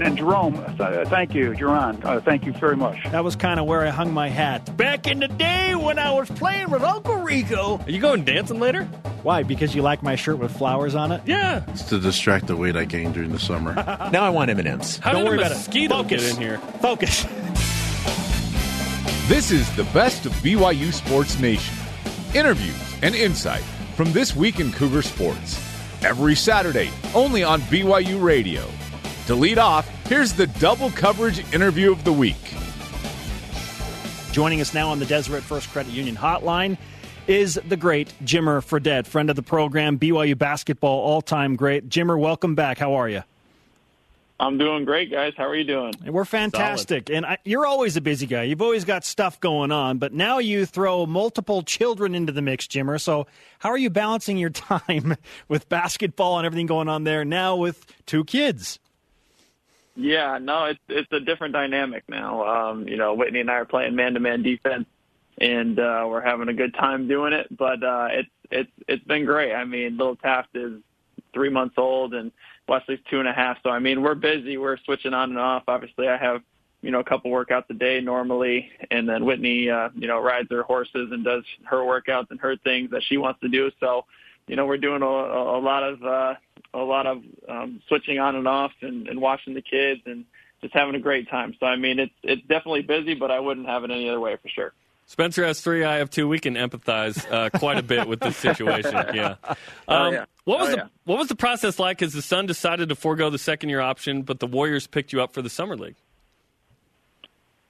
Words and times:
And 0.00 0.16
Jerome, 0.16 0.54
th- 0.78 1.06
thank 1.08 1.34
you, 1.34 1.50
Jerron. 1.52 2.04
Uh, 2.04 2.20
thank 2.20 2.44
you 2.46 2.52
very 2.52 2.76
much. 2.76 2.98
That 3.10 3.22
was 3.24 3.36
kind 3.36 3.60
of 3.60 3.66
where 3.66 3.86
I 3.86 3.90
hung 3.90 4.12
my 4.12 4.28
hat. 4.28 4.76
Back 4.76 5.06
in 5.06 5.20
the 5.20 5.28
day 5.28 5.74
when 5.74 5.98
I 5.98 6.10
was 6.12 6.28
playing 6.30 6.70
with 6.70 6.82
Uncle 6.82 7.16
Rico. 7.16 7.78
Are 7.78 7.90
you 7.90 8.00
going 8.00 8.24
dancing 8.24 8.58
later? 8.58 8.84
Why? 9.22 9.42
Because 9.42 9.74
you 9.74 9.82
like 9.82 10.02
my 10.02 10.16
shirt 10.16 10.38
with 10.38 10.56
flowers 10.56 10.94
on 10.94 11.12
it? 11.12 11.22
Yeah. 11.26 11.62
It's 11.68 11.84
to 11.84 12.00
distract 12.00 12.46
the 12.48 12.56
weight 12.56 12.74
I 12.76 12.84
gained 12.84 13.14
during 13.14 13.30
the 13.30 13.38
summer. 13.38 13.74
now 14.12 14.24
I 14.24 14.30
want 14.30 14.50
M&M's. 14.50 14.96
How 14.98 15.12
Don't 15.12 15.22
did 15.24 15.28
worry 15.28 15.38
about 15.38 15.52
it. 15.52 15.56
mosquito 15.56 16.02
Focus. 16.02 16.22
get 16.24 16.34
in 16.36 16.42
here? 16.42 16.58
Focus. 16.80 17.26
This 19.28 19.50
is 19.52 19.74
the 19.76 19.84
best 19.94 20.26
of 20.26 20.32
BYU 20.42 20.92
Sports 20.92 21.38
Nation. 21.38 21.74
Interviews 22.34 22.76
and 23.02 23.14
insight 23.14 23.62
from 23.94 24.12
this 24.12 24.34
week 24.36 24.58
in 24.60 24.72
Cougar 24.72 25.02
Sports. 25.02 25.58
Every 26.04 26.34
Saturday, 26.34 26.90
only 27.14 27.42
on 27.44 27.60
BYU 27.62 28.20
Radio. 28.22 28.66
To 29.32 29.36
lead 29.36 29.56
off, 29.56 29.88
here's 30.08 30.34
the 30.34 30.46
double 30.46 30.90
coverage 30.90 31.38
interview 31.54 31.90
of 31.90 32.04
the 32.04 32.12
week. 32.12 32.36
Joining 34.30 34.60
us 34.60 34.74
now 34.74 34.90
on 34.90 34.98
the 34.98 35.06
Deseret 35.06 35.42
First 35.42 35.70
Credit 35.70 35.90
Union 35.90 36.14
hotline 36.14 36.76
is 37.26 37.58
the 37.66 37.78
great 37.78 38.12
Jimmer 38.22 38.62
Fredette, 38.62 39.06
friend 39.06 39.30
of 39.30 39.36
the 39.36 39.42
program, 39.42 39.98
BYU 39.98 40.36
basketball 40.36 41.00
all-time 41.00 41.56
great. 41.56 41.88
Jimmer, 41.88 42.20
welcome 42.20 42.54
back. 42.54 42.76
How 42.76 42.92
are 42.92 43.08
you? 43.08 43.22
I'm 44.38 44.58
doing 44.58 44.84
great, 44.84 45.10
guys. 45.10 45.32
How 45.34 45.48
are 45.48 45.56
you 45.56 45.64
doing? 45.64 45.94
And 46.04 46.12
we're 46.12 46.26
fantastic. 46.26 47.08
And 47.08 47.24
I, 47.24 47.38
you're 47.42 47.64
always 47.64 47.96
a 47.96 48.02
busy 48.02 48.26
guy. 48.26 48.42
You've 48.42 48.60
always 48.60 48.84
got 48.84 49.02
stuff 49.02 49.40
going 49.40 49.72
on, 49.72 49.96
but 49.96 50.12
now 50.12 50.40
you 50.40 50.66
throw 50.66 51.06
multiple 51.06 51.62
children 51.62 52.14
into 52.14 52.32
the 52.32 52.42
mix, 52.42 52.66
Jimmer. 52.66 53.00
So 53.00 53.26
how 53.60 53.70
are 53.70 53.78
you 53.78 53.88
balancing 53.88 54.36
your 54.36 54.50
time 54.50 55.16
with 55.48 55.70
basketball 55.70 56.36
and 56.36 56.44
everything 56.44 56.66
going 56.66 56.90
on 56.90 57.04
there 57.04 57.24
now 57.24 57.56
with 57.56 57.86
two 58.04 58.24
kids? 58.24 58.78
Yeah, 59.94 60.38
no, 60.40 60.64
it's 60.64 60.80
it's 60.88 61.12
a 61.12 61.20
different 61.20 61.52
dynamic 61.52 62.04
now. 62.08 62.44
Um, 62.46 62.88
you 62.88 62.96
know, 62.96 63.14
Whitney 63.14 63.40
and 63.40 63.50
I 63.50 63.54
are 63.54 63.64
playing 63.64 63.94
man-to-man 63.94 64.42
defense, 64.42 64.86
and 65.38 65.78
uh, 65.78 66.06
we're 66.08 66.22
having 66.22 66.48
a 66.48 66.54
good 66.54 66.74
time 66.74 67.08
doing 67.08 67.32
it. 67.32 67.46
But 67.56 67.82
uh, 67.82 68.08
it's 68.10 68.30
it's 68.50 68.70
it's 68.88 69.04
been 69.04 69.24
great. 69.26 69.52
I 69.52 69.64
mean, 69.64 69.98
little 69.98 70.16
Taft 70.16 70.50
is 70.54 70.80
three 71.34 71.50
months 71.50 71.74
old, 71.76 72.14
and 72.14 72.32
Wesley's 72.68 73.00
two 73.10 73.18
and 73.18 73.28
a 73.28 73.32
half. 73.32 73.58
So 73.62 73.70
I 73.70 73.78
mean, 73.80 74.02
we're 74.02 74.14
busy. 74.14 74.56
We're 74.56 74.78
switching 74.84 75.12
on 75.12 75.30
and 75.30 75.38
off. 75.38 75.64
Obviously, 75.68 76.08
I 76.08 76.16
have 76.16 76.42
you 76.80 76.90
know 76.90 77.00
a 77.00 77.04
couple 77.04 77.30
workouts 77.30 77.68
a 77.70 77.74
day 77.74 78.00
normally, 78.00 78.70
and 78.90 79.08
then 79.08 79.24
Whitney, 79.24 79.68
uh, 79.68 79.90
you 79.94 80.08
know, 80.08 80.20
rides 80.20 80.48
her 80.50 80.62
horses 80.62 81.10
and 81.12 81.24
does 81.24 81.44
her 81.64 81.78
workouts 81.78 82.30
and 82.30 82.40
her 82.40 82.56
things 82.56 82.90
that 82.90 83.02
she 83.08 83.18
wants 83.18 83.40
to 83.40 83.48
do. 83.48 83.70
So, 83.80 84.04
you 84.52 84.56
know, 84.56 84.66
we're 84.66 84.76
doing 84.76 85.00
a, 85.00 85.06
a 85.06 85.60
lot 85.60 85.82
of 85.82 86.04
uh, 86.04 86.34
a 86.74 86.78
lot 86.78 87.06
of 87.06 87.22
um, 87.48 87.80
switching 87.88 88.18
on 88.18 88.36
and 88.36 88.46
off 88.46 88.72
and, 88.82 89.08
and 89.08 89.18
watching 89.18 89.54
the 89.54 89.62
kids 89.62 90.02
and 90.04 90.26
just 90.60 90.74
having 90.74 90.94
a 90.94 90.98
great 90.98 91.30
time. 91.30 91.54
So 91.58 91.64
I 91.64 91.76
mean, 91.76 91.98
it's 91.98 92.12
it's 92.22 92.42
definitely 92.48 92.82
busy, 92.82 93.14
but 93.14 93.30
I 93.30 93.40
wouldn't 93.40 93.66
have 93.66 93.82
it 93.82 93.90
any 93.90 94.10
other 94.10 94.20
way 94.20 94.36
for 94.36 94.50
sure. 94.50 94.74
Spencer 95.06 95.42
has 95.46 95.62
three. 95.62 95.84
I 95.84 95.96
have 95.96 96.10
two. 96.10 96.28
We 96.28 96.38
can 96.38 96.56
empathize 96.56 97.24
uh, 97.32 97.48
quite 97.58 97.78
a 97.78 97.82
bit 97.82 98.06
with 98.06 98.20
this 98.20 98.36
situation. 98.36 98.92
Yeah. 99.14 99.36
Um, 99.46 99.56
Oh, 99.88 100.10
yeah. 100.10 100.24
What 100.44 100.60
was 100.60 100.68
Oh, 100.68 100.72
the 100.72 100.76
yeah. 100.76 100.86
What 101.06 101.18
was 101.18 101.28
the 101.28 101.34
process 101.34 101.78
like? 101.78 101.96
Because 101.96 102.12
the 102.12 102.20
Sun 102.20 102.44
decided 102.44 102.90
to 102.90 102.94
forego 102.94 103.30
the 103.30 103.38
second 103.38 103.70
year 103.70 103.80
option, 103.80 104.20
but 104.20 104.38
the 104.38 104.46
Warriors 104.46 104.86
picked 104.86 105.14
you 105.14 105.22
up 105.22 105.32
for 105.32 105.40
the 105.40 105.48
summer 105.50 105.78
league. 105.78 105.96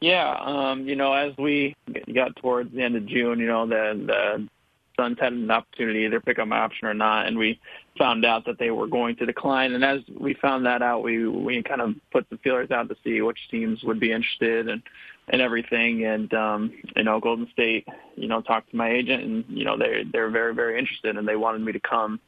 Yeah, 0.00 0.36
um, 0.40 0.88
you 0.88 0.96
know, 0.96 1.12
as 1.12 1.36
we 1.38 1.76
got 2.12 2.34
towards 2.34 2.74
the 2.74 2.82
end 2.82 2.96
of 2.96 3.06
June, 3.06 3.38
you 3.38 3.46
know, 3.46 3.68
the 3.68 4.02
the 4.04 4.48
Suns 4.96 5.18
had 5.20 5.32
an 5.32 5.50
opportunity 5.50 6.00
to 6.00 6.06
either 6.06 6.20
pick 6.20 6.38
up 6.38 6.48
my 6.48 6.58
option 6.58 6.86
or 6.86 6.94
not, 6.94 7.26
and 7.26 7.38
we 7.38 7.58
found 7.98 8.24
out 8.24 8.44
that 8.46 8.58
they 8.58 8.70
were 8.70 8.86
going 8.86 9.16
to 9.16 9.26
decline. 9.26 9.72
And 9.74 9.84
as 9.84 10.00
we 10.18 10.34
found 10.34 10.66
that 10.66 10.82
out, 10.82 11.02
we 11.02 11.26
we 11.28 11.62
kind 11.62 11.80
of 11.80 11.94
put 12.10 12.28
the 12.30 12.38
feelers 12.38 12.70
out 12.70 12.88
to 12.88 12.96
see 13.04 13.20
which 13.20 13.38
teams 13.50 13.82
would 13.82 14.00
be 14.00 14.12
interested 14.12 14.68
and 14.68 14.82
and 15.28 15.40
everything. 15.40 16.04
And 16.04 16.32
um, 16.34 16.72
you 16.96 17.04
know, 17.04 17.20
Golden 17.20 17.48
State, 17.52 17.86
you 18.16 18.28
know, 18.28 18.40
talked 18.40 18.70
to 18.70 18.76
my 18.76 18.90
agent, 18.90 19.22
and 19.22 19.44
you 19.48 19.64
know, 19.64 19.76
they 19.76 20.04
they're 20.10 20.30
very 20.30 20.54
very 20.54 20.78
interested, 20.78 21.16
and 21.16 21.26
they 21.26 21.36
wanted 21.36 21.60
me 21.60 21.72
to 21.72 21.80
come, 21.80 22.18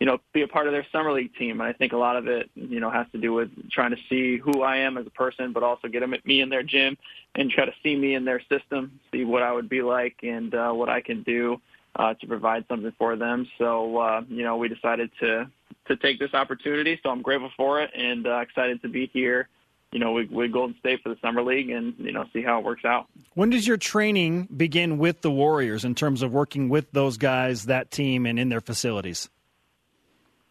you 0.00 0.06
know, 0.06 0.18
be 0.32 0.42
a 0.42 0.48
part 0.48 0.66
of 0.66 0.72
their 0.72 0.86
summer 0.92 1.12
league 1.12 1.34
team. 1.36 1.60
And 1.60 1.68
I 1.68 1.72
think 1.72 1.92
a 1.92 1.96
lot 1.96 2.16
of 2.16 2.26
it, 2.26 2.50
you 2.54 2.80
know, 2.80 2.90
has 2.90 3.06
to 3.12 3.18
do 3.18 3.32
with 3.32 3.50
trying 3.70 3.90
to 3.90 3.98
see 4.08 4.36
who 4.36 4.62
I 4.62 4.76
am 4.78 4.98
as 4.98 5.06
a 5.06 5.10
person, 5.10 5.52
but 5.52 5.62
also 5.62 5.88
get 5.88 6.00
them 6.00 6.14
at 6.14 6.24
me 6.26 6.40
in 6.40 6.48
their 6.48 6.62
gym 6.62 6.96
and 7.34 7.50
try 7.50 7.64
to 7.64 7.74
see 7.82 7.96
me 7.96 8.14
in 8.14 8.24
their 8.24 8.40
system, 8.48 9.00
see 9.12 9.24
what 9.24 9.42
I 9.42 9.52
would 9.52 9.68
be 9.68 9.82
like 9.82 10.16
and 10.22 10.54
uh, 10.54 10.72
what 10.72 10.88
I 10.88 11.00
can 11.00 11.22
do 11.22 11.60
uh, 11.96 12.14
to 12.14 12.26
provide 12.26 12.64
something 12.68 12.92
for 12.98 13.16
them. 13.16 13.46
So, 13.58 13.98
uh, 13.98 14.22
you 14.28 14.42
know, 14.42 14.56
we 14.56 14.68
decided 14.68 15.10
to 15.20 15.50
to 15.86 15.96
take 15.96 16.18
this 16.18 16.32
opportunity. 16.32 16.98
So 17.02 17.10
I'm 17.10 17.20
grateful 17.20 17.50
for 17.56 17.82
it 17.82 17.90
and 17.94 18.26
uh, 18.26 18.38
excited 18.38 18.80
to 18.82 18.88
be 18.88 19.10
here. 19.12 19.48
You 19.92 20.00
know, 20.00 20.12
with, 20.12 20.28
with 20.30 20.50
Golden 20.50 20.76
State 20.80 21.02
for 21.04 21.10
the 21.10 21.16
summer 21.22 21.40
league, 21.40 21.70
and 21.70 21.94
you 21.98 22.10
know, 22.10 22.24
see 22.32 22.42
how 22.42 22.58
it 22.58 22.64
works 22.64 22.84
out. 22.84 23.06
When 23.34 23.50
does 23.50 23.64
your 23.64 23.76
training 23.76 24.48
begin 24.56 24.98
with 24.98 25.20
the 25.20 25.30
Warriors 25.30 25.84
in 25.84 25.94
terms 25.94 26.22
of 26.22 26.32
working 26.32 26.68
with 26.68 26.90
those 26.90 27.16
guys, 27.16 27.66
that 27.66 27.92
team, 27.92 28.26
and 28.26 28.36
in 28.36 28.48
their 28.48 28.60
facilities? 28.60 29.28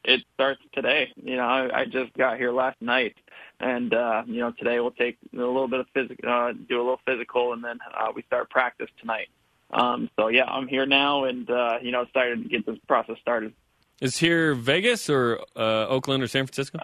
it 0.04 0.22
starts 0.34 0.62
today. 0.74 1.10
You 1.16 1.38
know, 1.38 1.44
I, 1.44 1.82
I 1.82 1.86
just 1.86 2.14
got 2.18 2.38
here 2.38 2.52
last 2.52 2.82
night, 2.82 3.16
and 3.60 3.94
uh, 3.94 4.24
you 4.26 4.40
know, 4.40 4.52
today 4.52 4.80
we'll 4.80 4.92
take 4.92 5.18
a 5.34 5.38
little 5.38 5.68
bit 5.68 5.80
of 5.80 5.88
physical, 5.94 6.30
uh, 6.30 6.52
do 6.52 6.78
a 6.78 6.84
little 6.84 7.00
physical, 7.06 7.54
and 7.54 7.64
then 7.64 7.80
uh, 7.98 8.12
we 8.16 8.24
start 8.24 8.50
practice 8.50 8.90
tonight. 9.00 9.30
Um, 9.74 10.10
so 10.16 10.28
yeah, 10.28 10.46
I'm 10.46 10.68
here 10.68 10.86
now, 10.86 11.26
and 11.26 11.50
uh, 11.50 11.80
you 11.82 11.92
know, 11.92 12.02
excited 12.02 12.44
to 12.44 12.50
get 12.50 12.66
this 12.66 12.78
process 12.88 13.18
started. 13.22 13.54
Is 14.02 14.18
here 14.18 14.54
Vegas 14.54 15.10
or 15.10 15.40
uh, 15.56 15.88
Oakland 15.88 16.24
or 16.24 16.28
San 16.28 16.46
Francisco? 16.46 16.80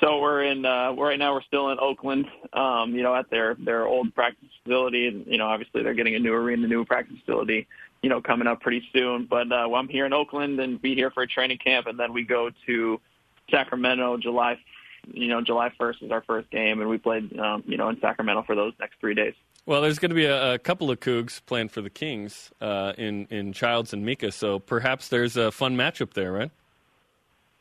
So 0.00 0.18
we're 0.18 0.44
in 0.44 0.64
uh, 0.64 0.92
right 0.92 1.18
now. 1.18 1.34
We're 1.34 1.42
still 1.42 1.70
in 1.70 1.78
Oakland. 1.78 2.26
Um, 2.52 2.94
you 2.94 3.02
know, 3.02 3.14
at 3.14 3.30
their 3.30 3.54
their 3.54 3.86
old 3.86 4.14
practice 4.14 4.48
facility, 4.64 5.06
and 5.06 5.26
you 5.26 5.38
know, 5.38 5.46
obviously 5.46 5.82
they're 5.82 5.94
getting 5.94 6.16
a 6.16 6.18
new 6.18 6.32
arena, 6.32 6.66
new 6.66 6.84
practice 6.84 7.16
facility. 7.20 7.68
You 8.02 8.10
know, 8.10 8.20
coming 8.20 8.48
up 8.48 8.60
pretty 8.60 8.82
soon. 8.92 9.26
But 9.30 9.52
uh, 9.52 9.66
well, 9.68 9.76
I'm 9.76 9.88
here 9.88 10.06
in 10.06 10.12
Oakland 10.12 10.58
and 10.58 10.80
be 10.80 10.94
here 10.94 11.10
for 11.10 11.22
a 11.22 11.26
training 11.28 11.58
camp, 11.58 11.86
and 11.86 11.98
then 11.98 12.12
we 12.12 12.24
go 12.24 12.50
to 12.66 13.00
Sacramento 13.50 14.16
July. 14.18 14.58
You 15.12 15.28
know, 15.28 15.40
July 15.40 15.72
1st 15.80 16.04
is 16.04 16.10
our 16.12 16.22
first 16.22 16.48
game, 16.50 16.80
and 16.80 16.88
we 16.88 16.96
played, 16.96 17.36
um, 17.36 17.64
you 17.66 17.76
know, 17.76 17.88
in 17.88 18.00
Sacramento 18.00 18.44
for 18.46 18.54
those 18.54 18.72
next 18.78 19.00
three 19.00 19.14
days. 19.14 19.34
Well, 19.64 19.80
there's 19.80 19.98
going 19.98 20.10
to 20.10 20.16
be 20.16 20.24
a, 20.24 20.54
a 20.54 20.58
couple 20.58 20.90
of 20.90 20.98
Cougs 20.98 21.40
playing 21.46 21.68
for 21.68 21.82
the 21.82 21.90
Kings 21.90 22.50
uh, 22.60 22.94
in 22.98 23.26
in 23.30 23.52
Childs 23.52 23.92
and 23.92 24.04
Mika, 24.04 24.32
so 24.32 24.58
perhaps 24.58 25.08
there's 25.08 25.36
a 25.36 25.52
fun 25.52 25.76
matchup 25.76 26.14
there, 26.14 26.32
right? 26.32 26.50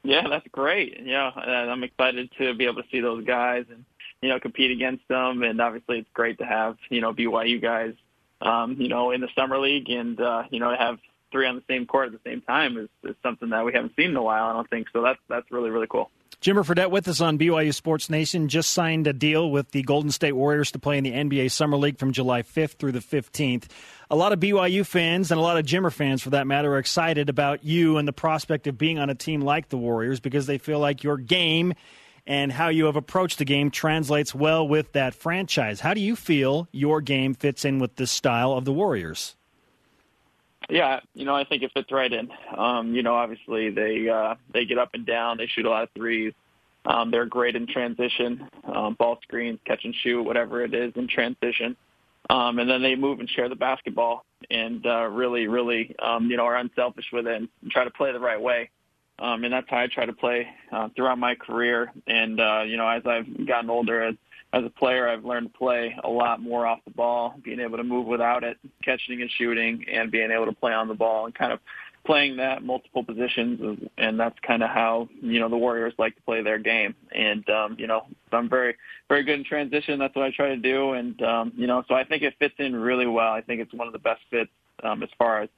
Yeah, 0.03 0.27
that's 0.27 0.47
great. 0.51 0.99
Yeah, 1.03 1.29
I'm 1.29 1.83
excited 1.83 2.31
to 2.39 2.55
be 2.55 2.65
able 2.65 2.81
to 2.81 2.89
see 2.89 3.01
those 3.01 3.23
guys 3.23 3.65
and 3.69 3.85
you 4.21 4.29
know 4.29 4.39
compete 4.39 4.71
against 4.71 5.07
them. 5.07 5.43
And 5.43 5.61
obviously, 5.61 5.99
it's 5.99 6.09
great 6.13 6.39
to 6.39 6.45
have 6.45 6.77
you 6.89 7.01
know 7.01 7.13
BYU 7.13 7.61
guys, 7.61 7.93
um, 8.41 8.77
you 8.79 8.87
know, 8.87 9.11
in 9.11 9.21
the 9.21 9.29
summer 9.35 9.59
league, 9.59 9.89
and 9.89 10.19
uh, 10.19 10.43
you 10.49 10.59
know 10.59 10.75
have 10.75 10.97
three 11.31 11.45
on 11.45 11.55
the 11.55 11.63
same 11.67 11.85
court 11.85 12.07
at 12.07 12.11
the 12.13 12.29
same 12.29 12.41
time 12.41 12.77
is, 12.77 12.89
is 13.03 13.15
something 13.23 13.49
that 13.49 13.63
we 13.63 13.73
haven't 13.73 13.95
seen 13.95 14.09
in 14.09 14.15
a 14.15 14.23
while. 14.23 14.45
I 14.45 14.53
don't 14.53 14.69
think 14.69 14.87
so. 14.91 15.03
That's 15.03 15.19
that's 15.29 15.51
really 15.51 15.69
really 15.69 15.87
cool. 15.87 16.09
Jimmer 16.41 16.65
Fredette 16.65 16.89
with 16.89 17.07
us 17.07 17.21
on 17.21 17.37
BYU 17.37 17.71
Sports 17.71 18.09
Nation 18.09 18.47
just 18.47 18.71
signed 18.71 19.05
a 19.05 19.13
deal 19.13 19.51
with 19.51 19.69
the 19.69 19.83
Golden 19.83 20.09
State 20.09 20.31
Warriors 20.31 20.71
to 20.71 20.79
play 20.79 20.97
in 20.97 21.03
the 21.03 21.11
NBA 21.11 21.51
Summer 21.51 21.77
League 21.77 21.99
from 21.99 22.13
July 22.13 22.41
5th 22.41 22.79
through 22.79 22.93
the 22.93 22.99
15th. 22.99 23.65
A 24.09 24.15
lot 24.15 24.33
of 24.33 24.39
BYU 24.39 24.83
fans 24.83 25.29
and 25.29 25.39
a 25.39 25.43
lot 25.43 25.59
of 25.59 25.67
Jimmer 25.67 25.93
fans, 25.93 26.23
for 26.23 26.31
that 26.31 26.47
matter, 26.47 26.73
are 26.73 26.79
excited 26.79 27.29
about 27.29 27.63
you 27.63 27.97
and 27.97 28.07
the 28.07 28.11
prospect 28.11 28.65
of 28.65 28.75
being 28.75 28.97
on 28.97 29.11
a 29.11 29.13
team 29.13 29.41
like 29.41 29.69
the 29.69 29.77
Warriors 29.77 30.19
because 30.19 30.47
they 30.47 30.57
feel 30.57 30.79
like 30.79 31.03
your 31.03 31.17
game 31.17 31.75
and 32.25 32.51
how 32.51 32.69
you 32.69 32.85
have 32.85 32.95
approached 32.95 33.37
the 33.37 33.45
game 33.45 33.69
translates 33.69 34.33
well 34.33 34.67
with 34.67 34.93
that 34.93 35.13
franchise. 35.13 35.79
How 35.79 35.93
do 35.93 36.01
you 36.01 36.15
feel 36.15 36.67
your 36.71 37.01
game 37.01 37.35
fits 37.35 37.65
in 37.65 37.77
with 37.77 37.97
this 37.97 38.09
style 38.09 38.53
of 38.53 38.65
the 38.65 38.73
Warriors? 38.73 39.35
Yeah, 40.71 41.01
you 41.13 41.25
know, 41.25 41.35
I 41.35 41.43
think 41.43 41.63
it 41.63 41.71
fits 41.73 41.91
right 41.91 42.11
in. 42.11 42.29
Um, 42.57 42.95
you 42.95 43.03
know, 43.03 43.13
obviously 43.13 43.71
they 43.71 44.07
uh, 44.07 44.35
they 44.53 44.63
get 44.63 44.77
up 44.77 44.91
and 44.93 45.05
down, 45.05 45.37
they 45.37 45.47
shoot 45.47 45.65
a 45.65 45.69
lot 45.69 45.83
of 45.83 45.89
threes. 45.93 46.33
Um, 46.85 47.11
they're 47.11 47.25
great 47.25 47.57
in 47.57 47.67
transition, 47.67 48.47
um, 48.73 48.95
ball 48.97 49.19
screens, 49.21 49.59
catch 49.65 49.83
and 49.83 49.93
shoot, 50.01 50.23
whatever 50.23 50.63
it 50.63 50.73
is 50.73 50.93
in 50.95 51.09
transition. 51.09 51.75
Um, 52.29 52.57
and 52.59 52.69
then 52.69 52.81
they 52.81 52.95
move 52.95 53.19
and 53.19 53.29
share 53.29 53.49
the 53.49 53.55
basketball 53.55 54.23
and 54.49 54.85
uh, 54.85 55.07
really, 55.07 55.47
really, 55.47 55.93
um, 56.01 56.31
you 56.31 56.37
know, 56.37 56.45
are 56.45 56.55
unselfish 56.55 57.05
with 57.11 57.27
it 57.27 57.35
and 57.35 57.49
try 57.69 57.83
to 57.83 57.91
play 57.91 58.13
the 58.13 58.19
right 58.19 58.41
way. 58.41 58.69
Um, 59.19 59.43
and 59.43 59.53
that's 59.53 59.69
how 59.69 59.79
I 59.79 59.87
try 59.87 60.05
to 60.05 60.13
play 60.13 60.47
uh, 60.71 60.87
throughout 60.95 61.19
my 61.19 61.35
career. 61.35 61.91
And 62.07 62.39
uh, 62.39 62.61
you 62.65 62.77
know, 62.77 62.87
as 62.87 63.03
I've 63.05 63.45
gotten 63.45 63.69
older, 63.69 64.03
as, 64.03 64.15
as 64.53 64.63
a 64.65 64.69
player, 64.69 65.07
I've 65.07 65.23
learned 65.23 65.51
to 65.51 65.57
play 65.57 65.95
a 66.03 66.09
lot 66.09 66.41
more 66.41 66.65
off 66.65 66.79
the 66.85 66.91
ball, 66.91 67.35
being 67.43 67.59
able 67.59 67.77
to 67.77 67.83
move 67.83 68.05
without 68.05 68.43
it, 68.43 68.57
catching 68.83 69.21
and 69.21 69.31
shooting, 69.37 69.85
and 69.91 70.11
being 70.11 70.29
able 70.31 70.45
to 70.45 70.51
play 70.51 70.73
on 70.73 70.87
the 70.87 70.93
ball 70.93 71.25
and 71.25 71.33
kind 71.33 71.53
of 71.53 71.59
playing 72.05 72.35
that 72.37 72.63
multiple 72.63 73.03
positions. 73.03 73.87
And 73.97 74.19
that's 74.19 74.37
kind 74.45 74.61
of 74.61 74.69
how 74.69 75.07
you 75.21 75.39
know 75.39 75.47
the 75.47 75.57
Warriors 75.57 75.93
like 75.97 76.15
to 76.15 76.21
play 76.23 76.43
their 76.43 76.59
game. 76.59 76.95
And 77.13 77.49
um, 77.49 77.75
you 77.79 77.87
know, 77.87 78.07
I'm 78.33 78.49
very, 78.49 78.75
very 79.07 79.23
good 79.23 79.39
in 79.39 79.45
transition. 79.45 79.99
That's 79.99 80.15
what 80.15 80.25
I 80.25 80.31
try 80.31 80.49
to 80.49 80.57
do. 80.57 80.93
And 80.93 81.21
um, 81.21 81.53
you 81.55 81.67
know, 81.67 81.83
so 81.87 81.95
I 81.95 82.03
think 82.03 82.23
it 82.23 82.33
fits 82.37 82.55
in 82.59 82.75
really 82.75 83.07
well. 83.07 83.31
I 83.31 83.41
think 83.41 83.61
it's 83.61 83.73
one 83.73 83.87
of 83.87 83.93
the 83.93 83.99
best 83.99 84.21
fits 84.29 84.51
um, 84.83 85.01
as 85.01 85.09
far 85.17 85.43
as 85.43 85.49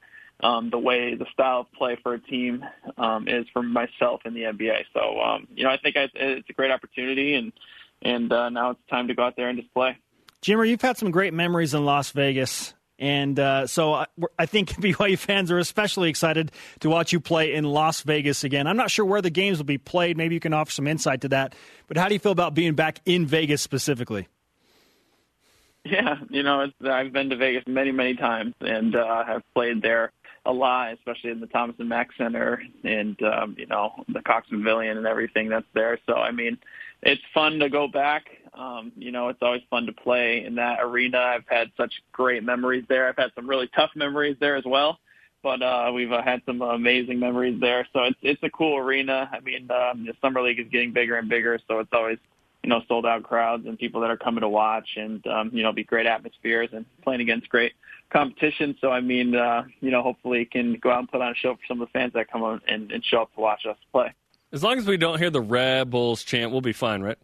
um, 0.42 0.70
the 0.70 0.80
way 0.80 1.16
the 1.16 1.26
style 1.34 1.62
of 1.62 1.72
play 1.74 1.98
for 2.04 2.14
a 2.14 2.20
team 2.20 2.64
um, 2.98 3.28
is 3.28 3.46
for 3.54 3.64
myself 3.64 4.22
in 4.26 4.36
the 4.36 4.42
NBA. 4.42 4.84
So 4.94 5.20
um, 5.20 5.48
you 5.56 5.64
know, 5.64 5.72
I 5.72 5.78
think 5.78 5.98
I, 5.98 6.10
it's 6.14 6.50
a 6.50 6.54
great 6.54 6.72
opportunity, 6.72 7.34
and 7.36 7.52
and 8.04 8.32
uh, 8.32 8.50
now 8.50 8.72
it's 8.72 8.80
time 8.90 9.08
to 9.08 9.14
go 9.14 9.24
out 9.24 9.36
there 9.36 9.50
and 9.50 9.60
just 9.60 9.74
play. 9.74 9.98
Jimmer, 10.42 10.68
you've 10.68 10.82
had 10.82 10.98
some 10.98 11.12
great 11.12 11.34
memories 11.34 11.74
in 11.74 11.86
Las 11.86 12.12
Vegas. 12.12 12.74
And 13.00 13.40
uh, 13.40 13.68
so 13.68 13.94
I, 13.94 14.06
I 14.38 14.46
think 14.46 14.70
BYU 14.82 15.18
fans 15.18 15.52
are 15.52 15.58
especially 15.58 16.10
excited 16.10 16.52
to 16.82 16.90
watch 16.90 17.12
you 17.12 17.20
play 17.20 17.54
in 17.54 17.64
Las 17.64 18.02
Vegas 18.02 18.44
again. 18.44 18.68
I'm 18.68 18.78
not 18.78 18.92
sure 18.92 19.06
where 19.06 19.22
the 19.22 19.30
games 19.30 19.58
will 19.58 19.66
be 19.66 19.78
played. 19.78 20.16
Maybe 20.16 20.36
you 20.36 20.40
can 20.40 20.54
offer 20.54 20.72
some 20.72 20.88
insight 20.88 21.22
to 21.22 21.30
that. 21.30 21.56
But 21.88 21.98
how 21.98 22.08
do 22.08 22.14
you 22.14 22.20
feel 22.20 22.32
about 22.32 22.54
being 22.54 22.76
back 22.76 23.02
in 23.06 23.26
Vegas 23.26 23.62
specifically? 23.62 24.28
Yeah, 25.86 26.16
you 26.30 26.44
know, 26.44 26.62
it's, 26.62 26.74
I've 26.82 27.12
been 27.12 27.30
to 27.32 27.36
Vegas 27.36 27.66
many, 27.68 27.92
many 27.92 28.16
times, 28.16 28.54
and 28.62 28.96
uh, 28.96 29.26
have 29.26 29.42
played 29.54 29.82
there 29.82 30.14
a 30.46 30.52
lot, 30.54 30.94
especially 30.94 31.32
in 31.32 31.42
the 31.42 31.48
Thomas 31.48 31.76
and 31.78 31.90
Mack 31.90 32.12
Center, 32.18 32.64
and 32.86 33.22
um, 33.22 33.56
you 33.58 33.66
know 33.66 33.92
the 34.08 34.22
Cox 34.22 34.48
Pavilion 34.50 34.98
and 34.98 35.06
everything 35.06 35.50
that's 35.50 35.68
there. 35.74 36.00
So 36.06 36.16
I 36.16 36.32
mean, 36.32 36.58
it's 37.06 37.22
fun 37.34 37.60
to 37.60 37.70
go 37.70 37.88
back. 37.88 38.26
Um, 38.54 38.92
you 38.96 39.12
know, 39.12 39.30
it's 39.30 39.40
always 39.42 39.62
fun 39.70 39.86
to 39.88 39.94
play 39.94 40.44
in 40.46 40.56
that 40.56 40.80
arena. 40.82 41.18
I've 41.18 41.48
had 41.48 41.72
such 41.76 41.94
great 42.12 42.44
memories 42.44 42.86
there. 42.88 43.08
I've 43.08 43.18
had 43.18 43.32
some 43.36 43.50
really 43.50 43.70
tough 43.76 43.92
memories 43.96 44.38
there 44.40 44.56
as 44.56 44.64
well, 44.66 45.00
but 45.42 45.62
uh, 45.62 45.92
we've 45.94 46.12
uh, 46.12 46.22
had 46.22 46.42
some 46.46 46.62
amazing 46.62 47.20
memories 47.20 47.60
there. 47.60 47.88
So 47.94 48.04
it's 48.04 48.20
it's 48.22 48.44
a 48.44 48.50
cool 48.50 48.78
arena. 48.78 49.30
I 49.32 49.40
mean, 49.40 49.70
um, 49.72 50.06
the 50.06 50.14
summer 50.22 50.42
league 50.42 50.60
is 50.60 50.68
getting 50.72 50.94
bigger 50.94 51.18
and 51.18 51.28
bigger, 51.30 51.60
so 51.68 51.80
it's 51.80 51.90
always 51.94 52.20
you 52.64 52.70
know, 52.70 52.82
sold 52.88 53.06
out 53.06 53.24
crowds 53.24 53.66
and 53.68 53.78
people 53.78 54.00
that 54.02 54.10
are 54.10 54.18
coming 54.18 54.42
to 54.42 54.50
watch 54.50 54.88
and, 54.96 55.26
um, 55.28 55.50
you 55.54 55.64
know, 55.64 55.74
be 55.74 55.84
great 55.84 56.06
atmospheres 56.06 56.70
and 56.72 56.86
playing 57.04 57.20
against 57.20 57.50
great 57.50 57.74
competition. 58.10 58.76
So, 58.80 58.90
I 58.90 59.02
mean, 59.02 59.36
uh, 59.36 59.64
you 59.82 59.92
know, 59.92 60.02
hopefully 60.02 60.46
can 60.46 60.80
go 60.82 60.92
out 60.92 61.00
and 61.00 61.12
put 61.12 61.22
on 61.22 61.34
a 61.34 61.36
show 61.36 61.56
for 61.56 61.62
some 61.68 61.82
of 61.82 61.90
the 61.90 61.92
fans 61.92 62.14
that 62.14 62.32
come 62.32 62.42
on 62.42 62.62
and, 62.68 62.90
and 62.92 63.04
show 63.04 63.24
up 63.24 63.36
to 63.36 63.42
watch 63.42 63.66
us 63.70 63.76
play. 63.92 64.14
As 64.54 64.64
long 64.64 64.78
as 64.78 64.86
we 64.86 64.98
don't 64.98 65.18
hear 65.18 65.32
the 65.32 65.42
Rebels 65.42 66.24
chant, 66.24 66.52
we'll 66.52 66.62
be 66.62 66.74
fine, 66.74 67.02
right? 67.02 67.18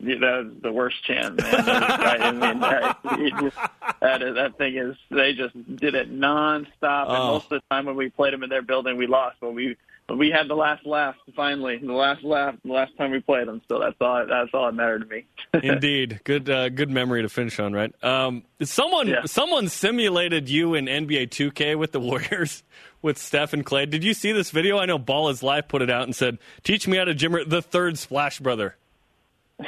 Yeah, 0.00 0.16
that 0.20 0.44
was 0.44 0.52
the 0.62 0.72
worst 0.72 0.96
chant, 1.04 1.40
man. 1.40 1.54
I 1.66 2.30
mean, 2.32 2.60
that, 4.00 4.22
is, 4.22 4.34
that 4.34 4.58
thing 4.58 4.76
is, 4.76 4.96
they 5.10 5.32
just 5.32 5.54
did 5.76 5.94
it 5.94 6.12
nonstop. 6.12 7.08
And 7.08 7.16
oh. 7.16 7.32
most 7.34 7.44
of 7.44 7.50
the 7.50 7.62
time 7.70 7.86
when 7.86 7.96
we 7.96 8.10
played 8.10 8.32
them 8.32 8.42
in 8.42 8.50
their 8.50 8.62
building, 8.62 8.96
we 8.96 9.06
lost. 9.06 9.36
But 9.40 9.54
we 9.54 9.76
we 10.08 10.30
had 10.30 10.48
the 10.48 10.54
last 10.54 10.86
laugh 10.86 11.16
finally, 11.36 11.78
the 11.78 11.92
last 11.92 12.24
laugh, 12.24 12.54
the 12.64 12.72
last 12.72 12.96
time 12.96 13.10
we 13.10 13.20
played 13.20 13.46
them. 13.46 13.60
So 13.68 13.78
that's 13.78 13.96
all. 14.00 14.24
That's 14.26 14.50
all 14.54 14.66
that 14.66 14.72
mattered 14.72 15.00
to 15.00 15.06
me. 15.06 15.26
Indeed, 15.62 16.20
good 16.24 16.48
uh, 16.48 16.68
good 16.68 16.90
memory 16.90 17.22
to 17.22 17.28
finish 17.28 17.58
on, 17.60 17.72
right? 17.72 17.92
Um, 18.04 18.44
someone 18.62 19.08
yeah. 19.08 19.24
someone 19.26 19.68
simulated 19.68 20.48
you 20.48 20.74
in 20.74 20.86
NBA 20.86 21.28
2K 21.28 21.76
with 21.76 21.92
the 21.92 22.00
Warriors 22.00 22.62
with 23.02 23.18
Steph 23.18 23.52
and 23.52 23.64
Klay. 23.64 23.88
Did 23.88 24.04
you 24.04 24.14
see 24.14 24.32
this 24.32 24.50
video? 24.50 24.78
I 24.78 24.86
know 24.86 24.98
Ball 24.98 25.28
is 25.28 25.42
Life 25.42 25.68
put 25.68 25.82
it 25.82 25.90
out 25.90 26.02
and 26.02 26.14
said, 26.14 26.38
"Teach 26.62 26.88
me 26.88 26.96
how 26.96 27.04
to 27.04 27.14
Jimmer 27.14 27.48
the 27.48 27.62
third 27.62 27.98
Splash 27.98 28.40
Brother." 28.40 28.76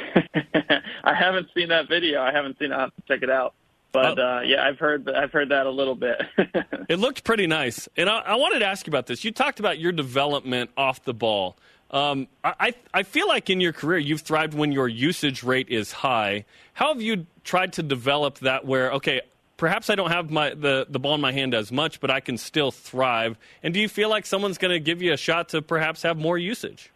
I 1.03 1.13
haven't 1.13 1.47
seen 1.55 1.69
that 1.69 1.87
video. 1.89 2.21
I 2.21 2.31
haven't 2.31 2.57
seen. 2.59 2.71
it. 2.71 2.75
I 2.75 2.81
have 2.81 2.95
to 2.95 3.01
check 3.07 3.23
it 3.23 3.29
out. 3.29 3.53
But 3.91 4.19
oh. 4.19 4.37
uh, 4.37 4.41
yeah, 4.41 4.63
I've 4.63 4.79
heard 4.79 5.09
I've 5.09 5.31
heard 5.31 5.49
that 5.49 5.65
a 5.65 5.69
little 5.69 5.95
bit. 5.95 6.21
it 6.89 6.99
looked 6.99 7.23
pretty 7.23 7.47
nice, 7.47 7.89
and 7.97 8.09
I, 8.09 8.19
I, 8.19 8.35
wanted 8.35 8.59
to 8.59 8.65
ask 8.65 8.87
you 8.87 8.91
about 8.91 9.07
this. 9.07 9.25
You 9.25 9.31
talked 9.31 9.59
about 9.59 9.79
your 9.79 9.91
development 9.91 10.69
off 10.77 11.03
the 11.03 11.13
ball. 11.13 11.57
Um, 11.89 12.27
I 12.43 12.73
I 12.93 13.03
feel 13.03 13.27
like 13.27 13.49
in 13.49 13.59
your 13.59 13.73
career 13.73 13.97
you've 13.97 14.21
thrived 14.21 14.53
when 14.53 14.71
your 14.71 14.87
usage 14.87 15.43
rate 15.43 15.67
is 15.69 15.91
high. 15.91 16.45
How 16.73 16.93
have 16.93 17.01
you 17.01 17.27
tried 17.43 17.73
to 17.73 17.83
develop 17.83 18.39
that? 18.39 18.65
Where 18.65 18.93
okay, 18.93 19.21
perhaps 19.61 19.91
I 19.91 19.95
don't 19.95 20.09
have 20.09 20.31
my 20.31 20.55
the, 20.55 20.87
the 20.89 20.97
ball 20.97 21.13
in 21.13 21.21
my 21.21 21.31
hand 21.31 21.53
as 21.53 21.71
much, 21.71 21.99
but 21.99 22.09
I 22.09 22.19
can 22.19 22.39
still 22.39 22.71
thrive. 22.71 23.37
And 23.61 23.75
do 23.75 23.79
you 23.79 23.87
feel 23.87 24.09
like 24.09 24.25
someone's 24.25 24.57
going 24.57 24.71
to 24.71 24.79
give 24.79 25.03
you 25.03 25.13
a 25.13 25.17
shot 25.17 25.49
to 25.49 25.61
perhaps 25.61 26.01
have 26.01 26.17
more 26.17 26.35
usage? 26.35 26.91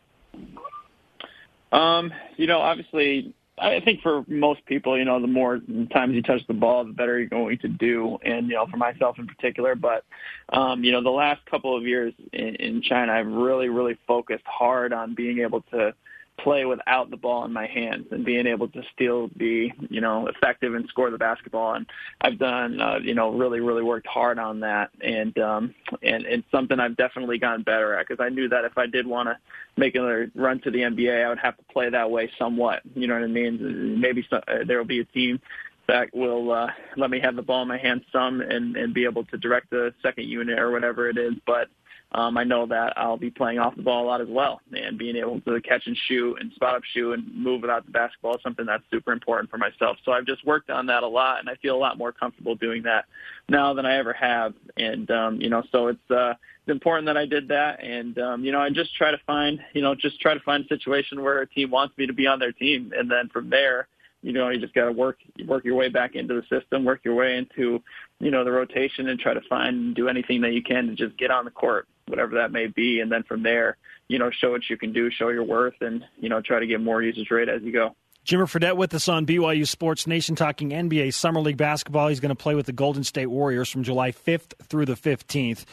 Um, 1.72 2.12
you 2.38 2.48
know, 2.48 2.60
obviously 2.60 3.36
I 3.60 3.82
think 3.82 4.02
for 4.02 4.26
most 4.28 4.66
people, 4.66 4.98
you 4.98 5.06
know, 5.06 5.22
the 5.22 5.28
more 5.28 5.62
times 5.94 6.16
you 6.16 6.24
touch 6.24 6.42
the 6.48 6.56
ball, 6.56 6.84
the 6.86 6.92
better 6.92 7.20
you're 7.20 7.30
going 7.30 7.60
to 7.60 7.68
do. 7.68 8.18
And, 8.26 8.48
you 8.48 8.56
know, 8.56 8.66
for 8.66 8.78
myself 8.78 9.20
in 9.20 9.28
particular, 9.28 9.76
but, 9.76 10.04
um, 10.50 10.84
you 10.84 10.92
know, 10.92 11.04
the 11.04 11.12
last 11.12 11.46
couple 11.46 11.78
of 11.78 11.84
years 11.84 12.16
in, 12.34 12.56
in 12.56 12.82
China, 12.82 13.14
I've 13.14 13.28
really, 13.28 13.70
really 13.70 13.98
focused 14.08 14.46
hard 14.48 14.92
on 14.92 15.14
being 15.14 15.38
able 15.40 15.62
to 15.72 15.94
play 16.38 16.66
without 16.66 17.10
the 17.10 17.18
ball 17.18 17.46
in 17.46 17.54
my 17.54 17.66
hands 17.66 18.08
and 18.12 18.26
being 18.26 18.48
able 18.48 18.68
to 18.68 18.82
still 18.94 19.30
be, 19.38 19.74
you 19.90 20.02
know, 20.02 20.28
effective 20.28 20.74
and 20.74 20.88
score 20.90 21.10
the 21.10 21.18
basketball. 21.18 21.76
And 21.76 21.86
I've 22.22 22.38
done, 22.38 22.82
uh, 22.82 23.00
you 23.02 23.16
know, 23.16 23.32
really, 23.32 23.60
really 23.60 23.84
worked 23.84 24.08
hard 24.08 24.38
on 24.38 24.60
that. 24.62 24.90
And, 25.02 25.38
um, 25.40 25.76
and 26.04 26.26
it's 26.26 26.50
something 26.52 26.80
I've 26.80 26.98
definitely 26.98 27.38
gotten 27.38 27.64
better 27.64 27.96
at 27.96 28.08
because 28.08 28.24
I 28.24 28.30
knew 28.30 28.50
that 28.50 28.66
if 28.66 28.78
I 28.78 28.86
did 28.86 29.08
want 29.08 29.30
to 29.30 29.38
make 29.78 29.96
another 29.96 30.30
run 30.36 30.60
to 30.62 30.72
the 30.72 30.80
NBA, 30.80 31.26
I 31.26 31.30
would 31.30 31.40
have 31.40 31.58
to 31.58 31.64
play 31.72 31.90
that 31.90 32.12
way 32.12 32.30
somewhat. 32.38 32.82
You 32.96 33.08
know 33.08 33.14
what 33.16 33.24
I 33.24 33.28
mean? 33.28 34.00
Maybe 34.00 34.26
some, 34.30 34.42
uh, 34.48 34.66
there 34.68 34.78
will 34.78 34.86
be 34.86 35.00
a 35.00 35.06
team 35.06 35.40
that 35.88 36.14
will 36.14 36.52
uh, 36.52 36.68
let 36.98 37.10
me 37.10 37.20
have 37.20 37.36
the 37.36 37.42
ball 37.42 37.62
in 37.62 37.68
my 37.68 37.78
hands 37.78 38.04
some 38.12 38.42
and, 38.42 38.76
and 38.76 38.94
be 38.94 39.06
able 39.06 39.24
to 39.26 39.38
direct 39.38 39.70
the 39.70 39.94
second 40.02 40.28
unit 40.28 40.60
or 40.60 40.72
whatever 40.72 41.10
it 41.10 41.18
is. 41.18 41.34
But 41.46 41.70
um, 42.16 42.38
I 42.38 42.46
know 42.46 42.66
that 42.68 42.94
I'll 42.96 43.18
be 43.18 43.30
playing 43.30 43.60
off 43.60 43.76
the 43.76 43.82
ball 43.82 44.06
a 44.06 44.08
lot 44.08 44.22
as 44.22 44.30
well, 44.30 44.62
and 44.72 44.98
being 44.98 45.18
able 45.18 45.42
to 45.42 45.60
catch 45.60 45.86
and 45.86 45.98
shoot 46.08 46.38
and 46.40 46.50
spot 46.54 46.76
up 46.76 46.84
shoot 46.94 47.12
and 47.12 47.36
move 47.36 47.62
without 47.62 47.86
the 47.86 47.92
basketball 47.92 48.36
is 48.36 48.42
something 48.42 48.66
that's 48.66 48.84
super 48.90 49.12
important 49.12 49.50
for 49.52 49.58
myself. 49.58 49.98
So 50.06 50.14
I've 50.14 50.26
just 50.26 50.46
worked 50.46 50.70
on 50.70 50.86
that 50.86 51.04
a 51.04 51.08
lot, 51.08 51.42
and 51.42 51.50
I 51.50 51.56
feel 51.56 51.76
a 51.76 51.78
lot 51.78 51.98
more 51.98 52.14
comfortable 52.14 52.56
doing 52.56 52.84
that 52.84 53.04
now 53.50 53.74
than 53.74 53.86
I 53.86 53.98
ever 53.98 54.14
have. 54.14 54.54
And 54.78 55.12
um, 55.12 55.42
you 55.42 55.50
know, 55.50 55.62
so 55.74 55.88
it's 55.88 56.10
uh, 56.10 56.36
it's 56.62 56.72
important 56.72 57.06
that 57.08 57.18
I 57.18 57.26
did 57.26 57.50
that, 57.50 57.84
and 57.84 58.18
um, 58.18 58.46
you 58.46 58.54
know, 58.54 58.62
I 58.62 58.70
just 58.70 58.96
try 58.96 59.12
to 59.12 59.20
find, 59.28 59.60
you 59.74 59.82
know, 59.82 59.94
just 59.94 60.22
try 60.22 60.34
to 60.34 60.40
find 60.40 60.64
a 60.64 60.68
situation 60.70 61.22
where 61.22 61.42
a 61.42 61.48
team 61.48 61.70
wants 61.70 61.98
me 61.98 62.08
to 62.08 62.14
be 62.14 62.28
on 62.28 62.40
their 62.40 62.54
team, 62.54 62.94
and 62.98 63.12
then 63.12 63.28
from 63.28 63.50
there 63.50 63.90
you 64.26 64.34
know, 64.34 64.50
you 64.50 64.60
just 64.60 64.74
got 64.74 64.86
to 64.86 64.92
work 64.92 65.20
work 65.46 65.64
your 65.64 65.76
way 65.76 65.88
back 65.88 66.16
into 66.16 66.34
the 66.34 66.42
system, 66.50 66.84
work 66.84 67.02
your 67.04 67.14
way 67.14 67.38
into, 67.38 67.84
you 68.20 68.32
know, 68.32 68.44
the 68.44 68.52
rotation, 68.52 69.08
and 69.08 69.20
try 69.20 69.36
to 69.36 69.42
find 69.48 69.76
and 69.76 69.96
do 69.96 70.10
anything 70.10 70.42
that 70.42 70.52
you 70.52 70.64
can 70.64 70.88
to 70.88 70.96
just 70.96 71.16
get 71.16 71.30
on 71.30 71.46
the 71.46 71.52
court, 71.52 71.88
whatever 72.08 72.34
that 72.34 72.52
may 72.52 72.66
be, 72.66 73.02
and 73.02 73.12
then 73.12 73.22
from 73.22 73.44
there, 73.44 73.78
you 74.08 74.18
know, 74.18 74.32
show 74.32 74.50
what 74.50 74.68
you 74.68 74.78
can 74.78 74.92
do, 74.92 75.12
show 75.12 75.30
your 75.30 75.44
worth, 75.44 75.76
and 75.80 76.04
you 76.18 76.28
know, 76.28 76.42
try 76.42 76.60
to 76.60 76.66
get 76.66 76.82
more 76.82 77.04
usage 77.04 77.30
rate 77.30 77.50
as 77.50 77.62
you 77.62 77.72
go. 77.72 77.96
Jimmer 78.26 78.50
Fredette 78.50 78.76
with 78.76 78.96
us 78.96 79.08
on 79.08 79.28
BYU 79.28 79.68
Sports 79.68 80.08
Nation 80.08 80.36
talking 80.36 80.72
NBA 80.72 81.14
Summer 81.14 81.40
League 81.40 81.58
basketball. 81.58 82.08
He's 82.08 82.20
going 82.20 82.30
to 82.30 82.36
play 82.36 82.56
with 82.56 82.66
the 82.66 82.74
Golden 82.74 83.04
State 83.04 83.28
Warriors 83.28 83.70
from 83.70 83.84
July 83.84 84.12
5th 84.12 84.54
through 84.64 84.86
the 84.86 84.96
15th. 84.96 85.66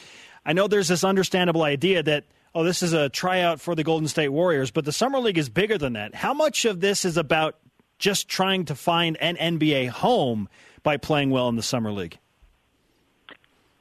I 0.44 0.52
know 0.52 0.68
there's 0.68 0.88
this 0.88 1.04
understandable 1.04 1.62
idea 1.62 2.02
that 2.02 2.24
oh, 2.54 2.64
this 2.64 2.82
is 2.82 2.92
a 2.92 3.08
tryout 3.08 3.62
for 3.62 3.74
the 3.74 3.82
Golden 3.82 4.08
State 4.08 4.28
Warriors, 4.28 4.70
but 4.70 4.84
the 4.84 4.92
Summer 4.92 5.20
League 5.20 5.38
is 5.38 5.48
bigger 5.48 5.78
than 5.78 5.94
that. 5.94 6.14
How 6.14 6.34
much 6.34 6.66
of 6.66 6.80
this 6.80 7.06
is 7.06 7.16
about 7.16 7.56
just 8.02 8.28
trying 8.28 8.64
to 8.64 8.74
find 8.74 9.16
an 9.18 9.36
NBA 9.36 9.88
home 9.88 10.48
by 10.82 10.96
playing 10.96 11.30
well 11.30 11.48
in 11.48 11.54
the 11.54 11.62
summer 11.62 11.92
league? 11.92 12.18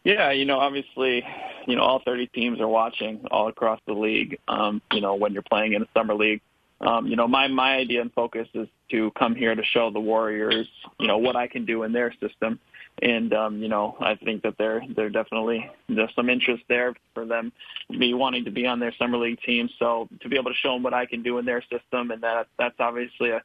Yeah, 0.03 0.29
you 0.29 0.45
know, 0.45 0.59
obviously, 0.59 1.25
you 1.65 1.75
know, 1.75 1.81
all 1.81 2.03
30 2.05 2.27
teams 2.27 2.59
are 2.61 2.67
watching 2.67 3.25
all 3.31 3.47
across 3.47 3.79
the 3.87 3.93
league. 3.93 4.37
Um, 4.47 4.79
you 4.93 5.01
know, 5.01 5.15
when 5.15 5.33
you're 5.33 5.41
playing 5.41 5.73
in 5.73 5.81
a 5.81 5.87
summer 5.95 6.13
league, 6.13 6.41
um, 6.81 7.07
you 7.07 7.15
know, 7.15 7.27
my 7.27 7.47
my 7.47 7.73
idea 7.75 8.01
and 8.01 8.13
focus 8.13 8.47
is 8.53 8.67
to 8.91 9.11
come 9.11 9.35
here 9.35 9.55
to 9.55 9.63
show 9.63 9.89
the 9.91 9.99
Warriors, 9.99 10.67
you 10.99 11.07
know, 11.07 11.17
what 11.17 11.35
I 11.35 11.47
can 11.47 11.65
do 11.65 11.83
in 11.83 11.91
their 11.91 12.13
system. 12.19 12.59
And 13.01 13.33
um, 13.33 13.61
you 13.61 13.69
know, 13.69 13.97
I 13.99 14.15
think 14.15 14.43
that 14.43 14.57
there 14.57 14.83
there 14.95 15.09
definitely 15.09 15.69
there's 15.89 16.13
some 16.15 16.29
interest 16.29 16.63
there 16.67 16.93
for 17.13 17.25
them 17.25 17.51
me 17.89 18.13
wanting 18.13 18.45
to 18.45 18.51
be 18.51 18.65
on 18.65 18.79
their 18.79 18.93
summer 18.97 19.17
league 19.17 19.39
team. 19.41 19.69
So 19.79 20.07
to 20.21 20.29
be 20.29 20.37
able 20.37 20.51
to 20.51 20.57
show 20.57 20.73
them 20.73 20.83
what 20.83 20.93
I 20.93 21.05
can 21.05 21.23
do 21.23 21.37
in 21.37 21.45
their 21.45 21.61
system, 21.61 22.11
and 22.11 22.21
that 22.21 22.47
that's 22.57 22.79
obviously 22.79 23.29
a 23.29 23.41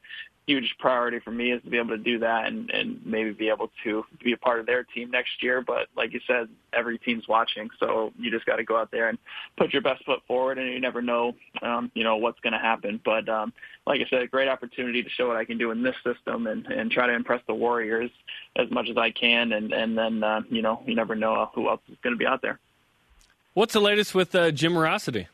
huge 0.47 0.75
priority 0.79 1.19
for 1.19 1.29
me 1.29 1.51
is 1.51 1.61
to 1.61 1.69
be 1.69 1.77
able 1.77 1.89
to 1.89 1.97
do 1.97 2.19
that 2.19 2.47
and, 2.47 2.71
and 2.71 3.05
maybe 3.05 3.31
be 3.31 3.49
able 3.49 3.69
to 3.83 4.05
be 4.23 4.31
a 4.31 4.37
part 4.37 4.61
of 4.61 4.65
their 4.65 4.83
team 4.83 5.11
next 5.11 5.43
year. 5.43 5.61
But 5.61 5.87
like 5.95 6.13
you 6.13 6.21
said, 6.25 6.47
every 6.71 6.97
team's 6.97 7.27
watching, 7.27 7.69
so 7.79 8.13
you 8.17 8.31
just 8.31 8.45
got 8.45 8.55
to 8.55 8.63
go 8.63 8.77
out 8.77 8.89
there 8.89 9.09
and 9.09 9.17
put 9.57 9.73
your 9.73 9.81
best 9.81 10.05
foot 10.05 10.21
forward, 10.25 10.57
and 10.57 10.71
you 10.71 10.79
never 10.79 11.01
know, 11.01 11.35
um, 11.61 11.91
you 11.93 12.05
know, 12.05 12.15
what's 12.15 12.39
going 12.39 12.53
to 12.53 12.59
happen. 12.59 12.99
But 13.03 13.27
um, 13.27 13.51
like 13.85 13.99
I 13.99 14.09
said, 14.09 14.21
a 14.21 14.27
great 14.27 14.47
opportunity 14.47 15.03
to 15.03 15.09
show 15.09 15.27
what 15.27 15.35
I 15.35 15.43
can 15.43 15.57
do 15.57 15.71
in 15.71 15.83
this 15.83 15.95
system 16.03 16.47
and, 16.47 16.65
and 16.67 16.89
try 16.89 17.07
to 17.07 17.13
impress 17.13 17.41
the 17.45 17.53
Warriors 17.53 18.09
as 18.55 18.71
much 18.71 18.89
as 18.89 18.97
I 18.97 19.11
can, 19.11 19.51
and 19.51 19.73
and 19.73 19.97
then 19.97 20.23
uh, 20.23 20.41
you 20.49 20.61
know, 20.61 20.81
you 20.87 20.95
never 20.95 21.15
know 21.15 21.51
who 21.53 21.67
else 21.67 21.81
is 21.91 21.97
going 22.01 22.13
to 22.13 22.17
be 22.17 22.25
out 22.25 22.41
there. 22.41 22.57
What's 23.53 23.73
the 23.73 23.81
latest 23.81 24.15
with 24.15 24.33
uh, 24.33 24.51
Jimmerosity? 24.51 25.27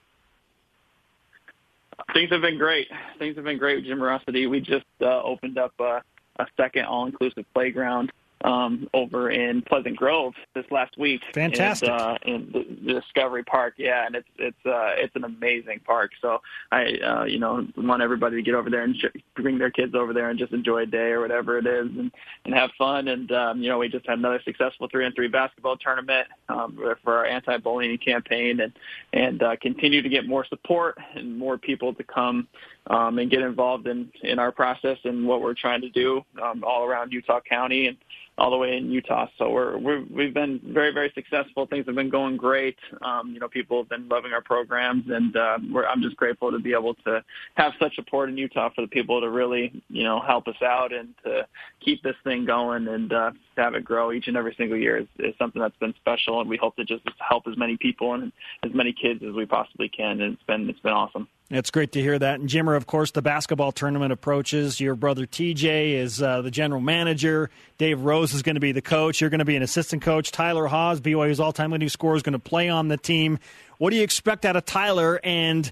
Things 2.13 2.29
have 2.29 2.41
been 2.41 2.57
great. 2.57 2.87
Things 3.17 3.35
have 3.35 3.45
been 3.45 3.57
great 3.57 3.77
with 3.77 3.85
Jimmerosity. 3.85 4.49
We 4.49 4.59
just 4.59 4.85
uh, 5.01 5.21
opened 5.23 5.57
up 5.57 5.73
uh, 5.79 5.99
a 6.37 6.45
second 6.57 6.85
all-inclusive 6.85 7.45
playground 7.53 8.11
um, 8.43 8.89
over 8.93 9.29
in 9.31 9.61
Pleasant 9.61 9.95
Grove 9.95 10.33
this 10.53 10.65
last 10.71 10.97
week. 10.97 11.21
Fantastic. 11.33 11.89
And, 11.89 12.01
uh, 12.01 12.17
in 12.25 12.51
the 12.51 12.93
Discovery 12.93 13.43
Park, 13.43 13.75
yeah, 13.77 14.05
and 14.05 14.15
it's 14.15 14.27
it's 14.37 14.65
uh, 14.65 14.91
it's 14.97 15.15
an 15.15 15.23
amazing 15.23 15.79
park. 15.85 16.11
So 16.21 16.41
I 16.71 16.97
uh, 16.97 17.23
you 17.25 17.39
know 17.39 17.65
want 17.77 18.01
everybody 18.01 18.35
to 18.35 18.41
get 18.41 18.55
over 18.55 18.69
there 18.69 18.83
and 18.83 18.95
bring 19.35 19.57
their 19.57 19.71
kids 19.71 19.95
over 19.95 20.13
there 20.13 20.29
and 20.29 20.37
just 20.37 20.53
enjoy 20.53 20.83
a 20.83 20.85
day 20.85 21.11
or 21.11 21.21
whatever 21.21 21.57
it 21.57 21.65
is 21.65 21.87
and 21.97 22.11
and 22.45 22.53
have 22.53 22.71
fun. 22.77 23.07
And 23.07 23.31
um, 23.31 23.61
you 23.61 23.69
know 23.69 23.77
we 23.77 23.89
just 23.89 24.07
had 24.07 24.17
another 24.17 24.41
successful 24.43 24.87
three 24.89 25.05
on 25.05 25.13
three 25.13 25.27
basketball 25.27 25.77
tournament 25.77 26.27
um, 26.49 26.77
for 27.03 27.17
our 27.17 27.25
anti-bullying 27.25 27.97
campaign 27.97 28.59
and 28.59 28.73
and 29.13 29.41
uh, 29.41 29.55
continue 29.61 30.01
to 30.01 30.09
get 30.09 30.27
more 30.27 30.45
support 30.45 30.97
and 31.15 31.37
more 31.37 31.57
people 31.57 31.93
to 31.93 32.03
come 32.03 32.47
um, 32.87 33.17
and 33.19 33.31
get 33.31 33.41
involved 33.41 33.87
in 33.87 34.09
in 34.23 34.39
our 34.39 34.51
process 34.51 34.97
and 35.03 35.25
what 35.25 35.41
we're 35.41 35.53
trying 35.53 35.81
to 35.81 35.89
do 35.89 36.21
um, 36.41 36.63
all 36.65 36.83
around 36.83 37.11
Utah 37.11 37.39
County 37.47 37.87
and 37.87 37.97
all 38.37 38.49
the 38.49 38.57
way 38.57 38.77
in 38.77 38.89
Utah. 38.89 39.27
So 39.37 39.51
we're, 39.51 39.77
we're 39.77 40.03
we've 40.11 40.33
been 40.33 40.59
very 40.63 40.91
very 40.91 41.11
successful. 41.13 41.67
Things 41.67 41.85
have 41.85 41.95
been 41.95 42.09
going 42.09 42.35
great. 42.35 42.77
Um, 43.01 43.31
you 43.33 43.39
know, 43.39 43.47
people 43.47 43.81
have 43.81 43.89
been 43.89 44.09
loving 44.09 44.33
our 44.33 44.41
programs, 44.41 45.05
and 45.07 45.35
uh, 45.35 45.59
we're, 45.71 45.85
I'm 45.85 46.01
just 46.01 46.17
grateful 46.17 46.51
to 46.51 46.59
be 46.59 46.73
able 46.73 46.95
to 47.05 47.23
have 47.55 47.73
such 47.79 47.95
support 47.95 48.29
in 48.29 48.37
Utah 48.37 48.69
for 48.75 48.81
the 48.81 48.87
people 48.87 49.21
to 49.21 49.29
really 49.29 49.71
you 49.89 50.03
know 50.03 50.19
help 50.19 50.47
us 50.47 50.61
out 50.63 50.93
and 50.93 51.13
to 51.23 51.47
keep 51.79 52.01
this 52.03 52.15
thing 52.23 52.45
going 52.45 52.87
and 52.87 53.13
uh, 53.13 53.31
have 53.55 53.75
it 53.75 53.85
grow 53.85 54.11
each 54.11 54.27
and 54.27 54.35
every 54.35 54.55
single 54.57 54.77
year 54.77 54.97
is, 54.97 55.07
is 55.19 55.35
something 55.37 55.61
that's 55.61 55.77
been 55.77 55.93
special. 55.99 56.41
And 56.41 56.49
we 56.49 56.57
hope 56.57 56.75
to 56.77 56.85
just 56.85 57.03
help 57.19 57.43
as 57.47 57.55
many 57.55 57.77
people 57.77 58.13
and 58.13 58.31
as 58.63 58.73
many 58.73 58.93
kids 58.93 59.21
as 59.27 59.33
we 59.33 59.45
possibly 59.45 59.89
can. 59.89 60.21
And 60.21 60.33
it's 60.33 60.43
been 60.43 60.69
it's 60.69 60.79
been 60.79 60.93
awesome. 60.93 61.27
It's 61.49 61.69
great 61.69 61.91
to 61.91 62.01
hear 62.01 62.17
that. 62.17 62.39
And 62.39 62.49
Jimmer, 62.49 62.75
of 62.75 62.87
course, 62.87 63.11
the 63.11 63.21
basketball 63.21 63.71
tournament 63.71 64.11
approaches. 64.11 64.79
Your 64.79 64.95
brother 64.95 65.27
TJ 65.27 65.93
is 65.93 66.21
uh, 66.21 66.41
the 66.41 66.49
general 66.49 66.81
manager. 66.81 67.49
Dave 67.77 68.01
Rose 68.01 68.33
is 68.33 68.41
going 68.41 68.55
to 68.55 68.61
be 68.61 68.71
the 68.71 68.81
coach. 68.81 69.21
You're 69.21 69.29
going 69.29 69.39
to 69.39 69.45
be 69.45 69.55
an 69.55 69.61
assistant 69.61 70.01
coach. 70.01 70.31
Tyler 70.31 70.67
Haws, 70.67 70.99
BYU's 71.01 71.39
all-time 71.39 71.71
leading 71.71 71.89
scorer, 71.89 72.15
is 72.15 72.23
going 72.23 72.33
to 72.33 72.39
play 72.39 72.69
on 72.69 72.87
the 72.87 72.97
team. 72.97 73.39
What 73.77 73.91
do 73.91 73.97
you 73.97 74.03
expect 74.03 74.45
out 74.45 74.55
of 74.55 74.65
Tyler 74.65 75.19
and 75.23 75.71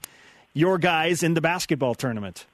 your 0.54 0.78
guys 0.78 1.24
in 1.24 1.34
the 1.34 1.42
basketball 1.42 1.96
tournament? 1.96 2.46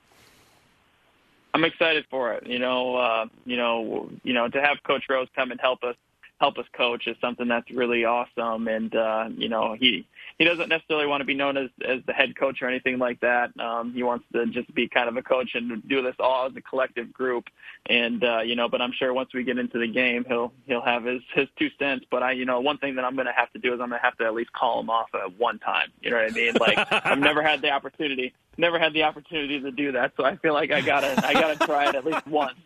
I'm 1.53 1.63
excited 1.63 2.05
for 2.09 2.33
it. 2.33 2.45
You 2.45 2.59
know, 2.59 2.95
uh, 2.95 3.25
you 3.45 3.57
know, 3.57 4.09
you 4.23 4.33
know, 4.33 4.47
to 4.47 4.61
have 4.61 4.77
Coach 4.83 5.05
Rose 5.09 5.27
come 5.35 5.51
and 5.51 5.59
help 5.59 5.83
us 5.83 5.95
help 6.39 6.57
us 6.59 6.65
coach 6.73 7.07
is 7.07 7.17
something 7.19 7.47
that's 7.47 7.69
really 7.71 8.05
awesome. 8.05 8.67
And 8.67 8.95
uh, 8.95 9.29
you 9.35 9.49
know, 9.49 9.75
he 9.77 10.05
he 10.37 10.45
doesn't 10.45 10.69
necessarily 10.69 11.07
want 11.07 11.21
to 11.21 11.25
be 11.25 11.33
known 11.33 11.57
as 11.57 11.69
as 11.83 11.99
the 12.05 12.13
head 12.13 12.37
coach 12.37 12.61
or 12.61 12.67
anything 12.67 12.99
like 12.99 13.19
that. 13.21 13.49
Um, 13.59 13.93
he 13.93 14.03
wants 14.03 14.25
to 14.33 14.45
just 14.47 14.73
be 14.75 14.87
kind 14.87 15.09
of 15.09 15.17
a 15.17 15.23
coach 15.23 15.55
and 15.55 15.87
do 15.87 16.03
this 16.03 16.15
all 16.19 16.45
as 16.45 16.55
a 16.55 16.61
collective 16.61 17.11
group. 17.11 17.45
And 17.87 18.23
uh, 18.23 18.41
you 18.41 18.55
know, 18.55 18.69
but 18.69 18.81
I'm 18.81 18.91
sure 18.91 19.13
once 19.13 19.33
we 19.33 19.43
get 19.43 19.57
into 19.57 19.79
the 19.79 19.87
game, 19.87 20.25
he'll 20.27 20.53
he'll 20.67 20.81
have 20.81 21.05
his 21.05 21.21
his 21.33 21.47
two 21.57 21.69
cents. 21.79 22.05
But 22.11 22.21
I, 22.21 22.33
you 22.33 22.45
know, 22.45 22.59
one 22.59 22.77
thing 22.77 22.95
that 22.95 23.05
I'm 23.05 23.15
going 23.15 23.25
to 23.25 23.33
have 23.33 23.51
to 23.53 23.59
do 23.59 23.73
is 23.73 23.79
I'm 23.81 23.89
going 23.89 23.99
to 23.99 24.05
have 24.05 24.17
to 24.17 24.25
at 24.25 24.33
least 24.35 24.53
call 24.53 24.79
him 24.79 24.89
off 24.89 25.09
at 25.15 25.39
one 25.39 25.57
time. 25.59 25.91
You 26.01 26.11
know 26.11 26.17
what 26.17 26.31
I 26.31 26.35
mean? 26.35 26.53
Like 26.59 26.77
I've 27.05 27.19
never 27.19 27.41
had 27.41 27.61
the 27.61 27.71
opportunity, 27.71 28.33
never 28.57 28.77
had 28.77 28.93
the 28.93 29.03
opportunity 29.03 29.59
to 29.59 29.71
do 29.71 29.93
that. 29.93 30.13
So 30.17 30.23
I 30.23 30.35
feel 30.35 30.53
like 30.53 30.71
I 30.71 30.81
gotta 30.81 31.25
I 31.25 31.33
gotta 31.33 31.65
try 31.65 31.89
it 31.89 31.95
at 31.95 32.05
least 32.05 32.27
once 32.27 32.57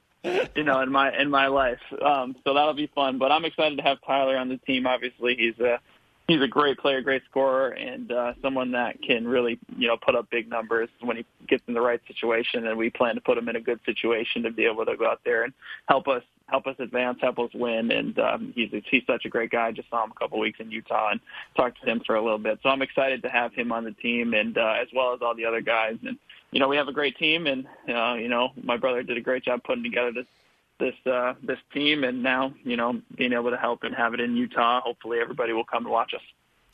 you 0.55 0.63
know, 0.63 0.81
in 0.81 0.91
my 0.91 1.17
in 1.17 1.29
my 1.29 1.47
life. 1.47 1.79
Um, 2.01 2.35
so 2.43 2.53
that'll 2.53 2.73
be 2.73 2.87
fun. 2.93 3.17
But 3.17 3.31
I'm 3.31 3.45
excited 3.45 3.77
to 3.77 3.83
have 3.83 3.97
Tyler 4.05 4.37
on 4.37 4.49
the 4.49 4.57
team. 4.57 4.85
Obviously, 4.85 5.35
he's 5.35 5.57
a 5.59 5.79
he's 6.27 6.41
a 6.41 6.47
great 6.47 6.77
player, 6.77 7.01
great 7.01 7.23
scorer, 7.29 7.69
and 7.69 8.11
uh, 8.11 8.33
someone 8.41 8.71
that 8.71 9.01
can 9.01 9.27
really 9.27 9.59
you 9.77 9.87
know 9.87 9.97
put 9.97 10.15
up 10.15 10.29
big 10.29 10.49
numbers 10.49 10.89
when 11.01 11.17
he 11.17 11.25
gets 11.47 11.63
in 11.67 11.73
the 11.73 11.81
right 11.81 12.01
situation. 12.07 12.67
And 12.67 12.77
we 12.77 12.89
plan 12.89 13.15
to 13.15 13.21
put 13.21 13.37
him 13.37 13.49
in 13.49 13.55
a 13.55 13.61
good 13.61 13.79
situation 13.85 14.43
to 14.43 14.51
be 14.51 14.65
able 14.65 14.85
to 14.85 14.95
go 14.95 15.07
out 15.07 15.21
there 15.25 15.43
and 15.43 15.53
help 15.87 16.07
us 16.07 16.23
help 16.47 16.67
us 16.67 16.75
advance, 16.79 17.17
help 17.21 17.39
us 17.39 17.49
win. 17.53 17.91
And 17.91 18.19
um, 18.19 18.53
he's 18.55 18.69
he's 18.89 19.03
such 19.07 19.25
a 19.25 19.29
great 19.29 19.51
guy. 19.51 19.67
I 19.67 19.71
just 19.71 19.89
saw 19.89 20.03
him 20.03 20.11
a 20.15 20.19
couple 20.19 20.39
weeks 20.39 20.59
in 20.59 20.71
Utah 20.71 21.11
and 21.11 21.19
talked 21.55 21.81
to 21.81 21.89
him 21.89 22.01
for 22.05 22.15
a 22.15 22.21
little 22.21 22.37
bit. 22.37 22.59
So 22.61 22.69
I'm 22.69 22.81
excited 22.81 23.23
to 23.23 23.29
have 23.29 23.53
him 23.53 23.71
on 23.71 23.83
the 23.83 23.91
team, 23.91 24.33
and 24.33 24.57
uh, 24.57 24.75
as 24.81 24.87
well 24.93 25.13
as 25.13 25.21
all 25.21 25.35
the 25.35 25.45
other 25.45 25.61
guys. 25.61 25.97
And 26.05 26.17
you 26.51 26.59
know, 26.59 26.67
we 26.67 26.77
have 26.77 26.87
a 26.87 26.93
great 26.93 27.17
team, 27.17 27.47
and 27.47 27.65
uh, 27.89 28.13
you 28.13 28.27
know, 28.27 28.49
my 28.61 28.77
brother 28.77 29.03
did 29.03 29.17
a 29.17 29.21
great 29.21 29.43
job 29.43 29.63
putting 29.63 29.83
together 29.83 30.11
this 30.11 30.25
this 30.81 30.95
uh, 31.11 31.35
this 31.41 31.59
team, 31.73 32.03
and 32.03 32.21
now 32.21 32.53
you 32.65 32.75
know, 32.75 32.99
being 33.15 33.31
able 33.31 33.51
to 33.51 33.57
help 33.57 33.83
and 33.83 33.95
have 33.95 34.13
it 34.13 34.19
in 34.19 34.35
Utah. 34.35 34.81
Hopefully, 34.81 35.19
everybody 35.21 35.53
will 35.53 35.63
come 35.63 35.85
to 35.85 35.89
watch 35.89 36.13
us. 36.13 36.21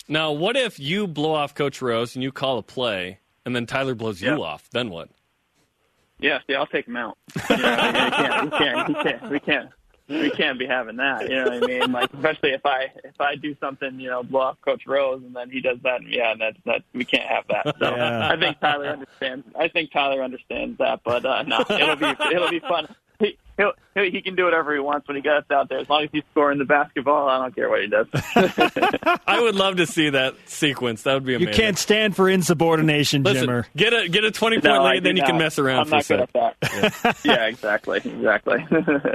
Now, 0.08 0.32
what 0.32 0.56
if 0.56 0.80
you 0.80 1.06
blow 1.06 1.34
off 1.34 1.54
Coach 1.54 1.82
Rose 1.82 2.16
and 2.16 2.24
you 2.24 2.32
call 2.32 2.58
a 2.58 2.64
play, 2.64 3.20
and 3.46 3.56
then 3.56 3.66
Tyler 3.66 3.94
blows 3.94 4.22
you 4.22 4.42
off? 4.44 4.70
Then 4.72 4.90
what? 4.90 5.10
Yeah, 6.20 6.40
see, 6.48 6.56
I'll 6.56 6.66
take 6.66 6.88
him 6.88 6.96
out. 6.98 7.18
You 7.50 7.58
know, 7.58 8.44
we 8.46 8.50
can't, 8.50 8.50
we 8.52 8.58
can't, 8.58 8.90
we 8.90 8.94
can't, 9.04 9.32
we 9.32 9.40
can't, 9.40 9.70
we 10.10 10.30
can't 10.32 10.58
be 10.60 10.66
having 10.66 10.96
that. 10.98 11.24
You 11.30 11.36
know 11.36 11.44
what 11.50 11.64
I 11.64 11.68
mean? 11.68 11.92
Like, 11.92 12.14
especially 12.14 12.52
if 12.52 12.66
I 12.66 12.88
if 13.04 13.20
I 13.20 13.36
do 13.36 13.56
something, 13.60 14.00
you 14.00 14.10
know, 14.10 14.24
blow 14.24 14.40
off 14.40 14.58
Coach 14.62 14.84
Rose, 14.88 15.22
and 15.24 15.36
then 15.36 15.50
he 15.52 15.60
does 15.60 15.78
that. 15.84 16.02
Yeah, 16.08 16.32
and 16.32 16.42
that 16.42 16.56
that 16.66 16.84
we 16.94 17.04
can't 17.04 17.28
have 17.28 17.44
that. 17.50 17.76
So 17.80 17.96
Yeah. 17.96 18.30
I 18.30 18.38
think 18.38 18.60
Tyler 18.62 18.88
understands. 18.88 19.46
I 19.60 19.68
think 19.68 19.92
Tyler 19.92 20.24
understands 20.24 20.78
that. 20.78 21.02
But 21.04 21.26
uh, 21.26 21.44
no, 21.44 21.60
it'll 21.70 21.96
be 21.98 22.14
it'll 22.32 22.50
be 22.50 22.62
fun. 22.62 22.88
He, 23.58 23.64
he'll, 23.64 23.72
he'll, 24.12 24.22
can 24.22 24.36
do 24.36 24.46
whatever 24.46 24.74
he 24.74 24.80
wants 24.80 25.08
when 25.08 25.16
he 25.16 25.22
gets 25.22 25.50
out 25.52 25.70
there. 25.70 25.80
As 25.80 25.90
long 25.90 26.04
as 26.04 26.10
he's 26.12 26.24
scoring 26.32 26.60
the 26.60 26.66
basketball, 26.66 27.28
I 27.28 27.40
don't 27.40 27.56
care 27.56 27.70
what 27.70 27.82
he 27.82 27.88
does. 27.88 28.08
I 29.28 29.40
would 29.42 29.56
love 29.56 29.78
to 29.78 29.88
see 29.88 30.10
that 30.10 30.36
sequence. 30.46 31.04
That 31.04 31.16
would 31.16 31.26
be 31.26 31.36
amazing. 31.36 31.54
You 31.54 31.58
can't 31.60 31.78
stand 31.78 32.16
for 32.16 32.30
insubordination, 32.30 33.24
Listen, 33.24 33.48
Jimmer. 33.48 33.66
get 33.76 33.94
a 33.94 34.08
get 34.10 34.24
a 34.24 34.32
twenty 34.32 34.58
point 34.58 34.76
No, 34.76 34.84
lead, 34.84 35.04
then 35.04 35.16
do 35.16 35.22
you 35.22 35.26
can 35.26 35.38
mess 35.38 35.58
around 35.60 35.92
I'm 35.92 36.02
for 36.02 36.14
a 36.14 36.18
not 36.18 36.34
good 36.34 36.54
sec. 36.54 36.56
at 36.74 37.02
that. 37.04 37.18
yeah, 37.26 37.46
exactly, 37.48 37.98
exactly. 37.98 38.58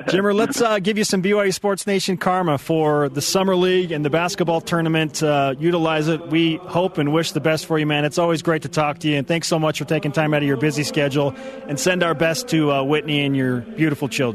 Jimmer, 0.09 0.35
let's 0.35 0.61
uh, 0.61 0.79
give 0.79 0.99
you 0.99 1.05
some 1.05 1.23
BYU 1.23 1.53
Sports 1.53 1.87
Nation 1.87 2.17
karma 2.17 2.59
for 2.59 3.09
the 3.09 3.23
Summer 3.23 3.55
League 3.57 3.93
and 3.93 4.05
the 4.05 4.11
basketball 4.11 4.61
tournament. 4.61 5.23
Uh, 5.23 5.55
utilize 5.59 6.09
it. 6.09 6.29
We 6.29 6.57
hope 6.57 6.99
and 6.99 7.13
wish 7.13 7.33
the 7.33 7.41
best 7.41 7.67
for 7.67 7.79
you, 7.79 7.87
man. 7.87 8.05
It's 8.05 8.19
always 8.19 8.43
great 8.43 8.63
to 8.63 8.69
talk 8.69 8.99
to 9.01 9.09
you, 9.09 9.17
and 9.17 9.27
thanks 9.27 9.49
so 9.49 9.59
much 9.59 9.79
for 9.79 9.85
taking 9.85 10.13
time 10.13 10.35
out 10.35 10.43
of 10.43 10.49
your 10.49 10.57
busy 10.57 10.83
schedule. 10.83 11.35
And 11.69 11.79
send 11.79 12.03
our 12.03 12.15
best 12.15 12.49
to 12.49 12.73
uh, 12.73 12.83
Whitney 12.83 13.25
and 13.25 13.37
your 13.37 13.61
beautiful 13.61 14.09
children. 14.09 14.32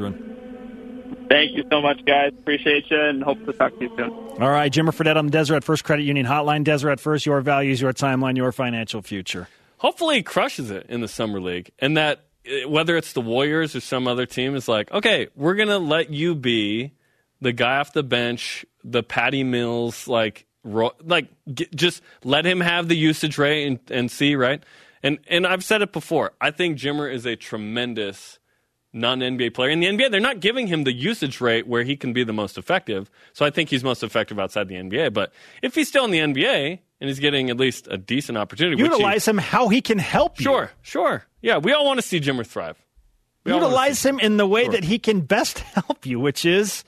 Thank 1.29 1.57
you 1.57 1.63
so 1.69 1.81
much, 1.81 2.03
guys. 2.05 2.31
Appreciate 2.37 2.89
you, 2.89 2.99
and 2.99 3.21
hope 3.21 3.43
to 3.45 3.53
talk 3.53 3.77
to 3.77 3.81
you 3.81 3.91
soon. 3.97 4.09
All 4.09 4.49
right, 4.49 4.71
Jimmer 4.71 4.95
Fredette 4.95 5.17
on 5.17 5.25
the 5.25 5.31
Deseret 5.31 5.63
First 5.63 5.83
Credit 5.83 6.03
Union 6.03 6.25
Hotline. 6.25 6.63
Deseret 6.63 6.99
First, 6.99 7.25
your 7.25 7.41
values, 7.41 7.81
your 7.81 7.91
timeline, 7.91 8.37
your 8.37 8.51
financial 8.51 9.01
future. 9.01 9.47
Hopefully, 9.77 10.17
he 10.17 10.23
crushes 10.23 10.71
it 10.71 10.85
in 10.89 11.01
the 11.01 11.07
summer 11.07 11.41
league, 11.41 11.71
and 11.79 11.97
that 11.97 12.25
uh, 12.47 12.69
whether 12.69 12.95
it's 12.95 13.13
the 13.13 13.21
Warriors 13.21 13.75
or 13.75 13.81
some 13.81 14.07
other 14.07 14.25
team 14.25 14.55
is 14.55 14.67
like, 14.67 14.91
okay, 14.91 15.27
we're 15.35 15.55
gonna 15.55 15.79
let 15.79 16.11
you 16.11 16.33
be 16.33 16.93
the 17.41 17.51
guy 17.51 17.77
off 17.77 17.93
the 17.93 18.03
bench, 18.03 18.65
the 18.83 19.03
Patty 19.03 19.43
Mills, 19.43 20.07
like, 20.07 20.45
ro- 20.63 20.95
like 21.03 21.27
get, 21.53 21.75
just 21.75 22.01
let 22.23 22.45
him 22.45 22.61
have 22.61 22.87
the 22.87 22.95
usage 22.95 23.37
rate 23.37 23.65
and, 23.67 23.79
and 23.91 24.09
see 24.11 24.35
right. 24.35 24.63
And 25.03 25.19
and 25.27 25.45
I've 25.45 25.63
said 25.63 25.81
it 25.81 25.91
before. 25.91 26.31
I 26.39 26.51
think 26.51 26.77
Jimmer 26.77 27.11
is 27.11 27.25
a 27.25 27.35
tremendous 27.35 28.39
non 28.93 29.19
NBA 29.19 29.53
player. 29.53 29.69
In 29.69 29.79
the 29.79 29.87
NBA, 29.87 30.11
they're 30.11 30.19
not 30.19 30.39
giving 30.39 30.67
him 30.67 30.83
the 30.83 30.93
usage 30.93 31.39
rate 31.41 31.67
where 31.67 31.83
he 31.83 31.95
can 31.97 32.13
be 32.13 32.23
the 32.23 32.33
most 32.33 32.57
effective. 32.57 33.09
So 33.33 33.45
I 33.45 33.49
think 33.49 33.69
he's 33.69 33.83
most 33.83 34.03
effective 34.03 34.39
outside 34.39 34.67
the 34.67 34.75
NBA. 34.75 35.13
But 35.13 35.33
if 35.61 35.75
he's 35.75 35.87
still 35.87 36.05
in 36.05 36.11
the 36.11 36.19
NBA 36.19 36.79
and 36.99 37.07
he's 37.07 37.19
getting 37.19 37.49
at 37.49 37.57
least 37.57 37.87
a 37.91 37.97
decent 37.97 38.37
opportunity, 38.37 38.75
which 38.81 38.91
he- 38.91 38.97
Utilize 38.97 39.27
him 39.27 39.37
how 39.37 39.67
he 39.69 39.81
can 39.81 39.99
help 39.99 40.39
you. 40.39 40.43
Sure, 40.45 40.71
sure. 40.81 41.25
Yeah, 41.41 41.57
we 41.57 41.71
all 41.73 41.85
want 41.85 41.99
to 41.99 42.05
see 42.05 42.19
Jimmer 42.19 42.45
thrive. 42.45 42.77
We 43.43 43.53
Utilize 43.53 44.03
him 44.05 44.19
in 44.19 44.37
the 44.37 44.45
way 44.47 44.63
Sure. 44.63 44.73
that 44.73 44.83
he 44.83 44.99
can 44.99 45.21
best 45.21 45.59
help 45.75 46.05
you, 46.05 46.19
which 46.19 46.43
is 46.45 46.83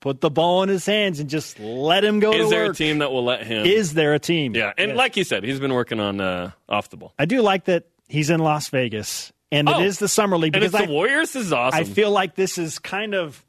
put 0.00 0.20
the 0.20 0.30
ball 0.30 0.62
in 0.62 0.68
his 0.68 0.86
hands 0.86 1.18
and 1.18 1.28
just 1.28 1.58
let 1.58 2.04
him 2.04 2.20
go 2.20 2.32
Is 2.32 2.50
there 2.50 2.66
work. 2.66 2.74
a 2.74 2.76
team 2.78 2.98
that 2.98 3.10
will 3.10 3.24
let 3.24 3.44
him? 3.46 3.66
Is 3.66 3.94
there 3.94 4.14
a 4.14 4.18
team? 4.20 4.54
yeah, 4.54 4.72
and 4.78 4.90
Yes. 4.90 4.96
like 4.96 5.16
you 5.16 5.24
said, 5.24 5.42
he's 5.44 5.58
been 5.60 5.74
working 5.74 5.98
on 5.98 6.20
uh, 6.20 6.52
off 6.68 6.88
the 6.88 6.96
ball. 6.96 7.12
I 7.18 7.24
do 7.24 7.42
like 7.42 7.64
that 7.64 7.84
he's 8.06 8.30
in 8.30 8.38
Las 8.40 8.68
Vegas 8.68 9.32
and 9.50 9.68
Oh, 9.68 9.80
it 9.80 9.86
is 9.86 9.98
the 9.98 10.08
summer 10.08 10.36
league 10.36 10.54
And 10.54 10.60
because 10.62 10.74
it's 10.74 10.82
I, 10.82 10.86
the 10.86 10.92
Warriors. 10.92 11.32
This 11.32 11.46
is 11.46 11.52
awesome. 11.52 11.80
I 11.80 11.84
feel 11.84 12.10
like 12.10 12.34
this 12.34 12.58
is 12.58 12.78
kind 12.78 13.14
of 13.14 13.44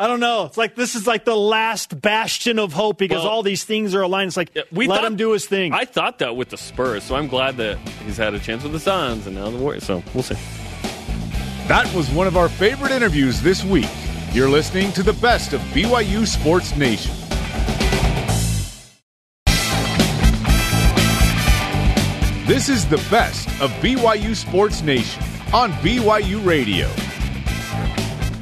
I 0.00 0.06
don't 0.06 0.20
know. 0.20 0.44
It's 0.44 0.56
like 0.56 0.76
this 0.76 0.94
is 0.94 1.06
like 1.08 1.24
the 1.24 1.34
last 1.36 2.00
bastion 2.00 2.60
of 2.60 2.72
hope 2.72 2.98
because 2.98 3.24
Well, 3.24 3.32
all 3.32 3.42
these 3.42 3.64
things 3.64 3.94
are 3.96 4.02
aligned. 4.02 4.28
It's 4.28 4.36
like 4.36 4.50
Yeah, 4.54 4.62
we 4.70 4.86
let 4.86 4.96
thought- 5.00 5.06
him 5.06 5.16
do 5.16 5.32
his 5.32 5.46
thing. 5.46 5.72
I 5.72 5.86
thought 5.86 6.18
that 6.20 6.36
with 6.36 6.50
the 6.50 6.56
Spurs, 6.56 7.02
so 7.02 7.16
I'm 7.16 7.26
glad 7.26 7.56
that 7.56 7.78
he's 8.06 8.16
had 8.16 8.32
a 8.34 8.38
chance 8.38 8.62
with 8.62 8.72
the 8.72 8.78
Suns 8.80 9.26
and 9.26 9.34
now 9.34 9.50
the 9.50 9.56
Warriors. 9.58 9.84
So 9.84 10.02
we'll 10.14 10.22
see. 10.22 10.36
That 11.66 11.92
was 11.94 12.08
one 12.10 12.26
of 12.26 12.36
our 12.36 12.48
favorite 12.48 12.92
interviews 12.92 13.42
this 13.42 13.64
week. 13.64 13.88
You're 14.32 14.48
listening 14.48 14.92
to 14.92 15.02
the 15.02 15.14
best 15.14 15.52
of 15.52 15.60
BYU 15.72 16.26
Sports 16.26 16.76
Nation. 16.76 17.12
This 22.46 22.70
is 22.70 22.86
the 22.86 22.96
best 23.10 23.46
of 23.60 23.70
BYU 23.82 24.34
Sports 24.34 24.80
Nation 24.80 25.22
on 25.52 25.72
BYU 25.74 26.44
Radio. 26.44 26.86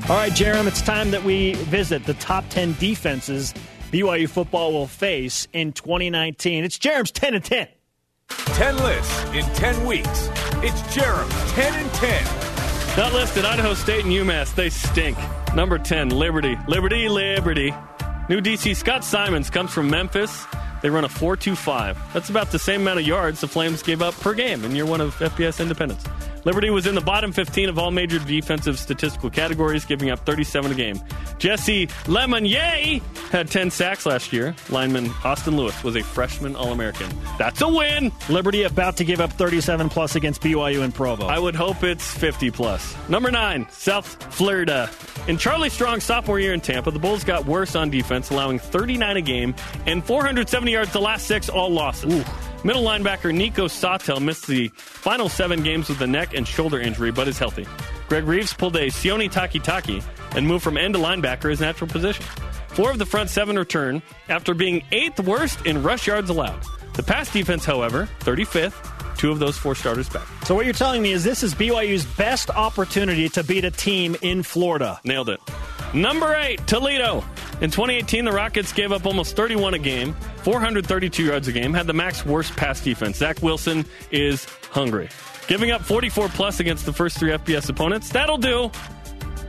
All 0.08 0.16
right, 0.16 0.32
Jarom, 0.32 0.66
it's 0.66 0.82
time 0.82 1.10
that 1.10 1.24
we 1.24 1.54
visit 1.54 2.04
the 2.04 2.14
top 2.14 2.48
10 2.48 2.76
defenses 2.78 3.54
BYU 3.92 4.28
football 4.28 4.72
will 4.72 4.86
face 4.86 5.46
in 5.52 5.72
2019. 5.72 6.64
It's 6.64 6.78
Jarom's 6.78 7.10
10 7.12 7.34
and 7.34 7.44
10. 7.44 7.68
10 8.28 8.76
lists 8.78 9.24
in 9.32 9.44
10 9.54 9.86
weeks. 9.86 10.28
It's 10.62 10.80
Jarom 10.94 11.28
10 11.54 11.74
and 11.74 11.92
10. 11.94 12.24
Not 12.96 13.12
listed 13.12 13.44
Idaho 13.44 13.74
State 13.74 14.04
and 14.04 14.12
UMass. 14.12 14.54
They 14.54 14.70
stink. 14.70 15.16
Number 15.54 15.78
10, 15.78 16.10
Liberty. 16.10 16.58
Liberty, 16.66 17.08
Liberty. 17.08 17.72
New 18.28 18.40
DC 18.40 18.74
Scott 18.74 19.04
Symons 19.04 19.50
comes 19.50 19.72
from 19.72 19.88
Memphis. 19.88 20.44
They 20.82 20.90
run 20.90 21.04
a 21.04 21.08
4 21.08 21.36
2 21.36 21.54
5. 21.54 22.12
That's 22.12 22.28
about 22.28 22.50
the 22.50 22.58
same 22.58 22.82
amount 22.82 22.98
of 22.98 23.06
yards 23.06 23.40
the 23.40 23.48
Flames 23.48 23.82
gave 23.82 24.02
up 24.02 24.14
per 24.14 24.34
game 24.34 24.64
in 24.64 24.74
year 24.74 24.86
one 24.86 25.00
of 25.00 25.14
FBS 25.16 25.60
independence. 25.60 26.04
Liberty 26.46 26.70
was 26.70 26.86
in 26.86 26.94
the 26.94 27.00
bottom 27.00 27.32
15 27.32 27.68
of 27.68 27.76
all 27.76 27.90
major 27.90 28.20
defensive 28.20 28.78
statistical 28.78 29.30
categories, 29.30 29.84
giving 29.84 30.10
up 30.10 30.20
37 30.24 30.70
a 30.70 30.74
game. 30.76 31.00
Jessie 31.40 31.88
Lemonier 32.04 33.02
had 33.30 33.50
10 33.50 33.72
sacks 33.72 34.06
last 34.06 34.32
year. 34.32 34.54
Lineman 34.70 35.10
Austin 35.24 35.56
Lewis 35.56 35.82
was 35.82 35.96
a 35.96 36.04
freshman 36.04 36.54
All 36.54 36.70
American. 36.70 37.08
That's 37.36 37.62
a 37.62 37.68
win. 37.68 38.12
Liberty 38.28 38.62
about 38.62 38.96
to 38.98 39.04
give 39.04 39.20
up 39.20 39.32
37 39.32 39.88
plus 39.88 40.14
against 40.14 40.40
BYU 40.40 40.84
and 40.84 40.94
Provo. 40.94 41.26
I 41.26 41.40
would 41.40 41.56
hope 41.56 41.82
it's 41.82 42.08
50 42.16 42.52
plus. 42.52 42.94
Number 43.08 43.32
nine, 43.32 43.66
South 43.72 44.06
Florida. 44.32 44.88
In 45.26 45.38
Charlie 45.38 45.68
Strong's 45.68 46.04
sophomore 46.04 46.38
year 46.38 46.54
in 46.54 46.60
Tampa, 46.60 46.92
the 46.92 47.00
Bulls 47.00 47.24
got 47.24 47.44
worse 47.44 47.74
on 47.74 47.90
defense, 47.90 48.30
allowing 48.30 48.60
39 48.60 49.16
a 49.16 49.20
game 49.20 49.52
and 49.86 50.04
470 50.04 50.70
yards 50.70 50.92
the 50.92 51.00
last 51.00 51.26
six, 51.26 51.48
all 51.48 51.70
losses. 51.70 52.14
Ooh. 52.14 52.24
Middle 52.64 52.82
linebacker 52.82 53.34
Nico 53.34 53.66
Sawtelle 53.68 54.20
missed 54.20 54.46
the 54.46 54.68
final 54.74 55.28
seven 55.28 55.62
games 55.62 55.88
with 55.88 56.00
a 56.00 56.06
neck 56.06 56.34
and 56.34 56.46
shoulder 56.46 56.80
injury, 56.80 57.12
but 57.12 57.28
is 57.28 57.38
healthy. 57.38 57.66
Greg 58.08 58.24
Reaves 58.24 58.52
pulled 58.54 58.76
a 58.76 58.86
Sione 58.86 59.30
Takitaki 59.30 60.02
and 60.36 60.46
moved 60.46 60.64
from 60.64 60.76
end 60.76 60.94
to 60.94 61.00
linebacker 61.00 61.50
his 61.50 61.60
natural 61.60 61.88
position. 61.88 62.24
Four 62.68 62.90
of 62.90 62.98
the 62.98 63.06
front 63.06 63.30
seven 63.30 63.58
return 63.58 64.02
after 64.28 64.52
being 64.52 64.82
eighth 64.92 65.20
worst 65.20 65.64
in 65.64 65.82
rush 65.82 66.06
yards 66.06 66.30
allowed. 66.30 66.60
The 66.94 67.02
pass 67.02 67.32
defense, 67.32 67.64
however, 67.64 68.08
35th, 68.20 69.16
two 69.16 69.30
of 69.30 69.38
those 69.38 69.56
four 69.56 69.74
starters 69.74 70.08
back. 70.08 70.26
So 70.44 70.54
what 70.54 70.64
you're 70.66 70.74
telling 70.74 71.02
me 71.02 71.12
is 71.12 71.24
this 71.24 71.42
is 71.42 71.54
BYU's 71.54 72.04
best 72.04 72.50
opportunity 72.50 73.28
to 73.30 73.44
beat 73.44 73.64
a 73.64 73.70
team 73.70 74.16
in 74.22 74.42
Florida. 74.42 75.00
Nailed 75.04 75.28
it. 75.30 75.40
Number 75.94 76.34
eight, 76.34 76.66
Toledo. 76.66 77.24
In 77.60 77.70
2018, 77.70 78.26
the 78.26 78.32
Rockets 78.32 78.72
gave 78.72 78.92
up 78.92 79.06
almost 79.06 79.34
31 79.34 79.74
a 79.74 79.78
game, 79.78 80.12
432 80.42 81.24
yards 81.24 81.48
a 81.48 81.52
game, 81.52 81.72
had 81.72 81.86
the 81.86 81.94
MAC 81.94 82.24
worst 82.26 82.54
pass 82.54 82.80
defense. 82.80 83.16
Zach 83.16 83.42
Wilson 83.42 83.84
is 84.10 84.44
hungry. 84.70 85.08
Giving 85.48 85.70
up 85.70 85.80
44 85.82 86.28
plus 86.28 86.60
against 86.60 86.84
the 86.84 86.92
first 86.92 87.18
three 87.18 87.30
FBS 87.30 87.70
opponents, 87.70 88.10
that'll 88.10 88.36
do 88.36 88.70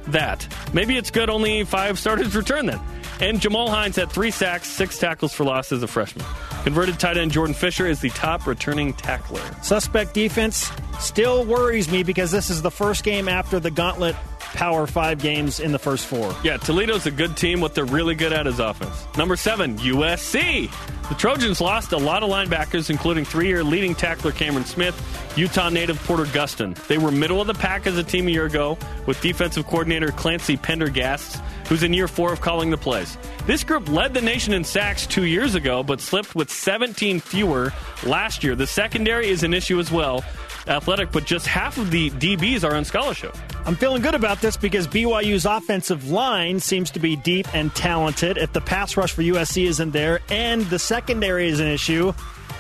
that. 0.08 0.48
Maybe 0.74 0.96
it's 0.96 1.12
good 1.12 1.30
only 1.30 1.66
five 1.66 2.00
starters 2.00 2.36
return 2.36 2.66
then. 2.68 2.80
And 3.20 3.42
Jamal 3.42 3.70
Hines 3.70 3.96
had 3.96 4.12
three 4.12 4.32
sacks, 4.32 4.68
six 4.68 5.00
tackles 5.00 5.34
for 5.34 5.44
loss 5.44 5.72
as 5.72 5.82
a 5.82 5.88
freshman. 5.88 6.26
Converted 6.64 7.00
tight 7.00 7.18
end 7.18 7.32
Jordan 7.32 7.56
Fisher 7.56 7.88
is 7.88 8.00
the 8.00 8.10
top 8.10 8.46
returning 8.46 8.94
tackler. 8.94 9.42
Suspect 9.62 10.14
defense 10.14 10.70
still 11.00 11.46
worries 11.46 11.90
me 11.90 12.04
because 12.04 12.32
this 12.32 12.50
is 12.50 12.62
the 12.62 12.72
first 12.72 13.04
game 13.04 13.28
after 13.28 13.60
the 13.60 13.72
gauntlet 13.72 14.16
Power 14.40 14.88
Five 14.88 15.20
games 15.20 15.60
in 15.60 15.72
the 15.72 15.80
first 15.80 16.08
four. 16.08 16.36
Yeah, 16.44 16.58
Toledo's 16.58 17.06
a 17.06 17.12
good 17.12 17.38
team. 17.38 17.62
What 17.62 17.76
they're 17.76 17.86
really 17.86 18.16
good 18.16 18.34
at 18.34 18.48
is 18.48 18.60
offense. 18.60 19.06
Number 19.16 19.36
seven, 19.36 19.78
USC. 19.78 20.72
The 21.10 21.16
Trojans 21.16 21.62
lost 21.62 21.92
a 21.92 21.98
lot 21.98 22.24
of 22.24 22.30
linebackers, 22.30 22.90
including 22.90 23.24
three 23.24 23.48
year 23.48 23.64
leading 23.64 23.94
tackler 23.94 24.32
Cameron 24.32 24.66
Smith, 24.66 25.00
Utah 25.38 25.70
native 25.70 26.02
Porter 26.06 26.26
Gustin. 26.26 26.76
They 26.88 26.98
were 26.98 27.12
middle 27.12 27.40
of 27.40 27.48
the 27.48 27.54
pack 27.54 27.86
as 27.88 27.98
a 27.98 28.04
team 28.04 28.28
a 28.28 28.32
year 28.32 28.46
ago 28.46 28.78
with 29.06 29.22
defensive 29.22 29.68
coordinator 29.68 30.12
Clancy 30.12 30.58
Pendergast, 30.58 31.38
who's 31.68 31.84
in 31.84 31.94
year 31.94 32.08
four 32.08 32.34
of 32.34 32.42
calling 32.42 32.72
the 32.72 32.78
plays. 32.78 33.07
This 33.46 33.64
group 33.64 33.88
led 33.88 34.14
the 34.14 34.22
nation 34.22 34.54
in 34.54 34.64
sacks 34.64 35.06
two 35.06 35.26
years 35.26 35.56
ago, 35.56 35.84
but 35.84 36.02
slipped 36.02 36.36
with 36.36 36.50
17 36.52 37.20
fewer 37.20 37.72
last 38.06 38.44
year. 38.44 38.56
The 38.56 38.68
secondary 38.68 39.30
is 39.30 39.44
an 39.44 39.54
issue 39.54 39.80
as 39.80 39.92
well 39.92 40.24
athletic, 40.68 41.12
but 41.12 41.26
just 41.26 41.48
half 41.48 41.78
of 41.78 41.92
the 41.92 42.10
DBs 42.12 42.64
are 42.64 42.76
on 42.76 42.86
scholarship. 42.86 43.36
I'm 43.66 43.76
feeling 43.76 44.02
good 44.02 44.16
about 44.16 44.42
this 44.42 44.58
because 44.58 44.88
BYU's 44.88 45.46
offensive 45.46 46.10
line 46.10 46.60
seems 46.60 46.92
to 46.92 47.00
be 47.00 47.16
deep 47.16 47.54
and 47.54 47.74
talented. 47.76 48.38
If 48.38 48.54
the 48.54 48.62
pass 48.62 48.98
rush 48.98 49.14
for 49.14 49.22
USC 49.22 49.66
isn't 49.66 49.92
there 49.92 50.20
and 50.30 50.64
the 50.64 50.80
secondary 50.80 51.48
is 51.48 51.60
an 51.60 51.68
issue, 51.68 52.14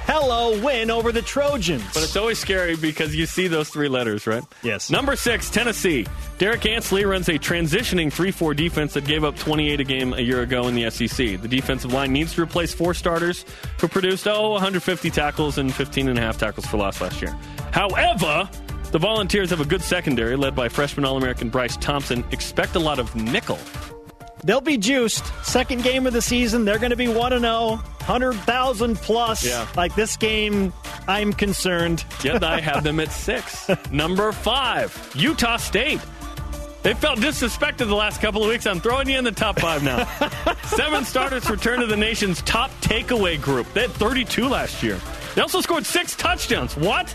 hello 0.07 0.59
win 0.63 0.89
over 0.89 1.11
the 1.11 1.21
Trojans. 1.21 1.83
But 1.93 2.03
it's 2.03 2.15
always 2.15 2.39
scary 2.39 2.75
because 2.75 3.13
you 3.13 3.25
see 3.25 3.47
those 3.47 3.69
three 3.69 3.89
letters, 3.89 4.25
right? 4.25 4.43
Yes. 4.63 4.89
Number 4.89 5.15
six, 5.15 5.49
Tennessee. 5.49 6.07
Derrick 6.37 6.65
Ansley 6.65 7.05
runs 7.05 7.27
a 7.29 7.33
transitioning 7.33 8.11
3 8.11 8.31
4 8.31 8.53
defense 8.53 8.93
that 8.93 9.05
gave 9.05 9.23
up 9.23 9.35
28 9.37 9.79
a 9.79 9.83
game 9.83 10.13
a 10.13 10.21
year 10.21 10.41
ago 10.41 10.67
in 10.67 10.75
the 10.75 10.89
SEC. 10.89 11.41
The 11.41 11.47
defensive 11.47 11.93
line 11.93 12.13
needs 12.13 12.33
to 12.35 12.41
replace 12.41 12.73
four 12.73 12.93
starters 12.93 13.45
who 13.79 13.87
produced, 13.87 14.27
oh, 14.27 14.51
150 14.51 15.09
tackles 15.09 15.57
and 15.57 15.73
15 15.73 16.07
and 16.07 16.17
a 16.17 16.21
half 16.21 16.37
tackles 16.37 16.65
for 16.65 16.77
loss 16.77 17.01
last 17.01 17.21
year. 17.21 17.35
However, 17.71 18.49
the 18.91 18.99
Volunteers 18.99 19.49
have 19.49 19.59
a 19.59 19.65
good 19.65 19.81
secondary 19.81 20.37
led 20.37 20.55
by 20.55 20.69
freshman 20.69 21.05
All 21.05 21.17
American 21.17 21.49
Bryce 21.49 21.75
Thompson. 21.77 22.23
Expect 22.31 22.75
a 22.75 22.79
lot 22.79 22.99
of 22.99 23.13
nickel. 23.15 23.59
They'll 24.47 24.61
be 24.61 24.77
juiced. 24.77 25.25
Second 25.43 25.83
game 25.83 26.07
of 26.07 26.13
the 26.13 26.21
season, 26.21 26.63
they're 26.63 26.79
going 26.79 26.91
to 26.91 26.95
be 26.95 27.09
1 27.09 27.37
0, 27.37 27.41
100,000 27.41 28.95
plus. 28.95 29.45
Yeah. 29.45 29.67
Like 29.75 29.93
this 29.93 30.15
game, 30.15 30.71
I'm 31.05 31.33
concerned. 31.33 32.05
Yet 32.23 32.41
I 32.45 32.61
have 32.61 32.81
them 32.81 33.01
at 33.01 33.11
six. 33.11 33.69
Number 33.91 34.31
five, 34.31 35.11
Utah 35.15 35.57
State. 35.57 35.99
They 36.81 36.93
felt 36.93 37.19
disrespected 37.19 37.89
the 37.89 37.95
last 37.95 38.21
couple 38.21 38.41
of 38.41 38.47
weeks. 38.47 38.65
I'm 38.65 38.79
throwing 38.79 39.09
you 39.09 39.17
in 39.17 39.25
the 39.25 39.33
top 39.33 39.59
five 39.59 39.83
now. 39.83 40.05
Seven 40.63 41.03
starters 41.03 41.49
return 41.49 41.81
to 41.81 41.85
the 41.85 41.97
nation's 41.97 42.41
top 42.43 42.71
takeaway 42.79 43.41
group. 43.41 43.67
They 43.73 43.81
had 43.81 43.91
32 43.91 44.47
last 44.47 44.81
year. 44.81 44.97
They 45.35 45.41
also 45.41 45.59
scored 45.59 45.85
six 45.85 46.15
touchdowns. 46.15 46.77
What? 46.77 47.13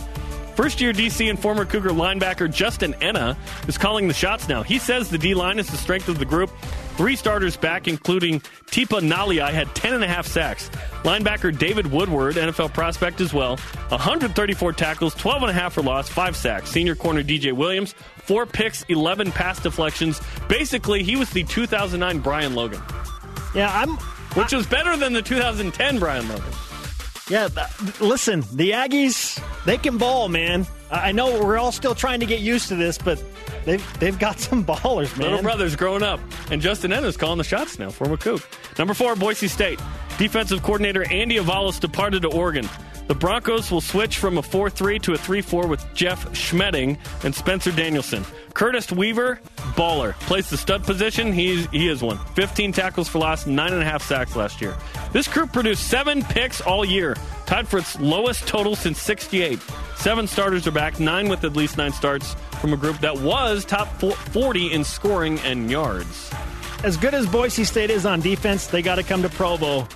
First 0.55 0.81
year 0.81 0.93
DC 0.93 1.29
and 1.29 1.39
former 1.39 1.65
Cougar 1.65 1.91
linebacker 1.91 2.53
Justin 2.53 2.95
Ena 3.01 3.37
is 3.67 3.79
calling 3.79 4.09
the 4.09 4.15
shots 4.15 4.49
now. 4.49 4.63
He 4.63 4.79
says 4.79 5.09
the 5.09 5.19
D 5.19 5.35
line 5.35 5.59
is 5.59 5.69
the 5.69 5.77
strength 5.77 6.09
of 6.09 6.19
the 6.19 6.25
group. 6.25 6.51
Three 6.97 7.17
starters 7.17 7.57
back, 7.57 7.89
including 7.89 8.41
Tipa 8.67 9.01
Galeai, 9.01 9.51
had 9.51 9.75
10 9.75 9.95
and 9.95 10.05
a 10.05 10.07
half 10.07 10.27
sacks. 10.27 10.69
Linebacker 11.05 11.57
David 11.57 11.87
Woodward, 11.87 12.37
NFL 12.37 12.75
prospect 12.75 13.21
as 13.23 13.33
well, 13.33 13.57
134 13.89 14.73
tackles, 14.75 15.15
12 15.15 15.43
and 15.43 15.51
a 15.51 15.55
half 15.55 15.73
for 15.73 15.83
loss, 15.83 16.09
five 16.09 16.37
sacks. 16.37 16.71
Senior 16.71 16.95
corner 16.95 17.23
DJ 17.23 17.53
Williams, 17.53 17.95
four 18.19 18.45
picks, 18.45 18.83
11 18.85 19.33
pass 19.33 19.59
deflections. 19.61 20.21
Basically, 20.49 21.03
he 21.03 21.17
was 21.17 21.31
the 21.31 21.45
2009 21.45 22.19
Brian 22.21 22.55
Logan. 22.55 22.83
Yeah, 23.55 23.71
I'm. 23.75 23.97
Which 24.35 24.53
was 24.53 24.67
better 24.67 24.97
than 24.97 25.13
the 25.13 25.23
2010 25.23 25.99
Brian 25.99 26.29
Logan. 26.29 26.53
Yeah, 27.29 27.49
listen, 28.01 28.41
the 28.53 28.73
Aggies, 28.73 29.43
they 29.65 29.79
can 29.79 29.97
ball, 29.97 30.29
man. 30.29 30.67
I 30.93 31.13
know 31.13 31.43
we're 31.43 31.59
all 31.59 31.73
still 31.73 31.95
trying 31.95 32.21
to 32.21 32.27
get 32.27 32.41
used 32.41 32.69
to 32.69 32.77
this, 32.77 32.99
but 32.99 33.23
they've 33.65 33.99
they've 33.99 34.19
got 34.19 34.39
some 34.39 34.65
ballers, 34.67 35.17
man. 35.17 35.31
Little 35.31 35.43
brothers 35.43 35.75
growing 35.75 36.03
up, 36.03 36.21
and 36.51 36.61
Justin 36.61 36.93
Ena 36.93 37.13
calling 37.15 37.39
the 37.39 37.45
shots 37.45 37.79
now. 37.79 37.91
Former 37.91 38.17
Coug. 38.17 38.45
Number 38.79 38.95
four, 38.95 39.17
Boise 39.17 39.49
State. 39.49 39.81
Defensive 40.19 40.63
coordinator 40.63 41.11
Andy 41.11 41.37
Avalos 41.37 41.81
departed 41.81 42.23
to 42.23 42.29
Oregon. 42.29 42.69
The 43.09 43.15
Broncos 43.15 43.71
will 43.71 43.81
switch 43.81 44.19
from 44.19 44.39
a 44.39 44.43
4 44.43 44.71
3 44.71 44.99
to 45.01 45.13
a 45.15 45.19
3 45.19 45.41
4 45.41 45.67
with 45.67 45.85
Jeff 45.95 46.25
Schmedding 46.33 46.99
and 47.25 47.35
Spencer 47.35 47.73
Danielson. 47.73 48.25
Curtis 48.55 48.93
Weaver, 48.93 49.41
baller. 49.75 50.13
Plays 50.21 50.49
the 50.51 50.57
stud 50.57 50.85
position. 50.85 51.33
He's, 51.33 51.67
he 51.71 51.89
is 51.89 52.03
one. 52.03 52.19
15 52.35 52.73
tackles 52.73 53.09
for 53.09 53.19
loss, 53.19 53.45
9.5 53.45 54.03
sacks 54.03 54.37
last 54.37 54.61
year. 54.61 54.77
This 55.13 55.27
group 55.27 55.53
produced 55.53 55.89
seven 55.89 56.23
picks 56.23 56.61
all 56.61 56.85
year, 56.85 57.17
tied 57.53 57.69
for 57.69 57.77
its 57.77 58.01
lowest 58.01 58.49
total 58.49 58.75
since 58.75 58.99
68. 59.03 59.61
Seven 59.97 60.27
starters 60.27 60.67
are 60.67 60.71
back, 60.71 60.99
nine 60.99 61.29
with 61.29 61.45
at 61.45 61.55
least 61.55 61.77
nine 61.77 61.93
starts 61.93 62.35
from 62.63 62.73
a 62.73 62.79
group 62.79 62.99
that 63.01 63.21
was 63.21 63.67
top 63.67 63.89
40 64.01 64.73
in 64.73 64.83
scoring 64.85 65.39
and 65.41 65.71
yards. 65.71 66.33
As 66.83 66.97
good 66.97 67.13
as 67.13 67.27
Boise 67.27 67.65
State 67.65 67.91
is 67.91 68.07
on 68.07 68.21
defense, 68.21 68.69
they 68.69 68.81
got 68.81 68.95
to 68.95 69.03
come 69.03 69.21
to 69.21 69.29
Provo 69.29 69.87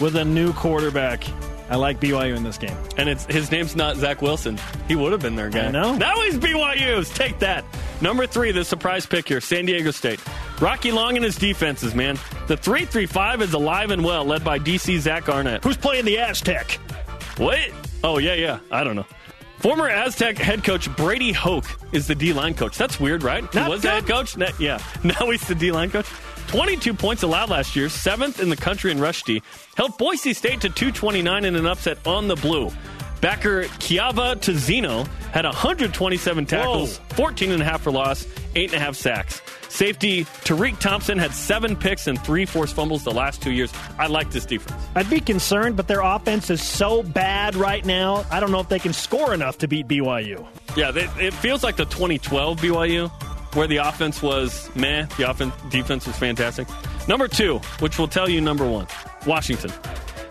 with 0.00 0.16
a 0.16 0.24
new 0.24 0.52
quarterback. 0.52 1.24
I 1.70 1.76
like 1.76 2.00
BYU 2.00 2.36
in 2.36 2.42
this 2.42 2.58
game. 2.58 2.76
And 2.96 3.08
it's 3.08 3.24
his 3.26 3.52
name's 3.52 3.76
not 3.76 3.96
Zach 3.96 4.20
Wilson. 4.20 4.58
He 4.88 4.96
would 4.96 5.12
have 5.12 5.22
been 5.22 5.36
their 5.36 5.50
guy. 5.50 5.66
I 5.66 5.70
know. 5.70 5.96
Now 5.96 6.20
he's 6.22 6.36
BYU's. 6.38 7.08
Take 7.10 7.38
that. 7.38 7.64
Number 8.00 8.26
three, 8.26 8.50
the 8.50 8.64
surprise 8.64 9.06
pick 9.06 9.28
here, 9.28 9.40
San 9.40 9.66
Diego 9.66 9.92
State. 9.92 10.20
Rocky 10.60 10.90
Long 10.90 11.14
and 11.14 11.24
his 11.24 11.36
defenses, 11.36 11.94
man. 11.94 12.16
The 12.48 12.56
335 12.56 13.42
is 13.42 13.52
alive 13.52 13.92
and 13.92 14.04
well, 14.04 14.24
led 14.24 14.42
by 14.42 14.58
DC 14.58 14.98
Zach 14.98 15.28
Arnett. 15.28 15.62
Who's 15.62 15.76
playing 15.76 16.04
the 16.04 16.18
Aztec? 16.18 16.80
What? 17.36 17.58
Oh, 18.04 18.18
yeah, 18.18 18.34
yeah. 18.34 18.60
I 18.70 18.84
don't 18.84 18.96
know. 18.96 19.06
Former 19.58 19.88
Aztec 19.88 20.38
head 20.38 20.62
coach 20.64 20.94
Brady 20.96 21.32
Hoke 21.32 21.64
is 21.92 22.06
the 22.06 22.14
D 22.14 22.32
line 22.32 22.54
coach. 22.54 22.76
That's 22.76 23.00
weird, 23.00 23.22
right? 23.22 23.42
Not 23.54 23.64
he 23.64 23.70
was 23.70 23.80
good. 23.80 23.88
the 23.88 23.94
head 23.94 24.06
coach? 24.06 24.36
Na- 24.36 24.50
yeah. 24.58 24.78
Now 25.04 25.30
he's 25.30 25.46
the 25.46 25.54
D 25.54 25.72
line 25.72 25.90
coach. 25.90 26.06
22 26.48 26.94
points 26.94 27.22
allowed 27.22 27.50
last 27.50 27.74
year, 27.74 27.88
seventh 27.88 28.38
in 28.40 28.48
the 28.50 28.56
country 28.56 28.90
in 28.92 29.00
rush 29.00 29.22
D. 29.24 29.42
Helped 29.76 29.98
Boise 29.98 30.32
State 30.32 30.60
to 30.60 30.68
229 30.68 31.44
in 31.44 31.56
an 31.56 31.66
upset 31.66 31.98
on 32.06 32.28
the 32.28 32.36
blue. 32.36 32.70
Backer 33.20 33.62
Kyahva 33.64 34.36
Tezino 34.36 35.06
had 35.32 35.44
127 35.44 36.46
tackles, 36.46 36.98
14 37.10 37.50
and 37.50 37.62
a 37.62 37.64
half 37.64 37.80
for 37.82 37.90
loss, 37.90 38.26
eight 38.54 38.72
and 38.72 38.80
a 38.80 38.84
half 38.84 38.94
sacks. 38.94 39.40
Safety 39.76 40.24
Tariq 40.24 40.78
Thompson 40.78 41.18
had 41.18 41.34
seven 41.34 41.76
picks 41.76 42.06
and 42.06 42.18
three 42.24 42.46
forced 42.46 42.74
fumbles 42.74 43.04
the 43.04 43.10
last 43.10 43.42
two 43.42 43.50
years. 43.52 43.70
I 43.98 44.06
like 44.06 44.30
this 44.30 44.46
defense. 44.46 44.82
I'd 44.94 45.10
be 45.10 45.20
concerned, 45.20 45.76
but 45.76 45.86
their 45.86 46.00
offense 46.00 46.48
is 46.48 46.62
so 46.62 47.02
bad 47.02 47.54
right 47.56 47.84
now. 47.84 48.24
I 48.30 48.40
don't 48.40 48.50
know 48.50 48.60
if 48.60 48.70
they 48.70 48.78
can 48.78 48.94
score 48.94 49.34
enough 49.34 49.58
to 49.58 49.68
beat 49.68 49.86
BYU. 49.86 50.46
Yeah, 50.78 50.92
they, 50.92 51.04
it 51.18 51.34
feels 51.34 51.62
like 51.62 51.76
the 51.76 51.84
2012 51.84 52.58
BYU, 52.58 53.10
where 53.54 53.66
the 53.66 53.76
offense 53.76 54.22
was 54.22 54.74
meh, 54.74 55.04
the 55.18 55.28
offense 55.28 55.52
defense 55.68 56.06
was 56.06 56.16
fantastic. 56.16 56.66
Number 57.06 57.28
two, 57.28 57.58
which 57.80 57.98
will 57.98 58.08
tell 58.08 58.30
you 58.30 58.40
number 58.40 58.66
one, 58.66 58.86
Washington. 59.26 59.70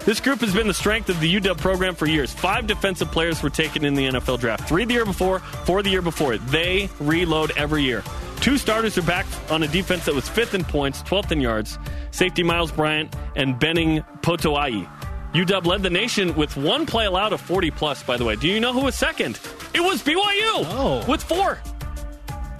This 0.05 0.19
group 0.19 0.39
has 0.41 0.53
been 0.53 0.67
the 0.67 0.73
strength 0.73 1.09
of 1.09 1.19
the 1.19 1.35
UW 1.39 1.57
program 1.57 1.95
for 1.95 2.05
years. 2.05 2.31
Five 2.31 2.67
defensive 2.67 3.11
players 3.11 3.41
were 3.41 3.49
taken 3.49 3.83
in 3.83 3.95
the 3.95 4.05
NFL 4.05 4.39
draft. 4.39 4.67
Three 4.69 4.85
the 4.85 4.93
year 4.93 5.05
before, 5.05 5.39
four 5.39 5.81
the 5.81 5.89
year 5.89 6.03
before. 6.03 6.37
They 6.37 6.89
reload 6.99 7.51
every 7.57 7.81
year. 7.83 8.03
Two 8.39 8.57
starters 8.59 8.99
are 8.99 9.01
back 9.01 9.25
on 9.49 9.63
a 9.63 9.67
defense 9.67 10.05
that 10.05 10.13
was 10.13 10.29
fifth 10.29 10.53
in 10.53 10.63
points, 10.63 11.01
12th 11.03 11.31
in 11.31 11.41
yards. 11.41 11.79
Safety 12.11 12.43
Myles 12.43 12.71
Bryant 12.71 13.15
and 13.35 13.57
Benning 13.57 14.03
Potoa'e. 14.21 14.87
UW 15.33 15.65
led 15.65 15.81
the 15.81 15.89
nation 15.89 16.35
with 16.35 16.55
one 16.55 16.85
play 16.85 17.05
allowed 17.05 17.33
of 17.33 17.41
40 17.41 17.71
plus, 17.71 18.03
by 18.03 18.15
the 18.15 18.23
way. 18.23 18.35
Do 18.35 18.47
you 18.47 18.59
know 18.59 18.73
who 18.73 18.81
was 18.81 18.93
second? 18.95 19.39
It 19.73 19.81
was 19.81 20.03
BYU 20.03 20.65
Oh. 20.69 21.03
with 21.07 21.23
four. 21.23 21.57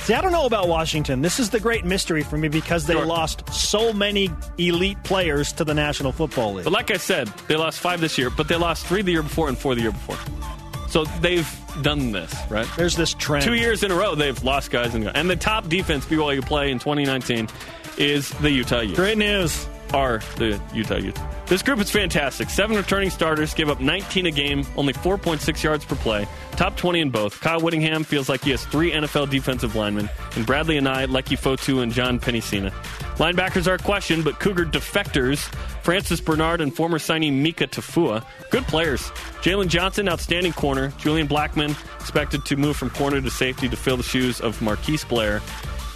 See, 0.06 0.13
I 0.13 0.22
don't 0.22 0.32
know 0.32 0.46
about 0.46 0.68
Washington. 0.68 1.24
This 1.24 1.39
is 1.39 1.50
the 1.50 1.60
great 1.60 1.84
mystery 1.84 2.22
for 2.22 2.38
me 2.38 2.48
because 2.48 2.86
they 2.86 2.94
Sure. 2.94 3.08
lost 3.08 3.52
so 3.52 3.91
many 3.91 4.30
elite 4.60 5.04
players 5.04 5.52
to 5.54 5.63
the 5.63 5.74
National 5.74 6.12
Football 6.12 6.54
League. 6.54 6.63
But 6.63 6.74
like 6.74 6.91
I 6.91 6.98
said, 6.98 7.28
they 7.48 7.56
lost 7.56 7.80
five 7.80 8.02
this 8.02 8.15
year, 8.15 8.30
but 8.30 8.48
they 8.48 8.56
lost 8.56 8.86
three 8.86 9.02
the 9.02 9.12
year 9.12 9.24
before 9.24 9.50
and 9.50 9.58
four 9.58 9.74
the 9.74 9.82
year 9.82 9.91
before. 9.91 10.18
So 10.89 11.06
they've 11.22 11.50
done 11.82 12.12
this, 12.12 12.32
right? 12.52 12.68
There's 12.78 12.96
this 12.96 13.15
trend. 13.15 13.46
Two 13.46 13.56
years 13.56 13.82
in 13.82 13.89
a 13.89 13.96
row, 13.96 14.13
they've 14.13 14.41
lost 14.44 14.70
guys. 14.70 14.94
And, 14.94 15.08
and 15.08 15.28
the 15.28 15.36
top 15.36 15.68
defense 15.70 16.06
BYU 16.06 16.46
play 16.46 16.70
in 16.70 16.78
2019 16.78 17.48
is 17.98 18.30
the 18.30 18.52
Utah 18.52 18.82
Utes. 18.82 19.00
Great 19.00 19.18
news. 19.18 19.68
Are 19.95 20.19
the 20.36 20.62
Utah 20.73 20.97
Utes. 20.97 21.21
This 21.45 21.62
group 21.62 21.79
is 21.79 21.89
fantastic. 21.89 22.49
Seven 22.49 22.75
returning 22.75 23.10
starters 23.10 23.53
give 23.53 23.69
up 23.69 23.79
19 23.79 24.25
a 24.25 24.31
game, 24.31 24.65
only 24.75 24.91
4.6 24.91 25.63
yards 25.63 25.86
per 25.86 25.95
play. 25.95 26.27
Top 26.58 26.75
20 26.75 26.99
in 26.99 27.10
both. 27.12 27.39
Kyle 27.39 27.62
Whittingham 27.62 28.03
feels 28.03 28.27
like 28.27 28.43
he 28.43 28.51
has 28.51 28.65
three 28.65 28.91
NFL 28.91 29.29
defensive 29.29 29.73
linemen, 29.73 30.10
and 30.36 30.45
Bradley 30.45 30.75
and 30.75 30.89
I, 30.89 31.05
Leki 31.05 31.39
Fotu, 31.39 31.81
and 31.81 31.93
John 31.93 32.19
Penisini. 32.19 32.71
Linebackers 33.15 33.67
are 33.67 33.75
a 33.75 33.79
question, 33.79 34.21
but 34.21 34.38
Cougar 34.41 34.65
defectors, 34.65 35.39
Francis 35.81 36.19
Bernard 36.19 36.60
and 36.60 36.75
former 36.75 36.97
signee 36.97 37.31
Mika 37.31 37.65
Tafua, 37.65 38.25
good 38.49 38.65
players. 38.65 39.03
Jaylon 39.41 39.69
Johnson, 39.69 40.10
outstanding 40.10 40.51
corner. 40.51 40.91
Julian 40.97 41.29
Blackmon, 41.29 41.73
expected 42.01 42.43
to 42.45 42.58
move 42.58 42.75
from 42.75 42.89
corner 42.89 43.21
to 43.21 43.31
safety 43.31 43.69
to 43.69 43.77
fill 43.77 43.95
the 43.95 44.03
shoes 44.03 44.41
of 44.41 44.62
Marquise 44.62 45.05
Blair. 45.05 45.41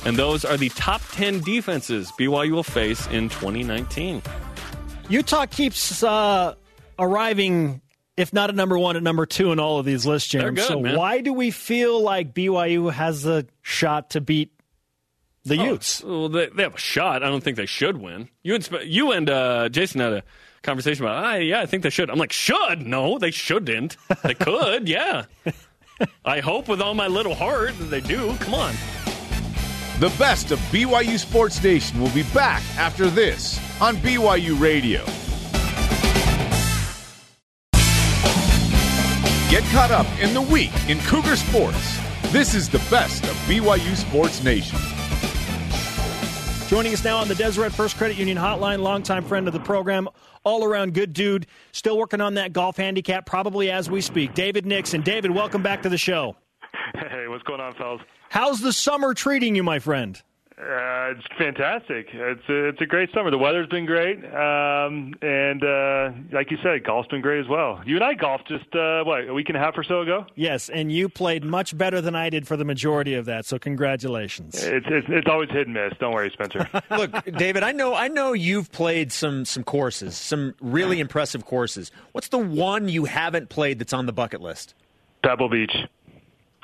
And 0.05 0.15
those 0.17 0.45
are 0.45 0.57
the 0.57 0.69
top 0.69 1.01
10 1.11 1.41
defenses 1.41 2.11
BYU 2.17 2.51
will 2.51 2.63
face 2.63 3.05
in 3.07 3.29
2019. 3.29 4.21
Utah 5.09 5.45
keeps 5.45 6.03
uh, 6.03 6.55
arriving, 6.97 7.81
if 8.15 8.31
not 8.31 8.49
at 8.49 8.55
number 8.55 8.77
one, 8.77 8.95
at 8.95 9.03
number 9.03 9.25
two 9.25 9.51
in 9.51 9.59
all 9.59 9.79
of 9.79 9.85
these 9.85 10.05
lists, 10.05 10.29
James. 10.29 10.59
Good, 10.59 10.67
so 10.67 10.79
man. 10.79 10.95
why 10.95 11.21
do 11.21 11.33
we 11.33 11.51
feel 11.51 12.01
like 12.01 12.33
BYU 12.33 12.91
has 12.91 13.25
a 13.25 13.45
shot 13.61 14.11
to 14.11 14.21
beat 14.21 14.53
the 15.43 15.57
Utes? 15.57 16.03
Oh, 16.05 16.07
well, 16.07 16.29
they, 16.29 16.47
they 16.47 16.63
have 16.63 16.75
a 16.75 16.79
shot. 16.79 17.23
I 17.23 17.27
don't 17.29 17.43
think 17.43 17.57
they 17.57 17.65
should 17.65 17.97
win. 17.97 18.29
You 18.43 18.55
and, 18.55 18.69
you 18.83 19.11
and 19.11 19.29
uh, 19.29 19.69
Jason 19.69 19.99
had 19.99 20.13
a 20.13 20.23
conversation 20.61 21.03
about, 21.03 21.23
ah, 21.23 21.35
yeah, 21.35 21.59
I 21.59 21.65
think 21.65 21.83
they 21.83 21.89
should. 21.89 22.09
I'm 22.09 22.19
like, 22.19 22.31
should? 22.31 22.85
No, 22.85 23.17
they 23.17 23.31
shouldn't. 23.31 23.97
They 24.23 24.33
could, 24.35 24.87
yeah. 24.87 25.25
I 26.25 26.39
hope 26.39 26.67
with 26.67 26.81
all 26.81 26.93
my 26.93 27.07
little 27.07 27.35
heart 27.35 27.77
that 27.79 27.85
they 27.85 28.01
do. 28.01 28.35
Come 28.39 28.53
on. 28.53 28.73
The 29.99 30.15
best 30.17 30.51
of 30.51 30.59
BYU 30.71 31.19
Sports 31.19 31.61
Nation 31.61 31.99
will 31.99 32.11
be 32.11 32.23
back 32.33 32.63
after 32.77 33.09
this 33.09 33.59
on 33.81 33.97
BYU 33.97 34.57
Radio. 34.57 35.03
Get 39.51 39.65
caught 39.73 39.91
up 39.91 40.07
in 40.21 40.33
the 40.33 40.39
week 40.39 40.71
in 40.87 40.99
Cougar 40.99 41.35
Sports. 41.35 41.99
This 42.31 42.53
is 42.53 42.69
the 42.69 42.77
best 42.89 43.25
of 43.25 43.35
BYU 43.39 43.93
Sports 43.97 44.41
Nation. 44.41 44.79
Joining 46.69 46.93
us 46.93 47.03
now 47.03 47.17
on 47.17 47.27
the 47.27 47.35
Deseret 47.35 47.73
First 47.73 47.97
Credit 47.97 48.15
Union 48.15 48.37
Hotline, 48.37 48.79
longtime 48.79 49.25
friend 49.25 49.47
of 49.47 49.53
the 49.53 49.59
program, 49.59 50.07
all 50.45 50.63
around 50.63 50.93
good 50.93 51.11
dude, 51.11 51.45
still 51.73 51.97
working 51.97 52.21
on 52.21 52.35
that 52.35 52.53
golf 52.53 52.77
handicap, 52.77 53.25
probably 53.25 53.69
as 53.69 53.89
we 53.89 53.99
speak. 53.99 54.33
David 54.33 54.65
Nixon. 54.65 55.01
David, 55.01 55.31
welcome 55.31 55.61
back 55.61 55.81
to 55.81 55.89
the 55.89 55.97
show. 55.97 56.37
Hey, 56.93 57.27
what's 57.27 57.43
going 57.43 57.59
on, 57.59 57.73
fellas? 57.75 57.99
How's 58.29 58.59
the 58.59 58.73
summer 58.73 59.13
treating 59.13 59.55
you, 59.55 59.63
my 59.63 59.79
friend? 59.79 60.21
Uh, 60.59 61.13
it's 61.15 61.25
fantastic. 61.37 62.07
It's 62.11 62.49
a, 62.49 62.67
it's 62.67 62.81
a 62.81 62.85
great 62.85 63.09
summer. 63.13 63.31
The 63.31 63.37
weather's 63.37 63.69
been 63.69 63.85
great, 63.85 64.17
um, 64.25 65.13
and 65.21 65.63
uh, 65.63 66.11
like 66.33 66.51
you 66.51 66.57
said, 66.61 66.83
golf's 66.83 67.07
been 67.07 67.21
great 67.21 67.39
as 67.39 67.47
well. 67.47 67.81
You 67.85 67.95
and 67.95 68.03
I 68.03 68.13
golfed 68.13 68.49
just 68.49 68.65
uh, 68.75 69.03
what 69.05 69.25
a 69.29 69.33
week 69.33 69.47
and 69.47 69.55
a 69.55 69.59
half 69.61 69.77
or 69.77 69.83
so 69.85 70.01
ago. 70.01 70.25
Yes, 70.35 70.67
and 70.67 70.91
you 70.91 71.07
played 71.07 71.45
much 71.45 71.77
better 71.77 72.01
than 72.01 72.13
I 72.13 72.29
did 72.29 72.45
for 72.45 72.57
the 72.57 72.65
majority 72.65 73.13
of 73.13 73.25
that, 73.25 73.45
so 73.45 73.57
congratulations. 73.57 74.61
It's 74.61 74.85
it's, 74.89 75.07
it's 75.09 75.27
always 75.29 75.49
hit 75.49 75.67
and 75.67 75.73
miss. 75.73 75.93
Don't 75.97 76.13
worry, 76.13 76.29
Spencer. 76.29 76.67
Look, 76.91 77.11
David, 77.37 77.63
I 77.63 77.71
know 77.71 77.95
I 77.95 78.09
know 78.09 78.33
you've 78.33 78.69
played 78.69 79.13
some 79.13 79.45
some 79.45 79.63
courses, 79.63 80.17
some 80.17 80.55
really 80.59 80.99
impressive 80.99 81.45
courses. 81.45 81.89
What's 82.11 82.27
the 82.27 82.37
one 82.37 82.89
you 82.89 83.05
haven't 83.05 83.47
played 83.47 83.79
that's 83.79 83.93
on 83.93 84.07
the 84.07 84.13
bucket 84.13 84.41
list? 84.41 84.73
Pebble 85.23 85.49
Beach, 85.49 85.75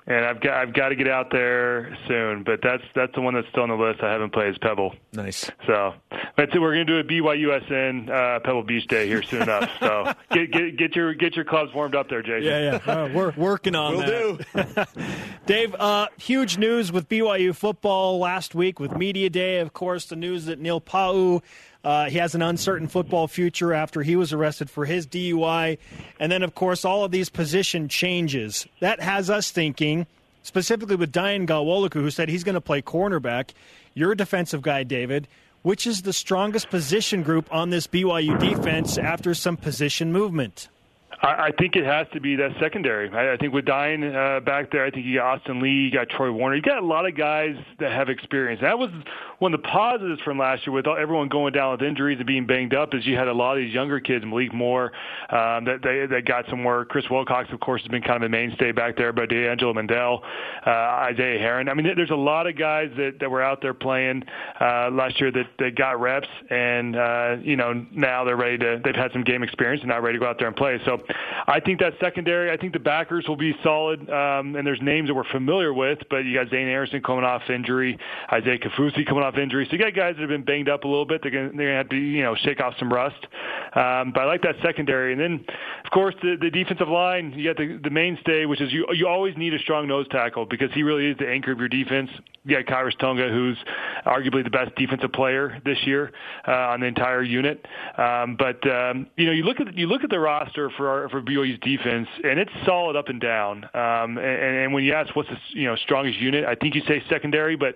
and 0.07 0.23
I've 0.25 0.39
got 0.39 0.53
I've 0.55 0.73
got 0.73 0.89
to 0.89 0.95
get 0.95 1.07
out 1.07 1.31
there 1.31 1.97
soon. 2.07 2.43
But 2.43 2.59
that's 2.61 2.83
that's 2.93 3.13
the 3.15 3.21
one 3.21 3.33
that's 3.33 3.47
still 3.49 3.63
on 3.63 3.69
the 3.69 3.75
list. 3.75 4.01
I 4.03 4.11
haven't 4.11 4.33
played 4.33 4.49
is 4.49 4.57
Pebble. 4.59 4.93
Nice. 5.13 5.49
So 5.65 5.93
that's 6.37 6.53
it. 6.53 6.59
We're 6.59 6.73
going 6.73 6.85
to 6.87 7.03
do 7.03 7.07
a 7.07 7.21
BYUSN 7.21 8.09
uh, 8.09 8.39
Pebble 8.41 8.63
Beach 8.63 8.87
Day 8.87 9.07
here 9.07 9.23
soon 9.23 9.43
enough. 9.43 9.69
So 9.79 10.13
get, 10.31 10.51
get 10.51 10.77
get 10.77 10.95
your 10.95 11.13
get 11.13 11.35
your 11.35 11.45
clubs 11.45 11.73
warmed 11.73 11.95
up 11.95 12.09
there, 12.09 12.21
Jason. 12.21 12.43
Yeah, 12.43 12.79
yeah. 12.85 12.91
Uh, 12.91 13.09
we're 13.13 13.33
working 13.35 13.75
on 13.75 13.97
We'll 13.97 14.37
that. 14.53 14.87
Dave, 15.45 15.75
uh, 15.75 16.07
huge 16.17 16.57
news 16.57 16.91
with 16.91 17.09
BYU 17.09 17.55
football 17.55 18.19
last 18.19 18.53
week 18.53 18.79
with 18.79 18.95
Media 18.95 19.29
Day. 19.29 19.59
Of 19.59 19.73
course, 19.73 20.05
the 20.05 20.15
news 20.15 20.45
that 20.45 20.59
Neil 20.59 20.79
Pau, 20.79 21.41
uh, 21.85 22.09
he 22.09 22.17
has 22.17 22.33
an 22.33 22.41
uncertain 22.41 22.87
football 22.87 23.27
future 23.27 23.71
after 23.71 24.01
he 24.01 24.15
was 24.15 24.33
arrested 24.33 24.71
for 24.71 24.85
his 24.85 25.05
DUI. 25.05 25.77
And 26.19 26.31
then, 26.31 26.41
of 26.41 26.55
course, 26.55 26.83
all 26.83 27.05
of 27.05 27.11
these 27.11 27.29
position 27.29 27.87
changes. 27.87 28.65
That 28.79 28.99
has 28.99 29.29
us 29.29 29.51
thinking, 29.51 30.07
specifically 30.41 30.95
with 30.95 31.13
Dayan 31.13 31.45
Ghanwoloku, 31.45 31.93
who 31.93 32.09
said 32.09 32.27
he's 32.27 32.43
going 32.43 32.55
to 32.55 32.61
play 32.61 32.81
cornerback. 32.81 33.51
You're 33.93 34.13
a 34.13 34.17
defensive 34.17 34.63
guy, 34.63 34.83
David. 34.83 35.27
Which 35.61 35.87
is 35.87 36.03
the 36.03 36.13
strongest 36.13 36.69
position 36.69 37.23
group 37.23 37.51
on 37.51 37.71
this 37.71 37.87
BYU 37.87 38.37
defense 38.39 38.99
after 38.99 39.33
some 39.33 39.57
position 39.57 40.11
movement? 40.11 40.69
I, 41.21 41.51
think 41.57 41.75
it 41.75 41.85
has 41.85 42.07
to 42.13 42.19
be 42.19 42.35
that 42.35 42.51
secondary. 42.59 43.09
I, 43.09 43.33
I 43.33 43.37
think 43.37 43.53
with 43.53 43.65
Dayan 43.65 44.13
uh, 44.13 44.39
back 44.41 44.71
there, 44.71 44.85
I 44.85 44.91
think 44.91 45.05
you 45.05 45.15
got 45.15 45.39
Austin 45.39 45.61
Lee, 45.61 45.69
you 45.69 45.91
got 45.91 46.09
Troy 46.09 46.31
Warner, 46.31 46.55
you 46.55 46.61
got 46.61 46.83
a 46.83 46.85
lot 46.85 47.07
of 47.07 47.15
guys 47.15 47.55
that 47.79 47.91
have 47.91 48.09
experience. 48.09 48.61
That 48.61 48.77
was 48.77 48.91
one 49.39 49.53
of 49.53 49.61
the 49.61 49.67
positives 49.67 50.21
from 50.21 50.37
last 50.37 50.65
year 50.65 50.73
with 50.73 50.87
everyone 50.87 51.27
going 51.29 51.53
down 51.53 51.71
with 51.71 51.81
injuries 51.81 52.17
and 52.17 52.27
being 52.27 52.45
banged 52.45 52.73
up. 52.73 52.93
Is 52.93 53.05
you 53.05 53.15
had 53.17 53.27
a 53.27 53.33
lot 53.33 53.53
of 53.53 53.57
these 53.57 53.73
younger 53.73 53.99
kids, 53.99 54.23
Malik 54.25 54.53
Moore, 54.53 54.91
um, 55.29 55.65
that 55.65 55.79
they 55.83 56.05
that 56.05 56.25
got 56.25 56.45
some 56.49 56.63
work. 56.63 56.89
Chris 56.89 57.05
Wilcox, 57.09 57.49
of 57.51 57.59
course, 57.59 57.81
has 57.81 57.89
been 57.89 58.01
kind 58.01 58.23
of 58.23 58.27
a 58.27 58.29
mainstay 58.29 58.71
back 58.71 58.95
there, 58.97 59.11
but 59.11 59.29
D'Angelo 59.29 59.73
Mandell, 59.73 60.21
uh, 60.65 60.69
Isaiah 60.69 61.39
Herron. 61.39 61.69
I 61.69 61.73
mean, 61.73 61.87
there's 61.95 62.11
a 62.11 62.15
lot 62.15 62.47
of 62.47 62.57
guys 62.57 62.89
that, 62.97 63.19
that 63.19 63.29
were 63.29 63.41
out 63.41 63.61
there 63.61 63.73
playing 63.73 64.23
uh, 64.59 64.89
last 64.91 65.19
year 65.19 65.31
that, 65.31 65.47
that 65.59 65.75
got 65.75 65.99
reps, 65.99 66.27
and 66.49 66.95
uh, 66.95 67.35
you 67.41 67.55
know 67.55 67.85
now 67.91 68.23
they're 68.23 68.37
ready 68.37 68.57
to. 68.59 68.81
They've 68.83 68.95
had 68.95 69.11
some 69.11 69.23
game 69.23 69.43
experience 69.43 69.81
and 69.81 69.89
now 69.89 69.99
ready 69.99 70.17
to 70.17 70.23
go 70.23 70.29
out 70.29 70.37
there 70.39 70.47
and 70.47 70.55
play. 70.55 70.79
So 70.85 71.01
I 71.47 71.59
think 71.59 71.79
that 71.79 71.93
secondary. 71.99 72.51
I 72.51 72.57
think 72.57 72.73
the 72.73 72.79
backers 72.79 73.25
will 73.27 73.35
be 73.35 73.53
solid, 73.63 74.09
um, 74.09 74.55
and 74.55 74.65
there's 74.65 74.81
names 74.81 75.09
that 75.09 75.13
we're 75.13 75.29
familiar 75.31 75.73
with, 75.73 75.99
but 76.09 76.19
you 76.19 76.33
got 76.33 76.49
Zayne 76.49 76.67
Anderson 76.67 77.01
coming 77.01 77.25
off 77.25 77.41
injury, 77.49 77.97
Isaiah 78.31 78.59
Kaufusi 78.59 79.05
coming 79.05 79.24
off 79.25 79.37
injury. 79.37 79.65
So 79.69 79.75
you 79.75 79.83
got 79.83 79.93
guys 79.95 80.15
that 80.15 80.21
have 80.21 80.29
been 80.29 80.43
banged 80.43 80.69
up 80.69 80.83
a 80.83 80.87
little 80.87 81.05
bit. 81.05 81.21
They're 81.21 81.31
going 81.31 81.57
to 81.57 81.63
have 81.63 81.89
to 81.89 81.95
you 81.95 82.23
know 82.23 82.35
shake 82.35 82.59
off 82.59 82.73
some 82.79 82.91
rust. 82.91 83.27
Um, 83.75 84.11
but 84.13 84.21
I 84.21 84.25
like 84.25 84.41
that 84.43 84.55
secondary, 84.63 85.11
and 85.11 85.19
then 85.19 85.45
of 85.83 85.91
course 85.91 86.15
the, 86.21 86.37
the 86.39 86.49
defensive 86.49 86.87
line. 86.87 87.33
You 87.35 87.53
got 87.53 87.57
the, 87.57 87.79
the 87.83 87.89
mainstay, 87.89 88.45
which 88.45 88.61
is 88.61 88.71
you 88.71 88.85
you 88.93 89.07
always 89.07 89.35
need 89.37 89.53
a 89.53 89.59
strong 89.59 89.87
nose 89.87 90.07
tackle 90.09 90.45
because 90.45 90.71
he 90.73 90.83
really 90.83 91.07
is 91.07 91.17
the 91.17 91.27
anchor 91.27 91.51
of 91.51 91.59
your 91.59 91.69
defense. 91.69 92.09
You 92.45 92.61
got 92.61 92.65
Khyiris 92.65 92.97
Tonga, 92.99 93.29
who's 93.29 93.57
arguably 94.05 94.43
the 94.43 94.51
best 94.51 94.75
defensive 94.75 95.11
player 95.11 95.59
this 95.65 95.79
year 95.85 96.11
uh, 96.47 96.51
on 96.51 96.81
the 96.81 96.85
entire 96.85 97.23
unit. 97.23 97.65
Um, 97.97 98.35
but 98.37 98.65
um, 98.69 99.07
you 99.17 99.25
know 99.25 99.31
you 99.31 99.43
look 99.43 99.59
at 99.59 99.75
you 99.75 99.87
look 99.87 100.03
at 100.03 100.09
the 100.09 100.19
roster 100.19 100.69
for 100.77 100.87
our, 100.87 101.09
for 101.09 101.21
BYU's 101.21 101.59
defense, 101.61 102.07
and 102.23 102.39
it's 102.39 102.51
solid 102.65 102.95
up 102.95 103.09
and 103.09 103.19
down. 103.19 103.63
Um, 103.73 104.17
and, 104.17 104.57
and 104.57 104.73
when 104.73 104.83
you 104.83 104.93
ask 104.93 105.15
what's 105.15 105.29
the 105.29 105.37
you 105.49 105.65
know 105.65 105.75
strongest 105.75 106.19
unit, 106.19 106.45
I 106.45 106.55
think 106.55 106.75
you 106.75 106.81
say 106.87 107.03
secondary, 107.09 107.55
but 107.55 107.75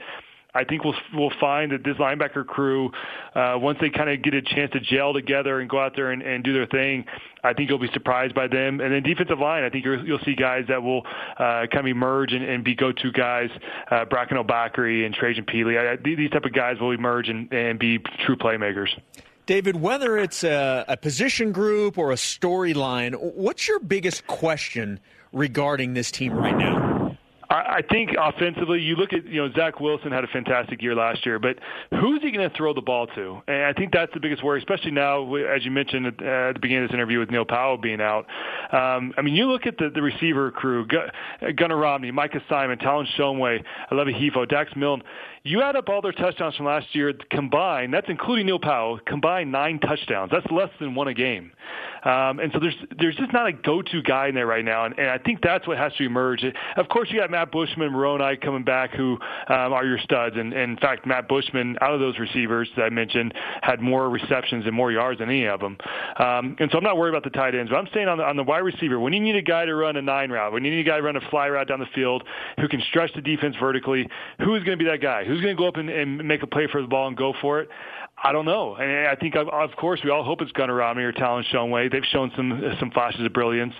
I 0.54 0.64
think 0.64 0.84
we'll 0.84 0.96
we'll 1.14 1.32
find 1.40 1.72
that 1.72 1.84
this 1.84 1.98
linebacker 1.98 2.46
crew, 2.46 2.92
uh, 3.36 3.56
once 3.58 3.78
they 3.80 3.90
kind 3.90 4.10
of 4.10 4.24
get 4.24 4.34
a 4.34 4.42
chance 4.42 4.72
to 4.72 4.80
gel 4.80 5.14
together 5.14 5.60
and 5.60 5.70
go 5.70 5.80
out 5.80 5.96
there 5.96 6.12
and, 6.12 6.24
and 6.24 6.44
do 6.44 6.54
their 6.54 6.66
thing, 6.66 7.06
I 7.44 7.54
think 7.54 7.70
you'll 7.70 7.78
be 7.78 7.92
surprised 7.94 8.34
by 8.34 8.48
them. 8.48 8.82
And 8.82 8.92
then 8.92 9.04
defensive 9.04 9.38
line, 9.40 9.64
I 9.64 9.70
think 9.70 9.86
you're, 9.86 10.04
you'll 10.04 10.20
see 10.26 10.34
guys 10.34 10.66
that 10.68 10.82
will 10.82 11.06
uh, 11.38 11.68
kind 11.72 11.80
of 11.82 11.86
emerge 11.86 12.34
and, 12.34 12.44
and 12.44 12.64
be 12.64 12.74
go-to 12.74 13.12
guys. 13.12 13.50
Uh, 13.92 14.06
Bracken 14.06 14.38
El-Bakri 14.38 15.06
and 15.06 15.14
Trajan 15.14 15.46
Pili, 15.46 15.78
I, 15.78 15.98
these 15.98 16.32
type 16.32 16.46
of 16.46 16.54
guys 16.54 16.80
will 16.80 16.92
emerge 16.92 17.30
and, 17.30 17.54
and 17.54 17.78
be 17.78 18.00
true 18.26 18.36
playmakers. 18.36 18.90
David, 19.46 19.76
whether 19.76 20.18
it's 20.18 20.44
a, 20.44 20.84
a 20.88 20.98
position 20.98 21.52
group 21.52 21.98
or 21.98 22.12
a 22.12 22.16
storyline, 22.16 23.16
what's 23.36 23.68
your 23.68 23.80
biggest 23.80 24.26
question 24.28 25.00
regarding 25.32 25.94
this 25.94 26.12
team 26.12 26.34
right 26.34 26.58
now? 26.58 26.99
I 27.52 27.82
think 27.90 28.12
offensively, 28.20 28.80
you 28.80 28.96
look 28.96 29.12
at 29.12 29.26
you 29.26 29.42
know 29.42 29.52
Zach 29.54 29.80
Wilson 29.80 30.12
had 30.12 30.24
a 30.24 30.28
fantastic 30.28 30.84
year 30.84 30.94
last 30.94 31.26
year, 31.26 31.40
but 31.40 31.58
who's 31.90 32.22
he 32.22 32.30
going 32.30 32.48
to 32.48 32.56
throw 32.56 32.76
the 32.76 32.82
ball 32.82 33.08
to? 33.08 33.42
And 33.48 33.64
I 33.64 33.74
think 33.74 33.92
that's 33.92 34.14
the 34.14 34.20
biggest 34.20 34.44
worry, 34.44 34.60
especially 34.60 34.92
now, 34.92 35.34
as 35.34 35.66
you 35.66 35.72
mentioned 35.72 36.06
at, 36.06 36.18
the 36.18 36.60
beginning 36.62 36.84
of 36.84 36.90
this 36.90 36.94
interview 36.94 37.18
with 37.18 37.32
Neil 37.32 37.46
Pau'u 37.46 37.82
being 37.82 38.02
out. 38.02 38.28
Um, 38.72 39.14
I 39.18 39.24
mean, 39.24 39.34
you 39.34 39.48
look 39.48 39.66
at 39.66 39.80
the, 39.80 39.90
the 39.90 40.02
receiver 40.02 40.52
crew: 40.52 40.86
Gunnar 41.56 41.78
Romney, 41.78 42.12
Micah 42.12 42.42
Simon, 42.48 42.78
Talon 42.78 43.08
Shumway, 43.18 43.64
Aleva 43.92 44.14
Hifo, 44.14 44.48
Dax 44.48 44.72
Milne. 44.76 45.02
You 45.42 45.64
add 45.64 45.76
up 45.76 45.90
all 45.90 46.02
their 46.04 46.12
touchdowns 46.12 46.56
from 46.56 46.68
last 46.68 46.94
year 46.94 47.14
combined, 47.32 47.94
that's 47.94 48.10
including 48.10 48.46
Neil 48.46 48.60
Pau'u, 48.60 49.04
combined 49.06 49.52
nine 49.52 49.80
touchdowns. 49.80 50.30
That's 50.32 50.46
less 50.52 50.70
than 50.80 50.94
one 50.94 51.08
a 51.08 51.16
game. 51.16 51.52
Um, 52.04 52.40
and 52.40 52.52
so 52.54 52.60
there's 52.60 52.76
there's 52.98 53.16
just 53.16 53.34
not 53.34 53.48
a 53.48 53.54
go-to 53.54 54.02
guy 54.02 54.28
in 54.28 54.36
there 54.36 54.48
right 54.48 54.64
now, 54.64 54.86
and, 54.86 54.98
and 54.98 55.10
I 55.10 55.18
think 55.18 55.42
that's 55.42 55.68
what 55.68 55.78
has 55.78 55.94
to 55.96 56.06
emerge. 56.06 56.44
Of 56.78 56.90
course, 56.90 57.10
you 57.12 57.20
got 57.20 57.30
Matt 57.30 57.52
Bushman, 57.52 57.92
Moroni 57.92 58.38
coming 58.38 58.64
back, 58.64 58.92
who 58.94 59.14
um, 59.48 59.74
are 59.74 59.86
your 59.86 60.00
studs. 60.00 60.36
And, 60.38 60.54
and 60.54 60.72
in 60.72 60.78
fact, 60.78 61.06
Matt 61.06 61.28
Bushman, 61.28 61.78
out 61.82 61.94
of 61.94 62.00
those 62.00 62.18
receivers 62.20 62.70
that 62.76 62.84
I 62.84 62.90
mentioned, 62.90 63.34
had 63.62 63.82
more 63.82 64.10
receptions 64.10 64.66
and 64.66 64.76
more 64.76 64.92
yards 64.92 65.20
than 65.20 65.30
any 65.30 65.46
of 65.46 65.60
them. 65.60 65.78
Um, 66.18 66.56
and 66.60 66.70
so 66.72 66.78
I'm 66.78 66.84
not 66.84 66.98
worried 66.98 67.14
about 67.14 67.24
the 67.24 67.38
tight 67.38 67.56
ends, 67.56 67.72
but 67.72 67.78
I'm 67.78 67.88
saying 67.94 68.08
on 68.08 68.18
the, 68.18 68.24
on 68.24 68.36
the 68.38 68.44
wide 68.44 68.60
receiver, 68.60 69.00
when 69.00 69.14
you 69.14 69.20
need 69.20 69.36
a 69.36 69.42
guy 69.42 69.66
to 69.66 69.76
run 69.76 69.96
a 69.98 70.02
nine 70.02 70.32
route, 70.32 70.54
when 70.54 70.64
you 70.64 70.72
need 70.72 70.86
a 70.86 70.90
guy 70.90 70.98
to 70.98 71.04
run 71.04 71.16
a 71.16 71.30
fly 71.30 71.50
route 71.50 71.68
down 71.68 71.80
the 71.80 71.86
field 71.94 72.24
who 72.60 72.68
can 72.68 72.82
stretch 72.90 73.12
the 73.14 73.22
defense 73.22 73.56
vertically, 73.60 74.08
who 74.40 74.56
is 74.56 74.64
going 74.64 74.78
to 74.78 74.84
be 74.84 74.90
that 74.90 75.02
guy? 75.02 75.26
Who's 75.26 75.42
going 75.42 75.56
to 75.56 75.60
go 75.60 75.68
up 75.68 75.78
and, 75.78 75.90
and 75.90 76.26
make 76.28 76.44
a 76.44 76.48
play 76.48 76.68
for 76.72 76.82
the 76.82 76.88
ball 76.88 77.08
and 77.08 77.18
go 77.18 77.34
for 77.42 77.60
it? 77.60 77.70
I 78.22 78.32
don't 78.32 78.46
know. 78.46 78.76
And 78.76 79.08
I 79.08 79.16
think, 79.16 79.36
of 79.36 79.72
course, 79.78 80.02
we 80.04 80.10
all 80.10 80.24
hope 80.24 80.42
it's 80.42 80.52
Gunnar 80.52 80.76
Romney 80.76 81.04
or 81.04 81.12
Talon 81.12 81.46
Shumway. 81.52 81.92
They've 81.92 82.04
shown 82.12 82.32
some 82.36 82.76
some 82.80 82.92
flashes 82.92 83.26
of 83.26 83.34
brilliance. 83.34 83.74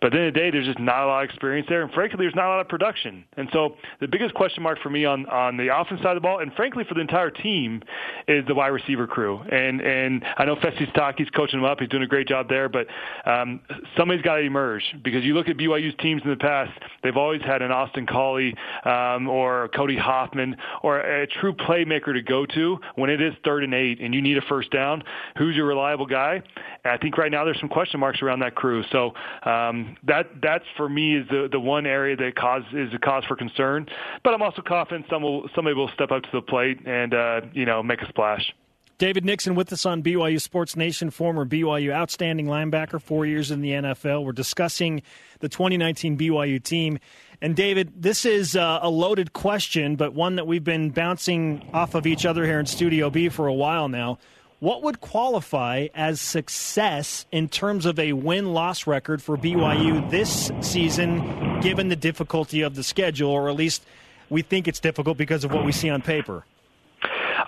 But 0.00 0.08
at 0.08 0.12
the 0.12 0.18
end 0.18 0.28
of 0.28 0.34
the 0.34 0.40
day, 0.40 0.50
there's 0.50 0.66
just 0.66 0.78
not 0.78 1.02
a 1.02 1.06
lot 1.06 1.24
of 1.24 1.30
experience 1.30 1.66
there. 1.68 1.82
And 1.82 1.92
frankly, 1.92 2.18
there's 2.20 2.34
not 2.34 2.46
a 2.46 2.50
lot 2.50 2.60
of 2.60 2.68
production. 2.68 3.24
And 3.36 3.48
so 3.52 3.76
the 4.00 4.06
biggest 4.06 4.34
question 4.34 4.62
mark 4.62 4.78
for 4.80 4.90
me 4.90 5.04
on, 5.04 5.26
on 5.26 5.56
the 5.56 5.76
offense 5.76 6.00
side 6.02 6.16
of 6.16 6.16
the 6.16 6.20
ball, 6.20 6.38
and 6.38 6.52
frankly 6.54 6.84
for 6.84 6.94
the 6.94 7.00
entire 7.00 7.30
team, 7.30 7.82
is 8.28 8.46
the 8.46 8.54
wide 8.54 8.68
receiver 8.68 9.06
crew. 9.06 9.40
And 9.50 9.80
and 9.80 10.24
I 10.36 10.44
know 10.44 10.56
Fesi 10.56 10.90
Sitake's 10.92 11.30
coaching 11.30 11.60
them 11.60 11.68
up. 11.68 11.80
He's 11.80 11.88
doing 11.88 12.02
a 12.02 12.06
great 12.06 12.28
job 12.28 12.48
there. 12.48 12.68
But 12.68 12.86
um, 13.26 13.60
somebody's 13.96 14.22
got 14.22 14.36
to 14.36 14.42
emerge 14.42 14.84
because 15.02 15.24
you 15.24 15.34
look 15.34 15.48
at 15.48 15.56
BYU's 15.56 15.94
teams 16.00 16.22
in 16.24 16.30
the 16.30 16.36
past, 16.36 16.72
they've 17.02 17.16
always 17.16 17.42
had 17.42 17.62
an 17.62 17.72
Austin 17.72 18.06
Collie 18.06 18.54
um, 18.84 19.28
or 19.28 19.68
Cody 19.74 19.96
Hoffman 19.96 20.56
or 20.82 21.00
a 21.00 21.26
true 21.26 21.54
playmaker 21.54 22.12
to 22.12 22.22
go 22.22 22.46
to 22.46 22.78
when 22.94 23.10
it 23.10 23.20
is 23.20 23.34
third 23.44 23.64
and 23.64 23.74
eight 23.78 24.00
and 24.00 24.14
you 24.14 24.20
need 24.20 24.36
a 24.36 24.42
first 24.42 24.70
down. 24.70 25.02
Who's 25.36 25.56
your 25.56 25.66
reliable 25.66 26.06
guy? 26.06 26.42
And 26.84 26.92
I 26.92 26.98
think 26.98 27.16
right 27.16 27.30
now 27.30 27.44
there's 27.44 27.60
some 27.60 27.68
question 27.68 28.00
marks 28.00 28.20
around 28.22 28.40
that 28.40 28.54
crew. 28.54 28.82
So 28.92 29.12
um, 29.44 29.96
that 30.06 30.26
that's 30.42 30.64
for 30.76 30.88
me 30.88 31.16
is 31.16 31.28
the 31.28 31.48
the 31.50 31.60
one 31.60 31.86
area 31.86 32.16
that 32.16 32.34
cause 32.36 32.62
is 32.72 32.92
a 32.94 32.98
cause 32.98 33.24
for 33.26 33.36
concern. 33.36 33.86
But 34.24 34.34
I'm 34.34 34.42
also 34.42 34.62
confident 34.62 35.06
some 35.08 35.22
will, 35.22 35.48
somebody 35.54 35.74
will 35.74 35.90
step 35.94 36.10
up 36.10 36.22
to 36.22 36.28
the 36.32 36.42
plate 36.42 36.86
and 36.86 37.14
uh, 37.14 37.40
you 37.52 37.64
know 37.64 37.82
make 37.82 38.02
a 38.02 38.08
splash. 38.08 38.52
David 38.98 39.24
Nixon 39.24 39.54
with 39.54 39.72
us 39.72 39.86
on 39.86 40.02
BYU 40.02 40.40
Sports 40.40 40.74
Nation, 40.74 41.10
former 41.10 41.46
BYU 41.46 41.92
outstanding 41.92 42.46
linebacker, 42.46 43.00
four 43.00 43.24
years 43.24 43.52
in 43.52 43.60
the 43.60 43.70
NFL. 43.70 44.24
We're 44.24 44.32
discussing 44.32 45.02
the 45.38 45.48
2019 45.48 46.18
BYU 46.18 46.60
team. 46.60 46.98
And 47.40 47.54
David, 47.54 47.92
this 48.02 48.24
is 48.24 48.56
uh, 48.56 48.80
a 48.82 48.90
loaded 48.90 49.32
question, 49.32 49.94
but 49.94 50.14
one 50.14 50.34
that 50.34 50.48
we've 50.48 50.64
been 50.64 50.90
bouncing 50.90 51.64
off 51.72 51.94
of 51.94 52.08
each 52.08 52.26
other 52.26 52.44
here 52.44 52.58
in 52.58 52.66
Studio 52.66 53.08
B 53.08 53.28
for 53.28 53.46
a 53.46 53.54
while 53.54 53.88
now. 53.88 54.18
What 54.58 54.82
would 54.82 55.00
qualify 55.00 55.86
as 55.94 56.20
success 56.20 57.24
in 57.30 57.48
terms 57.48 57.86
of 57.86 58.00
a 58.00 58.14
win 58.14 58.52
loss 58.52 58.88
record 58.88 59.22
for 59.22 59.36
BYU 59.36 60.10
this 60.10 60.50
season, 60.60 61.60
given 61.60 61.86
the 61.86 61.94
difficulty 61.94 62.62
of 62.62 62.74
the 62.74 62.82
schedule, 62.82 63.30
or 63.30 63.48
at 63.48 63.54
least 63.54 63.84
we 64.28 64.42
think 64.42 64.66
it's 64.66 64.80
difficult 64.80 65.16
because 65.16 65.44
of 65.44 65.52
what 65.52 65.64
we 65.64 65.70
see 65.70 65.88
on 65.88 66.02
paper? 66.02 66.42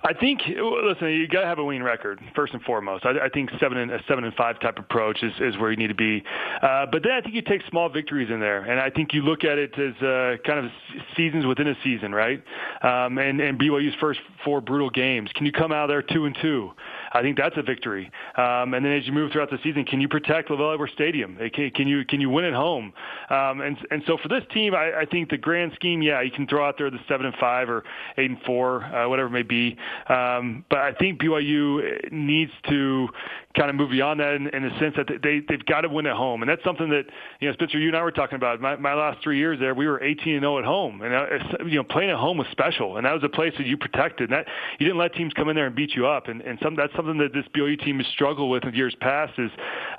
I 0.05 0.13
think 0.15 0.41
listen, 0.47 1.09
you 1.09 1.29
got 1.29 1.43
to 1.43 1.47
have 1.47 1.59
a 1.59 1.65
winning 1.65 1.83
record 1.83 2.21
first 2.35 2.53
and 2.53 2.63
foremost. 2.63 3.05
I, 3.05 3.27
I 3.27 3.29
think 3.29 3.51
seven 3.61 3.79
and 3.79 3.91
a 3.91 4.03
seven 4.09 4.25
and 4.25 4.35
five 4.35 4.61
type 4.61 4.79
approach 4.79 5.23
is, 5.23 5.33
is 5.41 5.59
where 5.59 5.71
you 5.71 5.77
need 5.77 5.89
to 5.89 5.95
be. 5.95 6.23
Uh, 6.63 6.87
but 6.91 7.03
then 7.03 7.13
I 7.13 7.21
think 7.21 7.35
you 7.35 7.43
take 7.43 7.63
small 7.69 7.89
victories 7.89 8.31
in 8.31 8.41
there, 8.41 8.63
and 8.63 8.81
I 8.81 8.91
think 8.91 9.13
you 9.13 9.23
look 9.23 9.45
at 9.45 9.59
it 9.59 9.79
as 9.79 9.95
uh, 10.03 10.37
kind 10.47 10.65
of 10.65 10.71
seasons 11.17 11.47
within 11.47 11.69
a 11.69 11.75
season, 11.83 12.15
right? 12.15 12.43
Um, 12.83 13.19
and 13.19 13.41
and 13.41 13.59
BYU's 13.59 13.95
first 14.01 14.21
four 14.45 14.61
brutal 14.61 14.91
games. 14.91 15.31
Can 15.35 15.47
you 15.47 15.53
come 15.53 15.73
out 15.73 15.89
there 15.89 16.03
two 16.03 16.27
and 16.27 16.37
two? 16.41 16.71
I 17.13 17.23
think 17.23 17.37
that's 17.37 17.57
a 17.57 17.63
victory. 17.63 18.11
Um, 18.37 18.75
and 18.75 18.85
then 18.85 18.93
as 18.93 19.07
you 19.07 19.13
move 19.13 19.33
throughout 19.33 19.51
the 19.51 19.59
season, 19.63 19.85
can 19.85 20.01
you 20.01 20.09
protect 20.09 20.49
LaVell 20.49 20.75
Edwards 20.75 20.93
Stadium? 20.95 21.37
Can, 21.53 21.71
can 21.71 21.89
you 21.89 22.05
can 22.05 22.21
you 22.21 22.31
win 22.31 22.45
at 22.45 22.55
home? 22.55 22.93
Um, 23.31 23.61
and 23.61 23.77
and 23.91 24.03
so 24.07 24.17
for 24.23 24.29
this 24.29 24.45
team, 24.53 24.75
I, 24.75 25.01
I 25.01 25.05
think 25.07 25.31
the 25.31 25.39
grand 25.39 25.73
scheme, 25.75 26.03
yeah, 26.03 26.21
you 26.21 26.31
can 26.31 26.47
throw 26.47 26.67
out 26.67 26.77
there 26.79 26.91
the 26.91 27.01
seven 27.09 27.27
and 27.27 27.35
five 27.37 27.69
or 27.69 27.85
eight 28.19 28.31
and 28.31 28.41
four, 28.43 28.85
uh, 28.85 29.09
whatever 29.09 29.29
it 29.29 29.33
may 29.33 29.43
be. 29.43 29.77
Um, 30.09 30.65
but 30.71 30.79
I 30.79 30.93
think 30.93 31.21
BYU 31.21 32.13
needs 32.13 32.53
to 32.69 33.09
kind 33.57 33.69
of 33.69 33.75
move 33.75 33.91
beyond 33.91 34.21
that 34.21 34.35
in, 34.35 34.47
in 34.49 34.63
the 34.63 34.79
sense 34.79 34.95
that 34.97 35.09
they 35.23 35.41
they've 35.49 35.65
got 35.67 35.81
to 35.83 35.89
win 35.89 36.07
at 36.07 36.17
home, 36.17 36.43
and 36.43 36.49
that's 36.49 36.63
something 36.63 36.89
that 36.91 37.05
you 37.41 37.49
know 37.49 37.55
Spencer, 37.55 37.79
you 37.79 37.89
and 37.89 37.97
I 37.97 38.03
were 38.03 38.13
talking 38.13 38.37
about. 38.37 38.61
My, 38.61 38.77
my 38.77 38.95
last 38.95 39.23
three 39.23 39.39
years 39.39 39.59
there, 39.59 39.75
we 39.75 39.87
were 39.87 40.03
18 40.03 40.35
and 40.35 40.43
0 40.43 40.59
at 40.59 40.65
home, 40.65 41.03
and 41.03 41.15
uh, 41.15 41.65
you 41.65 41.77
know 41.77 41.85
playing 41.85 42.11
at 42.11 42.17
home 42.17 42.39
was 42.39 42.47
special, 42.53 42.97
and 42.97 43.07
that 43.07 43.13
was 43.13 43.25
a 43.25 43.29
place 43.29 43.53
that 43.59 43.67
you 43.67 43.77
protected. 43.77 44.31
And 44.31 44.39
that 44.39 44.47
you 44.79 44.87
didn't 44.87 44.99
let 44.99 45.15
teams 45.15 45.33
come 45.33 45.49
in 45.49 45.57
there 45.57 45.67
and 45.67 45.75
beat 45.75 45.95
you 45.95 46.07
up, 46.07 46.29
and 46.29 46.41
and 46.43 46.59
some 46.63 46.77
that's 46.77 46.93
something 47.01 47.19
that 47.19 47.33
this 47.33 47.47
BYU 47.55 47.83
team 47.83 47.99
has 47.99 48.07
struggled 48.09 48.51
with 48.51 48.65
in 48.65 48.75
years 48.75 48.95
past 49.01 49.33
is 49.39 49.51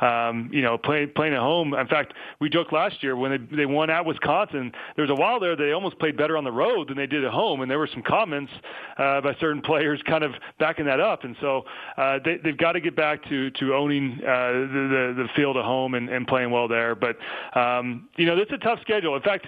um, 0.01 0.49
you 0.51 0.61
know 0.61 0.77
playing 0.77 1.11
playing 1.15 1.33
at 1.33 1.39
home. 1.39 1.73
In 1.73 1.87
fact, 1.87 2.13
we 2.39 2.49
joked 2.49 2.71
last 2.73 3.01
year 3.01 3.15
when 3.15 3.31
they 3.31 3.55
they 3.57 3.65
won 3.65 3.89
at 3.89 4.05
Wisconsin, 4.05 4.71
there 4.95 5.03
was 5.03 5.11
a 5.11 5.15
while 5.15 5.39
there 5.39 5.55
they 5.55 5.71
almost 5.71 5.97
played 5.99 6.17
better 6.17 6.37
on 6.37 6.43
the 6.43 6.51
road 6.51 6.89
than 6.89 6.97
they 6.97 7.07
did 7.07 7.23
at 7.23 7.31
home, 7.31 7.61
and 7.61 7.71
there 7.71 7.79
were 7.79 7.89
some 7.91 8.03
comments 8.03 8.51
uh, 8.97 9.21
by 9.21 9.35
certain 9.39 9.61
players 9.61 10.01
kind 10.05 10.23
of 10.23 10.33
backing 10.59 10.85
that 10.85 10.99
up, 10.99 11.23
and 11.23 11.35
so 11.41 11.63
uh, 11.97 12.19
they, 12.23 12.37
they've 12.43 12.57
got 12.57 12.73
to 12.73 12.81
get 12.81 12.95
back 12.95 13.23
to 13.29 13.49
to 13.51 13.73
owning 13.73 14.19
uh, 14.21 14.51
the, 14.51 15.13
the 15.17 15.23
the 15.23 15.27
field 15.35 15.57
at 15.57 15.65
home 15.65 15.95
and, 15.95 16.09
and 16.09 16.27
playing 16.27 16.51
well 16.51 16.67
there. 16.67 16.95
But 16.95 17.17
um, 17.57 18.09
you 18.17 18.25
know, 18.25 18.37
it's 18.37 18.51
a 18.51 18.57
tough 18.57 18.79
schedule. 18.81 19.15
In 19.15 19.21
fact, 19.21 19.47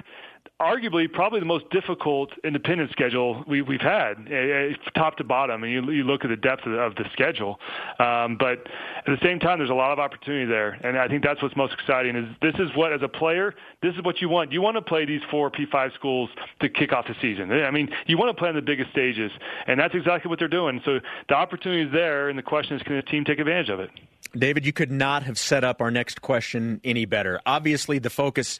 arguably 0.62 1.12
probably 1.12 1.40
the 1.40 1.46
most 1.46 1.70
difficult 1.72 2.30
independent 2.44 2.92
schedule 2.92 3.44
we, 3.48 3.62
we've 3.62 3.82
had, 3.82 4.14
uh, 4.32 4.92
top 4.96 5.18
to 5.18 5.24
bottom. 5.24 5.64
And 5.64 5.72
you, 5.72 5.92
you 5.92 6.04
look 6.04 6.24
at 6.24 6.30
the 6.30 6.38
depth 6.38 6.66
of 6.66 6.74
the, 6.74 6.80
of 6.80 6.96
the 6.96 7.06
schedule, 7.12 7.60
um, 8.00 8.38
but 8.38 8.60
at 9.06 9.08
the 9.08 9.18
same 9.22 9.40
time, 9.40 9.58
there's 9.58 9.70
a 9.70 9.74
lot 9.74 9.92
of 9.92 10.00
opportunity 10.00 10.46
there, 10.46 10.80
and 10.84 10.98
I 10.98 11.08
think 11.08 11.24
that's 11.24 11.42
what's 11.42 11.56
most 11.56 11.74
exciting. 11.74 12.16
Is 12.16 12.28
this 12.42 12.56
is 12.56 12.70
what 12.76 12.94
as 12.94 13.02
a 13.02 13.08
player, 13.08 13.54
this 13.82 13.94
is 13.96 14.04
what 14.04 14.22
you 14.22 14.30
want. 14.30 14.52
You 14.52 14.62
want 14.62 14.78
to 14.78 14.82
play 14.82 15.06
these 15.06 15.22
four 15.30 15.52
P5 15.52 15.94
schools 15.96 16.30
to 16.62 16.70
kick 16.70 16.94
off 16.94 17.08
the 17.08 17.16
season. 17.22 17.52
I 17.52 17.72
mean, 17.72 17.90
you 18.06 18.18
want 18.18 18.36
to 18.36 18.40
play 18.40 18.50
on 18.50 18.56
the 18.56 18.62
biggest 18.62 18.92
stages, 18.92 19.32
and 19.68 19.80
that's 19.80 19.96
exactly 19.96 20.30
what 20.30 20.40
they're 20.40 20.48
doing. 20.48 20.82
So 20.86 21.00
the 21.28 21.36
opportunity 21.36 21.84
is 21.84 21.92
there, 21.92 22.30
and 22.30 22.38
the 22.38 22.44
question 22.44 22.78
is, 22.78 22.84
can 22.84 22.96
the 22.96 23.02
team 23.02 23.26
take 23.26 23.40
advantage 23.40 23.70
of 23.70 23.80
it? 23.80 23.90
David, 24.36 24.66
you 24.66 24.74
could 24.74 24.92
not 24.92 25.24
have 25.24 25.38
set 25.38 25.64
up 25.64 25.82
our 25.82 25.92
next 25.92 26.22
question 26.22 26.82
any 26.84 27.06
better. 27.06 27.40
Obviously, 27.46 28.00
the 28.00 28.10
focus 28.10 28.60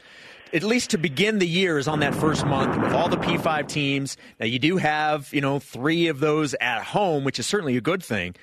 at 0.54 0.62
least 0.62 0.92
to 0.92 1.00
begin 1.00 1.40
the 1.40 1.48
year 1.48 1.80
is 1.80 1.88
on 1.88 2.00
that 2.02 2.14
first 2.14 2.46
month 2.46 2.80
with 2.80 2.94
all 2.94 3.10
the 3.10 3.18
P5 3.18 3.68
teams. 3.68 4.18
Now 4.40 4.46
you 4.46 4.60
do 4.60 4.78
have, 4.78 5.34
you 5.34 5.42
know, 5.42 5.60
3 5.60 6.08
of 6.08 6.20
those 6.20 6.54
at 6.56 6.84
home, 6.84 7.24
which 7.24 7.40
is 7.40 7.48
certainly 7.48 7.76
a 7.76 7.82
good 7.82 8.04
thing. 8.04 8.36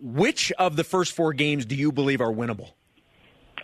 Which 0.00 0.50
of 0.52 0.76
the 0.76 0.84
first 0.84 1.12
4 1.12 1.34
games 1.34 1.66
do 1.66 1.74
you 1.74 1.92
believe 1.92 2.22
are 2.22 2.32
winnable? 2.32 2.70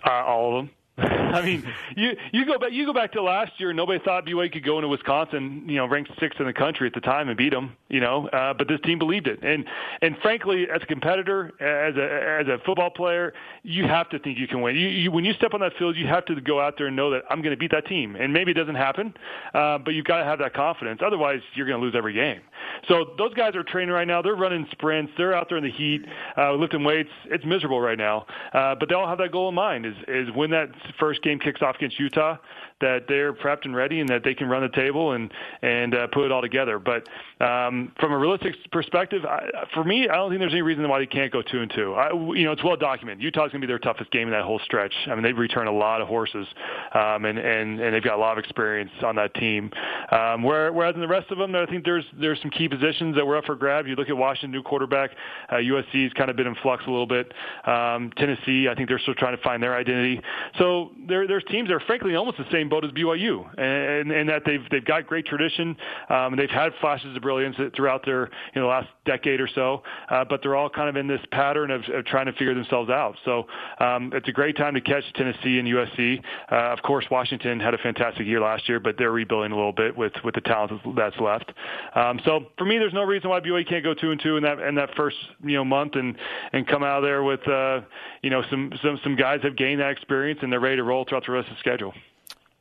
Uh, 0.04 0.10
all 0.10 0.58
of 0.58 0.66
them. 0.66 0.74
I 0.98 1.40
mean, 1.42 1.64
you 1.96 2.12
you 2.32 2.44
go 2.44 2.58
back 2.58 2.72
you 2.72 2.84
go 2.84 2.92
back 2.92 3.12
to 3.12 3.22
last 3.22 3.52
year. 3.56 3.72
Nobody 3.72 3.98
thought 4.04 4.26
BYU 4.26 4.52
could 4.52 4.64
go 4.64 4.76
into 4.76 4.88
Wisconsin, 4.88 5.64
you 5.66 5.76
know, 5.76 5.86
ranked 5.86 6.10
sixth 6.20 6.38
in 6.38 6.46
the 6.46 6.52
country 6.52 6.86
at 6.86 6.92
the 6.92 7.00
time 7.00 7.28
and 7.28 7.38
beat 7.38 7.52
them. 7.52 7.76
You 7.88 8.00
know, 8.00 8.28
uh, 8.28 8.52
but 8.52 8.68
this 8.68 8.78
team 8.84 8.98
believed 8.98 9.26
it. 9.26 9.42
And 9.42 9.64
and 10.02 10.16
frankly, 10.18 10.66
as 10.72 10.82
a 10.82 10.86
competitor, 10.86 11.52
as 11.60 11.96
a 11.96 12.40
as 12.42 12.46
a 12.48 12.62
football 12.66 12.90
player, 12.90 13.32
you 13.62 13.84
have 13.84 14.10
to 14.10 14.18
think 14.18 14.38
you 14.38 14.46
can 14.46 14.60
win. 14.60 14.76
You, 14.76 14.88
you 14.88 15.10
when 15.10 15.24
you 15.24 15.32
step 15.32 15.54
on 15.54 15.60
that 15.60 15.72
field, 15.78 15.96
you 15.96 16.06
have 16.08 16.26
to 16.26 16.38
go 16.42 16.60
out 16.60 16.74
there 16.76 16.88
and 16.88 16.96
know 16.96 17.10
that 17.10 17.22
I'm 17.30 17.40
going 17.40 17.54
to 17.54 17.58
beat 17.58 17.70
that 17.70 17.86
team. 17.86 18.14
And 18.14 18.34
maybe 18.34 18.50
it 18.50 18.54
doesn't 18.54 18.74
happen, 18.74 19.14
uh, 19.54 19.78
but 19.78 19.94
you've 19.94 20.04
got 20.04 20.18
to 20.18 20.24
have 20.24 20.40
that 20.40 20.52
confidence. 20.52 21.00
Otherwise, 21.02 21.40
you're 21.54 21.66
going 21.66 21.80
to 21.80 21.84
lose 21.84 21.94
every 21.96 22.12
game. 22.12 22.42
So 22.88 23.14
those 23.16 23.32
guys 23.32 23.56
are 23.56 23.62
training 23.62 23.94
right 23.94 24.06
now. 24.06 24.20
They're 24.20 24.34
running 24.34 24.66
sprints. 24.72 25.12
They're 25.16 25.34
out 25.34 25.48
there 25.48 25.56
in 25.56 25.64
the 25.64 25.70
heat, 25.70 26.04
uh, 26.36 26.52
lifting 26.52 26.84
weights. 26.84 27.10
It's 27.26 27.44
miserable 27.46 27.80
right 27.80 27.98
now, 27.98 28.26
uh, 28.52 28.74
but 28.74 28.90
they 28.90 28.94
all 28.94 29.08
have 29.08 29.18
that 29.18 29.32
goal 29.32 29.48
in 29.48 29.54
mind: 29.54 29.86
is 29.86 29.94
is 30.06 30.28
win 30.34 30.50
that 30.50 30.68
first 30.98 31.22
game 31.22 31.38
kicks 31.38 31.62
off 31.62 31.76
against 31.76 31.98
Utah, 31.98 32.36
that 32.82 33.04
they're 33.08 33.32
prepped 33.32 33.64
and 33.64 33.74
ready, 33.74 34.00
and 34.00 34.08
that 34.10 34.22
they 34.22 34.34
can 34.34 34.48
run 34.48 34.62
the 34.62 34.68
table 34.68 35.12
and 35.12 35.32
and 35.62 35.94
uh, 35.94 36.06
put 36.08 36.26
it 36.26 36.32
all 36.32 36.42
together. 36.42 36.78
But 36.78 37.08
um, 37.42 37.92
from 37.98 38.12
a 38.12 38.18
realistic 38.18 38.54
perspective, 38.70 39.24
I, 39.24 39.66
for 39.72 39.84
me, 39.84 40.08
I 40.08 40.16
don't 40.16 40.30
think 40.30 40.40
there's 40.40 40.52
any 40.52 40.62
reason 40.62 40.86
why 40.88 40.98
they 40.98 41.06
can't 41.06 41.32
go 41.32 41.42
two 41.42 41.60
and 41.60 41.72
two. 41.74 41.94
I, 41.94 42.12
you 42.12 42.44
know, 42.44 42.52
it's 42.52 42.62
well 42.62 42.76
documented. 42.76 43.22
Utah's 43.22 43.50
going 43.50 43.60
to 43.60 43.66
be 43.66 43.66
their 43.66 43.78
toughest 43.78 44.10
game 44.10 44.28
in 44.28 44.32
that 44.32 44.44
whole 44.44 44.60
stretch. 44.64 44.92
I 45.06 45.14
mean, 45.14 45.22
they've 45.22 45.36
returned 45.36 45.68
a 45.68 45.72
lot 45.72 46.00
of 46.02 46.08
horses, 46.08 46.46
um, 46.94 47.24
and 47.24 47.38
and 47.38 47.80
and 47.80 47.94
they've 47.94 48.02
got 48.02 48.16
a 48.16 48.20
lot 48.20 48.32
of 48.32 48.44
experience 48.44 48.90
on 49.02 49.16
that 49.16 49.34
team. 49.34 49.70
Um, 50.10 50.42
where, 50.42 50.72
whereas 50.72 50.94
in 50.94 51.00
the 51.00 51.08
rest 51.08 51.30
of 51.30 51.38
them, 51.38 51.54
I 51.54 51.66
think 51.66 51.84
there's 51.84 52.04
there's 52.20 52.40
some 52.42 52.50
key 52.50 52.68
positions 52.68 53.16
that 53.16 53.26
were 53.26 53.36
up 53.36 53.44
for 53.44 53.56
grabs. 53.56 53.88
You 53.88 53.94
look 53.94 54.08
at 54.08 54.16
Washington, 54.16 54.50
new 54.50 54.62
quarterback. 54.62 55.10
Uh, 55.48 55.56
USC's 55.56 56.12
kind 56.14 56.30
of 56.30 56.36
been 56.36 56.46
in 56.46 56.54
flux 56.56 56.84
a 56.86 56.90
little 56.90 57.06
bit. 57.06 57.32
Um, 57.64 58.10
Tennessee, 58.16 58.68
I 58.68 58.74
think 58.74 58.88
they're 58.88 58.98
still 58.98 59.14
trying 59.14 59.36
to 59.36 59.42
find 59.42 59.62
their 59.62 59.76
identity. 59.76 60.20
So 60.58 60.90
there, 61.08 61.26
there's 61.26 61.44
teams 61.44 61.68
that 61.68 61.74
are 61.74 61.80
frankly 61.80 62.14
almost 62.14 62.38
the 62.38 62.46
same 62.50 62.68
boat 62.72 62.86
as 62.86 62.90
BYU, 62.92 63.46
and, 63.58 64.10
and 64.10 64.26
that 64.30 64.42
they've 64.46 64.64
they've 64.70 64.84
got 64.84 65.06
great 65.06 65.26
tradition. 65.26 65.76
Um, 66.08 66.32
and 66.32 66.38
they've 66.38 66.48
had 66.48 66.72
flashes 66.80 67.14
of 67.14 67.20
brilliance 67.20 67.56
throughout 67.76 68.02
their 68.06 68.30
you 68.54 68.62
know 68.62 68.68
last 68.68 68.88
decade 69.04 69.40
or 69.40 69.48
so, 69.54 69.82
uh, 70.08 70.24
but 70.24 70.40
they're 70.42 70.56
all 70.56 70.70
kind 70.70 70.88
of 70.88 70.96
in 70.96 71.06
this 71.06 71.20
pattern 71.32 71.70
of, 71.70 71.82
of 71.92 72.06
trying 72.06 72.26
to 72.26 72.32
figure 72.32 72.54
themselves 72.54 72.88
out. 72.88 73.14
So 73.26 73.44
um, 73.78 74.10
it's 74.14 74.26
a 74.26 74.32
great 74.32 74.56
time 74.56 74.72
to 74.72 74.80
catch 74.80 75.04
Tennessee 75.14 75.58
and 75.58 75.68
USC. 75.68 76.22
Uh, 76.50 76.72
of 76.72 76.80
course, 76.82 77.04
Washington 77.10 77.60
had 77.60 77.74
a 77.74 77.78
fantastic 77.78 78.26
year 78.26 78.40
last 78.40 78.66
year, 78.70 78.80
but 78.80 78.96
they're 78.96 79.12
rebuilding 79.12 79.52
a 79.52 79.56
little 79.56 79.74
bit 79.74 79.94
with 79.94 80.14
with 80.24 80.34
the 80.34 80.40
talent 80.40 80.72
that's 80.96 81.18
left. 81.20 81.52
Um, 81.94 82.20
so 82.24 82.46
for 82.56 82.64
me, 82.64 82.78
there's 82.78 82.94
no 82.94 83.02
reason 83.02 83.28
why 83.28 83.40
BYU 83.40 83.68
can't 83.68 83.84
go 83.84 83.92
two 83.92 84.12
and 84.12 84.20
two 84.22 84.38
in 84.38 84.42
that 84.44 84.58
in 84.60 84.74
that 84.76 84.94
first 84.96 85.16
you 85.44 85.56
know 85.56 85.64
month 85.64 85.94
and 85.94 86.16
and 86.54 86.66
come 86.66 86.82
out 86.82 86.98
of 86.98 87.02
there 87.02 87.22
with 87.22 87.46
uh, 87.46 87.82
you 88.22 88.30
know 88.30 88.42
some 88.48 88.72
some 88.82 88.98
some 89.04 89.14
guys 89.14 89.40
have 89.42 89.56
gained 89.58 89.82
that 89.82 89.90
experience 89.90 90.40
and 90.42 90.50
they're 90.50 90.60
ready 90.60 90.76
to 90.76 90.84
roll 90.84 91.04
throughout 91.04 91.26
the 91.26 91.32
rest 91.32 91.48
of 91.48 91.54
the 91.56 91.60
schedule. 91.60 91.92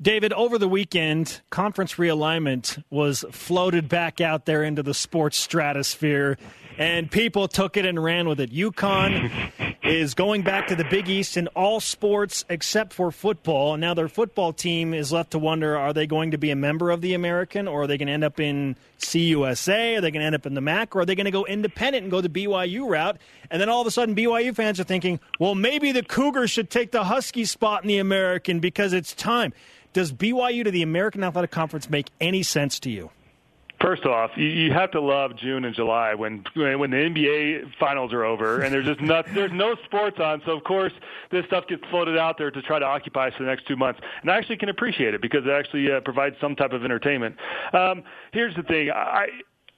David, 0.02 0.34
over 0.34 0.58
the 0.58 0.68
weekend, 0.68 1.42
conference 1.52 1.96
realignment 1.96 2.84
was 2.90 3.24
floated 3.30 3.88
back 3.88 4.20
out 4.20 4.48
there 4.48 4.64
into 4.64 4.82
the 4.82 4.96
sports 4.96 5.38
stratosphere, 5.38 6.40
and 6.78 7.10
people 7.10 7.48
took 7.48 7.78
it 7.78 7.86
and 7.86 8.02
ran 8.02 8.28
with 8.28 8.40
it. 8.40 8.52
UConn 8.52 9.52
is 9.84 10.14
going 10.14 10.42
back 10.42 10.68
to 10.68 10.76
the 10.76 10.84
Big 10.86 11.10
East 11.10 11.38
in 11.38 11.48
all 11.50 11.80
sports 11.80 12.46
except 12.50 12.94
for 12.94 13.12
football. 13.12 13.74
And 13.74 13.82
now 13.82 13.94
their 13.94 14.08
football 14.08 14.54
team 14.54 14.94
is 14.94 15.12
left 15.12 15.32
to 15.32 15.40
wonder: 15.40 15.78
Are 15.78 15.94
they 15.94 16.08
going 16.08 16.32
to 16.32 16.38
be 16.38 16.52
a 16.52 16.56
member 16.56 16.92
of 16.92 17.02
the 17.02 17.14
American, 17.14 17.68
or 17.68 17.84
are 17.84 17.88
they 17.88 17.98
going 17.98 18.08
to 18.08 18.14
end 18.14 18.24
up 18.24 18.40
in 18.40 18.76
CUSA? 19.00 19.98
Are 19.98 20.02
they 20.02 20.12
going 20.12 20.22
to 20.22 20.26
end 20.26 20.36
up 20.36 20.46
in 20.46 20.54
the 20.54 20.62
MAC, 20.62 20.96
or 20.96 21.02
are 21.02 21.06
they 21.06 21.16
going 21.16 21.26
to 21.26 21.32
go 21.32 21.46
independent 21.46 22.04
and 22.04 22.12
go 22.12 22.22
the 22.22 22.30
BYU 22.30 22.88
route? 22.88 23.18
And 23.50 23.62
then 23.62 23.70
all 23.70 23.82
of 23.82 23.88
a 23.88 23.92
sudden, 23.92 24.16
BYU 24.16 24.56
fans 24.56 24.80
are 24.80 24.86
thinking, 24.86 25.20
well, 25.40 25.56
maybe 25.56 25.92
the 25.92 26.04
Cougars 26.04 26.52
should 26.52 26.70
take 26.70 26.92
the 26.92 27.04
Husky 27.04 27.46
spot 27.46 27.84
in 27.84 27.88
the 27.88 27.98
American 27.98 28.60
because 28.60 28.94
it's 28.94 29.14
time. 29.14 29.54
Does 29.94 30.14
BYU 30.14 30.64
to 30.64 30.72
the 30.72 30.84
American 30.84 31.24
Athletic 31.24 31.52
Conference 31.52 31.90
make 31.90 32.10
any 32.22 32.44
sense 32.44 32.80
to 32.82 32.90
you? 32.90 33.10
First 33.82 34.06
off, 34.06 34.32
you, 34.36 34.46
you 34.46 34.72
have 34.72 34.92
to 34.92 35.02
love 35.02 35.36
June 35.36 35.66
and 35.66 35.76
July 35.76 36.14
when 36.14 36.44
when 36.56 36.92
the 36.92 36.98
NBA 36.98 37.74
finals 37.80 38.14
are 38.14 38.24
over 38.24 38.62
and 38.62 38.74
there's 38.74 38.86
just 38.86 39.02
not 39.02 39.26
there's 39.34 39.52
no 39.52 39.76
sports 39.86 40.20
on. 40.20 40.42
So 40.46 40.52
of 40.52 40.64
course 40.64 40.94
this 41.32 41.46
stuff 41.46 41.68
gets 41.68 41.84
floated 41.90 42.18
out 42.18 42.38
there 42.38 42.52
to 42.52 42.62
try 42.62 42.80
to 42.80 42.86
occupy 42.86 43.30
us 43.30 43.34
for 43.36 43.44
the 43.44 43.50
next 43.50 43.68
two 43.68 43.76
months. 43.76 44.00
And 44.22 44.30
I 44.30 44.38
actually 44.38 44.58
can 44.58 44.70
appreciate 44.70 45.14
it 45.14 45.22
because 45.22 45.46
it 45.46 45.52
actually 45.52 45.92
uh, 45.92 46.02
provides 46.02 46.36
some 46.40 46.56
type 46.56 46.74
of 46.74 46.84
entertainment. 46.84 47.36
Um, 47.74 48.04
here's 48.32 48.56
the 48.56 48.64
thing, 48.64 48.92
I 48.92 49.28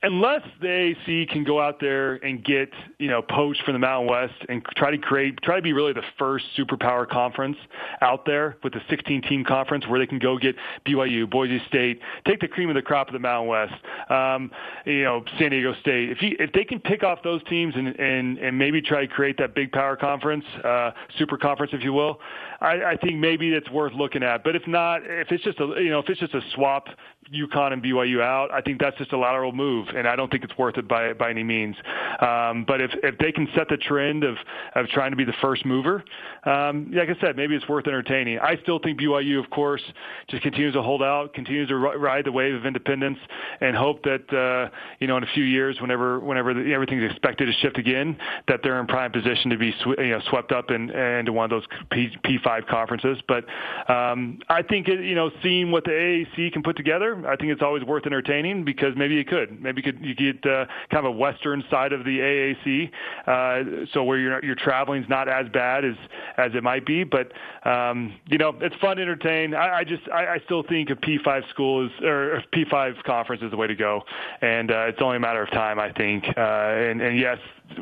unless 0.03 0.41
the 0.59 0.67
AAC 0.67 1.29
can 1.29 1.45
go 1.45 1.61
out 1.61 1.79
there 1.79 2.15
and 2.15 2.43
get 2.43 2.69
you 2.99 3.07
know 3.07 3.21
poached 3.21 3.63
from 3.63 3.73
the 3.73 3.79
Mountain 3.79 4.09
West 4.09 4.33
and 4.49 4.63
try 4.75 4.91
to 4.91 4.97
create 4.97 5.41
try 5.41 5.55
to 5.55 5.61
be 5.61 5.73
really 5.73 5.93
the 5.93 6.03
first 6.19 6.45
superpower 6.57 7.07
conference 7.07 7.57
out 8.01 8.25
there 8.25 8.57
with 8.63 8.75
a 8.75 8.81
16 8.89 9.21
team 9.23 9.43
conference 9.45 9.87
where 9.87 9.99
they 9.99 10.05
can 10.05 10.19
go 10.19 10.37
get 10.37 10.55
BYU, 10.85 11.29
Boise 11.29 11.61
State, 11.67 12.01
take 12.27 12.41
the 12.41 12.47
cream 12.47 12.69
of 12.69 12.75
the 12.75 12.81
crop 12.81 13.07
of 13.07 13.13
the 13.13 13.19
Mountain 13.19 13.47
West, 13.47 13.73
um, 14.09 14.51
you 14.85 15.03
know 15.03 15.23
San 15.39 15.51
Diego 15.51 15.73
State. 15.81 16.11
If 16.11 16.21
you, 16.21 16.35
if 16.37 16.51
they 16.51 16.65
can 16.65 16.79
pick 16.79 17.03
off 17.03 17.23
those 17.23 17.41
teams 17.45 17.73
and 17.75 17.87
and 17.99 18.37
and 18.37 18.57
maybe 18.57 18.81
try 18.81 19.01
to 19.01 19.07
create 19.07 19.37
that 19.37 19.55
big 19.55 19.71
power 19.71 19.95
conference, 19.95 20.45
uh, 20.63 20.91
super 21.17 21.37
conference 21.37 21.71
if 21.73 21.81
you 21.81 21.93
will, 21.93 22.19
I, 22.59 22.91
I 22.91 22.97
think 22.97 23.19
maybe 23.19 23.53
it's 23.53 23.69
worth 23.69 23.93
looking 23.93 24.21
at. 24.21 24.43
But 24.43 24.55
if 24.55 24.67
not, 24.67 25.01
if 25.05 25.31
it's 25.31 25.43
just 25.43 25.59
a 25.59 25.75
you 25.81 25.89
know 25.89 25.99
if 25.99 26.09
it's 26.09 26.19
just 26.19 26.33
a 26.33 26.41
swap 26.53 26.87
UConn 27.31 27.73
and 27.73 27.83
BYU 27.83 28.21
out, 28.21 28.51
I 28.51 28.62
think 28.62 28.79
that's 28.79 28.97
just 28.97 29.12
a 29.13 29.17
lateral 29.17 29.51
move, 29.51 29.88
and 29.95 30.07
I 30.07 30.15
don't 30.15 30.31
think 30.31 30.43
it's 30.43 30.57
worth 30.57 30.77
it 30.77 30.88
by 30.88 31.13
by 31.13 31.29
any 31.29 31.43
means. 31.43 31.75
Um, 32.19 32.65
but 32.67 32.81
if 32.81 32.91
if 33.03 33.17
they 33.17 33.31
can 33.31 33.47
set 33.55 33.69
the 33.69 33.77
trend 33.77 34.23
of 34.23 34.36
of 34.75 34.88
trying 34.89 35.12
to 35.12 35.17
be 35.17 35.23
the 35.23 35.33
first 35.41 35.65
mover, 35.65 36.03
um, 36.45 36.91
like 36.93 37.09
I 37.09 37.19
said, 37.21 37.38
maybe 37.38 37.55
it's 37.55 37.67
worth 37.67 37.88
entertaining. 37.88 38.39
I 38.39 38.57
still 38.63 38.79
think 38.79 38.99
BYU, 38.99 39.43
of 39.43 39.49
course, 39.49 39.81
just 40.29 40.43
continues 40.43 40.73
to 40.73 40.81
hold 40.81 41.01
out, 41.01 41.33
continues 41.33 41.69
to 41.69 41.75
ride 41.75 42.25
the 42.25 42.31
wave 42.31 42.55
of 42.55 42.65
independence, 42.65 43.19
and 43.62 43.75
hope 43.75 44.03
that 44.03 44.33
uh, 44.33 44.69
you 44.99 45.07
know 45.07 45.17
in 45.17 45.23
a 45.23 45.33
few 45.33 45.43
years, 45.43 45.79
whenever 45.81 46.19
whenever 46.19 46.53
the, 46.53 46.73
everything's 46.73 47.09
expected 47.09 47.45
to 47.45 47.53
shift 47.62 47.77
again, 47.77 48.17
that 48.47 48.59
they're 48.63 48.79
in 48.79 48.88
prime 48.88 49.12
position 49.12 49.49
to 49.49 49.57
be 49.57 49.71
sw- 49.79 49.97
you 49.99 50.12
know 50.12 50.21
swept 50.29 50.51
up 50.51 50.71
in, 50.71 50.89
into 50.89 51.31
one 51.31 51.45
of 51.45 51.49
those 51.49 51.65
P, 51.91 52.09
P5 52.25 52.67
conferences. 52.67 53.17
But 53.27 53.45
um, 53.91 54.39
I 54.49 54.62
think 54.62 54.88
it, 54.88 54.99
you 54.99 55.15
know 55.15 55.31
seeing 55.41 55.71
what 55.71 55.83
the 55.86 55.91
AAC 55.91 56.51
can 56.51 56.63
put 56.63 56.75
together 56.75 57.12
I 57.26 57.36
think 57.36 57.52
it's 57.52 57.62
always 57.62 57.84
worth 57.84 58.06
entertaining 58.06 58.63
because 58.63 58.93
maybe 58.95 59.15
you 59.15 59.26
could, 59.26 59.62
maybe 59.62 59.82
you 59.84 59.91
could 59.91 60.06
you 60.06 60.15
get 60.15 60.45
uh, 60.45 60.65
kind 60.89 61.06
of 61.06 61.06
a 61.06 61.12
western 61.12 61.63
side 61.69 61.93
of 61.93 62.04
the 62.06 62.19
AAC, 62.19 62.91
uh, 63.28 63.86
so 63.93 64.04
where 64.04 64.17
your 64.17 64.43
your 64.43 64.56
traveling's 64.56 65.08
not 65.10 65.28
as 65.28 65.47
bad 65.49 65.86
as 65.86 65.95
as 66.38 66.52
it 66.56 66.63
might 66.63 66.86
be. 66.86 67.04
But 67.04 67.32
um, 67.67 68.13
you 68.28 68.38
know, 68.38 68.56
it's 68.62 68.76
fun 68.78 68.97
to 68.97 69.02
entertain. 69.02 69.54
I, 69.54 69.80
I 69.80 69.84
just 69.84 70.04
I, 70.10 70.28
I 70.28 70.39
still 70.45 70.63
think 70.63 70.89
a 70.89 70.95
P5 70.95 71.49
school 71.49 71.86
is 71.86 71.91
or 72.02 72.36
a 72.36 72.43
P5 72.47 73.04
conference 73.04 73.43
is 73.43 73.52
the 73.52 73.58
way 73.58 73.67
to 73.67 73.76
go, 73.76 74.04
and 74.41 74.71
uh, 74.71 74.86
it's 74.88 75.02
only 75.02 75.17
a 75.17 75.19
matter 75.19 75.43
of 75.43 75.49
time, 75.52 75.80
I 75.80 75.91
think. 75.91 76.26
Uh, 76.38 76.41
and, 76.41 77.02
and 77.02 77.17
yes, 77.17 77.38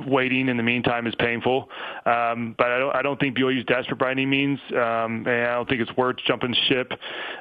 waiting 0.05 0.49
in 0.49 0.57
the 0.57 0.63
meantime 0.63 1.07
is 1.07 1.15
painful. 1.15 1.69
Um, 2.05 2.55
but 2.57 2.67
I 2.71 2.79
don't, 2.79 2.95
I 2.95 3.01
don't 3.01 3.19
think 3.19 3.37
BYU 3.37 3.59
is 3.59 3.65
desperate 3.65 3.99
by 3.99 4.11
any 4.11 4.25
means, 4.25 4.59
um, 4.71 5.25
and 5.27 5.29
I 5.29 5.53
don't 5.53 5.69
think 5.69 5.81
it's 5.81 5.95
worth 5.95 6.17
jumping 6.25 6.55
ship 6.67 6.93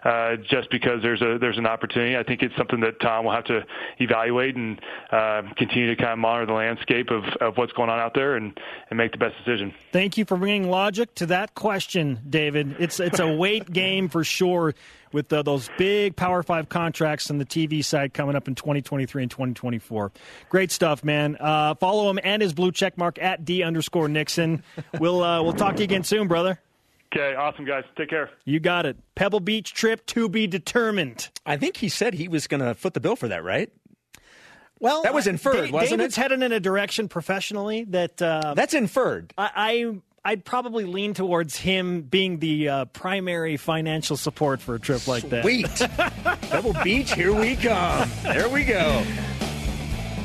uh, 0.04 0.36
just 0.36 0.70
because 0.70 1.02
there's 1.02 1.22
a 1.22 1.38
there's 1.38 1.58
an 1.58 1.66
opportunity. 1.66 2.16
I 2.16 2.22
think 2.22 2.42
it's 2.42 2.56
something 2.56 2.80
that 2.80 3.00
Tom 3.00 3.24
will 3.24 3.32
have 3.32 3.44
to 3.44 3.64
evaluate 3.98 4.56
and 4.56 4.80
uh, 5.10 5.42
continue 5.56 5.94
to 5.94 5.96
kind 5.96 6.12
of 6.12 6.18
monitor 6.18 6.46
the 6.46 6.52
landscape 6.52 7.10
of, 7.10 7.24
of 7.40 7.56
what's 7.56 7.72
going 7.72 7.90
on 7.90 7.98
out 7.98 8.14
there 8.14 8.36
and, 8.36 8.58
and 8.90 8.96
make 8.96 9.12
the 9.12 9.18
best 9.18 9.36
decision. 9.38 9.72
Thank 9.92 10.16
you 10.16 10.24
for 10.24 10.36
bringing 10.36 10.70
logic 10.70 11.14
to 11.16 11.26
that 11.26 11.54
question, 11.54 12.20
David. 12.28 12.76
It's 12.78 13.00
it's 13.00 13.20
a 13.20 13.32
weight 13.32 13.70
game 13.72 14.08
for 14.08 14.24
sure 14.24 14.74
with 15.12 15.32
uh, 15.32 15.42
those 15.42 15.70
big 15.78 16.16
Power 16.16 16.42
Five 16.42 16.68
contracts 16.68 17.30
on 17.30 17.38
the 17.38 17.44
TV 17.44 17.84
side 17.84 18.14
coming 18.14 18.36
up 18.36 18.48
in 18.48 18.54
2023 18.54 19.22
and 19.22 19.30
2024. 19.30 20.12
Great 20.48 20.70
stuff, 20.70 21.04
man. 21.04 21.36
Uh, 21.38 21.74
follow 21.74 22.10
him 22.10 22.18
and 22.22 22.42
his 22.42 22.52
blue 22.52 22.72
check 22.72 22.96
mark 22.98 23.18
at 23.20 23.44
D 23.44 23.62
underscore 23.62 24.08
Nixon. 24.08 24.62
We'll 24.98 25.22
uh, 25.22 25.42
we'll 25.42 25.52
talk 25.52 25.74
to 25.76 25.80
you 25.80 25.84
again 25.84 26.04
soon, 26.04 26.28
brother. 26.28 26.60
Okay, 27.12 27.34
awesome, 27.34 27.64
guys. 27.64 27.82
Take 27.96 28.10
care. 28.10 28.30
You 28.44 28.60
got 28.60 28.86
it. 28.86 28.96
Pebble 29.16 29.40
Beach 29.40 29.74
trip 29.74 30.06
to 30.06 30.28
be 30.28 30.46
determined. 30.46 31.28
I 31.44 31.56
think 31.56 31.76
he 31.76 31.88
said 31.88 32.14
he 32.14 32.28
was 32.28 32.46
going 32.46 32.60
to 32.60 32.72
foot 32.74 32.94
the 32.94 33.00
bill 33.00 33.16
for 33.16 33.26
that, 33.28 33.42
right? 33.42 33.72
Well, 34.78 35.02
that 35.02 35.12
was 35.12 35.26
inferred, 35.26 35.70
wasn't 35.72 35.98
David's 35.98 36.16
it? 36.16 36.20
headed 36.20 36.42
in 36.42 36.52
a 36.52 36.60
direction 36.60 37.08
professionally 37.08 37.84
that 37.90 38.22
uh, 38.22 38.54
that's 38.54 38.72
inferred. 38.72 39.34
I, 39.36 39.50
I 39.54 40.00
I'd 40.22 40.44
probably 40.44 40.84
lean 40.84 41.14
towards 41.14 41.56
him 41.56 42.02
being 42.02 42.40
the 42.40 42.68
uh, 42.68 42.84
primary 42.86 43.56
financial 43.56 44.18
support 44.18 44.60
for 44.60 44.74
a 44.74 44.78
trip 44.78 45.08
like 45.08 45.28
that. 45.30 45.42
Sweet. 45.42 45.66
Pebble 46.50 46.76
Beach, 46.84 47.14
here 47.14 47.32
we 47.32 47.56
come. 47.56 48.10
There 48.22 48.48
we 48.50 48.64
go. 48.64 49.02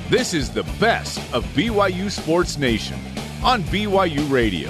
This 0.10 0.34
is 0.34 0.50
the 0.52 0.64
best 0.82 1.18
of 1.34 1.46
BYU 1.56 2.12
Sports 2.12 2.58
Nation 2.58 3.00
on 3.42 3.64
BYU 3.64 4.30
Radio. 4.30 4.70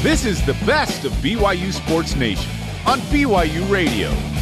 This 0.00 0.24
is 0.24 0.44
the 0.46 0.52
best 0.64 1.04
of 1.04 1.12
BYU 1.14 1.72
Sports 1.72 2.14
Nation 2.14 2.52
on 2.86 3.00
BYU 3.00 3.68
Radio. 3.68 4.33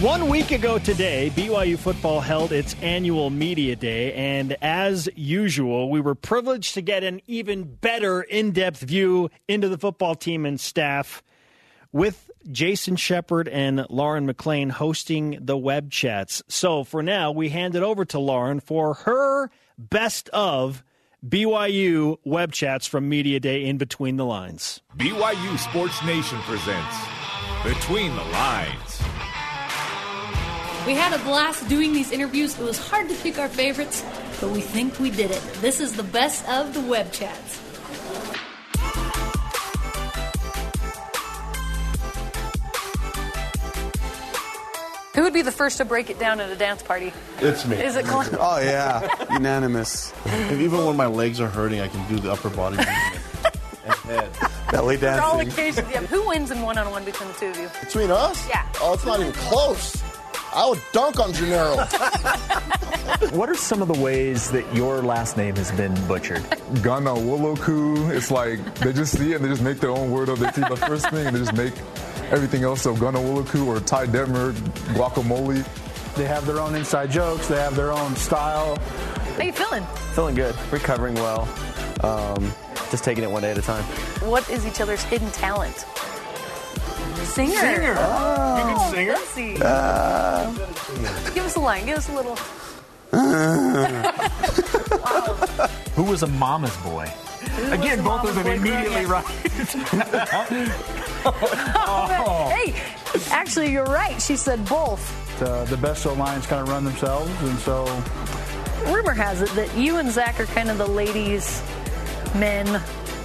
One 0.00 0.28
week 0.28 0.52
ago 0.52 0.78
today, 0.78 1.32
BYU 1.34 1.76
football 1.76 2.20
held 2.20 2.52
its 2.52 2.76
annual 2.82 3.30
media 3.30 3.74
day, 3.74 4.12
and 4.12 4.56
as 4.62 5.08
usual, 5.16 5.90
we 5.90 6.00
were 6.00 6.14
privileged 6.14 6.74
to 6.74 6.82
get 6.82 7.02
an 7.02 7.20
even 7.26 7.64
better 7.64 8.22
in 8.22 8.52
depth 8.52 8.78
view 8.78 9.28
into 9.48 9.68
the 9.68 9.76
football 9.76 10.14
team 10.14 10.46
and 10.46 10.60
staff 10.60 11.20
with 11.90 12.30
Jason 12.52 12.94
Shepard 12.94 13.48
and 13.48 13.86
Lauren 13.90 14.24
McLean 14.24 14.68
hosting 14.68 15.36
the 15.40 15.56
web 15.56 15.90
chats. 15.90 16.44
So 16.46 16.84
for 16.84 17.02
now, 17.02 17.32
we 17.32 17.48
hand 17.48 17.74
it 17.74 17.82
over 17.82 18.04
to 18.04 18.20
Lauren 18.20 18.60
for 18.60 18.94
her 18.94 19.50
best 19.78 20.28
of 20.28 20.84
BYU 21.26 22.18
web 22.24 22.52
chats 22.52 22.86
from 22.86 23.08
Media 23.08 23.40
Day 23.40 23.64
in 23.64 23.78
Between 23.78 24.16
the 24.16 24.24
Lynes. 24.24 24.80
BYU 24.96 25.58
Sports 25.58 26.04
Nation 26.04 26.38
presents 26.42 26.96
Between 27.64 28.14
the 28.14 28.22
Lynes. 28.22 28.87
We 30.88 30.94
had 30.94 31.12
a 31.12 31.22
blast 31.22 31.68
doing 31.68 31.92
these 31.92 32.10
interviews. 32.12 32.58
It 32.58 32.64
was 32.64 32.78
hard 32.78 33.10
to 33.10 33.14
pick 33.16 33.38
our 33.38 33.50
favorites, 33.50 34.02
but 34.40 34.48
we 34.48 34.62
think 34.62 34.98
we 34.98 35.10
did 35.10 35.30
it. 35.30 35.42
This 35.60 35.80
is 35.80 35.92
the 35.92 36.02
best 36.02 36.48
of 36.48 36.72
the 36.72 36.80
web 36.80 37.12
chats. 37.12 37.60
Who 45.14 45.24
would 45.24 45.34
be 45.34 45.42
the 45.42 45.52
first 45.52 45.76
to 45.76 45.84
break 45.84 46.08
it 46.08 46.18
down 46.18 46.40
at 46.40 46.48
a 46.48 46.56
dance 46.56 46.82
party? 46.82 47.12
It's 47.40 47.66
me. 47.66 47.76
Is 47.76 47.94
it 47.96 48.06
Colin? 48.06 48.28
Oh 48.40 48.58
yeah, 48.58 49.06
unanimous. 49.30 50.14
If 50.24 50.52
even 50.52 50.86
when 50.86 50.96
my 50.96 51.04
legs 51.04 51.38
are 51.38 51.48
hurting, 51.48 51.82
I 51.82 51.88
can 51.88 52.08
do 52.08 52.18
the 52.18 52.32
upper 52.32 52.48
body 52.48 52.78
movement 52.78 53.60
and 53.84 53.94
head. 53.94 54.30
Belly 54.72 54.96
For 54.96 55.20
all 55.20 55.38
occasions, 55.38 55.86
yeah. 55.92 56.00
Who 56.00 56.26
wins 56.28 56.50
in 56.50 56.62
one-on-one 56.62 57.04
between 57.04 57.28
the 57.28 57.34
two 57.34 57.46
of 57.48 57.58
you? 57.58 57.68
Between 57.80 58.10
us? 58.10 58.48
Yeah. 58.48 58.66
Oh, 58.80 58.94
it's 58.94 59.04
not 59.04 59.20
even 59.20 59.32
close. 59.34 60.02
I 60.58 60.66
would 60.68 60.80
dunk 60.92 61.18
on 61.20 61.32
Gennaro. 61.32 61.86
What 63.32 63.48
are 63.48 63.54
some 63.56 63.82
of 63.82 63.88
the 63.88 63.98
ways 64.00 64.50
that 64.52 64.72
your 64.74 65.02
last 65.02 65.36
name 65.36 65.56
has 65.56 65.72
been 65.72 65.92
butchered? 66.06 66.42
Ghana 66.82 67.10
Woloku. 67.14 68.10
It's 68.14 68.30
like 68.30 68.62
they 68.76 68.92
just 68.92 69.18
see 69.18 69.32
it 69.32 69.36
and 69.36 69.44
they 69.44 69.48
just 69.48 69.62
make 69.62 69.80
their 69.80 69.90
own 69.90 70.10
word 70.12 70.28
of 70.28 70.40
it. 70.42 70.54
They 70.54 70.62
see 70.62 70.68
the 70.68 70.76
first 70.76 71.08
thing 71.10 71.26
and 71.26 71.34
they 71.34 71.40
just 71.40 71.54
make 71.54 71.74
everything 72.30 72.62
else. 72.62 72.82
So 72.82 72.94
Ghana 72.94 73.18
Woloku 73.18 73.66
or 73.66 73.80
Ty 73.80 74.06
Detmer, 74.06 74.52
guacamole. 74.94 75.64
They 76.14 76.26
have 76.26 76.46
their 76.46 76.60
own 76.60 76.74
inside 76.76 77.10
jokes. 77.10 77.48
They 77.48 77.56
have 77.56 77.74
their 77.74 77.90
own 77.92 78.14
style. 78.14 78.76
How 79.36 79.42
you 79.42 79.52
feeling? 79.52 79.84
Feeling 80.14 80.34
good. 80.36 80.54
Recovering 80.70 81.14
well. 81.14 81.48
Um, 82.04 82.52
just 82.90 83.02
taking 83.04 83.24
it 83.24 83.30
one 83.30 83.42
day 83.42 83.50
at 83.50 83.58
a 83.58 83.62
time. 83.62 83.82
What 84.28 84.48
is 84.48 84.64
each 84.66 84.80
other's 84.80 85.02
hidden 85.04 85.30
talent? 85.32 85.76
Singer. 87.24 87.52
Singer. 87.58 87.94
Oh, 87.98 88.56
You 88.58 88.62
can 88.64 88.77
singer? 88.90 89.14
fancy. 89.16 89.56
Uh, 89.62 90.50
Give 91.34 91.44
us 91.44 91.56
a 91.56 91.60
line. 91.60 91.84
Give 91.86 91.98
us 91.98 92.08
a 92.08 92.12
little. 92.12 92.36
Who 95.94 96.04
was 96.04 96.22
a 96.22 96.26
mama's 96.26 96.76
boy? 96.78 97.10
Again, 97.70 98.02
both 98.04 98.24
of 98.28 98.34
them 98.34 98.46
immediately 98.46 99.06
right. 99.06 99.24
Oh, 101.24 102.50
Hey, 102.54 102.74
actually, 103.30 103.72
you're 103.72 103.84
right. 103.84 104.20
She 104.22 104.36
said 104.36 104.64
both. 104.68 105.42
Uh, 105.42 105.64
the 105.64 105.76
best 105.76 106.06
O 106.06 106.14
lines 106.14 106.46
kind 106.46 106.62
of 106.62 106.68
run 106.68 106.84
themselves, 106.84 107.30
and 107.42 107.58
so 107.60 107.84
Rumor 108.86 109.12
has 109.14 109.42
it 109.42 109.50
that 109.50 109.74
you 109.76 109.96
and 109.98 110.10
Zach 110.10 110.40
are 110.40 110.46
kind 110.46 110.70
of 110.70 110.78
the 110.78 110.86
ladies' 110.86 111.62
men 112.34 112.66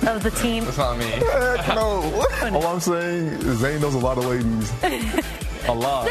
of 0.08 0.22
the 0.24 0.32
team. 0.32 0.66
That's 0.66 0.78
not 0.78 0.98
me. 0.98 1.06
Heck 1.06 1.68
no. 1.76 2.26
All 2.54 2.68
I'm 2.68 2.80
saying 2.80 3.28
is 3.28 3.60
Zane 3.60 3.82
knows 3.82 3.94
a 3.96 4.00
lot 4.00 4.18
of 4.18 4.26
ladies. 4.26 4.72
A 5.68 5.74
lot. 5.74 6.10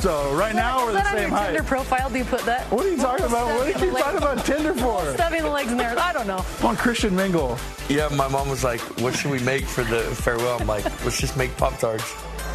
So 0.00 0.32
right 0.34 0.54
now 0.54 0.84
we're 0.84 0.90
Is 0.90 0.96
the 0.96 1.02
that 1.02 1.06
on 1.06 1.12
same 1.18 1.28
your 1.30 1.38
height. 1.38 1.46
Tinder 1.48 1.62
profile? 1.64 2.10
Do 2.10 2.18
you 2.18 2.24
put 2.24 2.42
that? 2.42 2.70
What 2.70 2.84
are 2.84 2.90
you 2.90 2.96
talking 2.96 3.26
about? 3.26 3.46
What 3.56 3.82
are 3.82 3.86
you 3.86 3.92
talking 3.92 4.18
about 4.18 4.44
Tinder 4.44 4.74
for? 4.74 5.14
Stuffing 5.14 5.42
the 5.42 5.50
legs 5.50 5.72
in 5.72 5.78
there. 5.78 5.98
I 5.98 6.12
don't 6.12 6.26
know. 6.26 6.44
I'm 6.60 6.66
on 6.66 6.76
Christian 6.76 7.16
Mingle. 7.16 7.58
yeah, 7.88 8.08
my 8.08 8.28
mom 8.28 8.48
was 8.48 8.62
like, 8.62 8.80
"What 9.00 9.14
should 9.16 9.30
we 9.30 9.40
make 9.40 9.64
for 9.64 9.82
the 9.84 10.00
farewell?" 10.02 10.58
I'm 10.60 10.66
like, 10.66 10.84
"Let's 11.04 11.18
just 11.18 11.36
make 11.36 11.56
Pop 11.56 11.78
Tarts." 11.78 12.04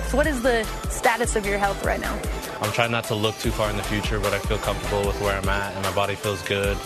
So, 0.09 0.17
what 0.17 0.27
is 0.27 0.41
the 0.43 0.63
status 0.89 1.35
of 1.35 1.45
your 1.45 1.57
health 1.57 1.83
right 1.83 1.99
now? 1.99 2.17
I'm 2.61 2.71
trying 2.71 2.91
not 2.91 3.03
to 3.05 3.15
look 3.15 3.37
too 3.39 3.51
far 3.51 3.69
in 3.69 3.75
the 3.77 3.83
future, 3.83 4.19
but 4.19 4.33
I 4.33 4.39
feel 4.39 4.59
comfortable 4.59 5.05
with 5.05 5.19
where 5.21 5.35
I'm 5.37 5.49
at, 5.49 5.73
and 5.73 5.83
my 5.83 5.91
body 5.93 6.15
feels 6.15 6.41
good. 6.43 6.77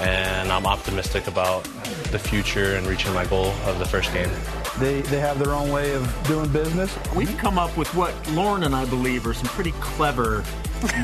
And 0.00 0.52
I'm 0.52 0.66
optimistic 0.66 1.26
about 1.26 1.64
the 2.10 2.18
future 2.18 2.76
and 2.76 2.86
reaching 2.86 3.12
my 3.14 3.24
goal 3.26 3.46
of 3.66 3.78
the 3.78 3.86
first 3.86 4.12
game. 4.12 4.30
They 4.78 5.00
they 5.02 5.20
have 5.20 5.38
their 5.38 5.52
own 5.54 5.70
way 5.72 5.94
of 5.94 6.26
doing 6.26 6.48
business. 6.50 6.96
We've 7.14 7.36
come 7.38 7.58
up 7.58 7.74
with 7.76 7.92
what 7.94 8.14
Lauren 8.32 8.62
and 8.64 8.74
I 8.74 8.84
believe 8.84 9.26
are 9.26 9.34
some 9.34 9.48
pretty 9.48 9.72
clever 9.80 10.44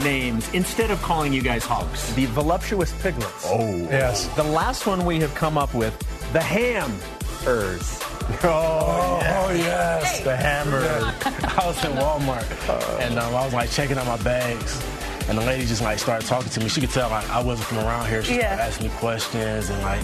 names 0.03 0.53
instead 0.53 0.90
of 0.90 1.01
calling 1.03 1.32
you 1.32 1.43
guys 1.43 1.64
hogs. 1.64 2.14
The 2.14 2.26
voluptuous 2.26 2.93
piglets. 3.03 3.47
Oh. 3.47 3.76
Yes. 3.90 4.26
The 4.36 4.45
last 4.45 4.86
one 4.86 5.05
we 5.05 5.20
have 5.20 5.34
come 5.34 5.57
up 5.57 5.72
with, 5.74 5.99
the 6.32 6.40
ham-ers. 6.43 7.99
Oh, 8.45 9.53
yes, 9.55 10.20
the 10.20 10.36
hammer. 10.36 10.78
I 11.59 11.66
was 11.66 11.84
in 11.84 11.93
Walmart 11.93 13.01
and 13.01 13.18
um, 13.18 13.34
I 13.34 13.45
was 13.45 13.53
like 13.53 13.70
checking 13.70 13.99
out 13.99 14.07
my 14.07 14.22
bags. 14.22 14.80
And 15.28 15.38
the 15.38 15.44
lady 15.44 15.64
just 15.66 15.82
like 15.82 15.98
started 15.98 16.26
talking 16.26 16.50
to 16.50 16.60
me. 16.60 16.68
She 16.68 16.80
could 16.80 16.90
tell 16.90 17.08
like 17.10 17.28
I 17.30 17.42
wasn't 17.42 17.68
from 17.68 17.78
around 17.78 18.08
here. 18.08 18.22
She 18.22 18.36
Yeah. 18.36 18.54
started 18.56 18.62
asking 18.62 18.86
me 18.88 18.92
questions 18.98 19.70
and 19.70 19.80
like, 19.82 20.02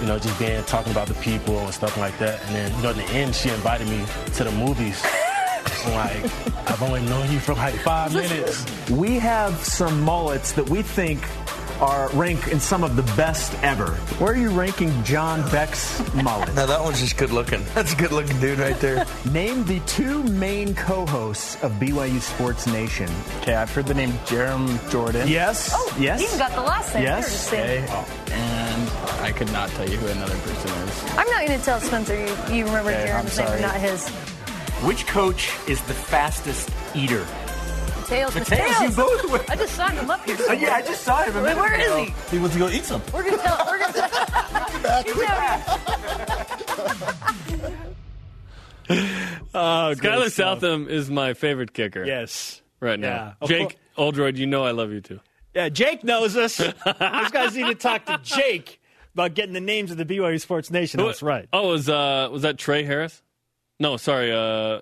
you 0.00 0.06
know, 0.06 0.18
just 0.18 0.38
being 0.38 0.62
talking 0.64 0.92
about 0.92 1.08
the 1.08 1.14
people 1.14 1.58
and 1.60 1.72
stuff 1.74 1.96
like 1.96 2.16
that. 2.18 2.40
And 2.46 2.54
then, 2.54 2.76
you 2.76 2.82
know, 2.82 2.90
in 2.90 2.96
the 2.98 3.04
end, 3.10 3.34
she 3.34 3.48
invited 3.50 3.88
me 3.88 4.04
to 4.36 4.44
the 4.44 4.52
movies. 4.52 5.02
I'm 5.86 5.94
like, 5.94 6.24
I've 6.70 6.82
only 6.82 7.00
known 7.02 7.30
you 7.32 7.38
for 7.40 7.54
like 7.54 7.74
five 7.76 8.12
minutes. 8.22 8.64
We 8.90 9.18
have 9.18 9.54
some 9.64 10.00
mullets 10.02 10.52
that 10.52 10.68
we 10.68 10.82
think 10.82 11.20
are 11.80 12.08
rank 12.10 12.48
in 12.48 12.60
some 12.60 12.82
of 12.84 12.96
the 12.96 13.02
best 13.16 13.54
ever. 13.62 13.92
Where 14.18 14.32
are 14.32 14.36
you 14.36 14.50
ranking 14.50 15.02
John 15.04 15.48
Beck's 15.50 15.98
mullet? 16.22 16.54
Now 16.54 16.66
that 16.66 16.80
one's 16.82 17.00
just 17.00 17.16
good 17.16 17.30
looking. 17.30 17.62
That's 17.74 17.92
a 17.92 17.96
good 17.96 18.12
looking 18.12 18.38
dude 18.40 18.58
right 18.58 18.78
there. 18.80 19.06
Name 19.32 19.64
the 19.64 19.80
two 19.80 20.22
main 20.24 20.74
co-hosts 20.74 21.62
of 21.62 21.72
BYU 21.72 22.20
Sports 22.20 22.66
Nation. 22.66 23.08
Okay, 23.40 23.54
I've 23.54 23.70
heard 23.72 23.86
the 23.86 23.94
name 23.94 24.10
Jarom 24.26 24.90
Jordan. 24.90 25.28
Yes. 25.28 25.70
Oh, 25.72 25.96
yes. 25.98 26.20
you 26.20 26.26
even 26.26 26.38
got 26.38 26.52
the 26.52 26.62
last 26.62 26.94
name. 26.94 27.04
Yes. 27.04 27.24
Interesting. 27.52 27.60
Okay. 27.60 27.86
Oh, 27.90 28.32
and 28.32 28.88
I 29.22 29.32
could 29.32 29.52
not 29.52 29.68
tell 29.70 29.88
you 29.88 29.96
who 29.96 30.06
another 30.08 30.36
person 30.38 30.70
is. 30.70 31.04
I'm 31.12 31.28
not 31.30 31.46
going 31.46 31.58
to 31.58 31.64
tell 31.64 31.80
Spencer 31.80 32.14
you, 32.14 32.56
you 32.56 32.64
remember 32.64 32.90
Okay, 32.90 33.10
I'm 33.12 33.26
Jarom's 33.26 33.38
name, 33.38 33.62
not 33.62 33.76
his. 33.76 34.08
Which 34.84 35.06
coach 35.06 35.50
is 35.68 35.80
the 35.82 35.94
fastest 35.94 36.70
eater? 36.94 37.26
Tails. 38.08 38.34
Mateo, 38.34 38.66
you 38.88 38.90
both 38.96 39.30
were- 39.30 39.44
I 39.48 39.56
just 39.56 39.74
signed 39.74 39.98
him 39.98 40.10
up 40.10 40.24
here. 40.24 40.36
Oh, 40.48 40.52
yeah, 40.52 40.74
I 40.76 40.82
just 40.82 41.02
saw 41.02 41.22
him 41.22 41.42
Wait, 41.42 41.56
where 41.56 41.78
is 41.80 42.08
he? 42.08 42.14
He 42.30 42.38
wants 42.38 42.54
to 42.54 42.58
go 42.58 42.68
eat 42.68 42.84
some. 42.84 43.02
We're 43.12 43.22
gonna 43.24 43.36
tell. 43.38 43.66
We're 43.66 43.78
gonna 43.78 43.92
tell. 43.92 44.08
He's 44.68 44.84
out 44.86 45.04
here. 45.06 46.28
Uh, 49.54 49.94
great 49.94 50.12
Skyler 50.12 50.30
stuff. 50.30 50.60
Southam 50.60 50.88
is 50.88 51.10
my 51.10 51.34
favorite 51.34 51.72
kicker. 51.74 52.04
Yes. 52.04 52.62
Right 52.80 52.98
now. 52.98 53.36
Of 53.40 53.48
Jake 53.48 53.76
Oldroyd, 53.96 54.36
you 54.38 54.46
know 54.46 54.64
I 54.64 54.70
love 54.70 54.92
you 54.92 55.00
too. 55.00 55.20
Yeah, 55.54 55.68
Jake 55.68 56.04
knows 56.04 56.36
us. 56.36 56.56
Those 56.58 56.74
guys 56.84 57.54
need 57.56 57.66
to 57.66 57.74
talk 57.74 58.06
to 58.06 58.18
Jake 58.22 58.80
about 59.14 59.34
getting 59.34 59.52
the 59.52 59.60
names 59.60 59.90
of 59.90 59.96
the 59.96 60.04
BYU 60.04 60.40
Sports 60.40 60.70
Nation. 60.70 61.02
That's 61.04 61.22
right. 61.22 61.48
Oh, 61.52 61.68
was 61.68 61.88
uh 61.88 62.28
was 62.30 62.42
that 62.42 62.56
Trey 62.58 62.84
Harris? 62.84 63.20
No, 63.80 63.96
sorry, 63.96 64.32
uh 64.32 64.80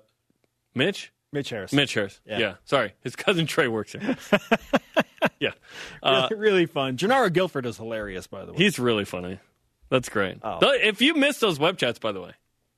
Mitch? 0.75 1.11
Mitch 1.37 1.51
Harris. 1.51 1.71
Mitch 1.71 1.93
Harris. 1.93 2.19
Yeah. 2.25 2.39
Yeah. 2.39 2.53
Sorry. 2.65 2.93
His 3.01 3.15
cousin 3.15 3.45
Trey 3.45 3.67
works 3.67 3.91
here. 3.91 4.17
yeah. 5.39 5.51
Uh, 6.01 6.27
really, 6.31 6.41
really 6.41 6.65
fun. 6.65 6.97
Gennaro 6.97 7.29
Guilford 7.29 7.67
is 7.67 7.77
hilarious, 7.77 8.25
by 8.25 8.43
the 8.43 8.53
way. 8.53 8.57
he's 8.57 8.79
really 8.79 9.05
funny. 9.05 9.39
That's 9.89 10.09
great. 10.09 10.39
Oh. 10.41 10.57
If 10.63 10.99
you 10.99 11.13
missed 11.13 11.39
those 11.41 11.59
web 11.59 11.77
chats, 11.77 11.99
by 11.99 12.11
the 12.11 12.21
way, 12.21 12.31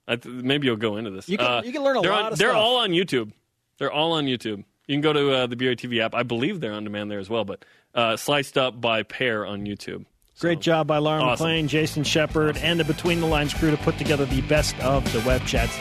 I 0.10 0.18
th- 0.18 0.36
maybe 0.43 0.68
you'll 0.68 0.76
go 0.76 0.97
into 0.97 1.10
this. 1.12 1.30
You 1.30 1.38
can- 1.38 1.47
Uh, 1.47 1.62
you 1.64 1.72
can 1.72 1.84
learn 1.84 1.95
a 1.95 2.01
lot 2.01 2.26
on- 2.26 2.34
of 2.34 2.38
They're 2.38 2.49
stuff. 2.49 2.62
all 2.62 2.78
on 2.80 2.89
YouTube. 2.91 3.32
They're 3.78 3.91
all 3.91 4.12
on 4.12 4.26
YouTube. 4.26 4.66
You 4.88 4.95
can 4.95 5.01
go 5.01 5.14
to 5.14 5.32
uh, 5.34 5.47
the 5.47 5.55
BYU 5.55 5.78
TV 5.78 6.01
app. 6.01 6.14
I 6.14 6.24
believe 6.24 6.60
they're 6.60 6.74
on 6.74 6.84
demand 6.84 7.10
there 7.10 7.20
as 7.20 7.30
well, 7.30 7.45
but 7.45 7.64
uh, 7.95 8.18
sliced 8.18 8.57
up 8.57 8.82
by 8.82 9.03
pair 9.03 9.45
on 9.45 9.62
YouTube. 9.66 10.05
Great 10.39 10.60
job 10.60 10.88
by 10.88 10.97
Lauren 10.97 11.22
Awesome. 11.22 11.45
McLean, 11.47 11.68
Jason 11.68 12.03
Shepard, 12.03 12.57
and 12.57 12.80
the 12.80 12.84
Between 12.84 13.20
the 13.22 13.28
Lynes 13.28 13.53
crew 13.53 13.72
to 13.72 13.78
put 13.78 13.97
together 13.97 14.26
the 14.26 14.41
best 14.41 14.78
of 14.80 15.03
the 15.14 15.20
web 15.22 15.45
chats. 15.45 15.78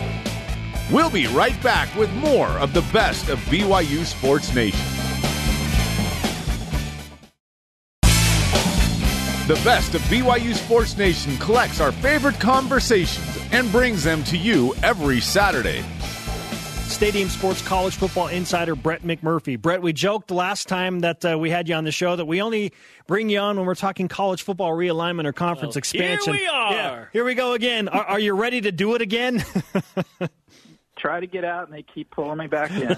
We'll 0.91 1.11
be 1.11 1.26
right 1.26 1.61
back 1.62 1.95
with 1.97 2.11
more 2.14 2.49
of 2.49 2.72
the 2.72 2.80
best 2.93 3.28
of 3.28 3.39
BYU 3.41 4.05
Sports 4.07 4.55
Nation. 4.55 4.80
The 9.49 9.61
best 9.64 9.95
of 9.95 10.01
BYU 10.03 10.55
Sports 10.55 10.97
Nation 10.97 11.36
collects 11.39 11.80
our 11.80 11.93
favorite 11.93 12.39
conversations 12.41 13.39
and 13.51 13.70
brings 13.70 14.03
them 14.03 14.24
to 14.24 14.36
you 14.36 14.74
every 14.82 15.20
Saturday. 15.20 15.84
Stadium 16.86 17.28
Sports 17.28 17.61
College 17.62 17.95
Football 17.95 18.28
Insider 18.28 18.74
Brett 18.74 19.03
McMurphy. 19.03 19.61
Brett, 19.61 19.82
we 19.82 19.93
joked 19.93 20.30
last 20.30 20.68
time 20.68 21.01
that 21.01 21.24
uh, 21.24 21.39
we 21.39 21.51
had 21.51 21.68
you 21.68 21.74
on 21.74 21.84
the 21.84 21.93
show 21.93 22.16
that 22.16 22.24
we 22.24 22.41
only 22.43 22.72
bring 23.07 23.28
you 23.28 23.39
on 23.39 23.57
when 23.57 23.66
we're 23.66 23.74
talking 23.74 24.09
college 24.09 24.43
football 24.43 24.72
realignment 24.72 25.26
or 25.26 25.32
conference 25.32 25.76
expansion. 25.76 26.34
here 26.34 26.43
we 26.43 26.49
are. 26.49 26.72
Yeah, 26.72 27.05
here 27.12 27.24
we 27.24 27.34
go 27.34 27.53
again. 27.53 27.89
Are, 27.89 28.05
are 28.05 28.18
you 28.18 28.32
ready 28.32 28.62
to 28.62 28.72
do 28.72 28.95
it 28.95 29.03
again? 29.03 29.45
Try 30.99 31.20
to 31.20 31.26
get 31.26 31.44
out, 31.44 31.68
and 31.68 31.76
they 31.76 31.82
keep 31.82 32.11
pulling 32.11 32.38
me 32.38 32.46
back 32.46 32.70
in. 32.70 32.96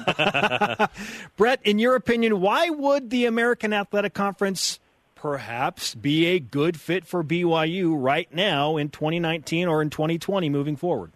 Brett, 1.37 1.61
in 1.65 1.79
your 1.79 1.95
opinion, 1.95 2.41
why 2.41 2.71
would 2.71 3.11
the 3.11 3.27
American 3.27 3.73
Athletic 3.73 4.15
Conference 4.15 4.81
perhaps 5.15 5.95
be 5.95 6.27
a 6.27 6.41
good 6.41 6.81
fit 6.81 7.07
for 7.07 7.23
BYU 7.23 7.95
right 7.95 8.33
now 8.35 8.79
in 8.79 8.89
2019 8.89 9.69
or 9.69 9.83
in 9.83 9.91
2020 9.91 10.49
moving 10.49 10.77
forward? 10.77 11.13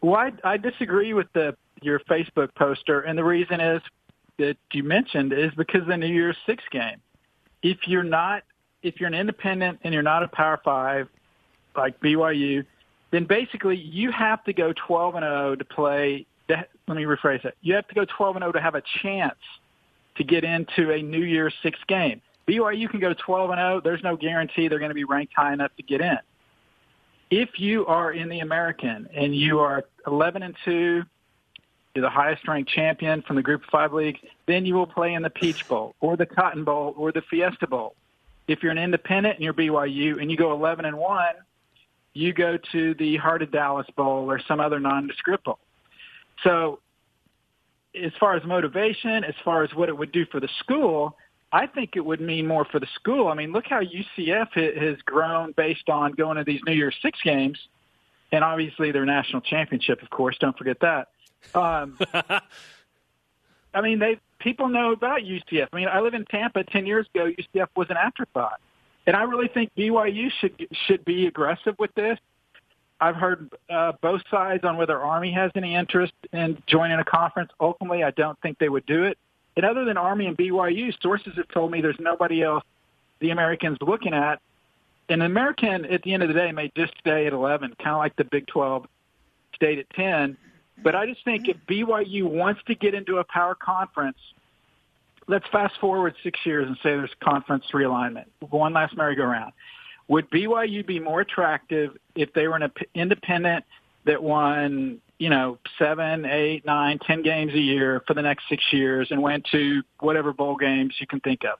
Well, 0.00 0.14
I, 0.14 0.32
I 0.44 0.56
disagree 0.56 1.14
with 1.14 1.32
the 1.32 1.56
your 1.82 1.98
Facebook 2.00 2.54
poster, 2.54 3.00
and 3.00 3.18
the 3.18 3.24
reason 3.24 3.60
is 3.60 3.82
that 4.38 4.56
you 4.72 4.82
mentioned 4.82 5.32
is 5.32 5.52
because 5.54 5.82
of 5.82 5.88
the 5.88 5.96
New 5.96 6.06
Year's 6.06 6.36
Six 6.46 6.62
game. 6.70 7.00
If 7.62 7.78
you're 7.86 8.02
not, 8.02 8.42
if 8.82 9.00
you're 9.00 9.08
an 9.08 9.14
independent 9.14 9.80
and 9.82 9.92
you're 9.92 10.02
not 10.02 10.22
a 10.22 10.28
Power 10.28 10.60
Five 10.64 11.08
like 11.76 12.00
BYU, 12.00 12.64
then 13.14 13.24
basically 13.26 13.76
you 13.76 14.10
have 14.10 14.42
to 14.44 14.52
go 14.52 14.72
12 14.72 15.14
and 15.14 15.22
0 15.22 15.56
to 15.56 15.64
play. 15.64 16.26
Let 16.48 16.68
me 16.88 17.04
rephrase 17.04 17.42
that. 17.44 17.54
You 17.62 17.74
have 17.74 17.86
to 17.88 17.94
go 17.94 18.04
12 18.04 18.36
and 18.36 18.42
0 18.42 18.52
to 18.52 18.60
have 18.60 18.74
a 18.74 18.82
chance 19.02 19.38
to 20.16 20.24
get 20.24 20.42
into 20.42 20.90
a 20.90 21.00
New 21.00 21.22
Year's 21.22 21.54
Six 21.62 21.78
game. 21.86 22.20
BYU 22.48 22.90
can 22.90 22.98
go 22.98 23.14
12 23.14 23.50
and 23.50 23.58
0. 23.58 23.80
There's 23.82 24.02
no 24.02 24.16
guarantee 24.16 24.66
they're 24.66 24.80
going 24.80 24.90
to 24.90 24.96
be 24.96 25.04
ranked 25.04 25.32
high 25.34 25.52
enough 25.52 25.70
to 25.76 25.82
get 25.82 26.00
in. 26.00 26.18
If 27.30 27.60
you 27.60 27.86
are 27.86 28.12
in 28.12 28.28
the 28.28 28.40
American 28.40 29.08
and 29.14 29.34
you 29.34 29.60
are 29.60 29.84
11 30.06 30.42
and 30.42 30.56
2, 30.64 31.04
you're 31.94 32.02
the 32.02 32.10
highest 32.10 32.46
ranked 32.48 32.70
champion 32.70 33.22
from 33.22 33.36
the 33.36 33.42
Group 33.42 33.62
of 33.62 33.70
Five 33.70 33.92
leagues, 33.92 34.18
then 34.46 34.66
you 34.66 34.74
will 34.74 34.86
play 34.88 35.14
in 35.14 35.22
the 35.22 35.30
Peach 35.30 35.66
Bowl 35.68 35.94
or 36.00 36.16
the 36.16 36.26
Cotton 36.26 36.64
Bowl 36.64 36.94
or 36.96 37.12
the 37.12 37.22
Fiesta 37.22 37.68
Bowl. 37.68 37.94
If 38.48 38.62
you're 38.62 38.72
an 38.72 38.78
independent 38.78 39.36
and 39.36 39.44
you're 39.44 39.54
BYU 39.54 40.20
and 40.20 40.30
you 40.32 40.36
go 40.36 40.52
11 40.52 40.84
and 40.84 40.98
1, 40.98 41.34
you 42.14 42.32
go 42.32 42.58
to 42.72 42.94
the 42.94 43.16
Heart 43.16 43.42
of 43.42 43.50
Dallas 43.50 43.86
Bowl 43.96 44.30
or 44.30 44.40
some 44.46 44.60
other 44.60 44.80
nondescript 44.80 45.44
bowl. 45.44 45.58
So 46.42 46.78
as 48.00 48.12
far 48.18 48.34
as 48.34 48.44
motivation, 48.44 49.24
as 49.24 49.34
far 49.44 49.62
as 49.64 49.74
what 49.74 49.88
it 49.88 49.96
would 49.96 50.12
do 50.12 50.24
for 50.26 50.40
the 50.40 50.48
school, 50.60 51.16
I 51.52 51.66
think 51.66 51.90
it 51.94 52.04
would 52.04 52.20
mean 52.20 52.46
more 52.46 52.64
for 52.64 52.80
the 52.80 52.88
school. 52.94 53.28
I 53.28 53.34
mean, 53.34 53.52
look 53.52 53.66
how 53.68 53.80
UCF 53.80 54.76
has 54.76 54.96
grown 55.02 55.52
based 55.52 55.88
on 55.88 56.12
going 56.12 56.36
to 56.36 56.44
these 56.44 56.60
New 56.66 56.72
Year's 56.72 56.96
Six 57.02 57.20
games, 57.22 57.58
and 58.32 58.42
obviously 58.42 58.90
their 58.90 59.04
national 59.04 59.42
championship, 59.42 60.02
of 60.02 60.10
course. 60.10 60.36
Don't 60.40 60.56
forget 60.58 60.78
that. 60.80 61.08
Um, 61.54 61.98
I 63.74 63.80
mean, 63.80 63.98
they 63.98 64.18
people 64.40 64.68
know 64.68 64.92
about 64.92 65.20
UCF. 65.20 65.68
I 65.72 65.76
mean, 65.76 65.88
I 65.88 66.00
live 66.00 66.14
in 66.14 66.24
Tampa. 66.24 66.64
Ten 66.64 66.86
years 66.86 67.06
ago, 67.14 67.30
UCF 67.30 67.68
was 67.76 67.88
an 67.90 67.96
afterthought, 67.96 68.60
and 69.06 69.16
I 69.16 69.22
really 69.22 69.48
think 69.48 69.70
BYU 69.76 70.30
should 70.40 70.68
should 70.86 71.04
be 71.04 71.26
aggressive 71.26 71.74
with 71.78 71.94
this. 71.94 72.18
I've 73.00 73.16
heard 73.16 73.50
uh, 73.68 73.92
both 74.00 74.22
sides 74.30 74.64
on 74.64 74.76
whether 74.76 74.98
Army 74.98 75.32
has 75.32 75.50
any 75.56 75.74
interest 75.74 76.12
in 76.32 76.62
joining 76.66 76.98
a 76.98 77.04
conference. 77.04 77.50
Ultimately, 77.60 78.02
I 78.02 78.12
don't 78.12 78.38
think 78.40 78.58
they 78.58 78.68
would 78.68 78.86
do 78.86 79.04
it. 79.04 79.18
And 79.56 79.66
other 79.66 79.84
than 79.84 79.96
Army 79.96 80.26
and 80.26 80.36
BYU, 80.36 80.92
sources 81.02 81.34
have 81.36 81.48
told 81.48 81.70
me 81.70 81.80
there's 81.80 81.98
nobody 82.00 82.42
else 82.42 82.64
the 83.20 83.30
Americans 83.30 83.78
looking 83.80 84.14
at. 84.14 84.40
And 85.08 85.20
the 85.20 85.26
American, 85.26 85.84
at 85.84 86.02
the 86.02 86.14
end 86.14 86.22
of 86.22 86.28
the 86.28 86.34
day, 86.34 86.50
may 86.52 86.72
just 86.76 86.94
stay 86.98 87.26
at 87.26 87.32
11, 87.32 87.74
kind 87.78 87.90
of 87.90 87.98
like 87.98 88.16
the 88.16 88.24
Big 88.24 88.46
12 88.46 88.86
stayed 89.54 89.78
at 89.78 89.90
10. 89.90 90.36
But 90.82 90.94
I 90.94 91.06
just 91.06 91.24
think 91.24 91.48
if 91.48 91.56
BYU 91.68 92.24
wants 92.24 92.62
to 92.66 92.74
get 92.74 92.94
into 92.94 93.18
a 93.18 93.24
power 93.24 93.54
conference, 93.54 94.16
let's 95.26 95.46
fast 95.50 95.74
forward 95.80 96.14
six 96.22 96.38
years 96.44 96.66
and 96.66 96.76
say 96.76 96.90
there's 96.90 97.10
conference 97.22 97.64
realignment, 97.72 98.26
one 98.50 98.72
last 98.72 98.96
merry-go-round. 98.96 99.52
Would 100.08 100.30
BYU 100.30 100.86
be 100.86 101.00
more 101.00 101.20
attractive 101.20 101.96
if 102.14 102.32
they 102.34 102.46
were 102.46 102.56
an 102.56 102.70
independent 102.94 103.64
that 104.04 104.22
won, 104.22 105.00
you 105.18 105.30
know, 105.30 105.58
seven, 105.78 106.26
eight, 106.26 106.66
nine, 106.66 106.98
ten 107.06 107.22
games 107.22 107.54
a 107.54 107.58
year 107.58 108.02
for 108.06 108.12
the 108.12 108.20
next 108.20 108.44
six 108.48 108.62
years 108.70 109.08
and 109.10 109.22
went 109.22 109.46
to 109.52 109.82
whatever 110.00 110.32
bowl 110.32 110.56
games 110.56 110.94
you 111.00 111.06
can 111.06 111.20
think 111.20 111.44
of? 111.44 111.58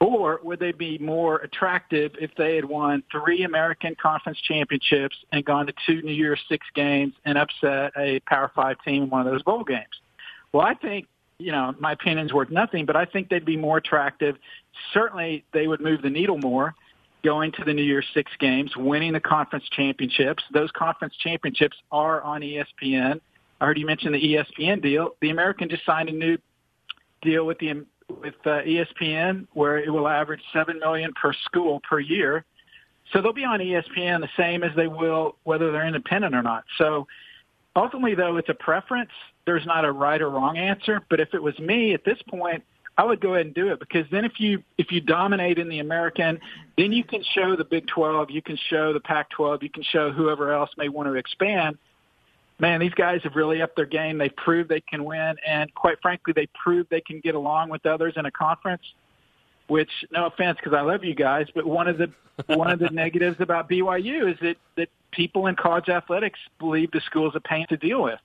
Or 0.00 0.40
would 0.42 0.58
they 0.58 0.72
be 0.72 0.98
more 0.98 1.36
attractive 1.36 2.12
if 2.20 2.34
they 2.36 2.56
had 2.56 2.64
won 2.64 3.04
three 3.12 3.44
American 3.44 3.94
Conference 4.02 4.38
championships 4.40 5.16
and 5.30 5.44
gone 5.44 5.66
to 5.66 5.72
two 5.86 6.02
New 6.02 6.12
Year's 6.12 6.40
Six 6.48 6.66
games 6.74 7.12
and 7.24 7.38
upset 7.38 7.92
a 7.96 8.18
Power 8.26 8.50
Five 8.52 8.78
team 8.84 9.04
in 9.04 9.10
one 9.10 9.24
of 9.24 9.32
those 9.32 9.42
bowl 9.44 9.62
games? 9.62 10.00
Well, 10.52 10.66
I 10.66 10.74
think, 10.74 11.06
you 11.42 11.52
know, 11.52 11.74
my 11.78 11.92
opinion's 11.92 12.32
worth 12.32 12.50
nothing, 12.50 12.86
but 12.86 12.96
I 12.96 13.04
think 13.04 13.28
they'd 13.28 13.44
be 13.44 13.56
more 13.56 13.78
attractive. 13.78 14.36
Certainly 14.92 15.44
they 15.52 15.66
would 15.66 15.80
move 15.80 16.02
the 16.02 16.10
needle 16.10 16.38
more 16.38 16.74
going 17.22 17.52
to 17.52 17.64
the 17.64 17.72
New 17.72 17.82
Year's 17.82 18.06
Six 18.14 18.30
games, 18.38 18.76
winning 18.76 19.12
the 19.12 19.20
conference 19.20 19.64
championships. 19.70 20.42
Those 20.52 20.70
conference 20.72 21.14
championships 21.16 21.76
are 21.90 22.20
on 22.22 22.40
ESPN. 22.40 23.20
I 23.60 23.66
heard 23.66 23.78
you 23.78 23.86
mention 23.86 24.12
the 24.12 24.20
ESPN 24.20 24.82
deal. 24.82 25.10
The 25.20 25.30
American 25.30 25.68
just 25.68 25.84
signed 25.84 26.08
a 26.08 26.12
new 26.12 26.38
deal 27.22 27.46
with 27.46 27.58
the 27.58 27.84
with 28.20 28.34
uh, 28.44 28.60
ESPN 28.62 29.46
where 29.52 29.78
it 29.78 29.88
will 29.88 30.08
average 30.08 30.42
seven 30.52 30.78
million 30.78 31.12
per 31.14 31.32
school 31.32 31.80
per 31.88 31.98
year. 31.98 32.44
So 33.12 33.20
they'll 33.20 33.32
be 33.32 33.44
on 33.44 33.60
ESPN 33.60 34.20
the 34.20 34.28
same 34.36 34.62
as 34.62 34.74
they 34.76 34.86
will 34.86 35.36
whether 35.44 35.70
they're 35.70 35.86
independent 35.86 36.34
or 36.34 36.42
not. 36.42 36.64
So 36.78 37.06
ultimately, 37.76 38.14
though, 38.14 38.36
it's 38.36 38.48
a 38.48 38.54
preference. 38.54 39.10
There's 39.46 39.66
not 39.66 39.84
a 39.84 39.92
right 39.92 40.20
or 40.20 40.30
wrong 40.30 40.56
answer. 40.56 41.00
But 41.10 41.20
if 41.20 41.34
it 41.34 41.42
was 41.42 41.58
me 41.58 41.94
at 41.94 42.04
this 42.04 42.18
point, 42.28 42.62
I 42.96 43.04
would 43.04 43.20
go 43.20 43.34
ahead 43.34 43.46
and 43.46 43.54
do 43.54 43.68
it 43.68 43.80
because 43.80 44.06
then 44.10 44.24
if 44.24 44.38
you 44.38 44.62
if 44.76 44.92
you 44.92 45.00
dominate 45.00 45.58
in 45.58 45.68
the 45.68 45.78
American, 45.78 46.38
then 46.76 46.92
you 46.92 47.04
can 47.04 47.22
show 47.34 47.56
the 47.56 47.64
Big 47.64 47.86
12, 47.86 48.30
you 48.30 48.42
can 48.42 48.58
show 48.68 48.92
the 48.92 49.00
Pac-12, 49.00 49.62
you 49.62 49.70
can 49.70 49.82
show 49.82 50.12
whoever 50.12 50.52
else 50.52 50.70
may 50.76 50.88
want 50.88 51.08
to 51.08 51.14
expand. 51.14 51.78
Man, 52.58 52.80
these 52.80 52.92
guys 52.92 53.20
have 53.24 53.34
really 53.34 53.62
upped 53.62 53.76
their 53.76 53.86
game. 53.86 54.18
They've 54.18 54.36
proved 54.36 54.68
they 54.68 54.82
can 54.82 55.04
win, 55.04 55.34
and 55.46 55.74
quite 55.74 56.00
frankly, 56.02 56.32
they 56.36 56.46
proved 56.62 56.90
they 56.90 57.00
can 57.00 57.20
get 57.20 57.34
along 57.34 57.70
with 57.70 57.86
others 57.86 58.12
in 58.16 58.26
a 58.26 58.30
conference. 58.30 58.82
Which, 59.68 59.90
no 60.10 60.26
offense, 60.26 60.58
because 60.58 60.76
I 60.76 60.82
love 60.82 61.04
you 61.04 61.14
guys, 61.14 61.46
but 61.54 61.64
one 61.66 61.88
of 61.88 61.98
the 61.98 62.10
one 62.46 62.70
of 62.70 62.78
the 62.78 62.90
negatives 62.90 63.40
about 63.40 63.68
BYU 63.68 64.32
is 64.32 64.38
that 64.40 64.56
that 64.76 64.88
people 65.10 65.46
in 65.46 65.56
college 65.56 65.88
athletics 65.88 66.38
believe 66.58 66.90
the 66.90 67.00
school 67.00 67.28
is 67.28 67.36
a 67.36 67.40
pain 67.40 67.66
to 67.68 67.76
deal 67.76 68.02
with, 68.02 68.20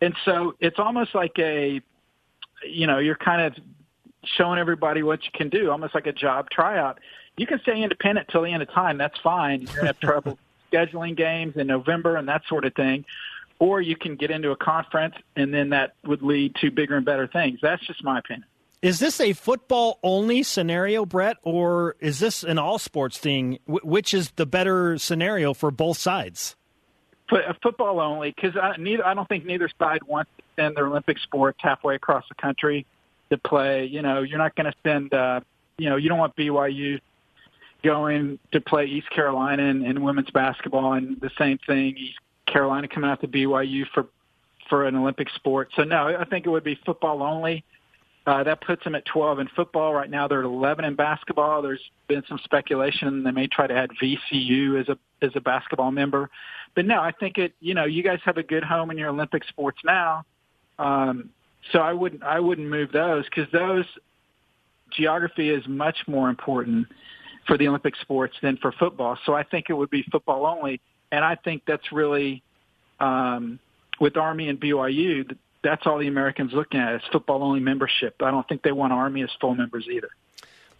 and 0.00 0.14
so 0.24 0.54
it's 0.60 0.78
almost 0.78 1.14
like 1.14 1.38
a 1.38 1.80
you 2.64 2.86
know, 2.86 2.98
you're 2.98 3.16
kind 3.16 3.42
of 3.42 3.62
showing 4.24 4.58
everybody 4.58 5.02
what 5.02 5.24
you 5.24 5.30
can 5.32 5.48
do, 5.48 5.70
almost 5.70 5.94
like 5.94 6.06
a 6.06 6.12
job 6.12 6.50
tryout. 6.50 6.98
You 7.36 7.46
can 7.46 7.60
stay 7.60 7.82
independent 7.82 8.28
till 8.28 8.42
the 8.42 8.50
end 8.50 8.62
of 8.62 8.70
time. 8.70 8.98
That's 8.98 9.18
fine. 9.20 9.62
You're 9.62 9.74
gonna 9.74 9.86
have 9.88 10.00
trouble 10.00 10.38
scheduling 10.72 11.16
games 11.16 11.56
in 11.56 11.66
November 11.66 12.16
and 12.16 12.28
that 12.28 12.42
sort 12.48 12.64
of 12.64 12.74
thing. 12.74 13.04
Or 13.58 13.80
you 13.80 13.96
can 13.96 14.16
get 14.16 14.30
into 14.30 14.50
a 14.50 14.56
conference, 14.56 15.14
and 15.34 15.52
then 15.52 15.70
that 15.70 15.94
would 16.04 16.22
lead 16.22 16.54
to 16.56 16.70
bigger 16.70 16.96
and 16.96 17.06
better 17.06 17.26
things. 17.26 17.58
That's 17.62 17.84
just 17.86 18.04
my 18.04 18.18
opinion. 18.18 18.44
Is 18.82 18.98
this 18.98 19.20
a 19.20 19.32
football 19.32 19.98
only 20.02 20.42
scenario, 20.42 21.06
Brett, 21.06 21.38
or 21.42 21.96
is 22.00 22.18
this 22.18 22.42
an 22.42 22.58
all 22.58 22.78
sports 22.78 23.18
thing? 23.18 23.58
which 23.66 24.12
is 24.12 24.30
the 24.32 24.46
better 24.46 24.98
scenario 24.98 25.54
for 25.54 25.70
both 25.70 25.98
sides? 25.98 26.56
Uh, 27.30 27.52
football 27.62 27.98
only, 28.00 28.30
because 28.30 28.56
I, 28.56 28.76
I 29.04 29.14
don't 29.14 29.28
think 29.28 29.44
neither 29.44 29.68
side 29.78 30.02
wants 30.04 30.30
to 30.38 30.44
send 30.54 30.76
their 30.76 30.86
Olympic 30.86 31.18
sports 31.18 31.58
halfway 31.60 31.96
across 31.96 32.24
the 32.28 32.36
country 32.36 32.86
to 33.30 33.38
play. 33.38 33.86
You 33.86 34.02
know, 34.02 34.22
you're 34.22 34.38
not 34.38 34.54
going 34.54 34.70
to 34.70 34.78
send, 34.84 35.12
uh, 35.12 35.40
you 35.78 35.90
know, 35.90 35.96
you 35.96 36.08
don't 36.08 36.18
want 36.18 36.36
BYU 36.36 37.00
going 37.82 38.38
to 38.52 38.60
play 38.60 38.86
East 38.86 39.10
Carolina 39.10 39.64
in, 39.64 39.84
in 39.84 40.02
women's 40.02 40.30
basketball 40.30 40.92
and 40.92 41.20
the 41.20 41.30
same 41.38 41.58
thing, 41.66 41.96
East 41.96 42.18
Carolina 42.46 42.88
coming 42.88 43.10
out 43.10 43.20
to 43.22 43.28
BYU 43.28 43.86
for 43.92 44.06
for 44.68 44.84
an 44.84 44.96
Olympic 44.96 45.30
sport. 45.30 45.70
So 45.76 45.84
no, 45.84 46.08
I 46.18 46.24
think 46.24 46.46
it 46.46 46.50
would 46.50 46.64
be 46.64 46.78
football 46.84 47.22
only. 47.22 47.64
Uh, 48.26 48.42
that 48.42 48.60
puts 48.60 48.82
them 48.82 48.96
at 48.96 49.04
12 49.04 49.38
in 49.38 49.48
football. 49.54 49.94
Right 49.94 50.10
now 50.10 50.26
they're 50.26 50.40
at 50.40 50.46
11 50.46 50.84
in 50.84 50.96
basketball. 50.96 51.62
There's 51.62 51.80
been 52.08 52.24
some 52.28 52.40
speculation 52.42 53.22
they 53.22 53.30
may 53.30 53.46
try 53.46 53.68
to 53.68 53.74
add 53.74 53.90
VCU 54.02 54.80
as 54.80 54.88
a 54.88 54.98
as 55.22 55.30
a 55.36 55.40
basketball 55.40 55.92
member. 55.92 56.28
But 56.74 56.86
no, 56.86 57.00
I 57.00 57.12
think 57.12 57.38
it. 57.38 57.54
You 57.60 57.74
know, 57.74 57.84
you 57.84 58.02
guys 58.02 58.18
have 58.24 58.36
a 58.36 58.42
good 58.42 58.64
home 58.64 58.90
in 58.90 58.98
your 58.98 59.10
Olympic 59.10 59.44
sports 59.44 59.78
now. 59.84 60.24
Um, 60.78 61.30
so 61.72 61.78
I 61.78 61.92
wouldn't 61.92 62.24
I 62.24 62.40
wouldn't 62.40 62.68
move 62.68 62.90
those 62.90 63.24
because 63.24 63.50
those 63.52 63.84
geography 64.90 65.50
is 65.50 65.62
much 65.68 65.96
more 66.08 66.28
important 66.28 66.88
for 67.46 67.56
the 67.56 67.68
Olympic 67.68 67.94
sports 68.00 68.34
than 68.42 68.56
for 68.56 68.72
football. 68.72 69.16
So 69.24 69.34
I 69.34 69.44
think 69.44 69.66
it 69.68 69.74
would 69.74 69.90
be 69.90 70.04
football 70.10 70.46
only, 70.46 70.80
and 71.12 71.24
I 71.24 71.36
think 71.36 71.62
that's 71.64 71.92
really 71.92 72.42
um, 72.98 73.60
with 74.00 74.16
Army 74.16 74.48
and 74.48 74.60
BYU. 74.60 75.36
That's 75.66 75.84
all 75.84 75.98
the 75.98 76.06
Americans 76.06 76.52
looking 76.52 76.78
at 76.78 76.94
is 76.94 77.02
football 77.10 77.42
only 77.42 77.58
membership. 77.58 78.22
I 78.22 78.30
don't 78.30 78.46
think 78.48 78.62
they 78.62 78.70
want 78.70 78.92
Army 78.92 79.24
as 79.24 79.30
full 79.40 79.56
members 79.56 79.88
either. 79.90 80.10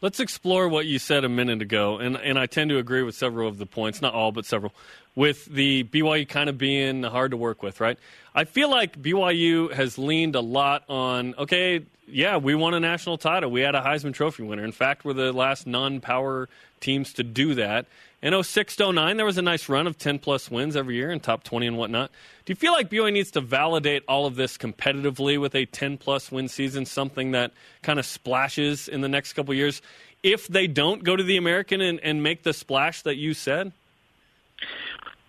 Let's 0.01 0.21
explore 0.21 0.69
what 0.69 0.87
you 0.87 1.01
said 1.01 1.25
a 1.25 1.29
minute 1.29 1.61
ago, 1.61 1.99
and 1.99 2.17
and 2.17 2.39
I 2.39 2.47
tend 2.47 2.71
to 2.71 2.79
agree 2.79 3.03
with 3.03 3.17
several 3.17 3.49
of 3.49 3.59
the 3.59 3.67
points, 3.67 4.01
not 4.01 4.15
all, 4.15 4.31
but 4.31 4.47
several, 4.47 4.73
with 5.17 5.47
the 5.47 5.83
BYU 5.85 6.29
kind 6.29 6.49
of 6.49 6.59
being 6.59 7.03
hard 7.03 7.33
to 7.33 7.37
work 7.37 7.63
with, 7.63 7.81
right? 7.81 7.99
I 8.35 8.45
feel 8.45 8.71
like 8.71 9.01
BYU 9.01 9.73
has 9.73 9.99
leaned 9.99 10.37
a 10.37 10.41
lot 10.41 10.85
on, 10.89 11.35
okay, 11.39 11.87
yeah, 12.07 12.37
we 12.37 12.55
won 12.55 12.75
a 12.75 12.81
national 12.81 13.19
title. 13.19 13.51
We 13.51 13.63
had 13.63 13.75
a 13.75 13.81
Heisman 13.81 14.15
Trophy 14.15 14.45
winner. 14.45 14.63
In 14.63 14.73
fact, 14.73 15.05
we're 15.05 15.15
the 15.15 15.33
last 15.33 15.67
non 15.67 16.01
power 16.01 16.49
teams 16.81 17.15
to 17.15 17.25
do 17.25 17.55
that. 17.55 17.87
In 18.23 18.43
06 18.43 18.79
09, 18.79 19.17
there 19.17 19.27
was 19.27 19.39
a 19.39 19.43
nice 19.43 19.69
run 19.69 19.87
of 19.87 19.99
10 19.99 20.19
plus 20.19 20.51
wins 20.51 20.77
every 20.77 20.97
year 20.97 21.11
in 21.11 21.21
top 21.21 21.45
20 21.45 21.67
and 21.67 21.79
whatnot. 21.79 22.11
Do 22.45 22.51
you 22.51 22.55
feel 22.55 22.73
like 22.73 22.91
BYU 22.91 23.13
needs 23.13 23.31
to 23.33 23.41
validate 23.41 24.05
all 24.07 24.27
of 24.27 24.37
this 24.37 24.57
competitively 24.59 25.41
with 25.41 25.55
a 25.55 25.65
10 25.67 25.99
plus 25.99 26.31
win 26.31 26.49
season, 26.49 26.85
something 26.85 27.33
that 27.33 27.53
kind 27.83 27.99
of 27.99 28.07
splashes 28.07 28.89
in 28.89 29.01
the 29.01 29.09
next 29.09 29.33
couple 29.33 29.55
years, 29.55 29.81
if 30.23 30.47
they 30.47 30.67
don't 30.67 31.05
go 31.05 31.17
to 31.17 31.23
the 31.23 31.37
American 31.37 31.81
and, 31.81 32.01
and 32.01 32.23
make 32.23 32.43
the 32.43 32.53
splash 32.53 33.03
that 33.03 33.17
you 33.17 33.33
said? 33.33 33.73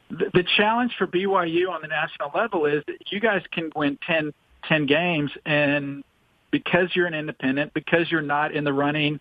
The, 0.09 0.43
challenge 0.55 0.93
for 0.97 1.07
BYU 1.07 1.69
on 1.69 1.81
the 1.81 1.87
national 1.87 2.31
level 2.33 2.65
is 2.65 2.83
that 2.87 3.11
you 3.11 3.19
guys 3.19 3.41
can 3.51 3.71
win 3.75 3.97
10, 4.05 4.33
10 4.67 4.85
games, 4.85 5.31
and 5.45 6.03
because 6.51 6.95
you're 6.95 7.07
an 7.07 7.13
independent, 7.13 7.73
because 7.73 8.09
you're 8.09 8.21
not 8.21 8.53
in 8.53 8.63
the 8.63 8.73
running 8.73 9.19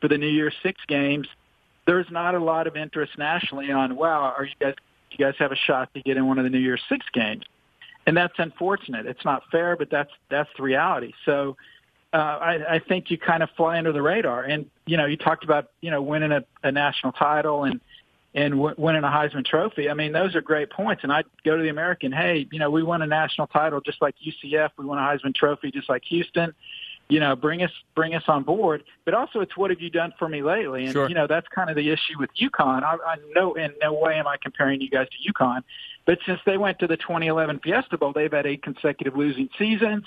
for 0.00 0.08
the 0.08 0.18
New 0.18 0.28
Year's 0.28 0.54
Six 0.62 0.80
games, 0.86 1.26
there's 1.86 2.06
not 2.10 2.34
a 2.34 2.38
lot 2.38 2.66
of 2.66 2.76
interest 2.76 3.18
nationally 3.18 3.72
on, 3.72 3.96
wow, 3.96 4.34
are 4.36 4.44
you 4.44 4.54
guys 4.60 4.74
do 5.10 5.16
you 5.18 5.24
guys 5.24 5.34
have 5.40 5.50
a 5.50 5.56
shot 5.56 5.92
to 5.94 6.02
get 6.02 6.16
in 6.16 6.26
one 6.28 6.38
of 6.38 6.44
the 6.44 6.50
New 6.50 6.58
Year's 6.58 6.82
Six 6.88 7.04
games? 7.12 7.44
And 8.06 8.16
that's 8.16 8.34
unfortunate. 8.38 9.06
It's 9.06 9.24
not 9.24 9.42
fair, 9.50 9.76
but 9.76 9.90
that's 9.90 10.10
that's 10.30 10.48
the 10.56 10.62
reality. 10.62 11.12
So 11.24 11.56
uh, 12.12 12.16
I, 12.16 12.74
I 12.74 12.78
think 12.78 13.10
you 13.10 13.18
kind 13.18 13.42
of 13.42 13.50
fly 13.56 13.78
under 13.78 13.92
the 13.92 14.02
radar. 14.02 14.44
And 14.44 14.66
you 14.86 14.96
know, 14.96 15.06
you 15.06 15.16
talked 15.16 15.44
about 15.44 15.70
you 15.80 15.90
know 15.90 16.00
winning 16.00 16.32
a, 16.32 16.44
a 16.62 16.70
national 16.70 17.12
title 17.12 17.64
and 17.64 17.80
and 18.34 18.54
w- 18.54 18.74
winning 18.78 19.02
a 19.04 19.08
Heisman 19.08 19.44
Trophy. 19.44 19.90
I 19.90 19.94
mean, 19.94 20.12
those 20.12 20.34
are 20.36 20.40
great 20.40 20.70
points. 20.70 21.02
And 21.02 21.12
I'd 21.12 21.24
go 21.44 21.56
to 21.56 21.62
the 21.62 21.68
American, 21.68 22.12
hey, 22.12 22.46
you 22.52 22.58
know, 22.58 22.70
we 22.70 22.82
won 22.82 23.02
a 23.02 23.06
national 23.06 23.48
title 23.48 23.80
just 23.80 24.00
like 24.00 24.14
UCF. 24.24 24.70
We 24.78 24.84
won 24.84 24.98
a 24.98 25.02
Heisman 25.02 25.34
Trophy 25.34 25.70
just 25.70 25.88
like 25.88 26.04
Houston. 26.04 26.54
you 27.08 27.18
know, 27.18 27.34
bring 27.34 27.60
us 27.64 27.72
bring 27.96 28.14
us 28.14 28.22
on 28.28 28.44
board. 28.44 28.84
But 29.04 29.14
also, 29.14 29.40
it's 29.40 29.56
what 29.56 29.70
have 29.70 29.80
you 29.80 29.90
done 29.90 30.12
for 30.16 30.28
me 30.28 30.42
lately? 30.44 30.84
And 30.84 30.92
Sure. 30.92 31.08
you 31.08 31.14
know, 31.16 31.26
that's 31.26 31.48
kind 31.48 31.68
of 31.68 31.74
the 31.74 31.90
issue 31.90 32.16
with 32.20 32.30
UConn. 32.40 32.84
I, 32.84 32.94
I 33.04 33.16
know 33.34 33.54
in 33.54 33.72
no 33.82 33.92
way 33.94 34.14
am 34.14 34.28
I 34.28 34.36
comparing 34.40 34.80
you 34.80 34.88
guys 34.88 35.08
to 35.08 35.32
UConn, 35.32 35.64
but 36.06 36.18
since 36.24 36.38
they 36.46 36.56
went 36.56 36.78
to 36.78 36.86
the 36.86 36.96
2011 36.96 37.58
Fiesta 37.64 37.98
Bowl, 37.98 38.12
they've 38.12 38.30
had 38.30 38.46
eight 38.46 38.62
consecutive 38.62 39.16
losing 39.16 39.48
seasons. 39.58 40.04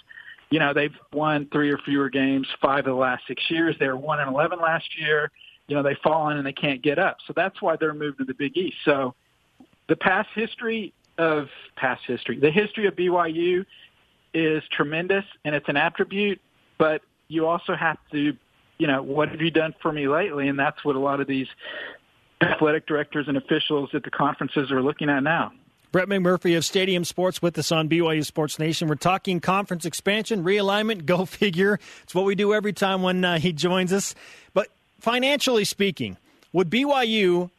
You 0.50 0.60
know, 0.60 0.72
they've 0.74 0.96
won 1.12 1.50
three 1.52 1.72
or 1.72 1.78
fewer 1.80 2.10
games 2.10 2.48
five 2.62 2.80
of 2.80 2.86
the 2.86 2.94
last 2.94 3.24
six 3.28 3.44
years. 3.50 3.76
They 3.82 3.88
were 3.90 3.98
one 3.98 4.22
and 4.22 4.30
11 4.30 4.60
last 4.60 4.98
year. 4.98 5.30
You 5.68 5.76
know, 5.76 5.84
they 5.84 5.96
fall 6.04 6.30
in 6.30 6.38
and 6.38 6.46
they 6.46 6.54
can't 6.54 6.82
get 6.82 7.00
up. 7.00 7.18
So 7.26 7.34
that's 7.36 7.62
why 7.62 7.76
they're 7.78 7.94
moved 7.94 8.18
to 8.20 8.26
the 8.26 8.34
Big 8.34 8.58
East. 8.58 8.78
So 8.84 9.16
the 9.88 9.96
past 9.96 10.30
history 10.36 10.94
of 11.18 11.48
past 11.76 12.02
history, 12.06 12.40
the 12.40 12.52
history 12.52 12.88
of 12.88 12.96
BYU 12.96 13.66
is 14.34 14.64
tremendous 14.72 15.26
and 15.46 15.56
it's 15.56 15.70
an 15.70 15.78
attribute, 15.78 16.42
but 16.78 17.02
you 17.28 17.48
also 17.48 17.76
have 17.76 17.98
to, 18.12 18.36
you 18.78 18.88
know, 18.88 19.02
what 19.02 19.30
have 19.30 19.42
you 19.42 19.52
done 19.52 19.74
for 19.82 19.92
me 19.92 20.08
lately? 20.08 20.48
And 20.48 20.58
that's 20.58 20.84
what 20.84 20.96
a 20.96 21.00
lot 21.00 21.22
of 21.22 21.28
these 21.28 21.48
athletic 22.42 22.86
directors 22.88 23.28
and 23.28 23.38
officials 23.38 23.90
at 23.94 24.04
the 24.04 24.12
conferences 24.12 24.72
are 24.72 24.82
looking 24.82 25.10
at 25.10 25.24
now. 25.24 25.52
Brett 25.92 26.08
McMurphy 26.08 26.58
of 26.58 26.66
Stadium 26.66 27.04
Sports 27.04 27.40
with 27.40 27.56
us 27.60 27.72
on 27.72 27.88
BYU 27.88 28.26
Sports 28.26 28.58
Nation. 28.58 28.88
We're 28.88 28.96
talking 28.96 29.40
conference 29.40 29.86
expansion, 29.86 30.44
realignment, 30.44 31.06
go 31.06 31.26
figure. 31.26 31.80
It's 32.02 32.16
what 32.16 32.26
we 32.26 32.34
do 32.34 32.54
every 32.54 32.74
time 32.74 33.04
when 33.04 33.24
uh, 33.24 33.38
he 33.38 33.54
joins 33.54 33.94
us. 33.94 34.16
But 34.56 34.70
financially 35.04 35.66
speaking, 35.66 36.18
would 36.54 36.70
BYU 36.70 37.50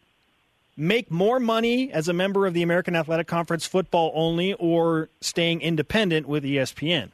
make 0.79 1.11
more 1.11 1.39
money 1.39 1.93
as 1.93 2.09
a 2.09 2.13
member 2.15 2.47
of 2.47 2.55
the 2.55 2.63
American 2.63 2.97
Athletic 2.97 3.27
Conference 3.27 3.67
football 3.67 4.11
only 4.15 4.55
or 4.55 5.11
staying 5.21 5.61
independent 5.61 6.27
with 6.27 6.43
ESPN? 6.43 7.11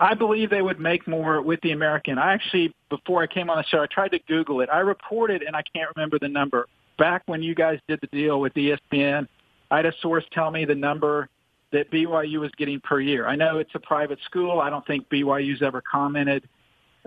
I 0.00 0.14
believe 0.14 0.48
they 0.48 0.62
would 0.62 0.80
make 0.80 1.06
more 1.06 1.42
with 1.42 1.60
the 1.60 1.72
American. 1.72 2.16
I 2.18 2.32
actually, 2.32 2.74
before 2.88 3.22
I 3.22 3.26
came 3.26 3.50
on 3.50 3.58
the 3.58 3.64
show, 3.64 3.82
I 3.82 3.86
tried 3.86 4.12
to 4.12 4.18
Google 4.20 4.62
it. 4.62 4.70
I 4.72 4.78
reported, 4.78 5.42
and 5.42 5.54
I 5.54 5.62
can't 5.74 5.94
remember 5.94 6.18
the 6.18 6.28
number. 6.28 6.68
Back 6.96 7.24
when 7.26 7.42
you 7.42 7.54
guys 7.54 7.80
did 7.86 8.00
the 8.00 8.06
deal 8.06 8.40
with 8.40 8.54
ESPN, 8.54 9.28
I 9.70 9.76
had 9.76 9.86
a 9.86 9.92
source 10.00 10.24
tell 10.32 10.50
me 10.50 10.64
the 10.64 10.74
number 10.74 11.28
that 11.72 11.90
BYU 11.90 12.40
was 12.40 12.50
getting 12.56 12.80
per 12.80 12.98
year. 12.98 13.26
I 13.26 13.36
know 13.36 13.58
it's 13.58 13.74
a 13.74 13.80
private 13.80 14.20
school. 14.24 14.58
I 14.58 14.70
don't 14.70 14.86
think 14.86 15.06
BYU's 15.10 15.60
ever 15.60 15.82
commented 15.82 16.48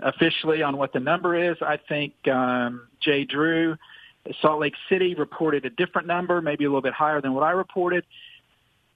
officially 0.02 0.62
on 0.62 0.76
what 0.76 0.92
the 0.92 1.00
number 1.00 1.50
is. 1.50 1.56
I 1.60 1.78
think 1.88 2.14
um, 2.28 2.88
Jay 3.00 3.24
Drew, 3.24 3.76
Salt 4.40 4.60
Lake 4.60 4.74
City, 4.88 5.14
reported 5.14 5.64
a 5.64 5.70
different 5.70 6.06
number, 6.06 6.40
maybe 6.40 6.64
a 6.64 6.68
little 6.68 6.82
bit 6.82 6.94
higher 6.94 7.20
than 7.20 7.34
what 7.34 7.42
I 7.42 7.52
reported. 7.52 8.04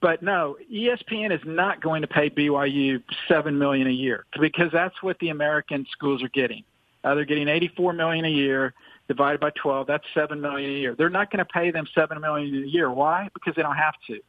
But 0.01 0.23
no, 0.23 0.57
ESPN 0.73 1.33
is 1.33 1.41
not 1.45 1.81
going 1.81 2.03
to 2.03 2.09
pay 2.09 2.29
BYU 2.29 3.03
seven 3.29 3.59
million 3.59 3.87
a 3.87 3.93
year 3.93 4.27
because 4.39 4.71
that's 4.73 4.95
what 5.03 5.19
the 5.21 5.31
American 5.31 5.87
schools 5.91 6.23
are 6.23 6.29
getting. 6.29 6.65
Uh, 7.03 7.15
they're 7.15 7.25
getting 7.25 7.49
eighty-four 7.49 7.93
million 7.93 8.25
a 8.25 8.31
year 8.31 8.75
divided 9.09 9.41
by 9.41 9.51
twelve. 9.61 9.87
That's 9.87 10.05
seven 10.13 10.41
million 10.41 10.71
a 10.71 10.75
year. 10.75 10.95
They're 10.97 11.09
not 11.09 11.31
going 11.31 11.39
to 11.39 11.51
pay 11.51 11.71
them 11.71 11.87
seven 11.95 12.21
million 12.21 12.65
a 12.65 12.67
year. 12.67 12.91
Why? 12.91 13.29
Because 13.33 13.55
they 13.55 13.63
don't 13.63 13.77
have 13.77 13.95
to. 14.09 14.21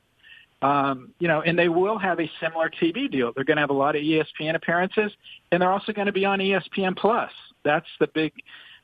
Um, 0.62 1.14
you 1.20 1.28
know, 1.28 1.41
and 1.41 1.58
they 1.58 1.70
will 1.70 1.99
have 1.99 2.20
a 2.20 2.30
similar 2.41 2.70
TV 2.70 3.12
deal. 3.12 3.32
They're 3.34 3.43
going 3.43 3.58
to 3.58 3.62
have 3.62 3.70
a 3.70 3.74
lot 3.74 3.95
of 3.95 4.01
ESPN 4.01 4.55
appearances, 4.55 5.12
and 5.51 5.62
they're 5.62 5.72
also 5.72 5.93
going 5.93 6.08
to 6.08 6.12
be 6.12 6.26
on 6.26 6.39
ESPN 6.39 6.97
Plus. 6.97 7.32
That's 7.64 7.86
the 7.99 8.08
big 8.08 8.34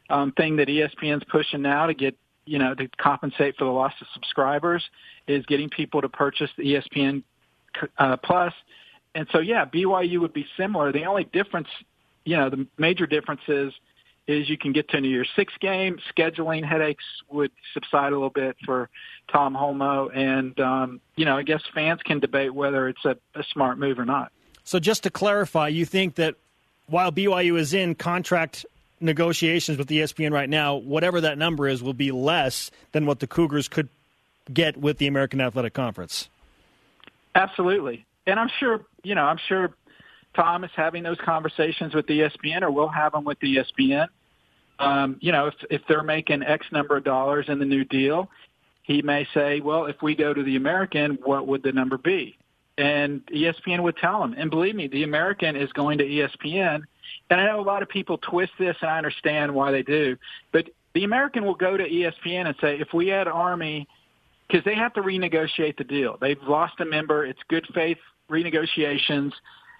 um, 0.10 0.32
thing 0.34 0.58
that 0.58 0.68
ESPN's 0.68 1.24
pushing 1.32 1.62
now 1.62 1.88
to 1.88 1.94
get 1.94 2.16
you 2.46 2.60
know 2.60 2.76
to 2.76 2.88
compensate 3.00 3.56
for 3.58 3.66
the 3.66 3.72
loss 3.72 3.94
of 4.02 4.08
subscribers 4.14 4.84
is 5.28 5.46
getting 5.46 5.70
people 5.70 6.02
to 6.02 6.10
purchase 6.10 6.50
the 6.58 6.64
ESPN 6.76 7.24
uh, 7.98 8.18
Plus. 8.18 8.54
And 9.16 9.28
so 9.32 9.40
yeah, 9.40 9.66
BYU 9.66 10.20
would 10.20 10.34
be 10.34 10.46
similar. 10.58 10.92
The 10.92 11.06
only 11.06 11.24
difference, 11.26 11.68
you 12.26 12.36
know, 12.36 12.50
the 12.50 12.68
major 12.78 13.08
difference 13.08 13.42
is 13.48 13.74
is 14.28 14.50
you 14.50 14.58
can 14.58 14.72
get 14.72 14.90
to 14.90 14.98
a 14.98 15.02
New 15.02 15.10
Year's 15.10 15.30
Six 15.36 15.54
game. 15.60 16.00
Scheduling 16.16 16.64
headaches 16.64 17.04
would 17.30 17.52
subside 17.74 18.14
a 18.14 18.16
little 18.16 18.30
bit 18.30 18.56
for 18.66 18.90
Tom 19.32 19.54
Holmoe, 19.54 20.10
and 20.14 20.58
um, 20.60 21.02
you 21.16 21.26
know, 21.26 21.38
I 21.38 21.44
guess 21.44 21.62
fans 21.74 22.02
can 22.04 22.20
debate 22.20 22.54
whether 22.54 22.88
it's 22.88 23.04
a, 23.06 23.18
a 23.36 23.44
smart 23.52 23.78
move 23.78 24.00
or 24.00 24.06
not. 24.06 24.32
So 24.64 24.80
just 24.80 25.04
to 25.04 25.10
clarify, 25.10 25.68
you 25.68 25.86
think 25.86 26.16
that 26.16 26.36
while 26.88 27.12
BYU 27.12 27.58
is 27.58 27.74
in 27.74 27.96
contract 27.96 28.66
negotiations 29.00 29.78
with 29.78 29.90
ESPN 29.90 30.32
right 30.32 30.50
now, 30.50 30.76
whatever 30.76 31.22
that 31.22 31.38
number 31.38 31.68
is 31.68 31.84
will 31.84 31.94
be 31.94 32.12
less 32.12 32.72
than 32.94 33.06
what 33.06 33.20
the 33.20 33.28
Cougars 33.28 33.68
could 33.68 33.90
get 34.52 34.78
with 34.78 34.98
the 34.98 35.08
American 35.08 35.42
Athletic 35.42 35.74
Conference. 35.74 36.30
Absolutely. 37.36 38.06
And 38.26 38.40
I'm 38.40 38.50
sure, 38.60 38.86
you 39.04 39.16
know, 39.16 39.24
I'm 39.24 39.40
sure 39.48 39.74
Tom 40.36 40.64
is 40.64 40.72
having 40.76 41.04
those 41.04 41.18
conversations 41.24 41.94
with 41.94 42.08
ESPN 42.08 42.62
or 42.62 42.72
we'll 42.72 42.88
have 42.88 43.12
them 43.12 43.24
with 43.24 43.40
ESPN. 43.40 44.08
Um, 44.80 45.18
you 45.22 45.32
know, 45.32 45.48
if, 45.48 45.54
if 45.70 45.82
they're 45.88 46.04
making 46.04 46.44
X 46.44 46.66
number 46.72 46.98
of 46.98 47.04
dollars 47.04 47.46
in 47.48 47.60
the 47.60 47.66
new 47.66 47.86
deal, 47.86 48.30
he 48.84 49.02
may 49.02 49.28
say, 49.34 49.60
well, 49.62 49.86
if 49.86 50.02
we 50.02 50.16
go 50.16 50.34
to 50.34 50.44
the 50.44 50.56
American, 50.56 51.18
what 51.24 51.48
would 51.48 51.64
the 51.64 51.72
number 51.72 51.98
be? 51.98 52.38
And 52.78 53.26
ESPN 53.28 53.84
would 53.84 53.98
tell 53.98 54.24
him. 54.24 54.34
And 54.38 54.50
believe 54.50 54.76
me, 54.76 54.88
the 54.88 55.04
American 55.04 55.56
is 55.56 55.72
going 55.74 56.00
to 56.00 56.04
ESPN. 56.04 56.82
And 57.30 57.42
I 57.42 57.46
know 57.46 57.60
a 57.60 57.62
lot 57.62 57.84
of 57.84 57.90
people 57.90 58.18
twist 58.18 58.52
this, 58.58 58.76
and 58.82 58.90
I 58.90 58.98
understand 58.98 59.54
why 59.54 59.72
they 59.72 59.84
do. 59.84 60.18
But 60.52 60.70
the 60.96 61.04
American 61.04 61.46
will 61.46 61.56
go 61.56 61.78
to 61.78 61.88
ESPN 61.88 62.48
and 62.48 62.56
say, 62.60 62.80
if 62.80 62.94
we 62.94 63.08
had 63.08 63.28
Army, 63.28 63.88
because 64.48 64.66
they 64.66 64.76
have 64.76 64.94
to 64.94 65.02
renegotiate 65.02 65.78
the 65.78 65.84
deal. 65.84 66.18
They've 66.20 66.42
lost 66.44 66.80
a 66.80 66.86
member. 66.86 67.26
It's 67.26 67.40
good 67.48 67.66
faith 67.74 67.98
renegotiations 68.30 69.32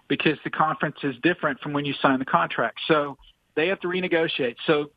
because 0.08 0.38
the 0.44 0.50
conference 0.50 0.98
is 1.04 1.16
different 1.24 1.60
from 1.60 1.74
when 1.74 1.86
you 1.86 1.94
sign 2.02 2.20
the 2.20 2.26
contract. 2.26 2.80
So 2.88 3.18
they 3.56 3.68
have 3.68 3.80
to 3.82 3.88
renegotiate. 3.88 4.56
So 4.68 4.92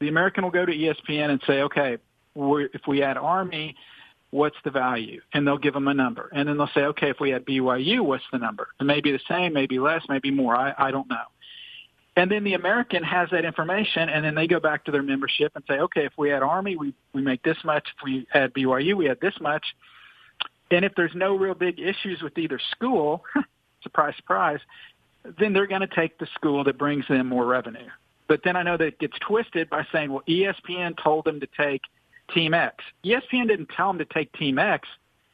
the 0.00 0.08
American 0.08 0.44
will 0.44 0.50
go 0.50 0.64
to 0.64 0.72
ESPN 0.72 1.30
and 1.30 1.40
say, 1.46 1.62
okay, 1.62 1.98
if 2.34 2.80
we 2.86 3.02
add 3.02 3.16
Army, 3.16 3.76
what's 4.30 4.56
the 4.64 4.70
value? 4.70 5.20
And 5.32 5.46
they'll 5.46 5.58
give 5.58 5.74
them 5.74 5.88
a 5.88 5.94
number. 5.94 6.30
And 6.32 6.48
then 6.48 6.56
they'll 6.56 6.70
say, 6.74 6.82
okay, 6.82 7.10
if 7.10 7.20
we 7.20 7.34
add 7.34 7.44
BYU, 7.44 8.00
what's 8.00 8.24
the 8.32 8.38
number? 8.38 8.68
It 8.80 8.84
may 8.84 9.00
be 9.00 9.12
the 9.12 9.20
same, 9.28 9.52
maybe 9.52 9.78
less, 9.78 10.02
maybe 10.08 10.30
more. 10.30 10.56
I, 10.56 10.72
I 10.78 10.90
don't 10.90 11.08
know. 11.08 11.24
And 12.16 12.30
then 12.30 12.44
the 12.44 12.54
American 12.54 13.02
has 13.04 13.28
that 13.30 13.44
information, 13.44 14.08
and 14.08 14.24
then 14.24 14.34
they 14.34 14.46
go 14.46 14.58
back 14.58 14.84
to 14.84 14.90
their 14.90 15.02
membership 15.02 15.52
and 15.54 15.64
say, 15.68 15.74
okay, 15.74 16.04
if 16.04 16.12
we 16.18 16.28
had 16.28 16.42
Army, 16.42 16.76
we, 16.76 16.92
we 17.12 17.22
make 17.22 17.42
this 17.42 17.56
much. 17.64 17.86
If 17.96 18.04
we 18.04 18.26
had 18.30 18.52
BYU, 18.52 18.94
we 18.94 19.06
had 19.06 19.20
this 19.20 19.34
much. 19.40 19.64
And 20.70 20.84
if 20.84 20.92
there's 20.96 21.14
no 21.14 21.36
real 21.36 21.54
big 21.54 21.78
issues 21.78 22.20
with 22.22 22.36
either 22.36 22.60
school, 22.72 23.24
surprise, 23.82 24.14
surprise, 24.16 24.60
then 25.38 25.52
they're 25.52 25.66
going 25.66 25.80
to 25.82 25.86
take 25.86 26.18
the 26.18 26.26
school 26.34 26.64
that 26.64 26.78
brings 26.78 27.06
them 27.08 27.26
more 27.26 27.44
revenue. 27.44 27.88
But 28.26 28.42
then 28.44 28.56
I 28.56 28.62
know 28.62 28.76
that 28.76 28.86
it 28.86 28.98
gets 28.98 29.18
twisted 29.18 29.68
by 29.68 29.86
saying, 29.92 30.12
well, 30.12 30.22
ESPN 30.28 31.02
told 31.02 31.24
them 31.24 31.40
to 31.40 31.48
take 31.56 31.82
Team 32.32 32.54
X. 32.54 32.84
ESPN 33.04 33.48
didn't 33.48 33.70
tell 33.76 33.88
them 33.88 33.98
to 33.98 34.04
take 34.04 34.32
Team 34.32 34.58
X. 34.58 34.88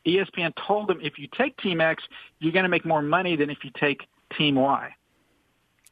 ESPN 0.07 0.53
told 0.66 0.88
them 0.88 0.99
if 1.03 1.18
you 1.18 1.28
take 1.36 1.57
Team 1.59 1.80
X, 1.80 2.03
you're 2.38 2.53
going 2.53 2.62
to 2.62 2.68
make 2.68 2.86
more 2.86 3.03
money 3.03 3.36
than 3.36 3.51
if 3.51 3.64
you 3.64 3.70
take 3.78 4.07
Team 4.36 4.55
Y. 4.55 4.94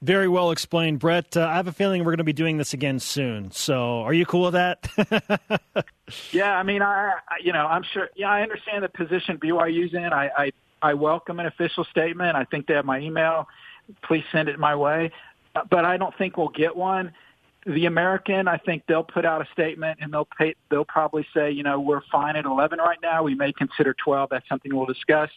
Very 0.02 0.28
well 0.28 0.50
explained, 0.50 0.98
Brett. 0.98 1.36
Uh, 1.36 1.46
I 1.46 1.54
have 1.54 1.66
a 1.66 1.72
feeling 1.72 2.04
we're 2.04 2.12
going 2.12 2.18
to 2.18 2.24
be 2.24 2.32
doing 2.34 2.58
this 2.58 2.74
again 2.74 2.98
soon. 3.00 3.50
So, 3.52 4.02
are 4.02 4.12
you 4.12 4.26
cool 4.26 4.50
with 4.50 4.54
that? 4.54 4.88
Yeah, 6.32 6.54
I 6.54 6.62
mean, 6.62 6.82
I, 6.82 7.14
I 7.28 7.36
you 7.42 7.52
know, 7.52 7.66
I'm 7.66 7.82
sure. 7.82 8.10
Yeah, 8.14 8.28
I 8.28 8.42
understand 8.42 8.84
the 8.84 8.88
position 8.88 9.38
BYU's 9.38 9.94
in. 9.94 10.12
I, 10.12 10.30
I 10.36 10.52
I 10.84 10.92
welcome 10.92 11.40
an 11.40 11.46
official 11.46 11.84
statement. 11.84 12.36
I 12.36 12.44
think 12.44 12.66
they 12.66 12.74
have 12.74 12.84
my 12.84 12.98
email. 12.98 13.48
Please 14.02 14.22
send 14.30 14.50
it 14.50 14.58
my 14.58 14.76
way. 14.76 15.10
But 15.70 15.86
I 15.86 15.96
don't 15.96 16.14
think 16.18 16.36
we'll 16.36 16.48
get 16.50 16.76
one. 16.76 17.12
The 17.64 17.86
American, 17.86 18.46
I 18.48 18.58
think 18.58 18.82
they'll 18.86 19.02
put 19.02 19.24
out 19.24 19.40
a 19.40 19.50
statement 19.50 20.00
and 20.02 20.12
they'll 20.12 20.28
pay, 20.38 20.54
they'll 20.70 20.84
probably 20.84 21.26
say, 21.32 21.50
you 21.50 21.62
know, 21.62 21.80
we're 21.80 22.02
fine 22.12 22.36
at 22.36 22.44
11 22.44 22.80
right 22.80 22.98
now. 23.02 23.22
We 23.22 23.34
may 23.34 23.50
consider 23.54 23.94
12. 23.94 24.28
That's 24.30 24.46
something 24.46 24.76
we'll 24.76 24.84
discuss. 24.84 25.30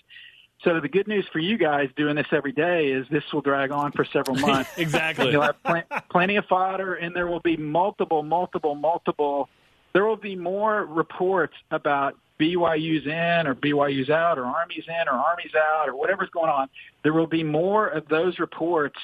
So 0.65 0.81
the 0.81 0.89
good 0.89 1.07
news 1.07 1.25
for 1.31 1.39
you 1.39 1.57
guys 1.57 1.87
doing 1.95 2.17
this 2.17 2.27
every 2.33 2.51
day 2.51 2.91
is 2.91 3.07
this 3.09 3.23
will 3.31 3.39
drag 3.39 3.71
on 3.71 3.93
for 3.93 4.03
several 4.03 4.35
months. 4.39 4.71
Exactly. 4.75 5.31
You'll 5.31 5.43
have 5.43 5.63
pl- 5.63 5.83
plenty 6.11 6.35
of 6.35 6.43
fodder, 6.47 6.95
and 6.95 7.15
there 7.15 7.27
will 7.27 7.39
be 7.39 7.55
multiple, 7.55 8.21
multiple, 8.21 8.75
multiple. 8.75 9.47
There 9.93 10.03
will 10.03 10.17
be 10.17 10.35
more 10.35 10.83
reports 10.83 11.53
about 11.71 12.17
BYU's 12.39 13.05
in 13.05 13.47
or 13.47 13.55
BYU's 13.55 14.09
out 14.09 14.37
or 14.37 14.45
Army's 14.45 14.85
in 14.87 15.07
or 15.07 15.13
Army's 15.13 15.53
out 15.55 15.89
or 15.89 15.95
whatever's 15.95 16.29
going 16.29 16.49
on. 16.49 16.69
There 17.03 17.13
will 17.13 17.27
be 17.27 17.43
more 17.43 17.87
of 17.87 18.07
those 18.07 18.39
reports 18.39 18.99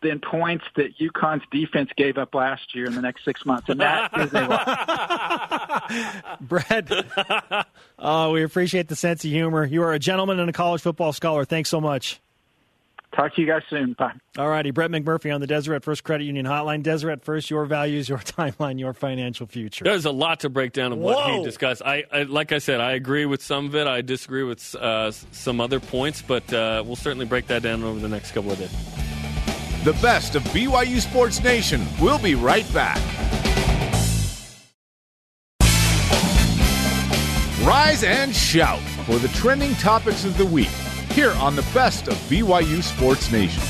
than 0.00 0.20
points 0.20 0.64
that 0.76 0.96
UConn's 0.98 1.42
defense 1.50 1.90
gave 1.96 2.18
up 2.18 2.34
last 2.34 2.74
year 2.74 2.86
in 2.86 2.94
the 2.94 3.02
next 3.02 3.24
six 3.24 3.44
months, 3.44 3.68
and 3.68 3.80
that 3.80 4.10
is 4.16 4.32
a 4.32 4.46
lot. 4.46 6.40
Brett, 6.40 6.90
uh, 7.98 8.30
we 8.32 8.44
appreciate 8.44 8.86
the 8.88 8.96
sense 8.96 9.24
of 9.24 9.30
humor. 9.30 9.64
You 9.64 9.82
are 9.82 9.92
a 9.92 9.98
gentleman 9.98 10.38
and 10.38 10.48
a 10.48 10.52
college 10.52 10.82
football 10.82 11.12
scholar. 11.12 11.44
Thanks 11.44 11.68
so 11.68 11.80
much. 11.80 12.20
Talk 13.16 13.34
to 13.34 13.40
you 13.40 13.46
guys 13.46 13.62
soon. 13.70 13.94
Bye. 13.94 14.12
All 14.36 14.48
righty, 14.48 14.70
Brett 14.70 14.90
McMurphy 14.90 15.34
on 15.34 15.40
the 15.40 15.46
Deseret 15.46 15.82
First 15.82 16.04
Credit 16.04 16.24
Union 16.24 16.44
Hotline. 16.44 16.82
Deseret 16.82 17.24
First, 17.24 17.50
your 17.50 17.64
values, 17.64 18.08
your 18.08 18.18
timeline, 18.18 18.78
your 18.78 18.92
financial 18.92 19.46
future. 19.46 19.84
There's 19.84 20.04
a 20.04 20.10
lot 20.10 20.40
to 20.40 20.50
break 20.50 20.72
down 20.72 20.92
of 20.92 20.98
what 20.98 21.16
Whoa. 21.16 21.38
he 21.38 21.44
discussed. 21.44 21.82
I, 21.84 22.04
I, 22.12 22.22
like 22.24 22.52
I 22.52 22.58
said, 22.58 22.80
I 22.80 22.92
agree 22.92 23.24
with 23.24 23.42
some 23.42 23.66
of 23.66 23.74
it. 23.74 23.86
I 23.86 24.02
disagree 24.02 24.42
with 24.42 24.74
uh, 24.74 25.10
some 25.10 25.60
other 25.60 25.80
points, 25.80 26.22
but 26.22 26.52
uh, 26.52 26.82
we'll 26.86 26.96
certainly 26.96 27.26
break 27.26 27.46
that 27.46 27.62
down 27.62 27.82
over 27.82 27.98
the 27.98 28.08
next 28.08 28.32
couple 28.32 28.52
of 28.52 28.58
days. 28.58 28.72
The 29.84 29.94
best 30.02 30.34
of 30.34 30.42
BYU 30.44 31.00
Sports 31.00 31.42
Nation. 31.42 31.86
We'll 32.00 32.18
be 32.18 32.34
right 32.34 32.70
back. 32.74 33.00
Rise 37.64 38.02
and 38.02 38.34
shout 38.34 38.80
for 39.06 39.18
the 39.18 39.28
trending 39.28 39.74
topics 39.74 40.24
of 40.24 40.36
the 40.36 40.46
week 40.46 40.68
here 41.18 41.32
on 41.40 41.56
the 41.56 41.66
best 41.74 42.06
of 42.06 42.14
BYU 42.30 42.80
Sports 42.80 43.32
Nation. 43.32 43.60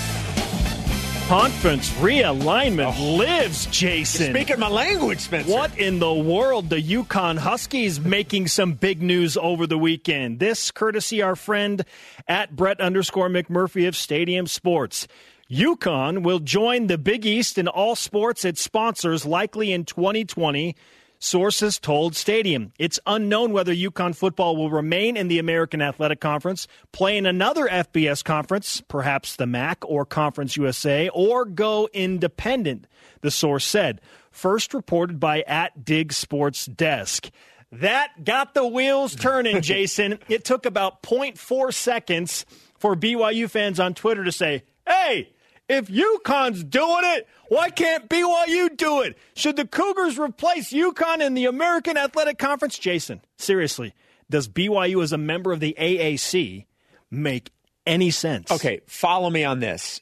Conference 1.29 1.89
realignment 1.93 2.95
oh. 2.99 3.17
lives, 3.17 3.65
Jason. 3.69 4.35
Speaking 4.35 4.59
my 4.59 4.69
language, 4.69 5.21
Spencer. 5.21 5.51
What 5.51 5.79
in 5.79 5.99
the 5.99 6.13
world? 6.13 6.69
The 6.69 6.77
UConn 6.77 7.39
Huskies 7.39 8.01
making 8.01 8.49
some 8.49 8.75
big 8.75 9.01
news 9.01 9.39
over 9.39 9.67
the 9.67 9.79
weekend. 9.79 10.41
This 10.41 10.71
courtesy 10.71 11.23
our 11.23 11.35
friend 11.35 11.87
at 12.27 12.55
Brett 12.55 12.83
underscore 12.83 13.31
McMurphy 13.31 13.89
of 13.89 13.97
Stadium 13.97 14.47
Sports. 14.47 15.09
UConn 15.51 16.25
will 16.25 16.41
join 16.41 16.87
the 16.87 16.99
Big 16.99 17.25
East 17.25 17.57
in 17.57 17.67
all 17.67 17.97
sports 17.97 18.45
it 18.45 18.59
sponsors 18.59 19.25
likely 19.25 19.73
in 19.73 19.87
2020. 19.87 20.77
Sources 21.21 21.79
told 21.79 22.15
Stadium. 22.15 22.73
It's 22.79 23.01
unknown 23.05 23.53
whether 23.53 23.75
UConn 23.75 24.15
football 24.15 24.57
will 24.57 24.71
remain 24.71 25.17
in 25.17 25.27
the 25.29 25.41
American 25.41 25.83
Athletic 25.83 26.21
Conference, 26.21 26.69
play 26.93 27.17
in 27.17 27.27
another 27.27 27.67
FBS 27.67 28.23
conference, 28.23 28.81
perhaps 28.87 29.35
the 29.35 29.47
MAC 29.47 29.79
or 29.85 30.05
Conference 30.05 30.57
USA, 30.57 31.09
or 31.09 31.45
go 31.45 31.89
independent, 31.93 32.87
the 33.21 33.33
source 33.33 33.65
said. 33.65 34.01
First 34.31 34.73
reported 34.73 35.19
by 35.19 35.43
at 35.43 35.85
Dig 35.85 36.13
Sports 36.13 36.67
Desk. 36.67 37.29
That 37.73 38.25
got 38.25 38.55
the 38.55 38.67
wheels 38.67 39.17
turning, 39.17 39.61
Jason. 39.63 40.21
it 40.29 40.45
took 40.45 40.67
about 40.67 41.03
0.4 41.03 41.75
seconds 41.75 42.47
for 42.79 42.95
BYU 42.95 43.51
fans 43.51 43.81
on 43.81 43.95
Twitter 43.95 44.25
to 44.25 44.33
say, 44.33 44.63
hey, 44.87 45.31
if 45.69 45.89
UConn's 45.89 46.65
doing 46.65 47.03
it, 47.03 47.29
why 47.49 47.71
can't 47.71 48.09
BYU 48.09 48.77
do 48.77 49.03
it? 49.03 49.17
Should 49.35 49.57
the 49.57 49.67
Cougars 49.67 50.19
replace 50.19 50.73
UConn 50.73 51.21
in 51.21 51.35
the 51.35 51.47
American 51.47 51.97
Athletic 51.97 52.39
Conference? 52.39 52.79
Jason, 52.79 53.21
seriously, 53.37 53.95
does 54.31 54.49
BYU 54.49 55.03
as 55.03 55.13
a 55.13 55.19
member 55.19 55.53
of 55.53 55.61
the 55.61 55.75
AAC 55.79 56.67
make 57.11 57.51
any 57.87 58.11
sense? 58.11 58.51
Okay, 58.51 58.81
follow 58.87 59.31
me 59.31 59.45
on 59.45 59.61
this. 59.61 60.01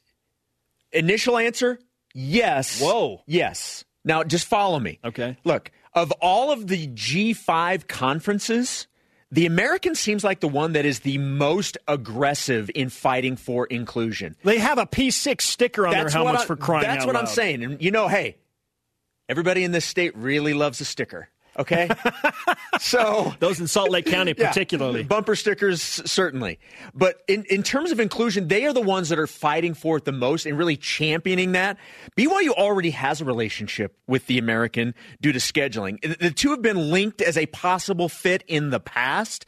Initial 0.92 1.36
answer 1.38 1.78
yes. 2.14 2.80
Whoa. 2.80 3.22
Yes. 3.26 3.84
Now, 4.04 4.22
just 4.22 4.46
follow 4.46 4.78
me. 4.78 4.98
Okay. 5.04 5.36
Look, 5.44 5.70
of 5.94 6.12
all 6.20 6.52
of 6.52 6.68
the 6.68 6.88
G5 6.88 7.88
conferences, 7.88 8.86
the 9.30 9.46
American 9.46 9.94
seems 9.94 10.22
like 10.22 10.40
the 10.40 10.48
one 10.48 10.72
that 10.74 10.84
is 10.84 11.00
the 11.00 11.18
most 11.18 11.76
aggressive 11.88 12.70
in 12.74 12.90
fighting 12.90 13.36
for 13.36 13.66
inclusion. 13.66 14.36
They 14.44 14.58
have 14.58 14.78
a 14.78 14.86
P6 14.86 15.40
sticker 15.40 15.86
on 15.86 15.92
That's 15.92 16.12
their 16.12 16.22
helmets 16.22 16.44
I- 16.44 16.46
for 16.46 16.56
crying 16.56 16.82
That's 16.82 17.06
what 17.06 17.16
I'm 17.16 17.26
saying. 17.26 17.64
And 17.64 17.82
you 17.82 17.90
know, 17.90 18.08
hey, 18.08 18.36
everybody 19.28 19.64
in 19.64 19.72
this 19.72 19.84
state 19.84 20.16
really 20.16 20.54
loves 20.54 20.80
a 20.80 20.84
sticker. 20.84 21.28
Okay, 21.58 21.88
so 22.80 23.34
those 23.38 23.60
in 23.60 23.66
Salt 23.66 23.90
Lake 23.90 24.06
County 24.06 24.34
Yeah, 24.38 24.48
particularly. 24.48 25.02
bumper 25.02 25.34
stickers 25.34 25.80
certainly, 25.82 26.58
but 26.94 27.22
in 27.28 27.44
in 27.44 27.62
terms 27.62 27.90
of 27.92 28.00
inclusion, 28.00 28.48
they 28.48 28.64
are 28.66 28.72
the 28.72 28.80
ones 28.82 29.08
that 29.08 29.18
are 29.18 29.26
fighting 29.26 29.74
for 29.74 29.96
it 29.96 30.04
the 30.04 30.12
most 30.12 30.46
and 30.46 30.58
really 30.58 30.76
championing 30.76 31.52
that. 31.52 31.78
BYU 32.16 32.50
already 32.50 32.90
has 32.90 33.20
a 33.20 33.24
relationship 33.24 33.96
with 34.06 34.26
the 34.26 34.38
American 34.38 34.94
due 35.20 35.32
to 35.32 35.38
scheduling. 35.38 36.00
The- 36.02 36.16
The 36.26 36.30
two 36.30 36.50
have 36.50 36.62
been 36.62 36.90
linked 36.90 37.22
as 37.22 37.36
a 37.36 37.46
possible 37.46 38.08
fit 38.08 38.42
in 38.46 38.70
the 38.70 38.80
past. 38.80 39.46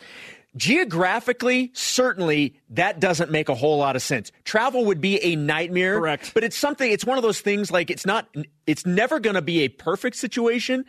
Geographically, 0.56 1.70
certainly 1.74 2.56
that 2.70 3.00
doesn't 3.00 3.30
make 3.30 3.48
a 3.48 3.54
whole 3.54 3.78
lot 3.78 3.96
of 3.96 4.02
sense. 4.02 4.32
Travel 4.44 4.84
would 4.86 5.00
be 5.00 5.22
a 5.22 5.36
nightmare. 5.36 5.98
Correct. 5.98 6.32
But 6.34 6.44
it's 6.44 6.56
something, 6.56 6.90
it's 6.90 7.04
one 7.04 7.16
of 7.16 7.22
those 7.22 7.40
things 7.40 7.70
like 7.70 7.90
it's 7.90 8.04
not, 8.06 8.28
it's 8.66 8.84
never 8.84 9.20
going 9.20 9.34
to 9.34 9.42
be 9.42 9.60
a 9.60 9.68
perfect 9.68 10.16
situation. 10.16 10.84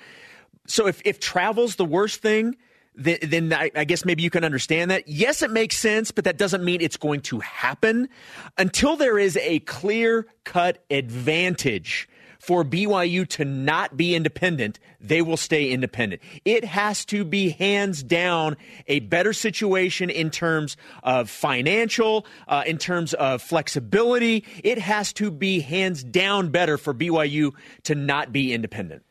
So 0.70 0.88
if, 0.88 1.02
if 1.04 1.20
travel's 1.20 1.76
the 1.76 1.86
worst 1.86 2.22
thing, 2.22 2.56
then, 2.96 3.18
then 3.24 3.54
I, 3.54 3.72
I 3.76 3.86
guess 3.86 4.06
maybe 4.06 4.24
you 4.24 4.30
can 4.30 4.44
understand 4.44 4.92
that. 4.92 5.08
Yes, 5.08 5.42
it 5.42 5.52
makes 5.52 5.78
sense, 5.78 6.12
but 6.12 6.26
that 6.26 6.38
doesn't 6.38 6.64
mean 6.64 6.82
it's 6.82 6.98
going 6.98 7.22
to 7.22 7.40
happen 7.40 8.10
until 8.58 8.96
there 8.96 9.18
is 9.18 9.38
a 9.38 9.60
clear 9.60 10.28
cut 10.44 10.84
advantage 10.90 12.10
for 12.40 12.64
BYU 12.64 13.28
to 13.28 13.44
not 13.44 13.98
be 13.98 14.16
independent, 14.16 14.80
they 15.02 15.22
will 15.22 15.38
stay 15.38 15.72
independent. 15.72 16.22
It 16.46 16.64
has 16.64 17.04
to 17.06 17.26
be 17.26 17.50
hands 17.50 18.02
down 18.02 18.56
a 18.88 19.02
better 19.02 19.34
situation 19.34 20.10
in 20.10 20.32
terms 20.32 20.78
of 21.04 21.30
financial, 21.30 22.26
uh, 22.48 22.64
in 22.66 22.78
terms 22.78 23.14
of 23.14 23.42
flexibility. 23.42 24.46
It 24.64 24.78
has 24.78 25.12
to 25.14 25.32
be 25.32 25.60
hands 25.60 26.02
down 26.02 26.50
better 26.50 26.78
for 26.78 26.94
BYU 26.94 27.52
to 27.84 27.96
not 27.96 28.32
be 28.32 28.54
independent. 28.54 29.04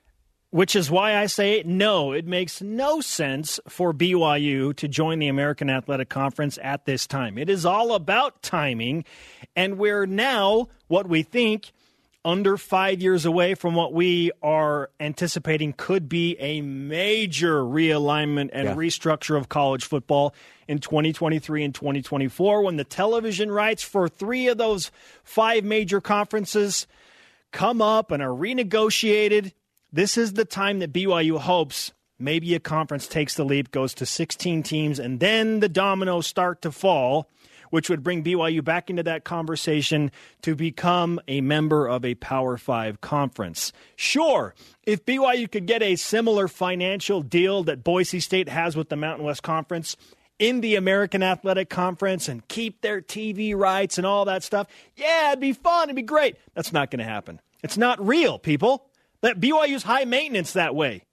Which 0.51 0.75
is 0.75 0.91
why 0.91 1.15
I 1.15 1.27
say 1.27 1.63
no, 1.67 2.13
it 2.13 2.27
makes 2.27 2.63
no 2.63 3.03
sense 3.03 3.61
for 3.69 3.93
BYU 3.93 4.75
to 4.77 4.89
join 4.89 5.19
the 5.19 5.29
American 5.29 5.69
Athletic 5.69 6.09
Conference 6.09 6.59
at 6.63 6.87
this 6.87 7.07
time. 7.07 7.37
It 7.37 7.51
is 7.51 7.67
all 7.67 7.93
about 7.93 8.43
timing, 8.43 9.05
and 9.55 9.77
we're 9.77 10.07
now 10.07 10.69
what 10.87 11.07
we 11.07 11.23
think 11.23 11.73
under 12.25 12.57
five 12.57 13.03
years 13.03 13.27
away 13.27 13.55
from 13.55 13.75
what 13.75 13.93
we 13.93 14.31
are 14.43 14.91
anticipating 14.99 15.75
could 15.75 16.09
be 16.09 16.35
a 16.41 16.63
major 16.63 17.63
realignment 17.63 18.49
and 18.55 18.69
Yeah. 18.69 18.75
restructure 18.75 19.37
of 19.37 19.51
college 19.51 19.85
football 19.85 20.35
in 20.67 20.79
2023 20.79 21.63
and 21.63 21.75
2024 21.75 22.63
when 22.63 22.77
the 22.77 22.85
television 22.85 23.51
rights 23.51 23.83
for 23.83 24.09
three 24.09 24.49
of 24.49 24.57
those 24.57 24.91
five 25.25 25.63
major 25.63 26.01
conferences 26.01 26.87
come 27.53 27.81
up 27.81 28.11
and 28.11 28.23
are 28.23 28.35
renegotiated. 28.35 29.53
This 29.93 30.19
is 30.19 30.35
the 30.35 30.45
time 30.45 30.81
that 30.81 30.93
BYU 30.93 31.39
hopes 31.39 31.93
maybe 32.19 32.55
a 32.55 32.61
conference 32.61 33.07
takes 33.07 33.35
the 33.35 33.45
leap, 33.45 33.71
goes 33.71 33.95
to 33.95 34.05
16 34.05 34.63
teams, 34.63 34.99
and 34.99 35.21
then 35.21 35.61
the 35.61 35.69
dominoes 35.69 36.27
start 36.27 36.61
to 36.63 36.71
fall, 36.71 37.31
which 37.71 37.89
would 37.89 38.03
bring 38.03 38.23
BYU 38.23 38.63
back 38.63 38.91
into 38.91 39.03
that 39.05 39.25
conversation 39.25 40.11
to 40.43 40.55
become 40.55 41.21
a 41.27 41.41
member 41.41 41.87
of 41.87 42.05
a 42.05 42.15
Power 42.17 42.59
Five 42.59 43.01
conference. 43.01 43.73
Sure, 43.97 44.55
if 44.83 45.07
BYU 45.07 45.51
could 45.51 45.67
get 45.67 45.83
a 45.83 45.97
similar 45.97 46.49
financial 46.49 47.23
deal 47.23 47.63
that 47.65 47.85
Boise 47.85 48.21
State 48.21 48.49
has 48.49 48.77
with 48.77 48.91
the 48.91 48.97
Mountain 48.97 49.25
West 49.25 49.43
Conference, 49.43 49.97
in 50.39 50.61
the 50.61 50.77
American 50.77 51.23
Athletic 51.23 51.69
Conference 51.69 52.29
and 52.29 52.47
keep 52.47 52.81
their 52.81 53.01
TV 53.01 53.57
rights 53.57 53.99
and 53.99 54.07
all 54.07 54.27
that 54.27 54.45
stuff. 54.45 54.69
Yeah, 54.97 55.31
it'd 55.31 55.41
be 55.41 55.53
fun. 55.53 55.89
It'd 55.89 55.97
be 55.97 56.03
great. 56.03 56.37
That's 56.55 56.73
not 56.73 56.93
going 56.93 57.01
to 57.01 57.05
happen. 57.05 57.41
It's 57.65 57.77
not 57.77 58.05
real, 58.05 58.39
people. 58.39 58.88
That 59.23 59.41
BYU's 59.41 59.83
high 59.83 60.05
maintenance 60.05 60.53
that 60.53 60.75
way. 60.75 61.05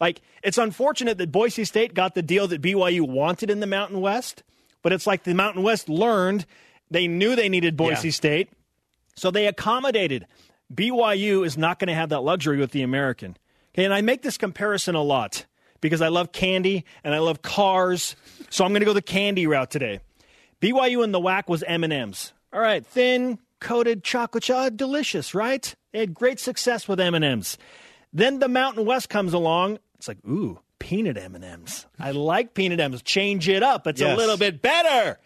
Like, 0.00 0.22
it's 0.42 0.58
unfortunate 0.58 1.18
that 1.18 1.30
Boise 1.30 1.64
State 1.64 1.92
got 1.92 2.14
the 2.14 2.22
deal 2.22 2.48
that 2.48 2.62
BYU 2.62 3.02
wanted 3.02 3.50
in 3.50 3.60
the 3.60 3.66
Mountain 3.66 4.00
West, 4.00 4.42
but 4.82 4.92
it's 4.92 5.06
like 5.06 5.24
the 5.24 5.34
Mountain 5.34 5.62
West 5.62 5.88
learned 5.88 6.46
they 6.90 7.06
knew 7.06 7.36
they 7.36 7.48
needed 7.48 7.76
Boise 7.76 8.08
Yeah. 8.08 8.12
State, 8.12 8.48
so 9.14 9.30
they 9.30 9.46
accommodated. 9.46 10.26
BYU 10.74 11.44
is 11.44 11.58
not 11.58 11.78
going 11.78 11.88
to 11.88 11.94
have 11.94 12.08
that 12.08 12.20
luxury 12.20 12.58
with 12.58 12.70
the 12.70 12.82
American. 12.82 13.36
Okay, 13.74 13.84
and 13.84 13.94
I 13.94 14.00
make 14.00 14.22
this 14.22 14.38
comparison 14.38 14.94
a 14.94 15.02
lot 15.02 15.46
because 15.80 16.00
I 16.00 16.08
love 16.08 16.32
candy 16.32 16.84
and 17.04 17.14
I 17.14 17.18
love 17.18 17.42
cars, 17.42 18.16
so 18.48 18.64
I'm 18.64 18.72
going 18.72 18.80
to 18.80 18.86
go 18.86 18.92
the 18.92 19.02
candy 19.02 19.46
route 19.46 19.70
today. 19.70 20.00
BYU 20.60 21.04
in 21.04 21.12
the 21.12 21.20
WAC 21.20 21.48
was 21.48 21.62
M&Ms. 21.62 22.32
All 22.52 22.60
right, 22.60 22.84
thin 22.84 23.38
coated 23.60 24.02
chocolate 24.02 24.44
chip, 24.44 24.56
uh, 24.56 24.70
delicious, 24.70 25.34
right? 25.34 25.74
They 25.92 26.00
had 26.00 26.14
great 26.14 26.40
success 26.40 26.88
with 26.88 27.00
M&Ms. 27.00 27.58
Then 28.12 28.38
the 28.38 28.48
Mountain 28.48 28.84
West 28.86 29.08
comes 29.08 29.32
along. 29.32 29.78
It's 29.96 30.08
like, 30.08 30.18
ooh, 30.26 30.58
peanut 30.78 31.16
M&Ms. 31.16 31.86
I 31.98 32.10
like 32.10 32.54
peanut 32.54 32.80
M&Ms. 32.80 33.02
Change 33.02 33.48
it 33.48 33.62
up. 33.62 33.86
It's 33.86 34.00
a 34.00 34.16
little 34.16 34.36
bit 34.36 34.62
better. 34.62 35.18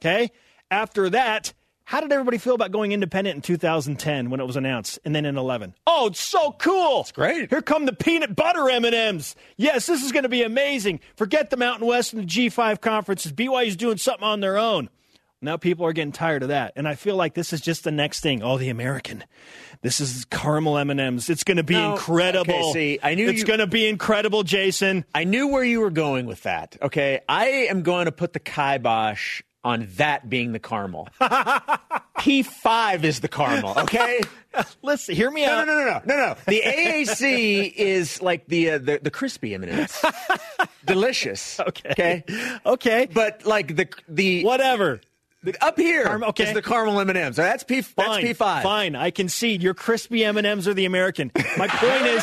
Okay? 0.00 0.30
After 0.70 1.10
that, 1.10 1.52
how 1.90 2.00
did 2.00 2.12
everybody 2.12 2.38
feel 2.38 2.54
about 2.54 2.70
going 2.70 2.92
independent 2.92 3.34
in 3.34 3.42
2010 3.42 4.30
when 4.30 4.38
it 4.38 4.46
was 4.46 4.54
announced, 4.54 5.00
and 5.04 5.12
then 5.12 5.24
in 5.24 5.36
11? 5.36 5.74
Oh, 5.88 6.06
it's 6.06 6.20
so 6.20 6.52
cool! 6.52 7.00
It's 7.00 7.10
great. 7.10 7.50
Here 7.50 7.60
come 7.60 7.84
the 7.84 7.92
peanut 7.92 8.36
butter 8.36 8.70
M 8.70 8.84
and 8.84 8.94
M's. 8.94 9.34
Yes, 9.56 9.86
this 9.86 10.04
is 10.04 10.12
going 10.12 10.22
to 10.22 10.28
be 10.28 10.44
amazing. 10.44 11.00
Forget 11.16 11.50
the 11.50 11.56
Mountain 11.56 11.88
West 11.88 12.12
and 12.12 12.22
the 12.22 12.26
G5 12.28 12.80
conferences. 12.80 13.32
BYU's 13.32 13.74
doing 13.74 13.96
something 13.96 14.22
on 14.22 14.38
their 14.38 14.56
own. 14.56 14.88
Now 15.42 15.56
people 15.56 15.86
are 15.86 15.92
getting 15.94 16.12
tired 16.12 16.42
of 16.42 16.50
that, 16.50 16.74
and 16.76 16.86
I 16.86 16.94
feel 16.96 17.16
like 17.16 17.32
this 17.34 17.52
is 17.54 17.60
just 17.62 17.82
the 17.84 17.90
next 17.90 18.20
thing. 18.20 18.42
Oh, 18.42 18.58
the 18.58 18.68
American. 18.68 19.24
This 19.80 19.98
is 20.00 20.26
caramel 20.26 20.76
M 20.76 20.90
and 20.90 21.00
M's. 21.00 21.30
It's 21.30 21.44
going 21.44 21.56
to 21.56 21.62
be 21.62 21.74
No, 21.74 21.92
incredible. 21.92 22.52
okay, 22.52 22.72
see, 22.72 22.98
I 23.02 23.14
knew 23.14 23.28
it's 23.28 23.40
you- 23.40 23.46
going 23.46 23.60
to 23.60 23.66
be 23.66 23.88
incredible, 23.88 24.42
Jason. 24.42 25.06
I 25.14 25.24
knew 25.24 25.48
where 25.48 25.64
you 25.64 25.80
were 25.80 25.90
going 25.90 26.26
with 26.26 26.42
that. 26.42 26.76
Okay. 26.82 27.20
I 27.28 27.46
am 27.70 27.82
going 27.82 28.04
to 28.04 28.12
put 28.12 28.34
the 28.34 28.40
kibosh 28.40 29.40
on 29.64 29.88
that 29.96 30.28
being 30.28 30.52
the 30.52 30.58
caramel. 30.58 31.08
P5 32.18 33.04
is 33.04 33.20
the 33.20 33.28
caramel, 33.28 33.74
okay? 33.78 34.20
Listen, 34.82 35.14
hear 35.14 35.30
me 35.30 35.46
no, 35.46 35.52
out. 35.52 35.66
No, 35.66 35.74
no, 35.74 35.84
no, 35.84 35.90
no, 35.90 36.00
no, 36.04 36.16
no. 36.16 36.36
The 36.46 36.60
AAC 36.62 37.72
is 37.76 38.20
like 38.20 38.46
the 38.48 38.72
uh, 38.72 38.78
the, 38.78 39.00
the 39.02 39.10
crispy 39.10 39.54
M&Ms. 39.54 40.04
Delicious. 40.84 41.60
Okay. 41.60 41.90
Okay. 41.90 42.24
Okay. 42.66 43.08
But 43.12 43.46
like 43.46 43.76
the 43.76 43.88
the 44.08 44.44
Whatever. 44.44 45.00
Up 45.62 45.78
here 45.78 46.06
okay. 46.24 46.44
is 46.44 46.54
the 46.54 46.60
caramel 46.60 47.00
M&Ms. 47.00 47.36
So 47.36 47.42
that's 47.42 47.64
P. 47.64 47.80
Fine, 47.80 48.22
That's 48.22 48.38
P5. 48.38 48.62
Fine, 48.62 48.94
I 48.94 49.10
concede. 49.10 49.62
Your 49.62 49.72
crispy 49.72 50.22
M 50.22 50.36
and 50.36 50.46
M's 50.46 50.68
are 50.68 50.74
the 50.74 50.84
American. 50.84 51.32
My 51.56 51.66
point 51.68 52.06
is, 52.06 52.22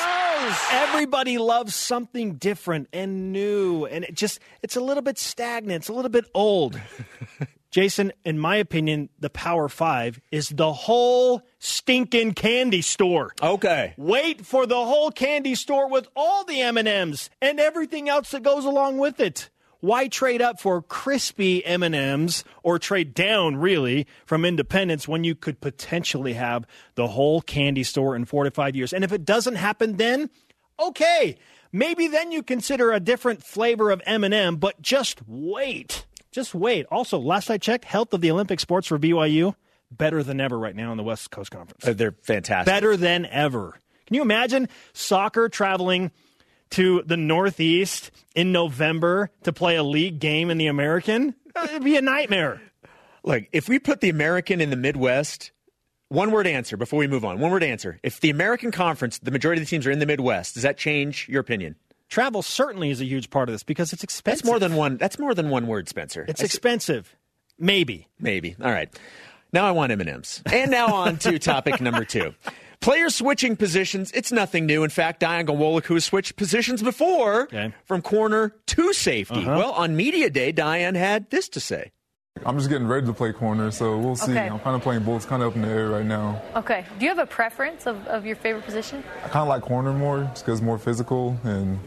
everybody 0.71 1.39
loves 1.39 1.73
something 1.73 2.35
different 2.35 2.89
and 2.93 3.31
new, 3.31 3.85
and 3.85 4.03
it 4.03 4.13
just 4.13 4.39
it's 4.61 4.75
a 4.75 4.81
little 4.81 5.01
bit 5.01 5.17
stagnant. 5.17 5.81
It's 5.81 5.89
a 5.89 5.93
little 5.93 6.11
bit 6.11 6.25
old. 6.35 6.79
Jason, 7.71 8.13
in 8.23 8.39
my 8.39 8.55
opinion, 8.57 9.09
the 9.19 9.29
Power 9.31 9.67
Five 9.67 10.21
is 10.31 10.49
the 10.49 10.71
whole 10.71 11.41
stinking 11.59 12.33
candy 12.33 12.81
store. 12.81 13.33
Okay. 13.41 13.93
Wait 13.97 14.45
for 14.45 14.67
the 14.67 14.75
whole 14.75 15.09
candy 15.09 15.55
store 15.55 15.89
with 15.89 16.07
all 16.15 16.43
the 16.43 16.61
M 16.61 16.77
and 16.77 16.87
M's 16.87 17.31
and 17.41 17.59
everything 17.59 18.09
else 18.09 18.29
that 18.31 18.43
goes 18.43 18.63
along 18.63 18.99
with 18.99 19.19
it. 19.19 19.49
Why 19.79 20.07
trade 20.07 20.41
up 20.41 20.59
for 20.59 20.81
crispy 20.81 21.65
M&Ms 21.65 22.43
or 22.63 22.79
trade 22.79 23.13
down 23.13 23.57
really 23.57 24.07
from 24.25 24.45
independence 24.45 25.07
when 25.07 25.23
you 25.23 25.35
could 25.35 25.61
potentially 25.61 26.33
have 26.33 26.65
the 26.95 27.07
whole 27.07 27.41
candy 27.41 27.83
store 27.83 28.15
in 28.15 28.25
4 28.25 28.45
to 28.45 28.51
5 28.51 28.75
years? 28.75 28.93
And 28.93 29.03
if 29.03 29.11
it 29.11 29.25
doesn't 29.25 29.55
happen 29.55 29.97
then, 29.97 30.29
okay, 30.79 31.37
maybe 31.71 32.07
then 32.07 32.31
you 32.31 32.43
consider 32.43 32.91
a 32.91 32.99
different 32.99 33.43
flavor 33.43 33.91
of 33.91 34.01
M&M, 34.05 34.55
but 34.55 34.81
just 34.81 35.21
wait. 35.27 36.05
Just 36.31 36.55
wait. 36.55 36.85
Also, 36.91 37.19
last 37.19 37.49
I 37.49 37.57
checked, 37.57 37.85
health 37.85 38.13
of 38.13 38.21
the 38.21 38.31
Olympic 38.31 38.59
sports 38.59 38.87
for 38.87 38.99
BYU 38.99 39.55
better 39.91 40.23
than 40.23 40.41
ever 40.41 40.57
right 40.57 40.75
now 40.75 40.91
in 40.91 40.97
the 40.97 41.03
West 41.03 41.31
Coast 41.31 41.51
Conference. 41.51 41.87
Uh, 41.87 41.93
they're 41.93 42.15
fantastic. 42.23 42.65
Better 42.65 42.97
than 42.97 43.25
ever. 43.25 43.79
Can 44.05 44.15
you 44.15 44.21
imagine 44.21 44.69
soccer 44.93 45.49
traveling 45.49 46.11
to 46.71 47.03
the 47.05 47.17
Northeast 47.17 48.11
in 48.35 48.51
November 48.51 49.31
to 49.43 49.53
play 49.53 49.75
a 49.75 49.83
league 49.83 50.19
game 50.19 50.49
in 50.49 50.57
the 50.57 50.67
American? 50.67 51.35
Uh, 51.55 51.67
it'd 51.69 51.83
be 51.83 51.97
a 51.97 52.01
nightmare. 52.01 52.61
Look, 53.23 53.43
if 53.51 53.67
we 53.67 53.79
put 53.79 54.01
the 54.01 54.09
American 54.09 54.61
in 54.61 54.69
the 54.69 54.75
Midwest, 54.75 55.51
one 56.09 56.31
word 56.31 56.47
answer 56.47 56.77
before 56.77 56.99
we 56.99 57.07
move 57.07 57.25
on. 57.25 57.39
One 57.39 57.51
word 57.51 57.63
answer. 57.63 57.99
If 58.03 58.19
the 58.19 58.29
American 58.29 58.71
Conference, 58.71 59.19
the 59.19 59.31
majority 59.31 59.61
of 59.61 59.67
the 59.67 59.69
teams 59.69 59.85
are 59.85 59.91
in 59.91 59.99
the 59.99 60.05
Midwest, 60.05 60.53
does 60.53 60.63
that 60.63 60.77
change 60.77 61.27
your 61.27 61.41
opinion? 61.41 61.75
Travel 62.09 62.41
certainly 62.41 62.89
is 62.89 63.01
a 63.01 63.05
huge 63.05 63.29
part 63.29 63.49
of 63.49 63.53
this 63.53 63.63
because 63.63 63.91
it's 63.91 64.03
expensive. 64.03 64.43
That's 64.43 64.49
more 64.49 64.59
than 64.59 64.75
one. 64.75 64.97
That's 64.97 65.19
more 65.19 65.33
than 65.33 65.49
one 65.49 65.67
word, 65.67 65.89
Spencer. 65.89 66.25
It's 66.27 66.41
I 66.41 66.45
expensive. 66.45 67.13
Maybe. 67.59 68.07
Maybe. 68.19 68.55
All 68.61 68.71
right. 68.71 68.89
Now 69.51 69.65
I 69.65 69.71
want 69.71 69.91
M&Ms. 69.91 70.43
And 70.45 70.71
now 70.71 70.93
on 70.93 71.17
to 71.17 71.39
topic 71.39 71.81
number 71.81 72.05
two. 72.05 72.33
Players 72.79 73.15
switching 73.15 73.55
positions, 73.55 74.11
it's 74.11 74.31
nothing 74.31 74.65
new. 74.65 74.83
In 74.83 74.89
fact, 74.89 75.21
Dayan 75.21 75.45
Ghanwoloku, 75.45 75.85
who 75.85 75.93
has 75.95 76.05
switched 76.05 76.35
positions 76.35 76.81
before 76.83 77.47
from 77.85 78.01
corner 78.01 78.53
to 78.67 78.93
safety. 78.93 79.41
Uh-huh. 79.41 79.57
Well, 79.57 79.71
on 79.71 79.95
Media 79.95 80.29
Day, 80.29 80.53
Dayan 80.53 80.95
had 80.95 81.29
this 81.29 81.49
to 81.49 81.59
say. 81.59 81.91
I'm 82.45 82.57
just 82.57 82.69
getting 82.69 82.87
ready 82.87 83.05
to 83.07 83.13
play 83.13 83.33
corner, 83.33 83.71
so 83.71 83.97
we'll 83.97 84.15
see. 84.15 84.31
Okay. 84.31 84.47
I'm 84.47 84.59
kind 84.59 84.75
of 84.75 84.81
playing 84.83 85.03
both, 85.03 85.27
kind 85.27 85.41
of 85.41 85.49
up 85.49 85.55
in 85.55 85.63
the 85.63 85.69
air 85.69 85.89
right 85.89 86.05
now. 86.05 86.41
Okay. 86.55 86.85
Do 86.99 87.05
you 87.05 87.09
have 87.09 87.19
a 87.19 87.25
preference 87.25 87.87
of, 87.87 88.05
of 88.07 88.25
your 88.25 88.35
favorite 88.35 88.63
position? 88.63 89.03
I 89.23 89.27
kind 89.29 89.41
of 89.41 89.47
like 89.47 89.63
corner 89.63 89.91
more, 89.91 90.21
just 90.25 90.45
because 90.45 90.59
it's 90.59 90.65
more 90.65 90.77
physical, 90.77 91.37
and 91.43 91.79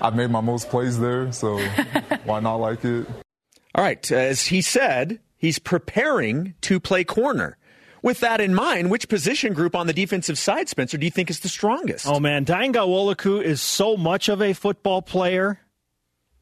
I've 0.00 0.16
made 0.16 0.30
my 0.30 0.40
most 0.40 0.70
plays 0.70 0.98
there, 0.98 1.30
so 1.32 1.58
why 2.24 2.40
not 2.40 2.56
like 2.56 2.84
it? 2.84 3.06
All 3.74 3.84
right. 3.84 4.10
As 4.10 4.46
he 4.46 4.62
said, 4.62 5.20
he's 5.36 5.58
preparing 5.58 6.54
to 6.62 6.80
play 6.80 7.04
corner. 7.04 7.58
With 8.02 8.20
that 8.20 8.40
in 8.40 8.54
mind, 8.54 8.90
which 8.90 9.08
position 9.08 9.52
group 9.52 9.74
on 9.74 9.86
the 9.86 9.92
defensive 9.92 10.38
side, 10.38 10.68
Spencer, 10.68 10.98
do 10.98 11.04
you 11.04 11.10
think 11.10 11.30
is 11.30 11.40
the 11.40 11.48
strongest? 11.48 12.06
Oh 12.06 12.20
man, 12.20 12.44
Dayan 12.44 12.72
Ghanwoloku 12.72 13.42
is 13.42 13.60
so 13.60 13.96
much 13.96 14.28
of 14.28 14.40
a 14.40 14.52
football 14.52 15.02
player 15.02 15.60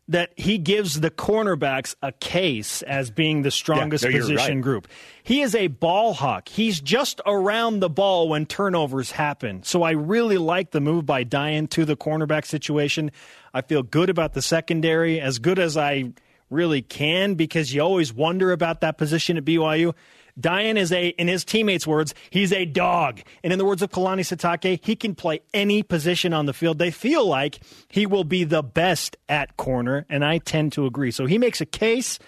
that 0.08 0.30
he 0.36 0.56
gives 0.58 1.00
the 1.00 1.10
cornerbacks 1.10 1.96
a 2.00 2.12
case 2.12 2.82
as 2.82 3.10
being 3.10 3.42
the 3.42 3.50
strongest 3.50 4.04
no, 4.04 4.12
position 4.12 4.56
right. 4.56 4.62
group. 4.62 4.88
He 5.24 5.40
is 5.40 5.54
a 5.54 5.66
ball 5.66 6.14
hawk. 6.14 6.48
He's 6.48 6.80
just 6.80 7.20
around 7.26 7.80
the 7.80 7.90
ball 7.90 8.28
when 8.28 8.46
turnovers 8.46 9.10
happen. 9.10 9.64
So 9.64 9.82
I 9.82 9.92
really 9.92 10.38
like 10.38 10.70
the 10.70 10.80
move 10.80 11.06
by 11.06 11.24
Dayan 11.24 11.68
to 11.70 11.84
the 11.84 11.96
cornerback 11.96 12.46
situation. 12.46 13.10
I 13.52 13.62
feel 13.62 13.82
good 13.82 14.08
about 14.08 14.34
the 14.34 14.42
secondary, 14.42 15.20
as 15.20 15.40
good 15.40 15.58
as 15.58 15.76
I 15.76 16.12
really 16.50 16.82
can, 16.82 17.34
because 17.34 17.74
you 17.74 17.80
always 17.80 18.12
wonder 18.12 18.52
about 18.52 18.82
that 18.82 18.98
position 18.98 19.36
at 19.36 19.44
BYU. 19.44 19.92
Dayan 20.40 20.76
is 20.76 20.92
a, 20.92 21.08
in 21.08 21.28
his 21.28 21.44
teammates' 21.44 21.86
words, 21.86 22.14
he's 22.30 22.52
a 22.52 22.64
dog. 22.64 23.20
And 23.42 23.52
in 23.52 23.58
the 23.58 23.64
words 23.64 23.82
of 23.82 23.90
Kalani 23.90 24.20
Sitake, 24.20 24.84
he 24.84 24.94
can 24.94 25.14
play 25.14 25.40
any 25.54 25.82
position 25.82 26.32
on 26.32 26.46
the 26.46 26.52
field. 26.52 26.78
They 26.78 26.90
feel 26.90 27.26
like 27.26 27.60
he 27.88 28.06
will 28.06 28.24
be 28.24 28.44
the 28.44 28.62
best 28.62 29.16
at 29.28 29.56
corner, 29.56 30.04
and 30.08 30.24
I 30.24 30.38
tend 30.38 30.72
to 30.72 30.86
agree. 30.86 31.10
So 31.10 31.26
he 31.26 31.38
makes 31.38 31.60
a 31.60 31.66
case, 31.66 32.18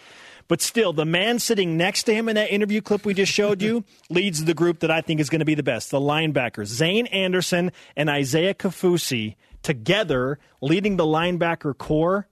but 0.48 0.62
still, 0.62 0.94
the 0.94 1.04
man 1.04 1.38
sitting 1.38 1.76
next 1.76 2.04
to 2.04 2.14
him 2.14 2.28
in 2.28 2.36
that 2.36 2.50
interview 2.50 2.80
clip 2.80 3.04
we 3.04 3.12
just 3.12 3.30
showed 3.30 3.60
you 3.60 3.84
leads 4.10 4.44
the 4.44 4.54
group 4.54 4.80
that 4.80 4.90
I 4.90 5.02
think 5.02 5.20
is 5.20 5.28
going 5.28 5.40
to 5.40 5.44
be 5.44 5.54
the 5.54 5.62
best. 5.62 5.90
The 5.90 6.00
linebackers, 6.00 6.66
Zayne 6.66 7.06
Anderson 7.08 7.70
and 7.94 8.08
Isaiah 8.08 8.54
Kaufusi, 8.54 9.36
together 9.62 10.38
leading 10.62 10.96
the 10.96 11.04
linebacker 11.04 11.76
core. 11.76 12.26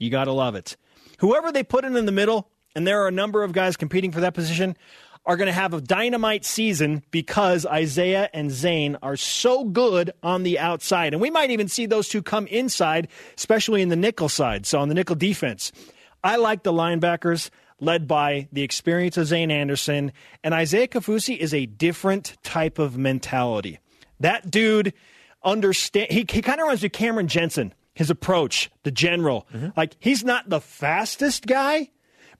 You 0.00 0.10
got 0.10 0.24
to 0.24 0.32
love 0.32 0.56
it. 0.56 0.76
Whoever 1.18 1.52
they 1.52 1.62
put 1.62 1.84
in 1.84 1.96
in 1.96 2.06
the 2.06 2.12
middle, 2.12 2.50
and 2.74 2.84
there 2.84 3.02
are 3.02 3.08
a 3.08 3.12
number 3.12 3.44
of 3.44 3.52
guys 3.52 3.76
competing 3.76 4.10
for 4.10 4.20
that 4.20 4.34
position, 4.34 4.76
are 5.24 5.36
going 5.36 5.46
to 5.46 5.52
have 5.52 5.72
a 5.72 5.80
dynamite 5.80 6.44
season 6.44 7.02
because 7.10 7.64
Isaiah 7.64 8.28
and 8.34 8.50
Zayne 8.50 8.96
are 9.02 9.16
so 9.16 9.64
good 9.64 10.10
on 10.22 10.42
the 10.42 10.58
outside. 10.58 11.12
And 11.12 11.22
we 11.22 11.30
might 11.30 11.50
even 11.50 11.68
see 11.68 11.86
those 11.86 12.08
two 12.08 12.22
come 12.22 12.46
inside, 12.48 13.08
especially 13.36 13.82
in 13.82 13.88
the 13.88 13.96
nickel 13.96 14.28
side, 14.28 14.66
so 14.66 14.80
on 14.80 14.88
the 14.88 14.94
nickel 14.94 15.16
defense. 15.16 15.70
I 16.24 16.36
like 16.36 16.62
the 16.64 16.72
linebackers 16.72 17.50
led 17.80 18.06
by 18.06 18.48
the 18.52 18.62
experience 18.62 19.16
of 19.16 19.26
Zayne 19.26 19.50
Anderson, 19.50 20.12
and 20.44 20.54
Isaiah 20.54 20.86
Kaufusi 20.86 21.36
is 21.36 21.52
a 21.52 21.66
different 21.66 22.36
type 22.44 22.78
of 22.78 22.96
mentality. 22.96 23.80
That 24.20 24.50
dude 24.50 24.94
understand 25.42 26.10
he, 26.10 26.24
he 26.30 26.42
kind 26.42 26.60
of 26.60 26.68
runs 26.68 26.80
to 26.82 26.88
Cameron 26.88 27.26
Jensen, 27.26 27.74
his 27.94 28.08
approach, 28.08 28.70
the 28.84 28.92
general. 28.92 29.48
Mm-hmm. 29.52 29.68
Like 29.76 29.96
he's 29.98 30.24
not 30.24 30.48
the 30.48 30.60
fastest 30.60 31.46
guy, 31.46 31.90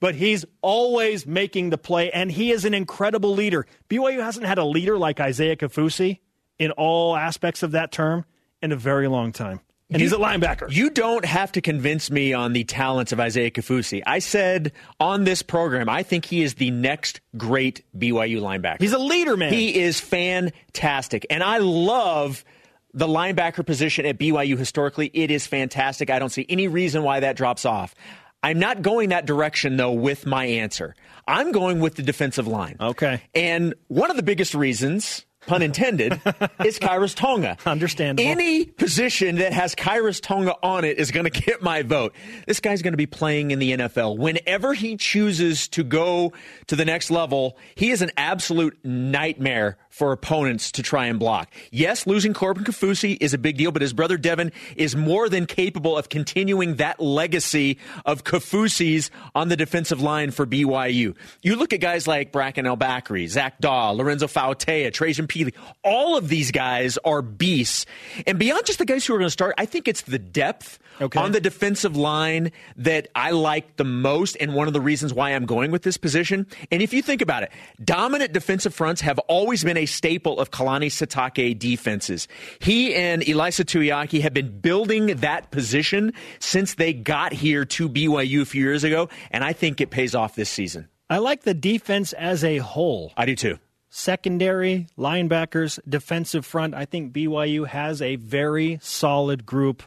but 0.03 0.17
he's 0.17 0.45
always 0.63 1.29
making 1.29 1.71
the 1.71 1.79
play, 1.79 2.11
and 2.11 2.29
he 2.29 2.51
is 2.51 2.65
an 2.65 2.75
incredible 2.75 3.35
leader. 3.35 3.65
BYU 3.89 4.21
hasn't 4.21 4.45
had 4.45 4.59
a 4.59 4.65
leader 4.65 4.99
like 4.99 5.21
Isaiah 5.21 5.55
Kaufusi 5.55 6.19
in 6.59 6.73
all 6.73 7.15
aspects 7.15 7.63
of 7.63 7.71
that 7.71 7.93
term 7.93 8.25
in 8.61 8.73
a 8.73 8.77
very 8.77 9.07
long 9.07 9.31
time. 9.31 9.61
And 9.93 10.03
he's 10.03 10.13
a 10.13 10.17
linebacker. 10.17 10.73
You 10.73 10.91
don't 10.91 11.25
have 11.25 11.53
to 11.53 11.61
convince 11.61 12.11
me 12.11 12.33
on 12.33 12.53
the 12.53 12.65
talents 12.65 13.13
of 13.13 13.21
Isaiah 13.21 13.53
Kaufusi. 13.53 14.03
I 14.05 14.19
said 14.19 14.73
on 14.99 15.23
this 15.23 15.41
program, 15.41 15.89
I 15.89 16.03
think 16.03 16.25
he 16.25 16.43
is 16.43 16.55
the 16.55 16.73
next 16.73 17.21
great 17.37 17.85
BYU 17.97 18.41
linebacker. 18.41 18.81
He's 18.81 18.95
a 18.95 18.99
leader, 18.99 19.37
man. 19.37 19.53
He 19.53 19.79
is 19.79 20.01
fantastic. 20.01 21.27
And 21.31 21.45
I 21.45 21.59
love 21.59 22.45
the 22.93 23.07
linebacker 23.07 23.65
position 23.65 24.05
at 24.05 24.19
BYU 24.19 24.59
historically. 24.59 25.13
It 25.15 25.31
is 25.31 25.47
fantastic. 25.47 26.11
I 26.11 26.19
don't 26.19 26.31
see 26.31 26.45
any 26.49 26.67
reason 26.67 27.05
why 27.05 27.21
that 27.21 27.37
drops 27.37 27.65
off. 27.65 27.95
I'm 28.43 28.59
not 28.59 28.83
going 28.83 29.11
that 29.11 29.27
direction, 29.27 29.77
though, 29.77 29.93
with 29.93 30.27
my 30.27 30.47
answer. 30.47 30.95
I'm 31.27 31.53
going 31.53 31.81
with 31.81 31.95
the 31.95 32.03
defensive 32.03 32.47
line. 32.49 32.77
Okay. 32.81 33.23
And 33.35 33.75
one 33.87 34.11
of 34.11 34.17
the 34.17 34.25
biggest 34.25 34.55
reasons, 34.55 35.25
pun 35.47 35.63
intended, 35.63 36.13
is 36.65 36.81
Khyiris 36.81 37.15
Tonga. 37.15 37.57
Understandable. 37.65 38.29
Any 38.29 38.65
position 38.65 39.37
that 39.37 39.53
has 39.53 39.77
Khyiris 39.77 40.21
Tonga 40.21 40.57
on 40.63 40.85
it 40.85 40.99
is 40.99 41.13
going 41.13 41.25
to 41.31 41.31
get 41.31 41.63
my 41.63 41.83
vote. 41.83 42.15
This 42.47 42.59
guy's 42.59 42.83
going 42.83 42.95
to 42.95 42.99
be 42.99 43.07
playing 43.07 43.53
in 43.53 43.61
the 43.61 43.73
NFL. 43.73 44.19
Whenever 44.19 44.75
he 44.75 44.97
chooses 44.97 45.69
to 45.69 45.85
go 45.85 46.33
to 46.67 46.75
the 46.75 46.85
next 46.85 47.13
level, 47.13 47.57
he 47.77 47.91
is 47.91 48.03
an 48.03 48.11
absolute 48.17 48.77
nightmare 48.85 49.79
for 49.93 50.11
opponents 50.11 50.73
to 50.73 50.83
try 50.83 51.05
and 51.05 51.19
block. 51.19 51.53
Yes, 51.71 52.07
losing 52.07 52.33
Corbin 52.33 52.65
Kaufusi 52.65 53.19
is 53.21 53.35
a 53.35 53.39
big 53.39 53.59
deal, 53.59 53.71
but 53.73 53.83
his 53.83 53.93
brother 53.93 54.17
Devin 54.17 54.51
is 54.75 54.97
more 54.97 55.29
than 55.29 55.45
capable 55.45 55.99
of 55.99 56.09
continuing 56.09 56.77
that 56.77 56.99
legacy 56.99 57.79
of 58.07 58.25
Kaufusi's 58.25 59.11
on 59.35 59.51
the 59.51 59.57
defensive 59.57 60.01
line 60.01 60.31
for 60.31 60.47
BYU. 60.47 61.15
You 61.43 61.57
look 61.57 61.75
at 61.75 61.81
guys 61.81 62.07
like 62.07 62.33
Bracken 62.33 62.67
El 62.67 62.79
Bakri, 62.79 63.29
Zac 63.29 63.61
Dawe, 63.61 63.91
Lorenzo 63.91 64.27
Fauatea, 64.29 64.91
Trajan 64.95 65.27
Pili. 65.27 65.55
All 65.85 66.17
of 66.17 66.31
these 66.31 66.51
guys 66.51 66.97
are 67.05 67.21
beasts. 67.21 67.85
And 68.27 68.39
beyond 68.39 68.65
just 68.65 68.79
the 68.79 68.87
guys 68.87 69.05
who 69.05 69.15
are 69.15 69.19
going 69.19 69.27
to 69.27 69.31
start, 69.31 69.55
I 69.59 69.67
think 69.67 69.89
it's 69.89 70.03
the 70.03 70.19
depth 70.19 70.79
on 71.17 71.33
the 71.33 71.41
defensive 71.41 71.97
line 71.97 72.53
that 72.77 73.09
I 73.15 73.33
like 73.33 73.77
the 73.77 73.85
most 73.85 74.37
and 74.41 74.55
one 74.55 74.69
of 74.69 74.73
the 74.73 74.81
reasons 74.81 75.13
why 75.13 75.31
I'm 75.31 75.47
going 75.47 75.71
with 75.71 75.83
this 75.83 75.97
position. 75.97 76.47
And 76.71 76.81
if 76.81 76.95
you 76.95 77.03
think 77.03 77.21
about 77.21 77.43
it, 77.43 77.53
dominant 77.85 78.33
defensive 78.33 78.75
fronts 78.75 79.01
have 79.03 79.19
always 79.21 79.65
been 79.65 79.77
a 79.77 79.82
staple 79.87 80.39
of 80.39 80.51
Kalani 80.51 80.87
Sitake 80.87 81.59
defenses. 81.59 82.29
He 82.61 82.95
and 82.95 83.23
Ilaisa 83.23 83.65
Tuiaki 83.65 84.21
have 84.23 84.35
been 84.35 84.61
building 84.61 85.07
that 85.07 85.51
position 85.51 86.13
since 86.39 86.75
they 86.75 86.93
got 86.93 87.33
here 87.33 87.65
to 87.65 87.89
BYU 87.89 88.43
a 88.43 88.45
few 88.45 88.63
years 88.63 88.85
ago, 88.85 89.09
and 89.31 89.45
I 89.45 89.53
think 89.53 89.81
it 89.81 89.91
pays 89.91 90.15
off 90.15 90.35
this 90.35 90.51
season. 90.51 90.89
I 91.11 91.19
like 91.19 91.43
the 91.43 91.55
defense 91.55 92.13
as 92.13 92.43
a 92.43 92.59
whole. 92.59 93.13
I 93.17 93.27
do 93.27 93.37
too. 93.37 93.59
Secondary, 93.91 94.87
linebackers, 94.97 95.79
defensive 95.87 96.47
front. 96.47 96.75
I 96.75 96.87
think 96.87 97.13
BYU 97.13 97.67
has 97.67 98.01
a 98.01 98.17
very 98.17 98.79
solid 98.81 99.45
group 99.45 99.83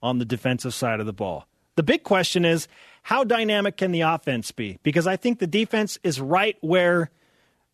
on 0.00 0.18
the 0.18 0.24
defensive 0.24 0.72
side 0.74 1.00
of 1.00 1.06
the 1.06 1.12
ball. 1.12 1.48
The 1.74 1.82
big 1.82 2.04
question 2.04 2.44
is 2.44 2.68
how 3.02 3.24
dynamic 3.24 3.76
can 3.76 3.90
the 3.90 4.02
offense 4.02 4.52
be? 4.52 4.78
Because 4.82 5.06
I 5.06 5.16
think 5.16 5.38
the 5.38 5.46
defense 5.46 5.98
is 6.02 6.20
right 6.20 6.56
where 6.60 7.10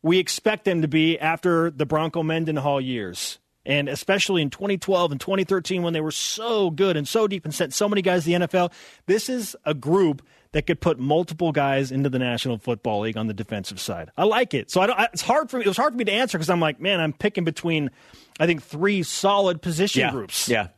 we 0.05 0.19
expect 0.19 0.67
them 0.67 0.83
to 0.83 0.89
be 0.89 1.19
after 1.19 1.71
the 1.71 1.87
Bronco 1.87 2.23
Mendenhall 2.23 2.79
years. 2.79 3.39
And 3.67 3.89
especially 3.89 4.43
in 4.43 4.51
2012 4.51 5.13
and 5.13 5.21
2013 5.21 5.83
when 5.83 5.95
they 5.95 6.03
were 6.03 6.11
so 6.11 6.71
good 6.71 6.99
and 6.99 7.09
so 7.09 7.27
deep 7.27 7.47
and 7.47 7.55
sent 7.55 7.73
so 7.73 7.89
many 7.89 8.03
guys 8.03 8.25
to 8.25 8.27
the 8.27 8.47
NFL, 8.47 8.71
this 9.07 9.31
is 9.31 9.57
a 9.65 9.73
group 9.73 10.21
that 10.53 10.67
could 10.67 10.79
put 10.79 10.99
multiple 10.99 11.53
guys 11.53 11.91
into 11.91 12.11
the 12.11 12.19
National 12.19 12.59
Football 12.59 13.01
League 13.01 13.17
on 13.17 13.29
the 13.29 13.33
defensive 13.33 13.81
side. 13.81 14.11
I 14.15 14.25
like 14.25 14.53
it. 14.53 14.71
So 14.71 14.83
I 14.83 14.87
don't, 14.87 15.01
it's 15.15 15.23
hard 15.23 15.51
for 15.51 15.57
me. 15.57 15.65
It 15.65 15.69
was 15.69 15.79
hard 15.79 15.95
for 15.95 15.97
me 15.97 16.05
to 16.05 16.13
answer 16.13 16.37
because 16.37 16.51
I'm 16.51 16.61
like, 16.61 16.79
man, 16.79 17.01
I'm 17.01 17.15
picking 17.15 17.45
between, 17.45 17.91
I 18.39 18.45
think, 18.45 18.63
three 18.63 19.03
solid 19.03 19.63
position 19.63 20.01
yeah. 20.01 20.11
groups. 20.11 20.51
Yeah. 20.51 20.69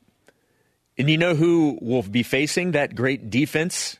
And 0.96 1.10
you 1.10 1.18
know 1.18 1.34
who 1.34 1.80
will 1.82 2.04
be 2.04 2.22
facing 2.22 2.70
that 2.70 2.94
great 2.94 3.28
defense? 3.28 3.98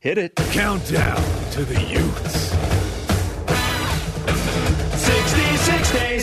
Hit 0.00 0.18
it. 0.18 0.36
Countdown 0.36 1.50
to 1.52 1.64
the 1.64 1.82
Utes. 1.82 2.45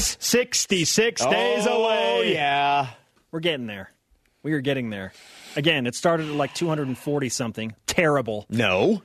Days. 0.09 0.17
66 0.19 1.25
days 1.25 1.67
Oh, 1.67 1.83
away. 1.85 2.33
yeah. 2.33 2.89
We're 3.31 3.39
getting 3.39 3.67
there. 3.67 3.89
We 4.43 4.53
are 4.53 4.61
getting 4.61 4.89
there. 4.89 5.13
Again, 5.55 5.87
it 5.87 5.95
started 5.95 6.27
at 6.27 6.35
like 6.35 6.53
240 6.53 7.29
something. 7.29 7.73
Terrible. 7.87 8.45
No. 8.49 9.01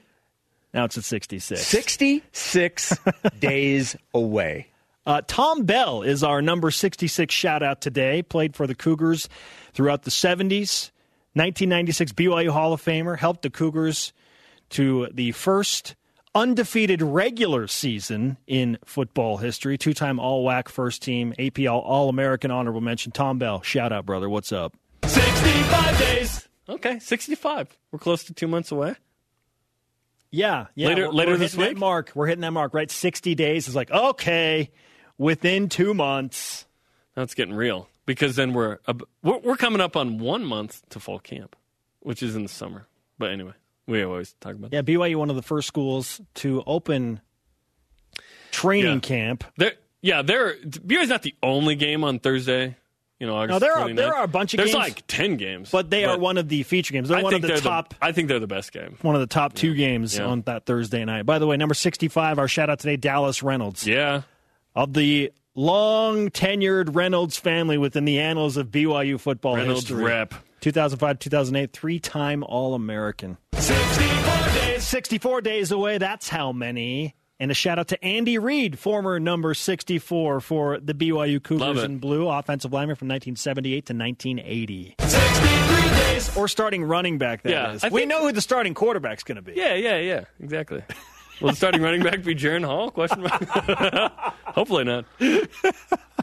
Now 0.74 0.84
it's 0.84 0.99
at 0.99 1.05
66. 1.05 1.61
66 1.64 2.94
days 3.40 3.96
away. 4.12 4.68
Uh, 5.07 5.22
Tom 5.26 5.64
Bell 5.64 6.03
is 6.03 6.22
our 6.22 6.42
number 6.42 6.70
66 6.70 7.32
shout 7.34 7.62
out 7.62 7.80
today. 7.80 8.22
Played 8.22 8.55
for 8.55 8.66
the 8.66 8.74
Cougars 8.74 9.28
throughout 9.72 10.03
the 10.03 10.11
70s. 10.11 10.90
1996 11.34 12.12
BYU 12.12 12.51
Hall 12.51 12.72
of 12.72 12.82
Famer. 12.82 13.16
Helped 13.18 13.42
the 13.42 13.51
Cougars 13.51 14.12
to 14.70 15.09
the 15.12 15.32
first 15.32 15.94
undefeated 16.35 17.03
regular 17.03 17.66
season 17.66 18.37
in 18.47 18.79
football 18.85 19.39
history. 19.39 19.79
Two 19.79 19.95
time 19.95 20.18
All 20.20 20.45
WAC 20.45 20.68
first 20.68 21.03
team, 21.03 21.35
APL 21.39 21.83
All 21.85 22.09
American 22.09 22.51
honorable 22.51 22.81
mention. 22.81 23.12
Tom 23.12 23.39
Bell, 23.39 23.62
shout 23.62 23.93
out, 23.93 24.07
brother. 24.07 24.29
What's 24.29 24.53
up? 24.53 24.76
65 25.05 25.99
days. 25.99 26.49
Okay, 26.68 26.99
65. 26.99 27.79
We're 27.93 27.99
close 27.99 28.24
to 28.24 28.35
two 28.35 28.47
months 28.47 28.70
away. 28.70 28.95
Yeah, 30.31 30.66
yeah. 30.74 30.89
Later- 30.89 31.07
we're, 31.09 31.12
later 31.14 31.31
we're 31.33 31.37
this 31.39 31.53
hitting 31.53 31.64
that 31.64 31.70
week? 31.70 31.79
mark. 31.79 32.12
We're 32.14 32.26
hitting 32.26 32.43
that 32.43 32.51
mark, 32.51 32.74
right? 32.74 32.91
60 32.91 33.35
days 33.35 33.68
is 33.68 33.74
like, 33.74 33.91
okay, 33.91 34.70
within 35.16 35.68
two 35.68 35.95
months. 35.95 36.66
That's 37.14 37.35
getting 37.35 37.55
real 37.55 37.89
because 38.07 38.37
then 38.37 38.53
we're 38.53 38.79
we're 39.22 39.57
coming 39.57 39.81
up 39.81 39.97
on 39.97 40.18
one 40.18 40.45
month 40.45 40.83
to 40.91 41.01
fall 41.01 41.18
camp, 41.18 41.57
which 42.01 42.22
is 42.22 42.37
in 42.37 42.45
the 42.45 42.49
summer. 42.49 42.87
But 43.18 43.33
anyway, 43.33 43.55
we 43.89 44.03
always 44.05 44.34
talk 44.41 44.55
about 44.55 44.72
Yeah, 44.72 44.82
BYU, 44.82 45.16
one 45.16 45.30
of 45.30 45.36
the 45.36 45.43
first 45.43 45.66
schools 45.66 46.20
to 46.36 46.62
open 46.66 47.20
training 48.51 48.95
Yeah. 48.95 49.01
camp. 49.01 49.45
There, 49.57 49.72
yeah, 50.03 50.22
there. 50.22 50.57
BYU's 50.64 51.09
not 51.09 51.22
the 51.22 51.34
only 51.43 51.74
game 51.74 52.05
on 52.05 52.18
Thursday. 52.18 52.76
You 53.20 53.26
know, 53.26 53.34
August 53.34 53.51
No, 53.51 53.59
there 53.59 53.72
are 53.76 53.93
there 53.93 54.14
are 54.14 54.22
a 54.22 54.28
bunch 54.28 54.55
of 54.55 54.59
There's 54.59 54.70
games. 54.70 54.78
like 54.78 55.03
ten 55.09 55.36
games, 55.39 55.70
but 55.72 55.91
they 55.91 56.05
are 56.05 56.16
one 56.16 56.39
of 56.39 56.49
the 56.49 56.62
feature 56.62 56.93
games. 56.93 57.09
They're 57.09 57.18
I 57.18 57.22
one 57.22 57.34
of 57.34 57.41
think 57.41 57.53
the 57.53 57.61
they're 57.61 57.70
top. 57.70 57.95
I 58.01 58.12
think 58.12 58.28
they're 58.28 58.39
the 58.39 58.47
best 58.47 58.70
game. 58.70 58.97
one 59.03 59.16
of 59.16 59.20
the 59.20 59.26
top 59.26 59.55
two 59.55 59.74
games 59.74 60.16
Yeah. 60.16 60.26
on 60.26 60.43
that 60.43 60.66
Thursday 60.66 61.05
night. 61.05 61.26
By 61.26 61.41
the 61.41 61.47
way, 61.49 61.57
number 61.57 61.74
65, 61.74 62.39
our 62.39 62.47
shout 62.47 62.70
out 62.70 62.78
today, 62.78 62.97
Dallas 62.97 63.43
Reynolds. 63.43 63.84
Yeah. 63.89 64.22
Of 64.76 64.93
the 64.95 65.32
long 65.57 66.30
tenured 66.30 66.95
Reynolds 66.95 67.36
family 67.36 67.76
within 67.76 68.05
the 68.05 68.20
annals 68.20 68.57
of 68.57 68.68
BYU 68.70 69.18
football 69.18 69.57
Reynolds 69.57 69.80
history. 69.89 70.05
rep. 70.05 70.34
2005 70.61 71.18
2008, 71.18 71.72
three 71.72 71.98
time 72.00 72.42
All 72.44 72.74
American. 72.74 73.38
64 73.54 74.48
days. 74.54 74.84
64 74.86 75.40
days 75.42 75.70
away. 75.72 75.98
That's 75.98 76.28
how 76.28 76.52
many. 76.52 77.14
And 77.40 77.52
a 77.52 77.54
shout 77.54 77.78
out 77.78 77.88
to 77.88 78.04
Andy 78.04 78.36
Reid, 78.38 78.78
former 78.80 79.20
number 79.20 79.54
64 79.54 80.40
for 80.40 80.80
the 80.80 80.92
BYU 80.92 81.40
Cougars 81.40 81.84
in 81.84 81.98
blue, 81.98 82.28
offensive 82.28 82.72
lineman 82.72 82.96
from 82.96 83.06
1978 83.09 83.86
to 83.86 83.94
1980. 83.94 84.94
63 84.98 85.88
days. 86.12 86.36
Or 86.36 86.48
starting 86.48 86.82
running 86.82 87.16
back, 87.18 87.42
that 87.42 87.74
is. 87.76 87.82
Yeah, 87.84 87.88
I 87.88 87.92
we 87.92 88.00
think- 88.00 88.09
know 88.11 88.22
who 88.22 88.32
the 88.32 88.40
starting 88.40 88.74
quarterback's 88.74 89.22
going 89.22 89.36
to 89.36 89.42
be. 89.42 89.52
Yeah, 89.54 89.74
yeah, 89.74 89.98
yeah. 89.98 90.24
Exactly. 90.40 90.82
Will 91.40 91.50
the 91.50 91.56
starting 91.56 91.80
running 91.80 92.02
back 92.02 92.24
be 92.24 92.34
Jaron 92.34 92.64
Hall? 92.64 92.90
Question 92.90 93.22
mark. 93.22 93.44
Hopefully 94.46 94.82
not. 94.82 95.04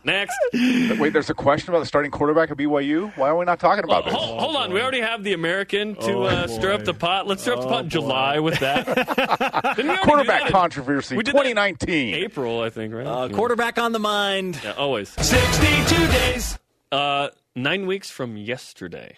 Next. 0.05 0.37
Wait, 0.53 1.13
there's 1.13 1.31
a 1.31 1.33
question 1.33 1.69
about 1.71 1.79
the 1.79 1.85
starting 1.87 2.11
quarterback 2.11 2.51
of 2.51 2.57
BYU. 2.59 3.11
Why 3.17 3.29
are 3.29 3.35
we 3.37 3.43
not 3.43 3.59
talking 3.59 3.83
about 3.83 4.05
this? 4.05 4.13
Hold, 4.13 4.39
hold 4.39 4.55
on, 4.55 4.71
we 4.71 4.79
already 4.79 5.01
have 5.01 5.23
the 5.23 5.33
American 5.33 5.95
to 5.95 6.11
Oh, 6.13 6.23
uh, 6.23 6.47
stir 6.47 6.73
up 6.73 6.85
the 6.85 6.93
pot. 6.93 7.25
Let's 7.25 7.41
stir 7.41 7.53
up 7.53 7.61
the 7.61 7.65
Oh, 7.65 7.69
pot 7.69 7.83
in 7.85 7.89
July 7.89 8.39
with 8.39 8.59
that. 8.59 8.85
Didn't 8.85 8.97
we 8.97 9.09
already 9.09 9.83
do 9.83 9.97
Quarterback 10.03 10.43
that 10.43 10.51
controversy, 10.51 11.17
we 11.17 11.23
did 11.23 11.33
that 11.33 11.39
2019. 11.43 12.13
April, 12.13 12.61
I 12.61 12.69
think, 12.69 12.93
right? 12.93 13.07
Uh, 13.07 13.29
quarterback 13.29 13.79
on 13.79 13.91
the 13.93 13.99
mind. 13.99 14.59
Yeah, 14.63 14.73
always. 14.73 15.09
62 15.09 16.07
days. 16.07 16.59
Uh, 16.91 17.29
nine 17.55 17.87
weeks 17.87 18.11
from 18.11 18.37
yesterday. 18.37 19.17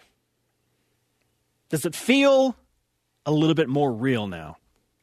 Does 1.69 1.85
it 1.85 1.95
feel 1.95 2.55
a 3.25 3.31
little 3.31 3.55
bit 3.55 3.67
more 3.67 3.91
real 3.91 4.25
now? 4.25 4.55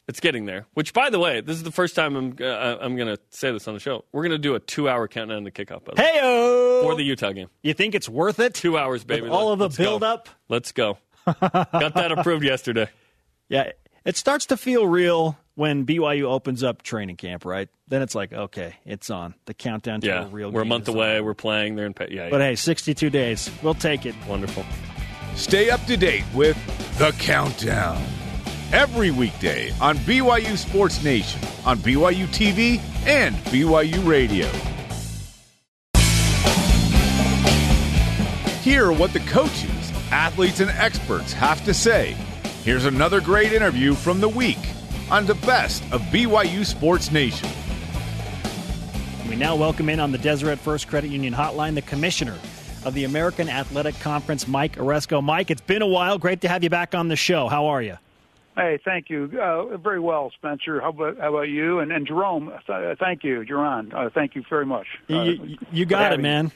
It's 0.07 0.20
getting 0.20 0.44
there. 0.44 0.66
Which, 0.74 0.92
by 0.92 1.09
the 1.09 1.18
way, 1.18 1.40
this 1.40 1.57
is 1.57 1.62
the 1.62 1.72
first 1.72 1.94
time 1.96 2.14
I'm 2.14 2.36
uh, 2.40 2.76
I'm 2.80 2.94
going 2.96 3.09
to 3.14 3.18
say 3.30 3.50
this 3.52 3.66
on 3.68 3.74
the 3.74 3.80
show. 3.80 4.05
We're 4.12 4.22
going 4.22 4.32
to 4.32 4.38
do 4.38 4.55
a 4.55 4.61
two 4.61 4.88
hour 4.88 5.09
countdown 5.09 5.44
to 5.44 5.50
kickoff. 5.50 5.84
By 5.84 5.94
the 5.94 6.02
way, 6.02 6.09
Hey 6.12 6.80
for 6.82 6.94
the 6.94 7.02
Utah 7.05 7.32
game. 7.32 7.48
You 7.62 7.72
think 7.72 7.94
it's 7.94 8.09
worth 8.09 8.38
it? 8.38 8.52
Two 8.55 8.76
hours, 8.76 9.02
baby. 9.05 9.22
With 9.22 9.30
all 9.32 9.52
of 9.52 9.59
the 9.59 9.64
Let's 9.66 9.76
build 9.78 10.05
up? 10.05 10.28
Let's 10.48 10.72
go. 10.72 10.98
Got 11.26 11.94
that 11.94 12.12
approved 12.12 12.44
yesterday. 12.44 12.88
Yeah, 13.48 13.72
it 14.05 14.16
starts 14.18 14.46
to 14.46 14.59
feel 14.59 14.86
real 14.86 15.38
when 15.55 15.86
BYU 15.86 16.24
opens 16.24 16.62
up 16.62 16.82
training 16.82 17.16
camp, 17.16 17.46
right? 17.46 17.70
Then 17.88 18.02
it's 18.02 18.14
like, 18.14 18.32
okay, 18.32 18.74
it's 18.84 19.09
on. 19.09 19.34
The 19.46 19.55
countdown 19.55 20.02
to 20.02 20.07
Yeah, 20.07 20.24
a 20.24 20.28
real 20.28 20.50
we're 20.50 20.62
a 20.62 20.66
month 20.66 20.84
is 20.84 20.88
on. 20.90 20.96
away. 20.96 21.20
We're 21.22 21.32
playing. 21.32 21.76
They're 21.76 21.86
in. 21.86 21.94
Pa- 21.94 22.07
yeah, 22.11 22.28
But 22.28 22.42
hey, 22.42 22.57
62 22.57 23.09
days. 23.09 23.50
We'll 23.62 23.72
take 23.72 24.05
it. 24.05 24.14
Wonderful. 24.28 24.64
Stay 25.36 25.70
up 25.70 25.82
to 25.86 25.96
date 25.96 26.24
with 26.34 26.57
The 26.98 27.12
Countdown. 27.12 28.02
Every 28.74 29.12
weekday 29.12 29.70
on 29.80 29.98
BYU 29.98 30.58
Sports 30.58 31.04
Nation, 31.04 31.40
on 31.64 31.78
BYU 31.78 32.26
TV, 32.26 32.80
and 33.06 33.36
BYU 33.36 34.04
Radio. 34.04 34.48
Hear 38.62 38.90
what 38.90 39.12
the 39.12 39.20
coaches, 39.20 39.92
athletes, 40.10 40.58
and 40.58 40.72
experts 40.72 41.32
have 41.32 41.64
to 41.66 41.72
say. 41.72 42.16
Here's 42.64 42.84
another 42.84 43.20
great 43.20 43.52
interview 43.52 43.94
from 43.94 44.20
the 44.20 44.28
week 44.28 44.58
on 45.08 45.24
the 45.24 45.36
best 45.36 45.84
of 45.92 46.00
BYU 46.10 46.66
Sports 46.66 47.12
Nation. 47.12 47.48
We 49.28 49.36
now 49.36 49.54
welcome 49.54 49.88
in 49.88 50.00
on 50.00 50.10
the 50.10 50.18
Deseret 50.18 50.58
First 50.58 50.88
Credit 50.88 51.12
Union 51.12 51.32
Hotline 51.32 51.76
the 51.76 51.82
commissioner 51.82 52.36
of 52.84 52.94
the 52.94 53.04
American 53.04 53.48
Athletic 53.48 53.94
Conference, 54.00 54.48
Mike 54.48 54.78
Aresco. 54.78 55.22
Mike, 55.22 55.52
it's 55.52 55.60
been 55.60 55.80
a 55.80 55.86
while. 55.86 56.18
Great 56.18 56.40
to 56.40 56.48
have 56.48 56.64
you 56.64 56.70
back 56.70 56.96
on 56.96 57.06
the 57.06 57.14
show. 57.14 57.46
How 57.46 57.66
are 57.66 57.80
you? 57.80 57.98
Hey, 58.57 58.78
thank 58.84 59.11
you. 59.11 59.30
Uh, 59.40 59.76
very 59.78 59.98
well, 59.98 60.30
Spencer. 60.36 60.80
How 60.80 60.90
about, 60.90 61.18
how 61.18 61.30
about 61.30 61.48
you? 61.48 61.80
And, 61.80 61.90
and 61.90 62.07
Jarom, 62.07 62.50
th- 62.66 62.98
thank 62.98 63.24
you. 63.24 63.40
Jarom, 63.40 63.92
uh, 63.92 64.11
thank 64.14 64.36
you 64.36 64.44
very 64.48 64.64
much. 64.64 64.86
Uh, 65.11 65.22
you, 65.22 65.59
you 65.72 65.86
got 65.86 66.12
it, 66.12 66.20
man. 66.20 66.52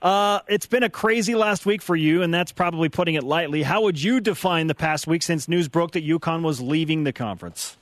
Uh, 0.00 0.40
it's 0.48 0.66
been 0.66 0.82
a 0.82 0.90
crazy 0.90 1.34
last 1.34 1.64
week 1.64 1.80
for 1.80 1.96
you, 1.96 2.22
and 2.22 2.32
that's 2.32 2.52
probably 2.52 2.88
putting 2.88 3.14
it 3.14 3.24
lightly. 3.24 3.62
How 3.62 3.82
would 3.82 4.00
you 4.00 4.20
define 4.20 4.66
the 4.66 4.74
past 4.74 5.06
week 5.06 5.22
since 5.22 5.48
news 5.48 5.66
broke 5.66 5.92
that 5.92 6.06
UConn 6.06 6.42
was 6.42 6.60
leaving 6.60 7.04
the 7.04 7.12
conference? 7.12 7.78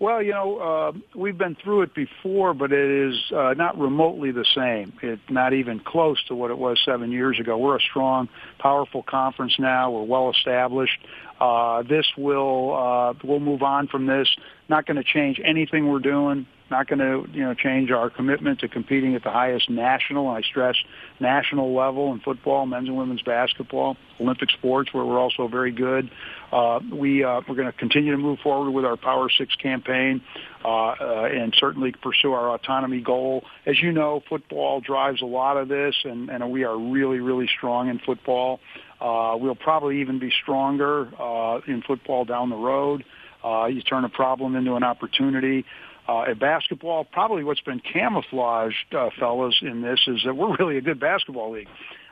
Well, 0.00 0.22
you 0.22 0.32
know, 0.32 0.56
uh, 0.56 0.92
we've 1.14 1.36
been 1.36 1.54
through 1.62 1.82
it 1.82 1.94
before, 1.94 2.54
but 2.54 2.72
it 2.72 2.90
is 2.90 3.20
uh, 3.36 3.52
not 3.52 3.78
remotely 3.78 4.32
the 4.32 4.46
same. 4.54 4.94
It's 5.02 5.20
not 5.28 5.52
even 5.52 5.78
close 5.78 6.16
to 6.28 6.34
what 6.34 6.50
it 6.50 6.56
was 6.56 6.80
seven 6.82 7.12
years 7.12 7.38
ago. 7.38 7.58
We're 7.58 7.76
a 7.76 7.80
strong, 7.82 8.30
powerful 8.58 9.02
conference 9.02 9.58
now. 9.58 9.90
We're 9.90 10.04
well 10.04 10.30
established. 10.30 10.98
Uh, 11.38 11.82
this 11.82 12.06
will 12.16 12.74
uh, 12.74 13.14
we'll 13.22 13.40
move 13.40 13.62
on 13.62 13.88
from 13.88 14.06
this. 14.06 14.34
Not 14.70 14.86
going 14.86 14.96
to 14.96 15.04
change 15.04 15.38
anything 15.44 15.86
we're 15.88 15.98
doing. 15.98 16.46
Not 16.70 16.88
going 16.88 17.00
to 17.00 17.30
you 17.36 17.44
know 17.44 17.52
change 17.52 17.90
our 17.90 18.08
commitment 18.08 18.60
to 18.60 18.68
competing 18.68 19.14
at 19.16 19.22
the 19.22 19.30
highest 19.30 19.68
national. 19.68 20.28
I 20.28 20.40
stress 20.40 20.76
national 21.20 21.74
level 21.74 22.12
in 22.12 22.20
football, 22.20 22.66
men's 22.66 22.88
and 22.88 22.96
women's 22.96 23.22
basketball, 23.22 23.96
Olympic 24.20 24.50
sports, 24.50 24.92
where 24.92 25.04
we're 25.04 25.18
also 25.18 25.48
very 25.48 25.70
good. 25.70 26.10
Uh, 26.52 26.80
we 26.92 27.22
uh, 27.22 27.40
we're 27.48 27.54
going 27.54 27.70
to 27.70 27.78
continue 27.78 28.12
to 28.12 28.18
move 28.18 28.38
forward 28.40 28.70
with 28.70 28.84
our 28.84 28.96
Power 28.96 29.28
Six 29.30 29.54
campaign, 29.56 30.22
uh, 30.64 30.68
uh, 30.68 31.28
and 31.32 31.54
certainly 31.58 31.92
pursue 31.92 32.32
our 32.32 32.54
autonomy 32.54 33.00
goal. 33.00 33.44
As 33.66 33.80
you 33.80 33.92
know, 33.92 34.22
football 34.28 34.80
drives 34.80 35.22
a 35.22 35.26
lot 35.26 35.56
of 35.56 35.68
this, 35.68 35.94
and, 36.04 36.30
and 36.30 36.50
we 36.50 36.64
are 36.64 36.76
really 36.76 37.20
really 37.20 37.48
strong 37.56 37.88
in 37.88 37.98
football. 37.98 38.60
Uh, 39.00 39.36
we'll 39.40 39.54
probably 39.54 40.00
even 40.00 40.18
be 40.18 40.30
stronger 40.42 41.08
uh, 41.18 41.60
in 41.66 41.82
football 41.82 42.24
down 42.24 42.50
the 42.50 42.56
road. 42.56 43.04
Uh, 43.42 43.64
you 43.66 43.80
turn 43.82 44.04
a 44.04 44.08
problem 44.08 44.54
into 44.54 44.74
an 44.74 44.84
opportunity. 44.84 45.64
Uh, 46.08 46.22
at 46.22 46.38
basketball, 46.38 47.04
probably 47.04 47.44
what's 47.44 47.60
been 47.60 47.80
camouflaged, 47.80 48.94
uh, 48.94 49.10
fellas, 49.18 49.58
in 49.62 49.82
this 49.82 50.00
is 50.08 50.22
that 50.24 50.34
we're 50.34 50.56
really 50.58 50.76
a 50.76 50.80
good 50.80 50.98
basketball 50.98 51.52
league. 51.52 51.68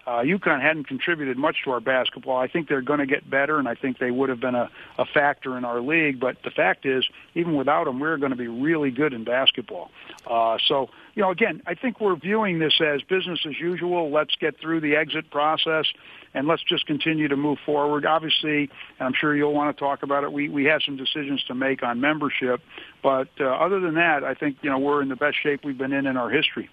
uh, 0.09 0.23
UConn 0.23 0.63
hadn't 0.63 0.89
contributed 0.89 1.37
much 1.37 1.57
to 1.65 1.71
our 1.71 1.81
basketball. 1.81 2.39
I 2.39 2.49
think 2.49 2.67
they're 2.67 2.81
going 2.81 3.01
to 3.01 3.07
get 3.07 3.29
better, 3.29 3.59
and 3.59 3.69
I 3.69 3.75
think 3.75 3.99
they 3.99 4.11
would 4.11 4.31
have 4.31 4.41
been 4.41 4.55
a, 4.55 4.71
a 4.99 5.05
factor 5.05 5.59
in 5.59 5.67
our 5.67 5.81
league. 5.83 6.19
But 6.19 6.37
the 6.45 6.51
fact 6.51 6.87
is, 6.87 7.07
even 7.35 7.57
without 7.57 7.85
them, 7.85 8.01
we're 8.01 8.17
going 8.17 8.31
to 8.31 8.37
be 8.37 8.49
really 8.49 8.91
good 8.91 9.13
in 9.13 9.25
basketball. 9.25 9.91
Uh, 10.27 10.57
so, 10.67 10.89
you 11.19 11.25
know, 11.25 11.33
again, 11.33 11.61
I 11.67 11.75
think 11.75 12.01
we're 12.01 12.15
viewing 12.15 12.61
this 12.61 12.81
as 12.81 13.03
business 13.03 13.41
as 13.45 13.59
usual. 13.59 14.13
Let's 14.13 14.37
get 14.37 14.61
through 14.61 14.83
the 14.83 14.95
exit 14.95 15.33
process, 15.33 15.87
and 16.33 16.47
let's 16.47 16.63
just 16.63 16.87
continue 16.87 17.27
to 17.27 17.35
move 17.35 17.59
forward. 17.67 18.07
Obviously, 18.07 18.71
and 19.01 19.09
I'm 19.09 19.15
sure 19.21 19.35
you'll 19.35 19.53
want 19.53 19.77
to 19.77 19.81
talk 19.81 20.05
about 20.05 20.23
it. 20.23 20.33
We 20.33 20.49
we 20.49 20.67
have 20.67 20.81
some 20.87 20.97
decisions 20.97 21.43
to 21.49 21.57
make 21.57 21.83
on 21.83 22.01
membership, 22.01 22.61
but 23.03 23.27
uh, 23.41 23.47
other 23.47 23.81
than 23.81 23.97
that, 23.97 24.23
I 24.23 24.35
think 24.35 24.59
you 24.63 24.71
know 24.71 24.79
we're 24.79 25.03
in 25.03 25.09
the 25.09 25.17
best 25.17 25.43
shape 25.43 25.65
we've 25.65 25.77
been 25.77 25.93
in 25.93 26.07
in 26.07 26.17
our 26.17 26.31
history. 26.31 26.71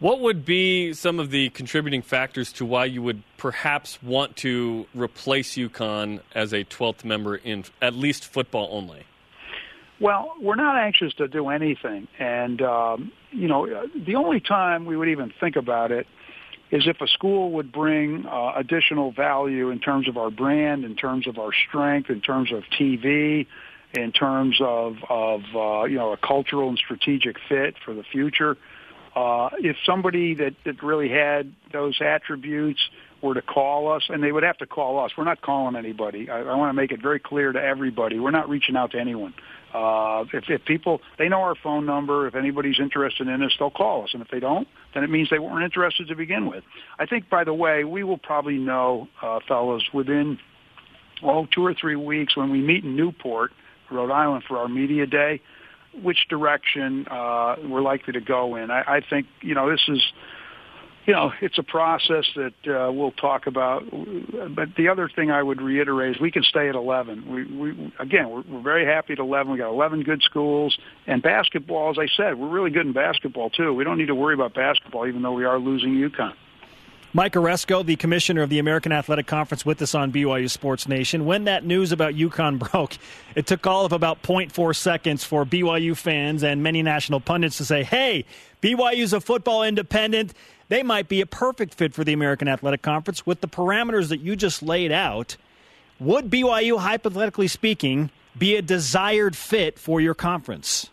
What 0.00 0.20
would 0.20 0.46
be 0.46 0.94
some 0.94 1.20
of 1.20 1.30
the 1.30 1.50
contributing 1.50 2.00
factors 2.00 2.54
to 2.54 2.64
why 2.64 2.86
you 2.86 3.02
would 3.02 3.22
perhaps 3.36 4.02
want 4.02 4.36
to 4.36 4.86
replace 4.94 5.56
UConn 5.56 6.20
as 6.34 6.54
a 6.54 6.64
12th 6.64 7.04
member 7.04 7.36
in 7.36 7.64
at 7.82 7.92
least 7.92 8.24
football 8.24 8.70
only? 8.70 9.04
Well, 10.00 10.34
we're 10.40 10.54
not 10.54 10.76
anxious 10.76 11.12
to 11.14 11.26
do 11.28 11.48
anything. 11.48 12.06
And, 12.18 12.62
um, 12.62 13.12
you 13.30 13.48
know, 13.48 13.66
the 13.94 14.14
only 14.14 14.40
time 14.40 14.86
we 14.86 14.96
would 14.96 15.08
even 15.08 15.32
think 15.40 15.56
about 15.56 15.90
it 15.90 16.06
is 16.70 16.86
if 16.86 17.00
a 17.00 17.08
school 17.08 17.52
would 17.52 17.72
bring 17.72 18.26
uh, 18.26 18.52
additional 18.56 19.10
value 19.10 19.70
in 19.70 19.80
terms 19.80 20.08
of 20.08 20.16
our 20.16 20.30
brand, 20.30 20.84
in 20.84 20.94
terms 20.94 21.26
of 21.26 21.38
our 21.38 21.50
strength, 21.68 22.10
in 22.10 22.20
terms 22.20 22.52
of 22.52 22.62
TV, 22.78 23.46
in 23.94 24.12
terms 24.12 24.58
of, 24.60 24.96
of 25.08 25.40
uh, 25.54 25.84
you 25.84 25.96
know, 25.96 26.12
a 26.12 26.16
cultural 26.16 26.68
and 26.68 26.78
strategic 26.78 27.36
fit 27.48 27.74
for 27.84 27.94
the 27.94 28.02
future. 28.02 28.56
Uh, 29.16 29.48
if 29.58 29.76
somebody 29.84 30.34
that, 30.34 30.54
that 30.64 30.82
really 30.82 31.08
had 31.08 31.52
those 31.72 31.98
attributes 32.00 32.80
were 33.22 33.34
to 33.34 33.42
call 33.42 33.90
us, 33.90 34.04
and 34.08 34.22
they 34.22 34.30
would 34.30 34.44
have 34.44 34.58
to 34.58 34.66
call 34.66 35.04
us. 35.04 35.10
We're 35.16 35.24
not 35.24 35.40
calling 35.40 35.74
anybody. 35.74 36.30
I, 36.30 36.40
I 36.40 36.54
want 36.54 36.68
to 36.68 36.74
make 36.74 36.92
it 36.92 37.02
very 37.02 37.18
clear 37.18 37.50
to 37.50 37.60
everybody. 37.60 38.20
We're 38.20 38.30
not 38.30 38.48
reaching 38.48 38.76
out 38.76 38.92
to 38.92 39.00
anyone. 39.00 39.34
Uh, 39.74 40.24
if, 40.32 40.44
if 40.48 40.64
people, 40.64 41.00
they 41.18 41.28
know 41.28 41.40
our 41.40 41.54
phone 41.54 41.84
number. 41.84 42.26
If 42.26 42.34
anybody's 42.34 42.80
interested 42.80 43.28
in 43.28 43.42
us, 43.42 43.52
they'll 43.58 43.70
call 43.70 44.04
us. 44.04 44.10
And 44.12 44.22
if 44.22 44.28
they 44.28 44.40
don't, 44.40 44.66
then 44.94 45.04
it 45.04 45.10
means 45.10 45.28
they 45.30 45.38
weren't 45.38 45.64
interested 45.64 46.08
to 46.08 46.14
begin 46.14 46.48
with. 46.48 46.64
I 46.98 47.06
think, 47.06 47.28
by 47.28 47.44
the 47.44 47.54
way, 47.54 47.84
we 47.84 48.02
will 48.04 48.18
probably 48.18 48.56
know, 48.56 49.08
uh, 49.22 49.40
fellows, 49.46 49.84
within, 49.92 50.38
oh, 51.22 51.46
two 51.54 51.64
or 51.64 51.74
three 51.74 51.96
weeks 51.96 52.36
when 52.36 52.50
we 52.50 52.60
meet 52.60 52.84
in 52.84 52.96
Newport, 52.96 53.52
Rhode 53.90 54.10
Island 54.10 54.44
for 54.46 54.58
our 54.58 54.68
media 54.68 55.06
day 55.06 55.40
which 56.02 56.28
direction 56.28 57.06
uh, 57.10 57.56
we're 57.66 57.80
likely 57.80 58.12
to 58.12 58.20
go 58.20 58.56
in. 58.56 58.70
I, 58.70 58.96
I 58.96 59.00
think 59.08 59.26
you 59.40 59.54
know 59.54 59.70
this 59.70 59.82
is 59.88 60.02
you 61.08 61.14
know 61.14 61.32
it's 61.40 61.56
a 61.56 61.62
process 61.62 62.26
that 62.36 62.52
uh, 62.68 62.92
we'll 62.92 63.12
talk 63.12 63.46
about. 63.46 63.82
But 63.90 64.76
the 64.76 64.88
other 64.88 65.08
thing 65.08 65.30
I 65.30 65.42
would 65.42 65.62
reiterate 65.62 66.16
is 66.16 66.20
we 66.20 66.30
can 66.30 66.42
stay 66.42 66.68
at 66.68 66.74
11. 66.74 67.26
We, 67.26 67.44
we 67.44 67.92
again 67.98 68.28
we're, 68.28 68.42
we're 68.42 68.60
very 68.60 68.84
happy 68.84 69.14
at 69.14 69.18
11. 69.18 69.50
We 69.50 69.58
got 69.58 69.70
11 69.70 70.02
good 70.02 70.22
schools 70.22 70.78
and 71.06 71.22
basketball. 71.22 71.90
As 71.90 71.98
I 71.98 72.08
said, 72.14 72.38
we're 72.38 72.50
really 72.50 72.70
good 72.70 72.86
in 72.86 72.92
basketball 72.92 73.48
too. 73.48 73.72
We 73.72 73.84
don't 73.84 73.96
need 73.96 74.08
to 74.08 74.14
worry 74.14 74.34
about 74.34 74.52
basketball, 74.52 75.08
even 75.08 75.22
though 75.22 75.32
we 75.32 75.46
are 75.46 75.58
losing 75.58 75.94
UConn. 75.94 76.34
Mike 77.14 77.32
Aresco, 77.32 77.84
the 77.84 77.96
commissioner 77.96 78.42
of 78.42 78.50
the 78.50 78.58
American 78.58 78.92
Athletic 78.92 79.26
Conference, 79.26 79.64
with 79.64 79.80
us 79.80 79.94
on 79.94 80.12
BYU 80.12 80.50
Sports 80.50 80.86
Nation. 80.86 81.24
When 81.24 81.44
that 81.44 81.64
news 81.64 81.90
about 81.90 82.12
UConn 82.12 82.58
broke, 82.70 82.98
it 83.34 83.46
took 83.46 83.66
all 83.66 83.86
of 83.86 83.92
about 83.92 84.22
0.4 84.22 84.76
seconds 84.76 85.24
for 85.24 85.46
BYU 85.46 85.96
fans 85.96 86.42
and 86.42 86.62
many 86.62 86.82
national 86.82 87.20
pundits 87.20 87.56
to 87.56 87.64
say, 87.64 87.82
hey, 87.82 88.26
BYU's 88.60 89.14
a 89.14 89.22
football 89.22 89.62
independent. 89.62 90.34
They 90.68 90.82
might 90.82 91.08
be 91.08 91.20
a 91.20 91.26
perfect 91.26 91.74
fit 91.74 91.94
for 91.94 92.04
the 92.04 92.12
American 92.12 92.48
Athletic 92.48 92.82
Conference 92.82 93.24
with 93.26 93.40
the 93.40 93.48
parameters 93.48 94.08
that 94.10 94.20
you 94.20 94.36
just 94.36 94.62
laid 94.62 94.92
out. 94.92 95.36
Would 95.98 96.30
BYU, 96.30 96.78
hypothetically 96.78 97.48
speaking, 97.48 98.10
be 98.36 98.56
a 98.56 98.62
desired 98.62 99.34
fit 99.34 99.78
for 99.78 100.00
your 100.00 100.14
conference? 100.14 100.90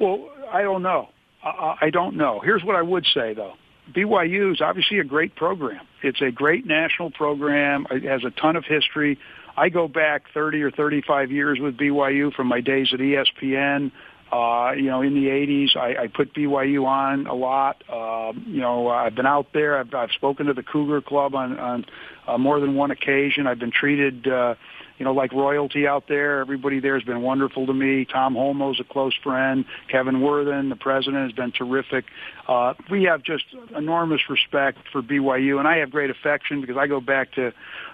Well, 0.00 0.28
I 0.50 0.62
don't 0.62 0.82
know. 0.82 1.08
I 1.44 1.90
don't 1.90 2.16
know. 2.16 2.40
Here's 2.40 2.64
what 2.64 2.76
I 2.76 2.82
would 2.82 3.06
say, 3.12 3.34
though. 3.34 3.54
BYU 3.92 4.52
is 4.52 4.60
obviously 4.60 5.00
a 5.00 5.04
great 5.04 5.34
program. 5.34 5.86
It's 6.02 6.22
a 6.22 6.30
great 6.30 6.66
national 6.66 7.10
program. 7.10 7.86
It 7.90 8.04
has 8.04 8.24
a 8.24 8.30
ton 8.30 8.56
of 8.56 8.64
history. 8.64 9.18
I 9.56 9.68
go 9.68 9.86
back 9.86 10.22
30 10.32 10.62
or 10.62 10.70
35 10.70 11.30
years 11.30 11.58
with 11.60 11.76
BYU 11.76 12.32
from 12.32 12.46
my 12.46 12.60
days 12.60 12.88
at 12.92 13.00
ESPN. 13.00 13.92
Uh, 14.32 14.72
you 14.72 14.84
know, 14.84 15.02
in 15.02 15.12
the 15.12 15.26
80s, 15.26 15.76
I, 15.76 16.04
I 16.04 16.06
put 16.06 16.32
BYU 16.32 16.86
on 16.86 17.26
a 17.26 17.34
lot. 17.34 17.84
Uh, 17.86 18.32
you 18.46 18.62
know, 18.62 18.88
I've 18.88 19.14
been 19.14 19.26
out 19.26 19.48
there. 19.52 19.78
I've, 19.78 19.92
I've 19.92 20.10
spoken 20.12 20.46
to 20.46 20.54
the 20.54 20.62
Cougar 20.62 21.02
Club 21.02 21.34
on, 21.34 21.58
on 21.58 21.84
uh, 22.26 22.38
more 22.38 22.58
than 22.58 22.74
one 22.74 22.90
occasion. 22.90 23.46
I've 23.46 23.58
been 23.58 23.70
treated, 23.70 24.26
uh, 24.26 24.54
you 24.98 25.04
know, 25.04 25.12
like 25.12 25.34
royalty 25.34 25.86
out 25.86 26.04
there. 26.08 26.40
Everybody 26.40 26.80
there 26.80 26.94
has 26.94 27.02
been 27.02 27.20
wonderful 27.20 27.66
to 27.66 27.74
me. 27.74 28.06
Tom 28.06 28.34
Holmoe's 28.34 28.80
a 28.80 28.84
close 28.84 29.12
friend. 29.22 29.66
Kevin 29.90 30.22
Worthen, 30.22 30.70
the 30.70 30.76
president, 30.76 31.24
has 31.24 31.32
been 31.32 31.52
terrific. 31.52 32.06
Uh, 32.48 32.72
we 32.90 33.02
have 33.02 33.22
just 33.22 33.44
enormous 33.76 34.22
respect 34.30 34.78
for 34.92 35.02
BYU, 35.02 35.58
and 35.58 35.68
I 35.68 35.76
have 35.78 35.90
great 35.90 36.08
affection 36.08 36.62
because 36.62 36.78
I 36.78 36.86
go 36.86 37.02
back 37.02 37.32
to 37.32 37.52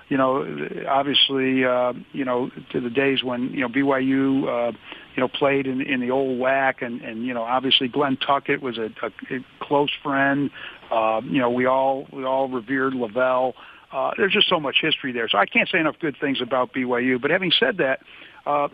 you 0.08 0.16
know, 0.16 0.42
obviously, 0.88 1.64
uh, 1.64 1.92
you 2.12 2.24
know, 2.24 2.50
to 2.72 2.80
the 2.80 2.90
days 2.90 3.22
when 3.22 3.50
you 3.50 3.60
know 3.60 3.68
BYU, 3.68 4.70
uh, 4.70 4.72
you 5.18 5.22
know, 5.24 5.26
played 5.26 5.66
in 5.66 5.80
in 5.80 5.98
the 5.98 6.12
old 6.12 6.38
WAC, 6.38 6.80
and 6.80 7.02
and 7.02 7.26
you 7.26 7.34
know, 7.34 7.42
obviously 7.42 7.88
Glenn 7.88 8.16
Tuckett 8.16 8.62
was 8.62 8.78
a, 8.78 8.88
a, 9.02 9.34
a 9.34 9.44
close 9.58 9.90
friend. 10.00 10.48
Uh, 10.92 11.20
you 11.24 11.40
know, 11.40 11.50
we 11.50 11.66
all 11.66 12.06
we 12.12 12.24
all 12.24 12.48
revered 12.48 12.92
LaVell. 12.92 13.54
Uh, 13.90 14.12
there's 14.16 14.32
just 14.32 14.48
so 14.48 14.60
much 14.60 14.76
history 14.80 15.10
there, 15.10 15.28
so 15.28 15.36
I 15.36 15.46
can't 15.46 15.68
say 15.68 15.80
enough 15.80 15.96
good 16.00 16.14
things 16.20 16.40
about 16.40 16.72
BYU. 16.72 17.20
But 17.20 17.32
having 17.32 17.50
said 17.50 17.78
that, 17.78 17.98
uh, 18.46 18.68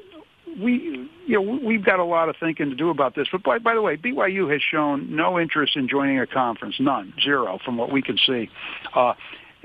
we 0.61 1.09
you 1.27 1.43
know 1.43 1.61
we've 1.65 1.83
got 1.83 1.99
a 1.99 2.05
lot 2.05 2.29
of 2.29 2.37
thinking 2.39 2.69
to 2.69 2.77
do 2.77 2.91
about 2.91 3.15
this. 3.15 3.27
But 3.33 3.43
by, 3.43 3.59
by 3.59 3.73
the 3.73 3.81
way, 3.81 3.97
BYU 3.97 4.53
has 4.53 4.61
shown 4.61 5.17
no 5.17 5.41
interest 5.41 5.77
in 5.77 5.89
joining 5.89 6.21
a 6.21 6.27
conference, 6.27 6.75
none, 6.79 7.15
zero, 7.23 7.59
from 7.65 7.79
what 7.79 7.91
we 7.91 8.03
can 8.03 8.19
see. 8.19 8.51
Uh, 8.95 9.15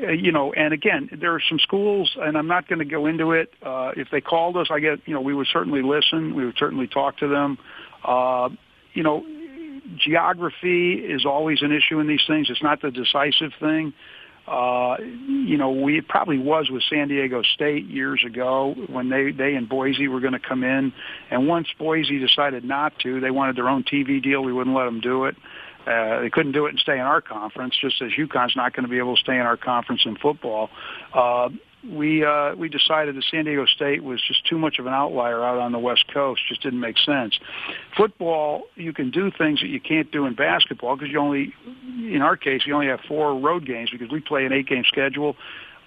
uh, 0.02 0.12
you 0.12 0.32
know, 0.32 0.54
and 0.54 0.74
again, 0.74 1.10
there 1.20 1.34
are 1.34 1.42
some 1.48 1.60
schools, 1.60 2.16
and 2.20 2.38
I'm 2.38 2.48
not 2.48 2.68
going 2.68 2.80
to 2.80 2.86
go 2.86 3.06
into 3.06 3.32
it. 3.32 3.52
Uh, 3.62 3.92
if 3.96 4.08
they 4.12 4.22
called 4.22 4.58
us, 4.58 4.68
I 4.72 4.80
get, 4.80 5.00
you 5.06 5.14
know, 5.14 5.22
we 5.22 5.34
would 5.34 5.48
certainly 5.52 5.82
listen. 5.82 6.36
We 6.36 6.46
would 6.46 6.58
certainly 6.58 6.88
talk 6.88 7.18
to 7.18 7.28
them. 7.28 7.58
Uh, 8.04 8.50
you 8.94 9.04
know, 9.04 9.24
geography 9.98 10.94
is 10.94 11.26
always 11.26 11.62
an 11.62 11.72
issue 11.72 12.00
in 12.00 12.08
these 12.08 12.24
things. 12.28 12.50
It's 12.50 12.64
not 12.64 12.82
the 12.82 12.92
decisive 12.92 13.52
thing. 13.60 13.94
Uh, 14.48 14.98
you 15.00 15.58
know, 15.58 15.70
we 15.70 16.00
it 16.00 16.08
probably 16.08 16.40
was 16.40 16.70
with 16.72 16.82
San 16.90 17.08
Diego 17.08 17.44
State 17.44 17.86
years 17.86 18.24
ago 18.26 18.74
when 18.88 19.10
they 19.10 19.32
they 19.32 19.54
and 19.54 19.70
Boise 19.70 20.08
were 20.08 20.20
going 20.20 20.34
to 20.34 20.40
come 20.40 20.64
in, 20.64 20.92
and 21.30 21.48
once 21.48 21.68
Boise 21.78 22.18
decided 22.18 22.64
not 22.64 22.98
to, 23.00 23.20
they 23.20 23.30
wanted 23.30 23.58
their 23.58 23.70
own 23.70 23.84
TV 23.84 24.24
deal. 24.24 24.42
We 24.42 24.52
wouldn't 24.52 24.76
let 24.76 24.86
them 24.86 25.02
do 25.02 25.26
it. 25.26 25.36
Uh, 25.36 25.40
they 26.22 26.30
couldn't 26.30 26.52
do 26.52 26.66
it 26.66 26.70
and 26.70 26.80
stay 26.80 26.94
in 26.94 27.00
our 27.02 27.22
conference, 27.22 27.76
just 27.80 28.02
as 28.02 28.12
UConn's 28.12 28.56
not 28.56 28.74
going 28.74 28.84
to 28.84 28.90
be 28.90 29.00
able 29.00 29.16
to 29.16 29.22
stay 29.22 29.36
in 29.36 29.42
our 29.42 29.58
conference 29.58 30.02
in 30.06 30.16
football. 30.18 30.70
Uh, 31.14 31.50
we 31.88 32.26
uh, 32.26 32.56
we 32.56 32.68
decided 32.68 33.16
that 33.16 33.24
San 33.32 33.46
Diego 33.46 33.66
State 33.66 34.04
was 34.04 34.22
just 34.28 34.46
too 34.46 34.58
much 34.58 34.80
of 34.80 34.86
an 34.86 34.94
outlier 34.94 35.44
out 35.44 35.60
on 35.60 35.72
the 35.72 35.80
West 35.80 36.06
Coast. 36.14 36.42
Just 36.50 36.62
didn't 36.62 36.82
make 36.82 36.98
sense. 36.98 37.40
Football, 37.96 38.64
you 38.76 38.92
can 38.92 39.12
do 39.12 39.32
things 39.32 39.62
that 39.62 39.68
you 39.68 39.80
can't 39.80 40.12
do 40.12 40.26
in 40.26 40.36
basketball 40.36 40.98
because 40.98 41.12
you 41.12 41.20
only, 41.20 41.54
in 41.98 42.22
our 42.22 42.36
case, 42.36 42.64
you 42.66 42.74
only 42.74 42.88
have 42.88 43.00
four 43.08 43.40
road 43.40 43.66
games 43.66 43.90
because 43.92 44.12
we 44.12 44.20
play 44.20 44.46
an 44.46 44.52
eight-game 44.52 44.84
schedule. 44.88 45.38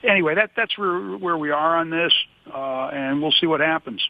Anyway, 0.03 0.34
that 0.34 0.53
that's 0.57 0.76
where 0.78 0.98
where 1.18 1.36
we 1.36 1.50
are 1.50 1.76
on 1.76 1.90
this, 1.90 2.12
uh, 2.53 2.88
and 2.88 3.20
we'll 3.20 3.34
see 3.38 3.46
what 3.46 3.61
happens. 3.61 4.03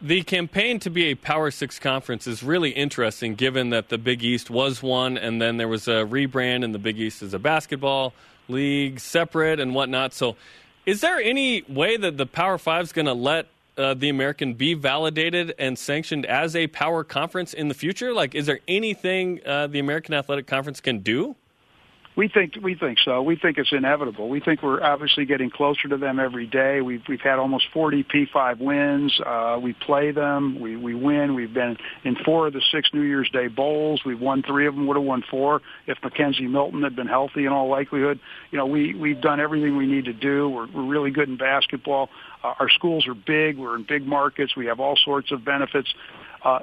The 0.00 0.22
campaign 0.22 0.78
to 0.80 0.90
be 0.90 1.06
a 1.06 1.16
Power 1.16 1.50
Six 1.50 1.80
conference 1.80 2.28
is 2.28 2.44
really 2.44 2.70
interesting, 2.70 3.34
given 3.34 3.70
that 3.70 3.88
the 3.88 3.98
Big 3.98 4.22
East 4.22 4.48
was 4.48 4.80
one, 4.80 5.18
and 5.18 5.42
then 5.42 5.56
there 5.56 5.66
was 5.66 5.88
a 5.88 6.06
rebrand, 6.06 6.64
and 6.64 6.72
the 6.72 6.78
Big 6.78 7.00
East 7.00 7.20
is 7.20 7.34
a 7.34 7.38
basketball 7.40 8.14
league, 8.48 9.00
separate 9.00 9.58
and 9.58 9.74
whatnot. 9.74 10.14
So, 10.14 10.36
is 10.86 11.00
there 11.00 11.18
any 11.18 11.62
way 11.62 11.96
that 11.96 12.16
the 12.16 12.26
Power 12.26 12.58
Five 12.58 12.84
is 12.84 12.92
going 12.92 13.06
to 13.06 13.12
let 13.12 13.46
uh, 13.76 13.94
the 13.94 14.08
American 14.08 14.54
be 14.54 14.74
validated 14.74 15.52
and 15.58 15.76
sanctioned 15.76 16.26
as 16.26 16.54
a 16.54 16.68
power 16.68 17.02
conference 17.02 17.52
in 17.52 17.66
the 17.66 17.74
future? 17.74 18.14
Like, 18.14 18.36
is 18.36 18.46
there 18.46 18.60
anything 18.68 19.40
uh, 19.44 19.66
the 19.66 19.80
American 19.80 20.14
Athletic 20.14 20.46
Conference 20.46 20.80
can 20.80 21.00
do? 21.00 21.34
We 22.18 22.26
think 22.26 22.54
we 22.60 22.74
think 22.74 22.98
so. 23.04 23.22
We 23.22 23.36
think 23.36 23.58
it's 23.58 23.70
inevitable. 23.70 24.28
We 24.28 24.40
think 24.40 24.60
we're 24.60 24.82
obviously 24.82 25.24
getting 25.24 25.50
closer 25.50 25.86
to 25.86 25.96
them 25.96 26.18
every 26.18 26.48
day. 26.48 26.80
We've 26.80 27.00
we've 27.08 27.20
had 27.20 27.38
almost 27.38 27.66
40 27.72 28.02
P5 28.02 28.58
wins. 28.58 29.20
Uh, 29.24 29.60
we 29.62 29.72
play 29.72 30.10
them. 30.10 30.58
We 30.58 30.74
we 30.74 30.96
win. 30.96 31.36
We've 31.36 31.54
been 31.54 31.76
in 32.02 32.16
four 32.24 32.48
of 32.48 32.54
the 32.54 32.62
six 32.72 32.90
New 32.92 33.02
Year's 33.02 33.30
Day 33.30 33.46
bowls. 33.46 34.00
We've 34.04 34.20
won 34.20 34.42
three 34.42 34.66
of 34.66 34.74
them. 34.74 34.88
Would 34.88 34.96
have 34.96 35.06
won 35.06 35.22
four 35.30 35.62
if 35.86 35.98
McKenzie 36.00 36.50
Milton 36.50 36.82
had 36.82 36.96
been 36.96 37.06
healthy 37.06 37.46
in 37.46 37.52
all 37.52 37.68
likelihood. 37.68 38.18
You 38.50 38.58
know, 38.58 38.66
we 38.66 38.94
we've 38.94 39.20
done 39.20 39.38
everything 39.38 39.76
we 39.76 39.86
need 39.86 40.06
to 40.06 40.12
do. 40.12 40.48
We're 40.48 40.66
we're 40.72 40.88
really 40.88 41.12
good 41.12 41.28
in 41.28 41.36
basketball. 41.36 42.08
Uh, 42.42 42.54
our 42.58 42.68
schools 42.68 43.06
are 43.06 43.14
big. 43.14 43.58
We're 43.58 43.76
in 43.76 43.84
big 43.88 44.04
markets. 44.04 44.56
We 44.56 44.66
have 44.66 44.80
all 44.80 44.96
sorts 44.96 45.30
of 45.30 45.44
benefits. 45.44 45.94
Uh, 46.42 46.60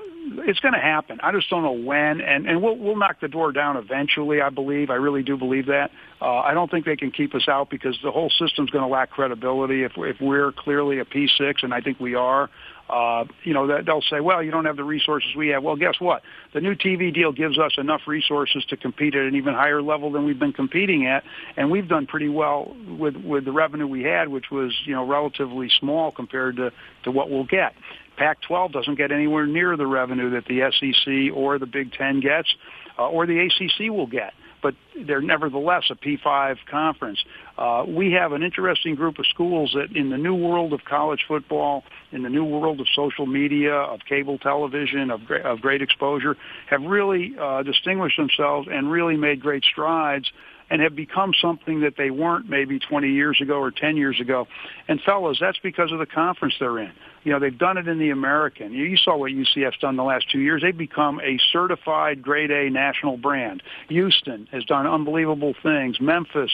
it's 0.47 0.59
going 0.59 0.73
to 0.73 0.79
happen. 0.79 1.19
I 1.21 1.31
just 1.31 1.49
don't 1.49 1.63
know 1.63 1.71
when, 1.71 2.21
and 2.21 2.47
and 2.47 2.61
we'll 2.61 2.77
we'll 2.77 2.95
knock 2.95 3.19
the 3.19 3.27
door 3.27 3.51
down 3.51 3.77
eventually. 3.77 4.41
I 4.41 4.49
believe. 4.49 4.89
I 4.89 4.95
really 4.95 5.23
do 5.23 5.37
believe 5.37 5.67
that. 5.67 5.91
Uh, 6.21 6.37
I 6.37 6.53
don't 6.53 6.71
think 6.71 6.85
they 6.85 6.95
can 6.95 7.11
keep 7.11 7.35
us 7.35 7.47
out 7.47 7.69
because 7.69 7.97
the 8.03 8.11
whole 8.11 8.29
system's 8.29 8.69
going 8.69 8.83
to 8.83 8.89
lack 8.89 9.11
credibility 9.11 9.83
if 9.83 9.93
if 9.97 10.21
we're 10.21 10.51
clearly 10.51 10.99
a 10.99 11.05
P6, 11.05 11.63
and 11.63 11.73
I 11.73 11.81
think 11.81 11.99
we 11.99 12.15
are. 12.15 12.49
Uh, 12.87 13.25
you 13.43 13.51
know, 13.53 13.81
they'll 13.81 14.01
say, 14.01 14.19
well, 14.19 14.43
you 14.43 14.51
don't 14.51 14.65
have 14.65 14.75
the 14.75 14.83
resources 14.83 15.35
we 15.35 15.47
have. 15.47 15.63
Well, 15.63 15.75
guess 15.75 15.95
what? 15.99 16.21
The 16.53 16.61
new 16.61 16.75
TV 16.75 17.11
deal 17.11 17.31
gives 17.31 17.57
us 17.57 17.73
enough 17.79 18.01
resources 18.05 18.63
to 18.65 18.77
compete 18.77 19.15
at 19.15 19.25
an 19.25 19.35
even 19.35 19.55
higher 19.55 19.81
level 19.81 20.11
than 20.11 20.23
we've 20.23 20.37
been 20.37 20.53
competing 20.53 21.07
at, 21.07 21.23
and 21.57 21.71
we've 21.71 21.87
done 21.87 22.05
pretty 22.05 22.29
well 22.29 22.75
with 22.87 23.15
with 23.17 23.45
the 23.45 23.51
revenue 23.51 23.87
we 23.87 24.03
had, 24.03 24.29
which 24.29 24.51
was 24.51 24.71
you 24.85 24.93
know 24.93 25.05
relatively 25.05 25.69
small 25.79 26.11
compared 26.11 26.57
to 26.57 26.71
to 27.03 27.11
what 27.11 27.29
we'll 27.29 27.45
get. 27.45 27.73
Pac-12 28.17 28.71
doesn't 28.71 28.95
get 28.95 29.11
anywhere 29.11 29.45
near 29.45 29.77
the 29.77 29.87
revenue 29.87 30.31
that 30.31 30.45
the 30.45 30.71
SEC 30.71 31.35
or 31.35 31.59
the 31.59 31.65
Big 31.65 31.91
Ten 31.93 32.19
gets, 32.19 32.53
uh, 32.97 33.07
or 33.07 33.25
the 33.25 33.39
ACC 33.39 33.91
will 33.91 34.07
get 34.07 34.33
but 34.65 34.73
they're 35.05 35.21
nevertheless 35.21 35.83
a 35.91 35.95
P5 35.95 36.57
conference. 36.71 37.23
Uh, 37.55 37.85
we 37.87 38.13
have 38.13 38.31
an 38.31 38.41
interesting 38.41 38.95
group 38.95 39.19
of 39.19 39.27
schools 39.27 39.75
that, 39.75 39.95
in 39.95 40.09
the 40.09 40.17
new 40.17 40.33
world 40.33 40.73
of 40.73 40.83
college 40.83 41.23
football, 41.27 41.83
in 42.11 42.23
the 42.23 42.31
new 42.31 42.43
world 42.43 42.81
of 42.81 42.87
social 42.95 43.27
media, 43.27 43.75
of 43.75 43.99
cable 44.09 44.39
television, 44.39 45.11
of, 45.11 45.23
great, 45.23 45.45
of 45.45 45.61
great 45.61 45.83
exposure, 45.83 46.35
have 46.67 46.81
really 46.81 47.35
uh, 47.39 47.61
distinguished 47.61 48.17
themselves 48.17 48.67
and 48.71 48.89
really 48.89 49.15
made 49.15 49.39
great 49.39 49.63
strides 49.63 50.31
and 50.71 50.81
have 50.81 50.95
become 50.95 51.31
something 51.39 51.81
that 51.81 51.93
they 51.95 52.09
weren't 52.09 52.49
maybe 52.49 52.79
20 52.79 53.07
years 53.11 53.39
ago 53.39 53.59
or 53.59 53.69
10 53.69 53.97
years 53.97 54.19
ago. 54.19 54.47
And 54.87 54.99
fellas, 55.01 55.37
that's 55.39 55.59
because 55.59 55.91
of 55.91 55.99
the 55.99 56.07
conference 56.07 56.55
they're 56.59 56.79
in. 56.79 56.91
You 57.25 57.31
know, 57.31 57.39
they've 57.39 57.57
done 57.57 57.77
it 57.77 57.87
in 57.87 57.97
the 57.97 58.11
American. 58.11 58.71
You 58.71 58.95
saw 58.97 59.17
what 59.17 59.31
UCF's 59.31 59.79
done 59.79 59.95
the 59.95 60.03
last 60.03 60.29
two 60.31 60.39
years. 60.39 60.61
They've 60.61 60.77
become 60.77 61.19
a 61.21 61.39
certified 61.51 62.21
grade 62.21 62.51
A 62.51 62.69
national 62.69 63.17
brand. 63.17 63.63
Houston 63.89 64.47
has 64.51 64.63
done 64.63 64.85
unbelievable 64.85 65.55
things. 65.63 65.99
Memphis, 65.99 66.51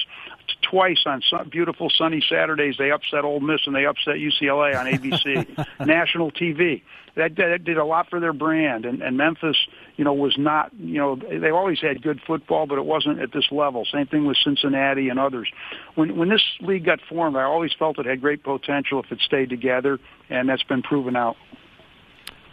twice 0.62 1.04
on 1.06 1.22
beautiful 1.50 1.90
sunny 1.90 2.24
Saturdays, 2.28 2.76
they 2.78 2.92
upset 2.92 3.24
Ole 3.24 3.40
Miss 3.40 3.62
and 3.66 3.76
they 3.76 3.86
upset 3.86 4.16
UCLA 4.16 4.78
on 4.78 4.86
ABC, 4.86 5.68
national 5.86 6.32
TV. 6.32 6.82
That, 7.16 7.36
that 7.36 7.64
did 7.66 7.78
a 7.78 7.84
lot 7.84 8.10
for 8.10 8.20
their 8.20 8.32
brand. 8.32 8.86
And, 8.86 9.02
and 9.02 9.18
Memphis, 9.18 9.58
you 9.98 10.06
know, 10.06 10.14
was 10.14 10.38
not, 10.38 10.72
you 10.80 10.98
know, 10.98 11.16
they 11.16 11.50
always 11.50 11.80
had 11.82 12.02
good 12.02 12.22
football, 12.26 12.68
but 12.68 12.78
it 12.78 12.86
wasn't 12.86 13.20
at 13.20 13.34
this 13.34 13.52
level. 13.52 13.86
Same 13.92 14.08
thing 14.08 14.26
with 14.26 14.38
Cincinnati 14.42 15.10
and 15.10 15.20
others. 15.20 15.50
When 15.96 16.18
when 16.18 16.30
this 16.30 16.44
league 16.62 16.86
got 16.86 17.00
formed, 17.02 17.36
I 17.36 17.44
always 17.44 17.74
felt 17.78 18.00
it 18.00 18.06
had 18.06 18.22
great 18.22 18.44
potential 18.44 19.02
if 19.04 19.12
it 19.12 19.20
stayed 19.20 19.50
together, 19.50 20.00
and 20.30 20.48
that's 20.48 20.64
been 20.64 20.84
proven 20.84 21.18
out. 21.18 21.36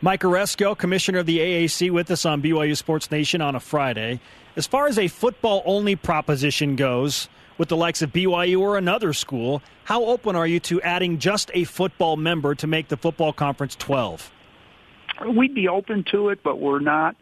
Mike 0.01 0.21
Aresco, 0.21 0.79
commissioner 0.79 1.19
of 1.19 1.27
the 1.27 1.39
AAC, 1.39 1.91
with 1.91 2.11
us 2.11 2.25
on 2.25 2.41
BYU 2.41 2.77
Sports 2.77 3.11
Nation 3.11 3.41
on 3.41 3.57
a 3.57 3.61
Friday. 3.61 4.21
As 4.55 4.67
far 4.67 4.87
as 4.87 4.99
a 4.99 5.09
football 5.09 5.63
only 5.65 5.97
proposition 5.97 6.77
goes, 6.77 7.29
with 7.59 7.69
the 7.69 7.77
likes 7.77 8.01
of 8.03 8.13
BYU 8.13 8.61
or 8.61 8.79
another 8.79 9.13
school, 9.13 9.61
how 9.85 10.05
open 10.05 10.37
are 10.37 10.47
you 10.47 10.61
to 10.61 10.81
adding 10.83 11.19
just 11.19 11.51
a 11.55 11.65
football 11.65 12.17
member 12.17 12.55
to 12.55 12.67
make 12.67 12.89
the 12.89 12.97
football 12.97 13.33
conference 13.33 13.75
12? 13.77 14.33
We'd 15.37 15.55
be 15.55 15.69
open 15.69 16.05
to 16.13 16.29
it, 16.29 16.43
but 16.43 16.61
we're 16.61 16.79
not 16.79 17.17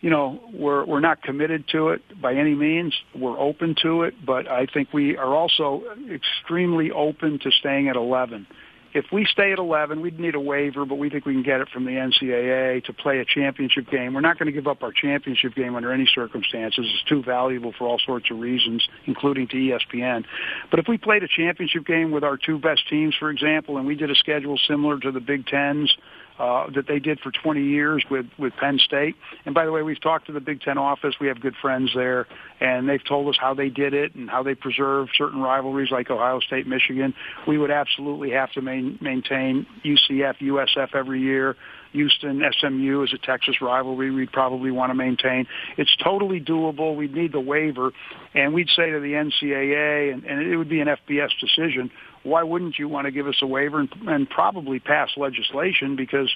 you 0.00 0.10
know, 0.10 0.38
we're 0.52 0.84
we're 0.84 1.00
not 1.00 1.22
committed 1.22 1.66
to 1.68 1.88
it 1.88 2.02
by 2.20 2.34
any 2.34 2.54
means. 2.54 2.94
We're 3.14 3.38
open 3.38 3.74
to 3.80 4.02
it, 4.02 4.14
but 4.22 4.46
I 4.46 4.66
think 4.66 4.92
we 4.92 5.16
are 5.16 5.34
also 5.34 5.82
extremely 6.10 6.90
open 6.90 7.38
to 7.38 7.50
staying 7.50 7.88
at 7.88 7.96
11 7.96 8.46
if 8.94 9.06
we 9.12 9.26
stay 9.26 9.52
at 9.52 9.58
11, 9.58 10.00
we'd 10.00 10.20
need 10.20 10.36
a 10.36 10.40
waiver, 10.40 10.84
but 10.84 10.94
we 10.94 11.10
think 11.10 11.26
we 11.26 11.32
can 11.32 11.42
get 11.42 11.60
it 11.60 11.68
from 11.68 11.84
the 11.84 11.90
NCAA 11.90 12.84
to 12.84 12.92
play 12.92 13.18
a 13.18 13.24
championship 13.24 13.90
game. 13.90 14.14
We're 14.14 14.20
not 14.20 14.38
going 14.38 14.46
to 14.46 14.52
give 14.52 14.68
up 14.68 14.84
our 14.84 14.92
championship 14.92 15.56
game 15.56 15.74
under 15.74 15.92
any 15.92 16.06
circumstances. 16.14 16.86
It's 16.94 17.08
too 17.08 17.20
valuable 17.20 17.74
for 17.76 17.88
all 17.88 17.98
sorts 17.98 18.30
of 18.30 18.38
reasons, 18.38 18.86
including 19.06 19.48
to 19.48 19.56
ESPN. 19.56 20.24
But 20.70 20.78
if 20.78 20.86
we 20.88 20.96
played 20.96 21.24
a 21.24 21.28
championship 21.28 21.84
game 21.84 22.12
with 22.12 22.22
our 22.22 22.36
two 22.36 22.58
best 22.58 22.88
teams, 22.88 23.16
for 23.18 23.30
example, 23.30 23.78
and 23.78 23.86
we 23.86 23.96
did 23.96 24.12
a 24.12 24.14
schedule 24.14 24.56
similar 24.68 25.00
to 25.00 25.10
the 25.10 25.20
Big 25.20 25.46
Tens, 25.46 25.92
uh, 26.38 26.68
that 26.74 26.86
they 26.88 26.98
did 26.98 27.20
for 27.20 27.30
20 27.30 27.62
years 27.62 28.04
with 28.10 28.26
with 28.38 28.52
Penn 28.56 28.78
State. 28.78 29.14
And 29.44 29.54
by 29.54 29.64
the 29.64 29.72
way, 29.72 29.82
we've 29.82 30.00
talked 30.00 30.26
to 30.26 30.32
the 30.32 30.40
Big 30.40 30.60
Ten 30.60 30.78
office. 30.78 31.14
We 31.20 31.28
have 31.28 31.40
good 31.40 31.54
friends 31.60 31.92
there, 31.94 32.26
and 32.60 32.88
they've 32.88 33.04
told 33.04 33.28
us 33.28 33.36
how 33.40 33.54
they 33.54 33.68
did 33.68 33.94
it 33.94 34.14
and 34.14 34.28
how 34.28 34.42
they 34.42 34.54
preserve 34.54 35.08
certain 35.16 35.40
rivalries 35.40 35.90
like 35.90 36.10
Ohio 36.10 36.40
State, 36.40 36.66
Michigan. 36.66 37.14
We 37.46 37.58
would 37.58 37.70
absolutely 37.70 38.30
have 38.30 38.50
to 38.52 38.62
main, 38.62 38.98
maintain 39.00 39.66
UCF, 39.84 40.38
USF 40.38 40.94
every 40.94 41.20
year. 41.20 41.56
Houston, 41.92 42.42
SMU 42.58 43.04
is 43.04 43.12
a 43.14 43.18
Texas 43.18 43.60
rivalry 43.60 44.10
we'd 44.10 44.32
probably 44.32 44.72
want 44.72 44.90
to 44.90 44.94
maintain. 44.94 45.46
It's 45.76 45.94
totally 46.02 46.40
doable. 46.40 46.96
We'd 46.96 47.14
need 47.14 47.30
the 47.30 47.40
waiver, 47.40 47.92
and 48.34 48.52
we'd 48.52 48.68
say 48.68 48.90
to 48.90 48.98
the 48.98 49.12
NCAA, 49.12 50.12
and, 50.12 50.24
and 50.24 50.42
it 50.42 50.56
would 50.56 50.68
be 50.68 50.80
an 50.80 50.88
FBS 50.88 51.30
decision, 51.40 51.92
why 52.24 52.42
wouldn't 52.42 52.78
you 52.78 52.88
want 52.88 53.04
to 53.04 53.10
give 53.10 53.28
us 53.28 53.36
a 53.42 53.46
waiver 53.46 53.80
and, 53.80 53.88
and 54.06 54.28
probably 54.28 54.80
pass 54.80 55.10
legislation? 55.16 55.94
Because, 55.94 56.34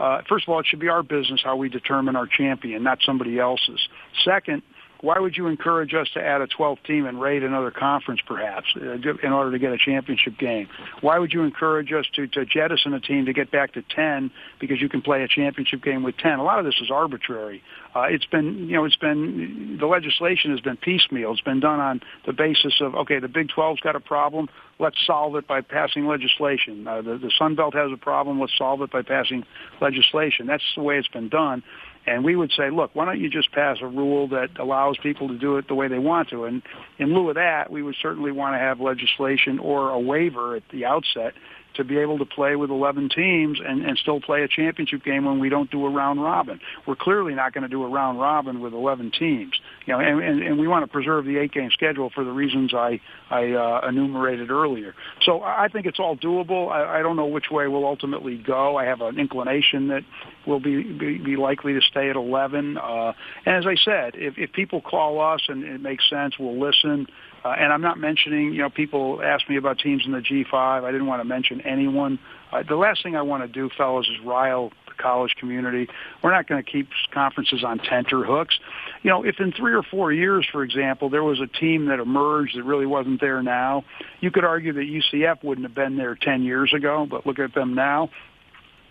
uh, 0.00 0.22
first 0.28 0.48
of 0.48 0.52
all, 0.52 0.60
it 0.60 0.66
should 0.66 0.80
be 0.80 0.88
our 0.88 1.02
business 1.02 1.40
how 1.44 1.56
we 1.56 1.68
determine 1.68 2.16
our 2.16 2.26
champion, 2.26 2.82
not 2.82 2.98
somebody 3.04 3.38
else's. 3.38 3.88
Second, 4.24 4.62
why 5.00 5.18
would 5.18 5.36
you 5.36 5.46
encourage 5.46 5.94
us 5.94 6.08
to 6.14 6.20
add 6.20 6.40
a 6.40 6.46
12th 6.46 6.82
team 6.84 7.06
and 7.06 7.20
raid 7.20 7.42
another 7.42 7.70
conference, 7.70 8.20
perhaps, 8.26 8.66
uh, 8.76 8.92
in 9.22 9.32
order 9.32 9.52
to 9.52 9.58
get 9.58 9.72
a 9.72 9.78
championship 9.78 10.38
game? 10.38 10.68
Why 11.00 11.18
would 11.18 11.32
you 11.32 11.42
encourage 11.42 11.92
us 11.92 12.06
to, 12.14 12.26
to 12.28 12.46
jettison 12.46 12.94
a 12.94 13.00
team 13.00 13.26
to 13.26 13.32
get 13.32 13.50
back 13.50 13.72
to 13.74 13.82
10 13.82 14.30
because 14.58 14.80
you 14.80 14.88
can 14.88 15.02
play 15.02 15.22
a 15.22 15.28
championship 15.28 15.82
game 15.82 16.02
with 16.02 16.16
10? 16.16 16.38
A 16.38 16.42
lot 16.42 16.58
of 16.58 16.64
this 16.64 16.76
is 16.80 16.90
arbitrary. 16.90 17.62
Uh, 17.94 18.02
it's 18.10 18.26
been, 18.26 18.68
you 18.68 18.76
know, 18.76 18.84
it's 18.84 18.96
been 18.96 19.78
the 19.80 19.86
legislation 19.86 20.50
has 20.50 20.60
been 20.60 20.76
piecemeal. 20.76 21.32
It's 21.32 21.40
been 21.40 21.60
done 21.60 21.80
on 21.80 22.00
the 22.26 22.32
basis 22.32 22.74
of 22.80 22.94
okay, 22.94 23.18
the 23.18 23.28
Big 23.28 23.48
12's 23.48 23.80
got 23.80 23.96
a 23.96 24.00
problem. 24.00 24.48
Let's 24.78 24.98
solve 25.06 25.36
it 25.36 25.46
by 25.46 25.62
passing 25.62 26.06
legislation. 26.06 26.86
Uh, 26.86 27.00
the, 27.00 27.16
the 27.16 27.32
Sun 27.38 27.54
Belt 27.54 27.74
has 27.74 27.90
a 27.90 27.96
problem. 27.96 28.38
Let's 28.38 28.56
solve 28.58 28.82
it 28.82 28.90
by 28.90 29.00
passing 29.00 29.44
legislation. 29.80 30.46
That's 30.46 30.62
the 30.76 30.82
way 30.82 30.98
it's 30.98 31.08
been 31.08 31.30
done. 31.30 31.62
And 32.06 32.24
we 32.24 32.36
would 32.36 32.52
say, 32.52 32.70
look, 32.70 32.92
why 32.94 33.04
don't 33.04 33.20
you 33.20 33.28
just 33.28 33.50
pass 33.50 33.78
a 33.80 33.86
rule 33.86 34.28
that 34.28 34.50
allows 34.58 34.96
people 35.02 35.28
to 35.28 35.36
do 35.36 35.56
it 35.56 35.66
the 35.66 35.74
way 35.74 35.88
they 35.88 35.98
want 35.98 36.28
to? 36.30 36.44
And 36.44 36.62
in 36.98 37.12
lieu 37.12 37.28
of 37.28 37.34
that, 37.34 37.70
we 37.70 37.82
would 37.82 37.96
certainly 38.00 38.30
want 38.30 38.54
to 38.54 38.58
have 38.58 38.80
legislation 38.80 39.58
or 39.58 39.90
a 39.90 39.98
waiver 39.98 40.54
at 40.54 40.62
the 40.70 40.84
outset 40.84 41.34
to 41.76 41.84
be 41.84 41.98
able 41.98 42.18
to 42.18 42.24
play 42.24 42.56
with 42.56 42.70
11 42.70 43.10
teams 43.10 43.58
and, 43.64 43.84
and 43.84 43.98
still 43.98 44.20
play 44.20 44.42
a 44.42 44.48
championship 44.48 45.04
game 45.04 45.24
when 45.24 45.38
we 45.38 45.48
don't 45.48 45.70
do 45.70 45.84
a 45.86 45.90
round 45.90 46.22
robin. 46.22 46.60
We're 46.86 46.96
clearly 46.96 47.34
not 47.34 47.52
going 47.52 47.62
to 47.62 47.68
do 47.68 47.84
a 47.84 47.88
round 47.88 48.20
robin 48.20 48.60
with 48.60 48.72
11 48.72 49.12
teams. 49.18 49.52
You 49.86 49.94
know, 49.94 50.00
and, 50.00 50.22
and, 50.22 50.42
and 50.42 50.58
we 50.58 50.68
want 50.68 50.84
to 50.84 50.90
preserve 50.90 51.24
the 51.24 51.38
eight 51.38 51.52
game 51.52 51.70
schedule 51.72 52.10
for 52.10 52.24
the 52.24 52.30
reasons 52.30 52.74
I, 52.74 53.00
I 53.30 53.52
uh, 53.52 53.88
enumerated 53.88 54.50
earlier. 54.50 54.94
So 55.22 55.42
I 55.42 55.68
think 55.68 55.86
it's 55.86 55.98
all 55.98 56.16
doable. 56.16 56.70
I, 56.70 56.98
I 56.98 57.02
don't 57.02 57.16
know 57.16 57.26
which 57.26 57.50
way 57.50 57.68
we'll 57.68 57.86
ultimately 57.86 58.36
go. 58.36 58.76
I 58.76 58.84
have 58.84 59.00
an 59.00 59.18
inclination 59.18 59.88
that 59.88 60.02
we'll 60.46 60.60
be, 60.60 60.82
be, 60.82 61.18
be 61.18 61.36
likely 61.36 61.74
to 61.74 61.80
stay 61.80 62.10
at 62.10 62.16
11. 62.16 62.76
Uh, 62.76 63.12
and 63.44 63.56
as 63.56 63.66
I 63.66 63.76
said, 63.84 64.14
if, 64.14 64.38
if 64.38 64.52
people 64.52 64.80
call 64.80 65.20
us 65.20 65.42
and 65.48 65.64
it 65.64 65.80
makes 65.80 66.08
sense, 66.08 66.34
we'll 66.38 66.58
listen. 66.58 67.06
Uh, 67.46 67.52
and 67.52 67.72
I'm 67.72 67.80
not 67.80 67.96
mentioning, 67.96 68.52
you 68.52 68.60
know, 68.60 68.70
people 68.70 69.20
ask 69.22 69.48
me 69.48 69.56
about 69.56 69.78
teams 69.78 70.02
in 70.04 70.10
the 70.10 70.18
G5. 70.18 70.52
I 70.52 70.90
didn't 70.90 71.06
want 71.06 71.20
to 71.20 71.24
mention 71.24 71.60
anyone. 71.60 72.18
Uh, 72.50 72.64
the 72.68 72.74
last 72.74 73.04
thing 73.04 73.14
I 73.14 73.22
want 73.22 73.44
to 73.44 73.48
do, 73.48 73.70
fellas, 73.78 74.08
is 74.08 74.18
rile 74.24 74.72
the 74.88 75.00
college 75.00 75.36
community. 75.38 75.86
We're 76.24 76.32
not 76.32 76.48
going 76.48 76.64
to 76.64 76.68
keep 76.68 76.88
conferences 77.14 77.62
on 77.62 77.78
tenter 77.78 78.24
hooks. 78.24 78.58
You 79.04 79.10
know, 79.10 79.24
if 79.24 79.38
in 79.38 79.52
three 79.52 79.74
or 79.74 79.84
four 79.84 80.12
years, 80.12 80.44
for 80.50 80.64
example, 80.64 81.08
there 81.08 81.22
was 81.22 81.40
a 81.40 81.46
team 81.46 81.86
that 81.86 82.00
emerged 82.00 82.56
that 82.56 82.64
really 82.64 82.86
wasn't 82.86 83.20
there 83.20 83.40
now, 83.44 83.84
you 84.20 84.32
could 84.32 84.44
argue 84.44 84.72
that 84.72 84.80
UCF 84.80 85.44
wouldn't 85.44 85.68
have 85.68 85.74
been 85.74 85.96
there 85.96 86.16
10 86.16 86.42
years 86.42 86.74
ago, 86.74 87.06
but 87.08 87.26
look 87.26 87.38
at 87.38 87.54
them 87.54 87.74
now. 87.74 88.10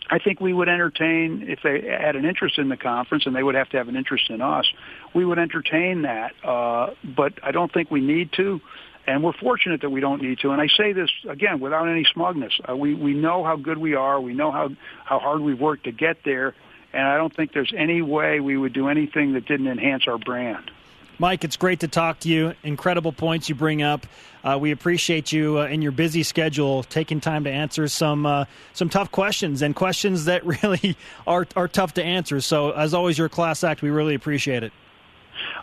I 0.10 0.20
think 0.20 0.40
we 0.40 0.54
would 0.54 0.70
entertain 0.70 1.46
if 1.48 1.60
they 1.64 1.82
had 1.82 2.16
an 2.16 2.26
interest 2.26 2.60
in 2.60 2.70
the 2.70 2.78
conference, 2.78 3.26
and 3.26 3.36
they 3.36 3.44
would 3.44 3.56
have 3.56 3.70
to 3.70 3.78
have 3.78 3.88
an 3.88 3.96
interest 3.96 4.30
in 4.30 4.42
us. 4.42 4.66
We 5.14 5.26
would 5.26 5.40
entertain 5.40 6.04
that, 6.04 6.34
uh, 6.44 6.94
but 7.04 7.34
I 7.42 7.52
don't 7.52 7.74
think 7.74 7.90
we 7.90 8.02
need 8.02 8.32
to, 8.34 8.62
and 9.08 9.24
we're 9.24 9.34
fortunate 9.34 9.82
that 9.82 9.90
we 9.90 10.02
don't 10.02 10.22
need 10.22 10.40
to. 10.40 10.52
And 10.52 10.62
I 10.62 10.68
say 10.68 10.94
this 10.94 11.10
again 11.28 11.60
without 11.60 11.88
any 11.88 12.06
smugness. 12.14 12.54
Uh, 12.70 12.76
we 12.76 12.94
we 12.94 13.14
know 13.14 13.44
how 13.44 13.56
good 13.56 13.78
we 13.78 13.96
are. 13.96 14.22
We 14.22 14.34
know 14.34 14.52
how 14.52 14.70
how 15.04 15.20
hard 15.20 15.42
we've 15.42 15.60
worked 15.60 15.86
to 15.86 15.92
get 15.92 16.18
there, 16.24 16.54
and 16.94 17.08
I 17.08 17.18
don't 17.18 17.36
think 17.36 17.54
there's 17.54 17.74
any 17.76 18.02
way 18.02 18.40
we 18.40 18.58
would 18.58 18.74
do 18.74 18.90
anything 18.90 19.34
that 19.34 19.46
didn't 19.46 19.68
enhance 19.68 20.04
our 20.08 20.20
brand. 20.20 20.70
Mike, 21.18 21.44
it's 21.44 21.58
great 21.58 21.80
to 21.80 21.88
talk 21.88 22.20
to 22.22 22.30
you. 22.30 22.54
Incredible 22.64 23.12
points 23.12 23.48
you 23.48 23.56
bring 23.56 23.82
up. 23.82 24.06
Uh, 24.44 24.58
we 24.60 24.72
appreciate 24.72 25.32
you 25.32 25.60
uh, 25.60 25.68
in 25.68 25.82
your 25.82 25.92
busy 25.92 26.24
schedule 26.24 26.84
taking 26.84 27.20
time 27.20 27.46
to 27.46 27.50
answer 27.50 27.88
some 27.88 28.26
uh, 28.26 28.46
some 28.74 28.90
tough 28.90 29.12
questions 29.12 29.62
and 29.62 29.76
questions 29.76 30.26
that 30.26 30.46
really 30.64 30.98
are 31.26 31.48
are 31.56 31.68
tough 31.68 31.94
to 31.96 32.04
answer. 32.04 32.42
So, 32.42 32.72
as 32.72 32.94
always, 32.94 33.18
you're 33.18 33.28
a 33.28 33.30
class 33.30 33.64
act. 33.64 33.82
We 33.82 33.90
really 33.90 34.16
appreciate 34.16 34.64
it. 34.64 34.74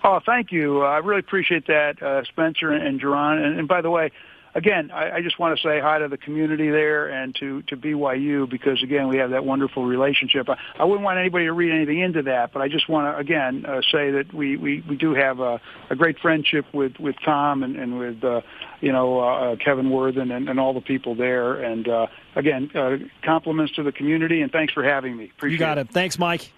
Oh, 0.05 0.21
thank 0.25 0.51
you. 0.51 0.83
I 0.83 0.99
really 0.99 1.21
appreciate 1.21 1.67
that, 1.69 2.03
uh, 2.03 2.25
Spencer 2.25 2.73
and, 2.73 3.01
Jarom. 3.01 3.45
And, 3.45 3.59
and 3.61 3.69
by 3.69 3.81
the 3.81 3.91
way, 3.91 4.11
again, 4.55 4.91
I, 4.91 5.17
I 5.17 5.23
just 5.23 5.39
want 5.39 5.57
to 5.57 5.63
say 5.63 5.81
hi 5.81 5.99
to 5.99 6.09
the 6.09 6.17
community 6.17 6.71
there 6.71 7.09
and 7.09 7.35
to 7.37 7.63
to 7.63 7.77
BYU 7.77 8.49
because 8.49 8.83
again, 8.83 9.09
we 9.09 9.19
have 9.19 9.31
that 9.31 9.45
wonderful 9.45 9.85
relationship. 9.85 10.49
I, 10.49 10.57
I 10.79 10.85
wouldn't 10.85 11.05
want 11.05 11.19
anybody 11.19 11.47
to 11.47 11.53
read 11.53 11.73
anything 11.73 12.01
into 12.01 12.23
that, 12.23 12.53
but 12.53 12.63
I 12.63 12.69
just 12.69 12.89
want 12.89 13.15
to 13.15 13.21
again 13.21 13.65
uh, 13.67 13.81
say 13.91 14.11
that 14.13 14.33
we 14.33 14.57
we 14.57 14.85
we 14.89 14.97
do 14.97 15.15
have 15.15 15.41
a, 15.41 15.61
a 15.91 15.97
great 15.97 16.19
friendship 16.19 16.67
with 16.73 16.99
with 16.99 17.17
Tom 17.25 17.63
and, 17.63 17.77
and 17.77 17.99
with 17.99 18.23
uh, 18.25 18.43
you 18.81 18.93
know 18.93 19.21
uh, 19.21 19.57
Kevin 19.57 19.91
Worthen 19.91 20.31
and, 20.31 20.49
and 20.49 20.61
all 20.61 20.75
the 20.75 20.81
people 20.81 21.15
there. 21.15 21.55
And 21.55 21.89
uh, 21.89 22.07
again, 22.37 22.71
uh, 22.75 22.99
compliments 23.23 23.75
to 23.75 23.83
the 23.83 23.93
community 23.93 24.43
and 24.43 24.51
thanks 24.53 24.73
for 24.73 24.83
having 24.83 25.17
me. 25.17 25.31
Appreciate 25.37 25.53
you 25.53 25.59
got 25.59 25.79
it. 25.79 25.91
Thanks, 25.91 26.19
Mike. 26.19 26.53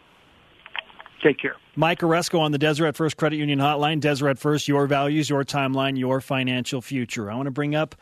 Take 1.24 1.38
care. 1.38 1.56
Mike 1.74 2.00
Aresco 2.00 2.38
on 2.40 2.52
the 2.52 2.58
Deseret 2.58 2.96
First 2.96 3.16
Credit 3.16 3.36
Union 3.36 3.58
Hotline. 3.58 3.98
Deseret 3.98 4.38
First, 4.38 4.68
your 4.68 4.86
values, 4.86 5.30
your 5.30 5.42
timeline, 5.42 5.98
your 5.98 6.20
financial 6.20 6.82
future. 6.82 7.30
I 7.30 7.34
want 7.34 7.46
to 7.46 7.50
bring 7.50 7.74
up 7.74 7.94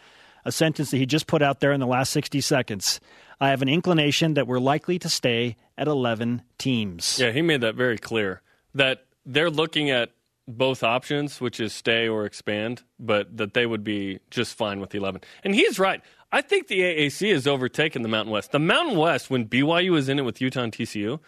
a 0.44 0.50
sentence 0.50 0.90
that 0.90 0.96
he 0.96 1.06
just 1.06 1.28
put 1.28 1.40
out 1.40 1.60
there 1.60 1.70
in 1.70 1.78
the 1.78 1.86
last 1.86 2.10
60 2.10 2.40
seconds. 2.40 3.00
I 3.40 3.50
have 3.50 3.62
an 3.62 3.68
inclination 3.68 4.34
that 4.34 4.48
we're 4.48 4.58
likely 4.58 4.98
to 4.98 5.08
stay 5.08 5.56
at 5.78 5.86
11 5.86 6.42
teams. 6.58 7.20
Yeah, 7.20 7.30
he 7.30 7.42
made 7.42 7.60
that 7.60 7.76
very 7.76 7.96
clear 7.96 8.42
that 8.74 9.06
they're 9.24 9.50
looking 9.50 9.90
at 9.90 10.10
both 10.48 10.82
options, 10.82 11.40
which 11.40 11.60
is 11.60 11.72
stay 11.72 12.08
or 12.08 12.24
expand, 12.24 12.82
but 12.98 13.36
that 13.36 13.54
they 13.54 13.66
would 13.66 13.84
be 13.84 14.18
just 14.30 14.56
fine 14.56 14.80
with 14.80 14.96
11. 14.96 15.20
And 15.44 15.54
he's 15.54 15.78
right. 15.78 16.00
I 16.32 16.40
think 16.40 16.66
the 16.66 16.80
AAC 16.80 17.32
has 17.32 17.46
overtaken 17.46 18.02
the 18.02 18.08
Mountain 18.08 18.32
West. 18.32 18.50
The 18.50 18.58
Mountain 18.58 18.98
West, 18.98 19.30
when 19.30 19.46
BYU 19.46 19.90
was 19.90 20.08
in 20.08 20.18
it 20.18 20.22
with 20.22 20.40
Utah 20.40 20.62
and 20.62 20.72
TCU, 20.72 21.20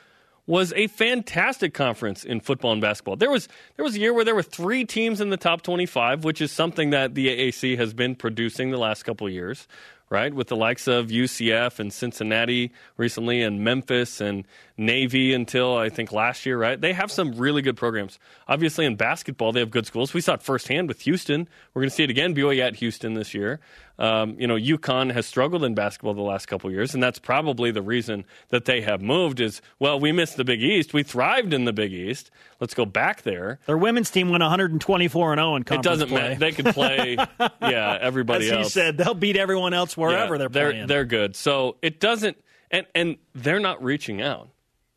was 0.47 0.73
a 0.75 0.87
fantastic 0.89 1.73
conference 1.73 2.25
in 2.25 2.41
football 2.41 2.73
and 2.73 2.81
basketball. 2.81 3.17
There 3.17 3.31
was 3.31 3.49
there 3.77 3.85
was 3.85 3.97
a 3.97 3.99
year 3.99 4.13
where 4.13 4.25
there 4.25 4.35
were 4.35 4.43
three 4.43 4.85
teams 4.85 5.21
in 5.21 5.31
the 5.31 5.37
top 5.37 5.63
25, 5.63 6.25
which 6.25 6.41
is 6.41 6.53
something 6.53 6.91
that 6.91 7.15
the 7.15 7.29
AAC 7.29 7.79
has 7.79 7.95
been 7.95 8.15
producing 8.15 8.71
the 8.71 8.79
last 8.79 9.05
couple 9.05 9.29
years, 9.29 9.67
right? 10.11 10.35
With 10.35 10.49
the 10.49 10.57
likes 10.57 10.87
of 10.87 11.07
UCF 11.07 11.79
and 11.79 11.93
Cincinnati 11.93 12.73
recently 12.99 13.43
and 13.43 13.65
Memphis 13.65 14.21
and 14.21 14.45
Navy 14.77 15.33
until 15.33 15.79
I 15.79 15.89
think 15.89 16.13
last 16.13 16.45
year, 16.45 16.59
right? 16.59 16.79
They 16.79 16.93
have 16.93 17.11
some 17.11 17.33
really 17.33 17.63
good 17.63 17.77
programs. 17.77 18.19
Obviously 18.47 18.85
in 18.85 18.97
basketball, 18.97 19.53
they 19.53 19.61
have 19.61 19.71
good 19.71 19.87
schools. 19.87 20.13
We 20.13 20.21
saw 20.21 20.35
it 20.35 20.43
firsthand 20.43 20.89
with 20.89 21.01
Houston. 21.03 21.49
We're 21.73 21.83
going 21.83 21.91
to 21.91 21.97
see 21.97 22.05
it 22.05 22.11
again 22.11 22.35
BYU 22.35 22.61
at 22.61 22.77
Houston 22.77 23.15
this 23.15 23.33
year. 23.33 23.61
Um, 23.99 24.37
you 24.41 24.47
know, 24.49 24.57
UConn 24.57 25.13
has 25.13 25.25
struggled 25.25 25.63
in 25.63 25.75
basketball 25.75 26.15
the 26.15 26.23
last 26.23 26.47
couple 26.47 26.71
years, 26.71 26.95
and 26.95 27.03
that's 27.03 27.19
probably 27.21 27.71
the 27.71 27.83
reason 27.83 28.25
that 28.49 28.65
they 28.65 28.81
have 28.81 29.01
moved. 29.01 29.39
Is 29.41 29.63
well, 29.79 30.01
we 30.01 30.11
missed 30.11 30.37
the 30.37 30.45
Big 30.45 30.63
East. 30.63 30.93
We 30.93 31.03
thrived 31.05 31.53
in 31.55 31.65
the 31.65 31.73
Big 31.73 31.93
East. 31.93 32.31
Let's 32.61 32.75
go 32.75 32.85
back 32.87 33.23
there. 33.23 33.61
Their 33.67 33.79
women's 33.79 34.11
team 34.11 34.31
went 34.31 34.43
124 34.43 35.33
and 35.33 35.39
0 35.39 35.57
in 35.57 35.63
conference 35.63 35.87
It 35.87 35.89
doesn't 35.91 36.09
play. 36.09 36.21
matter. 36.23 36.35
They 36.35 36.53
could 36.53 36.67
play. 36.75 37.17
yeah, 37.63 37.99
everybody 38.01 38.47
As 38.47 38.51
he 38.51 38.57
else. 38.59 38.73
said, 38.73 38.97
they'll 38.99 39.15
beat 39.15 39.37
everyone 39.37 39.75
else 39.75 39.97
wherever 39.97 40.35
Yeah, 40.35 40.39
they're 40.39 40.49
they're 40.49 40.71
playing. 40.73 40.87
they're 40.89 41.05
good. 41.05 41.37
So 41.37 41.77
it 41.81 42.01
doesn't, 42.01 42.37
and 42.73 42.87
and 42.97 43.17
they're 43.35 43.61
not 43.61 43.83
reaching 43.85 44.21
out. 44.21 44.49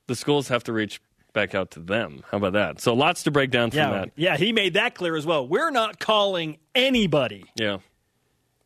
The 0.07 0.15
schools 0.15 0.47
have 0.47 0.63
to 0.63 0.73
reach 0.73 1.01
back 1.33 1.53
out 1.53 1.69
to 1.71 1.79
them. 1.79 2.23
How 2.31 2.37
about 2.37 2.53
that? 2.53 2.81
So 2.81 2.95
lots 2.95 3.21
to 3.23 3.31
break 3.31 3.51
down 3.51 3.69
from 3.69 3.77
yeah, 3.77 3.89
that. 3.91 4.09
yeah, 4.15 4.37
he 4.37 4.53
made 4.53 4.73
that 4.73 4.95
clear 4.95 5.15
as 5.15 5.25
well. 5.25 5.47
We're 5.47 5.69
not 5.69 5.99
calling 5.99 6.57
anybody. 6.73 7.45
Yeah. 7.55 7.77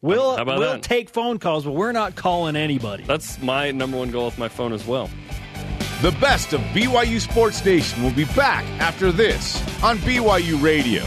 We'll 0.04 0.36
How 0.36 0.42
about 0.42 0.58
we'll 0.60 0.72
that? 0.74 0.82
take 0.84 1.10
phone 1.10 1.38
calls, 1.38 1.64
but 1.64 1.74
we're 1.74 1.92
not 1.92 2.16
calling 2.16 2.56
anybody. 2.56 3.04
That's 3.04 3.40
my 3.40 3.70
number 3.72 3.98
one 3.98 4.10
goal 4.10 4.26
with 4.26 4.40
my 4.40 4.50
phone 4.50 4.74
as 4.74 4.86
well. 4.88 5.10
The 6.02 6.12
best 6.14 6.54
of 6.54 6.62
BYU 6.74 7.20
Sports 7.22 7.64
Nation 7.64 8.02
will 8.02 8.10
be 8.12 8.26
back 8.26 8.66
after 8.80 9.12
this 9.12 9.62
on 9.84 10.00
BYU 10.00 10.60
Radio. 10.64 11.04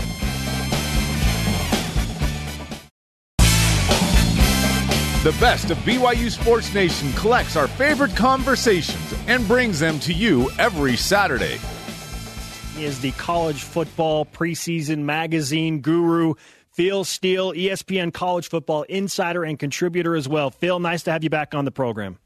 The 5.24 5.34
best 5.40 5.70
of 5.70 5.78
BYU 5.78 6.30
Sports 6.30 6.72
Nation 6.74 7.10
collects 7.14 7.56
our 7.56 7.66
favorite 7.66 8.14
conversations 8.14 9.14
and 9.26 9.48
brings 9.48 9.80
them 9.80 9.98
to 10.00 10.12
you 10.12 10.50
every 10.58 10.96
Saturday. 10.96 11.58
He 12.76 12.84
is 12.84 13.00
the 13.00 13.12
college 13.12 13.62
football 13.62 14.26
preseason 14.26 14.98
magazine 14.98 15.80
guru. 15.80 16.34
Phil 16.74 17.04
Steele, 17.04 17.52
ESPN 17.52 18.12
college 18.12 18.48
football 18.48 18.82
insider 18.82 19.44
and 19.44 19.56
contributor 19.56 20.16
as 20.16 20.28
well. 20.28 20.50
Phil, 20.50 20.80
nice 20.80 21.04
to 21.04 21.12
have 21.12 21.22
you 21.22 21.30
back 21.30 21.54
on 21.54 21.64
the 21.64 21.70
program. 21.70 22.18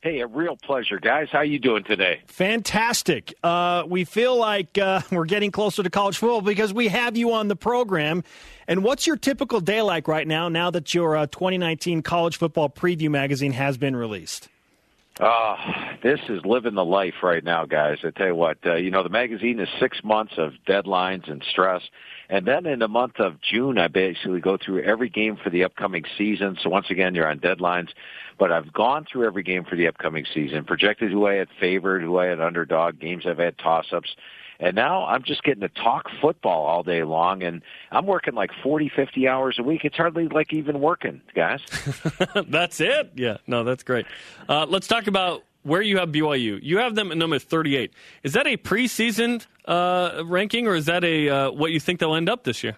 Hey, 0.00 0.20
a 0.20 0.26
real 0.26 0.56
pleasure, 0.56 0.98
guys. 0.98 1.28
How 1.30 1.42
you 1.42 1.58
doing 1.58 1.84
today? 1.84 2.22
Fantastic. 2.28 3.34
Uh, 3.42 3.82
we 3.86 4.04
feel 4.04 4.38
like 4.38 4.78
uh, 4.78 5.02
we're 5.10 5.26
getting 5.26 5.50
closer 5.50 5.82
to 5.82 5.90
college 5.90 6.16
football 6.16 6.40
because 6.40 6.72
we 6.72 6.88
have 6.88 7.18
you 7.18 7.32
on 7.34 7.48
the 7.48 7.56
program. 7.56 8.24
And 8.66 8.82
what's 8.82 9.06
your 9.06 9.16
typical 9.16 9.60
day 9.60 9.82
like 9.82 10.08
right 10.08 10.26
now? 10.26 10.48
Now 10.48 10.70
that 10.70 10.94
your 10.94 11.14
uh, 11.14 11.26
2019 11.26 12.00
college 12.00 12.38
football 12.38 12.70
preview 12.70 13.10
magazine 13.10 13.52
has 13.52 13.76
been 13.76 13.94
released. 13.94 14.48
Uh, 15.20 15.56
this 16.02 16.20
is 16.28 16.42
living 16.44 16.74
the 16.74 16.84
life 16.84 17.22
right 17.22 17.42
now, 17.44 17.66
guys. 17.66 17.98
I 18.04 18.10
tell 18.10 18.28
you 18.28 18.34
what, 18.34 18.58
uh, 18.64 18.76
you 18.76 18.90
know, 18.90 19.02
the 19.02 19.08
magazine 19.08 19.60
is 19.60 19.68
six 19.80 20.02
months 20.04 20.34
of 20.38 20.52
deadlines 20.66 21.30
and 21.30 21.44
stress. 21.50 21.82
And 22.30 22.46
then 22.46 22.66
in 22.66 22.78
the 22.80 22.88
month 22.88 23.20
of 23.20 23.40
June, 23.40 23.78
I 23.78 23.88
basically 23.88 24.40
go 24.40 24.58
through 24.58 24.82
every 24.82 25.08
game 25.08 25.36
for 25.42 25.48
the 25.48 25.64
upcoming 25.64 26.04
season. 26.16 26.58
So 26.62 26.68
once 26.68 26.90
again, 26.90 27.14
you're 27.14 27.28
on 27.28 27.38
deadlines. 27.38 27.88
But 28.38 28.52
I've 28.52 28.72
gone 28.72 29.06
through 29.10 29.26
every 29.26 29.42
game 29.42 29.64
for 29.64 29.76
the 29.76 29.88
upcoming 29.88 30.26
season, 30.32 30.64
projected 30.64 31.10
who 31.10 31.26
I 31.26 31.34
had 31.34 31.48
favored, 31.58 32.02
who 32.02 32.18
I 32.18 32.26
had 32.26 32.40
underdog, 32.40 33.00
games 33.00 33.24
I've 33.26 33.38
had 33.38 33.58
toss-ups. 33.58 34.14
And 34.60 34.74
now 34.74 35.06
I'm 35.06 35.22
just 35.22 35.44
getting 35.44 35.60
to 35.60 35.68
talk 35.68 36.06
football 36.20 36.66
all 36.66 36.82
day 36.82 37.04
long, 37.04 37.44
and 37.44 37.62
I'm 37.92 38.06
working 38.06 38.34
like 38.34 38.50
40, 38.62 38.90
50 38.94 39.28
hours 39.28 39.56
a 39.58 39.62
week. 39.62 39.84
It's 39.84 39.96
hardly 39.96 40.26
like 40.26 40.52
even 40.52 40.80
working, 40.80 41.20
guys. 41.34 41.60
that's 42.48 42.80
it. 42.80 43.12
Yeah, 43.14 43.36
no, 43.46 43.62
that's 43.62 43.84
great. 43.84 44.06
Uh, 44.48 44.66
let's 44.68 44.88
talk 44.88 45.06
about 45.06 45.44
where 45.68 45.82
you 45.82 45.98
have 45.98 46.08
BYU. 46.08 46.58
You 46.62 46.78
have 46.78 46.94
them 46.94 47.12
at 47.12 47.18
number 47.18 47.38
38. 47.38 47.92
Is 48.22 48.32
that 48.32 48.46
a 48.46 48.56
preseason 48.56 49.46
uh, 49.66 50.22
ranking, 50.24 50.66
or 50.66 50.74
is 50.74 50.86
that 50.86 51.04
a 51.04 51.28
uh, 51.28 51.50
what 51.50 51.70
you 51.70 51.78
think 51.78 52.00
they'll 52.00 52.14
end 52.14 52.28
up 52.28 52.44
this 52.44 52.64
year? 52.64 52.76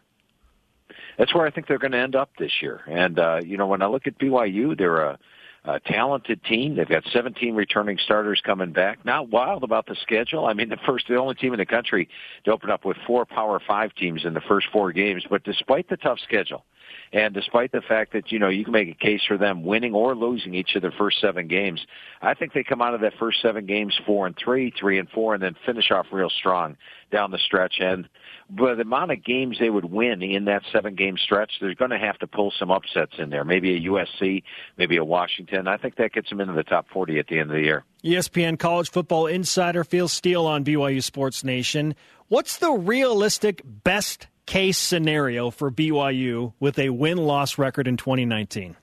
That's 1.16 1.34
where 1.34 1.46
I 1.46 1.50
think 1.50 1.66
they're 1.66 1.78
going 1.78 1.92
to 1.92 1.98
end 1.98 2.16
up 2.16 2.30
this 2.38 2.62
year. 2.62 2.80
And 2.86 3.18
uh, 3.18 3.40
you 3.44 3.56
know, 3.56 3.66
when 3.66 3.82
I 3.82 3.86
look 3.86 4.06
at 4.06 4.18
BYU, 4.18 4.76
they're 4.76 5.02
a, 5.02 5.18
a 5.64 5.80
talented 5.80 6.42
team. 6.44 6.76
They've 6.76 6.88
got 6.88 7.04
17 7.12 7.54
returning 7.54 7.98
starters 8.02 8.40
coming 8.44 8.72
back. 8.72 9.04
Not 9.04 9.28
wild 9.28 9.62
about 9.62 9.86
the 9.86 9.96
schedule. 10.02 10.46
I 10.46 10.54
mean, 10.54 10.68
the 10.68 10.78
first, 10.86 11.06
the 11.08 11.16
only 11.16 11.34
team 11.34 11.52
in 11.52 11.58
the 11.58 11.66
country 11.66 12.08
to 12.44 12.52
open 12.52 12.70
up 12.70 12.84
with 12.84 12.96
four 13.06 13.26
Power 13.26 13.60
Five 13.60 13.94
teams 13.94 14.24
in 14.24 14.34
the 14.34 14.40
first 14.40 14.66
four 14.72 14.92
games. 14.92 15.24
But 15.28 15.44
despite 15.44 15.88
the 15.88 15.96
tough 15.96 16.18
schedule, 16.20 16.64
and 17.12 17.34
despite 17.34 17.72
the 17.72 17.80
fact 17.80 18.12
that, 18.12 18.30
you 18.30 18.38
know, 18.38 18.48
you 18.48 18.64
can 18.64 18.72
make 18.72 18.88
a 18.88 18.94
case 18.94 19.22
for 19.26 19.36
them 19.36 19.64
winning 19.64 19.94
or 19.94 20.14
losing 20.14 20.54
each 20.54 20.74
of 20.76 20.82
their 20.82 20.92
first 20.92 21.20
seven 21.20 21.48
games, 21.48 21.84
I 22.22 22.34
think 22.34 22.52
they 22.52 22.62
come 22.62 22.82
out 22.82 22.94
of 22.94 23.00
that 23.00 23.14
first 23.18 23.42
seven 23.42 23.66
games 23.66 23.98
four 24.06 24.26
and 24.26 24.36
three, 24.36 24.72
three 24.78 24.98
and 24.98 25.08
four, 25.08 25.34
and 25.34 25.42
then 25.42 25.56
finish 25.66 25.90
off 25.90 26.06
real 26.12 26.30
strong 26.30 26.76
down 27.10 27.30
the 27.30 27.38
stretch. 27.38 27.74
And 27.80 28.08
but 28.48 28.76
the 28.76 28.82
amount 28.82 29.12
of 29.12 29.24
games 29.24 29.58
they 29.60 29.70
would 29.70 29.84
win 29.84 30.22
in 30.22 30.46
that 30.46 30.62
seven 30.72 30.94
game 30.94 31.16
stretch, 31.16 31.52
they're 31.60 31.74
going 31.74 31.90
to 31.92 31.98
have 31.98 32.18
to 32.18 32.26
pull 32.26 32.52
some 32.58 32.70
upsets 32.70 33.12
in 33.18 33.30
there. 33.30 33.44
Maybe 33.44 33.76
a 33.76 33.88
USC, 33.88 34.42
maybe 34.76 34.96
a 34.96 35.04
Washington. 35.04 35.68
I 35.68 35.76
think 35.76 35.96
that 35.96 36.12
gets 36.12 36.28
them 36.30 36.40
into 36.40 36.54
the 36.54 36.64
top 36.64 36.86
40 36.92 37.18
at 37.18 37.28
the 37.28 37.38
end 37.38 37.50
of 37.50 37.56
the 37.56 37.62
year. 37.62 37.84
ESPN 38.04 38.58
college 38.58 38.90
football 38.90 39.26
insider 39.26 39.84
Phil 39.84 40.08
Steele 40.08 40.46
on 40.46 40.64
BYU 40.64 41.02
Sports 41.02 41.44
Nation. 41.44 41.94
What's 42.28 42.58
the 42.58 42.70
realistic 42.70 43.62
best 43.64 44.26
case 44.46 44.78
scenario 44.78 45.50
for 45.50 45.70
BYU 45.70 46.52
with 46.60 46.78
a 46.78 46.90
win 46.90 47.18
loss 47.18 47.58
record 47.58 47.86
in 47.86 47.96
2019? 47.96 48.76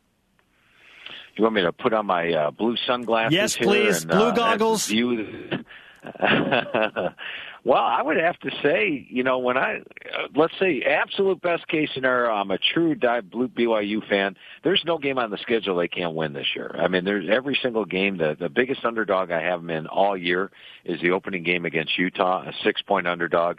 You 1.35 1.43
want 1.43 1.55
me 1.55 1.61
to 1.61 1.71
put 1.71 1.93
on 1.93 2.07
my 2.07 2.33
uh, 2.33 2.51
blue 2.51 2.75
sunglasses? 2.87 3.33
Yes, 3.33 3.55
here 3.55 3.67
please. 3.67 4.01
And, 4.01 4.11
Blue 4.11 4.29
uh, 4.29 4.31
goggles. 4.31 4.91
Well, 7.67 7.83
I 7.83 8.01
would 8.01 8.15
have 8.15 8.39
to 8.39 8.51
say, 8.63 9.05
you 9.09 9.23
know, 9.23 9.39
when 9.39 9.57
I 9.57 9.79
uh, 9.79 10.27
let's 10.33 10.53
say 10.57 10.83
absolute 10.83 11.41
best 11.41 11.67
case 11.67 11.89
scenario, 11.93 12.31
I'm 12.31 12.49
a 12.49 12.57
true 12.57 12.95
die 12.95 13.19
blue 13.19 13.49
BYU 13.49 14.07
fan. 14.07 14.37
There's 14.63 14.81
no 14.85 14.97
game 14.97 15.17
on 15.17 15.31
the 15.31 15.37
schedule 15.39 15.75
they 15.75 15.89
can't 15.89 16.15
win 16.15 16.31
this 16.31 16.47
year. 16.55 16.73
I 16.79 16.87
mean, 16.87 17.03
there's 17.03 17.27
every 17.29 17.59
single 17.61 17.83
game. 17.83 18.19
The 18.19 18.37
the 18.39 18.47
biggest 18.47 18.85
underdog 18.85 19.31
I 19.31 19.41
have 19.41 19.59
them 19.59 19.69
in 19.69 19.85
all 19.85 20.15
year 20.15 20.49
is 20.85 21.01
the 21.01 21.11
opening 21.11 21.43
game 21.43 21.65
against 21.65 21.97
Utah, 21.97 22.47
a 22.47 22.53
six 22.63 22.81
point 22.81 23.05
underdog. 23.05 23.57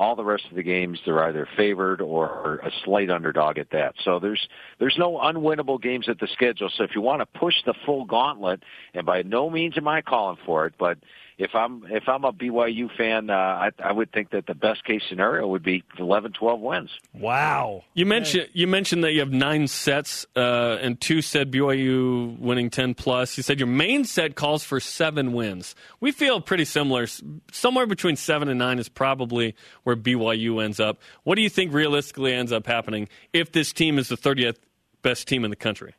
All 0.00 0.16
the 0.16 0.24
rest 0.24 0.44
of 0.48 0.56
the 0.56 0.62
games, 0.62 0.98
they're 1.04 1.22
either 1.24 1.46
favored 1.58 2.00
or 2.00 2.56
a 2.64 2.70
slight 2.86 3.10
underdog 3.10 3.58
at 3.58 3.68
that. 3.72 3.94
So 4.02 4.18
there's 4.18 4.48
there's 4.78 4.96
no 4.98 5.18
unwinnable 5.18 5.78
games 5.80 6.08
at 6.08 6.18
the 6.18 6.26
schedule. 6.32 6.70
So 6.74 6.84
if 6.84 6.94
you 6.94 7.02
want 7.02 7.20
to 7.20 7.38
push 7.38 7.56
the 7.66 7.74
full 7.84 8.06
gauntlet, 8.06 8.62
and 8.94 9.04
by 9.04 9.20
no 9.20 9.50
means 9.50 9.74
am 9.76 9.86
I 9.86 10.00
calling 10.00 10.38
for 10.46 10.64
it, 10.64 10.72
but 10.78 10.96
if 11.40 11.54
I'm 11.54 11.84
if 11.88 12.06
I'm 12.06 12.24
a 12.24 12.32
BYU 12.34 12.94
fan, 12.94 13.30
uh, 13.30 13.34
I, 13.34 13.70
I 13.82 13.92
would 13.92 14.12
think 14.12 14.30
that 14.30 14.46
the 14.46 14.54
best 14.54 14.84
case 14.84 15.00
scenario 15.08 15.48
would 15.48 15.62
be 15.62 15.82
11, 15.98 16.32
12 16.32 16.60
wins. 16.60 16.90
Wow. 17.14 17.84
You 17.94 18.04
mentioned 18.04 18.50
you 18.52 18.66
mentioned 18.66 19.02
that 19.04 19.12
you 19.12 19.20
have 19.20 19.32
nine 19.32 19.66
sets, 19.66 20.26
uh, 20.36 20.76
and 20.82 21.00
two 21.00 21.22
said 21.22 21.50
BYU 21.50 22.38
winning 22.38 22.68
ten 22.68 22.92
plus. 22.92 23.38
You 23.38 23.42
said 23.42 23.58
your 23.58 23.68
main 23.68 24.04
set 24.04 24.34
calls 24.34 24.62
for 24.62 24.80
seven 24.80 25.32
wins. 25.32 25.74
We 25.98 26.12
feel 26.12 26.42
pretty 26.42 26.66
similar. 26.66 27.06
Somewhere 27.50 27.86
between 27.86 28.16
seven 28.16 28.50
and 28.50 28.58
nine 28.58 28.78
is 28.78 28.90
probably 28.90 29.56
where 29.84 29.96
BYU 29.96 30.62
ends 30.62 30.78
up. 30.78 31.00
What 31.22 31.36
do 31.36 31.42
you 31.42 31.50
think 31.50 31.72
realistically 31.72 32.34
ends 32.34 32.52
up 32.52 32.66
happening 32.66 33.08
if 33.32 33.50
this 33.52 33.72
team 33.72 33.98
is 33.98 34.08
the 34.08 34.16
thirtieth 34.18 34.58
best 35.00 35.26
team 35.26 35.44
in 35.44 35.50
the 35.50 35.56
country? 35.56 35.94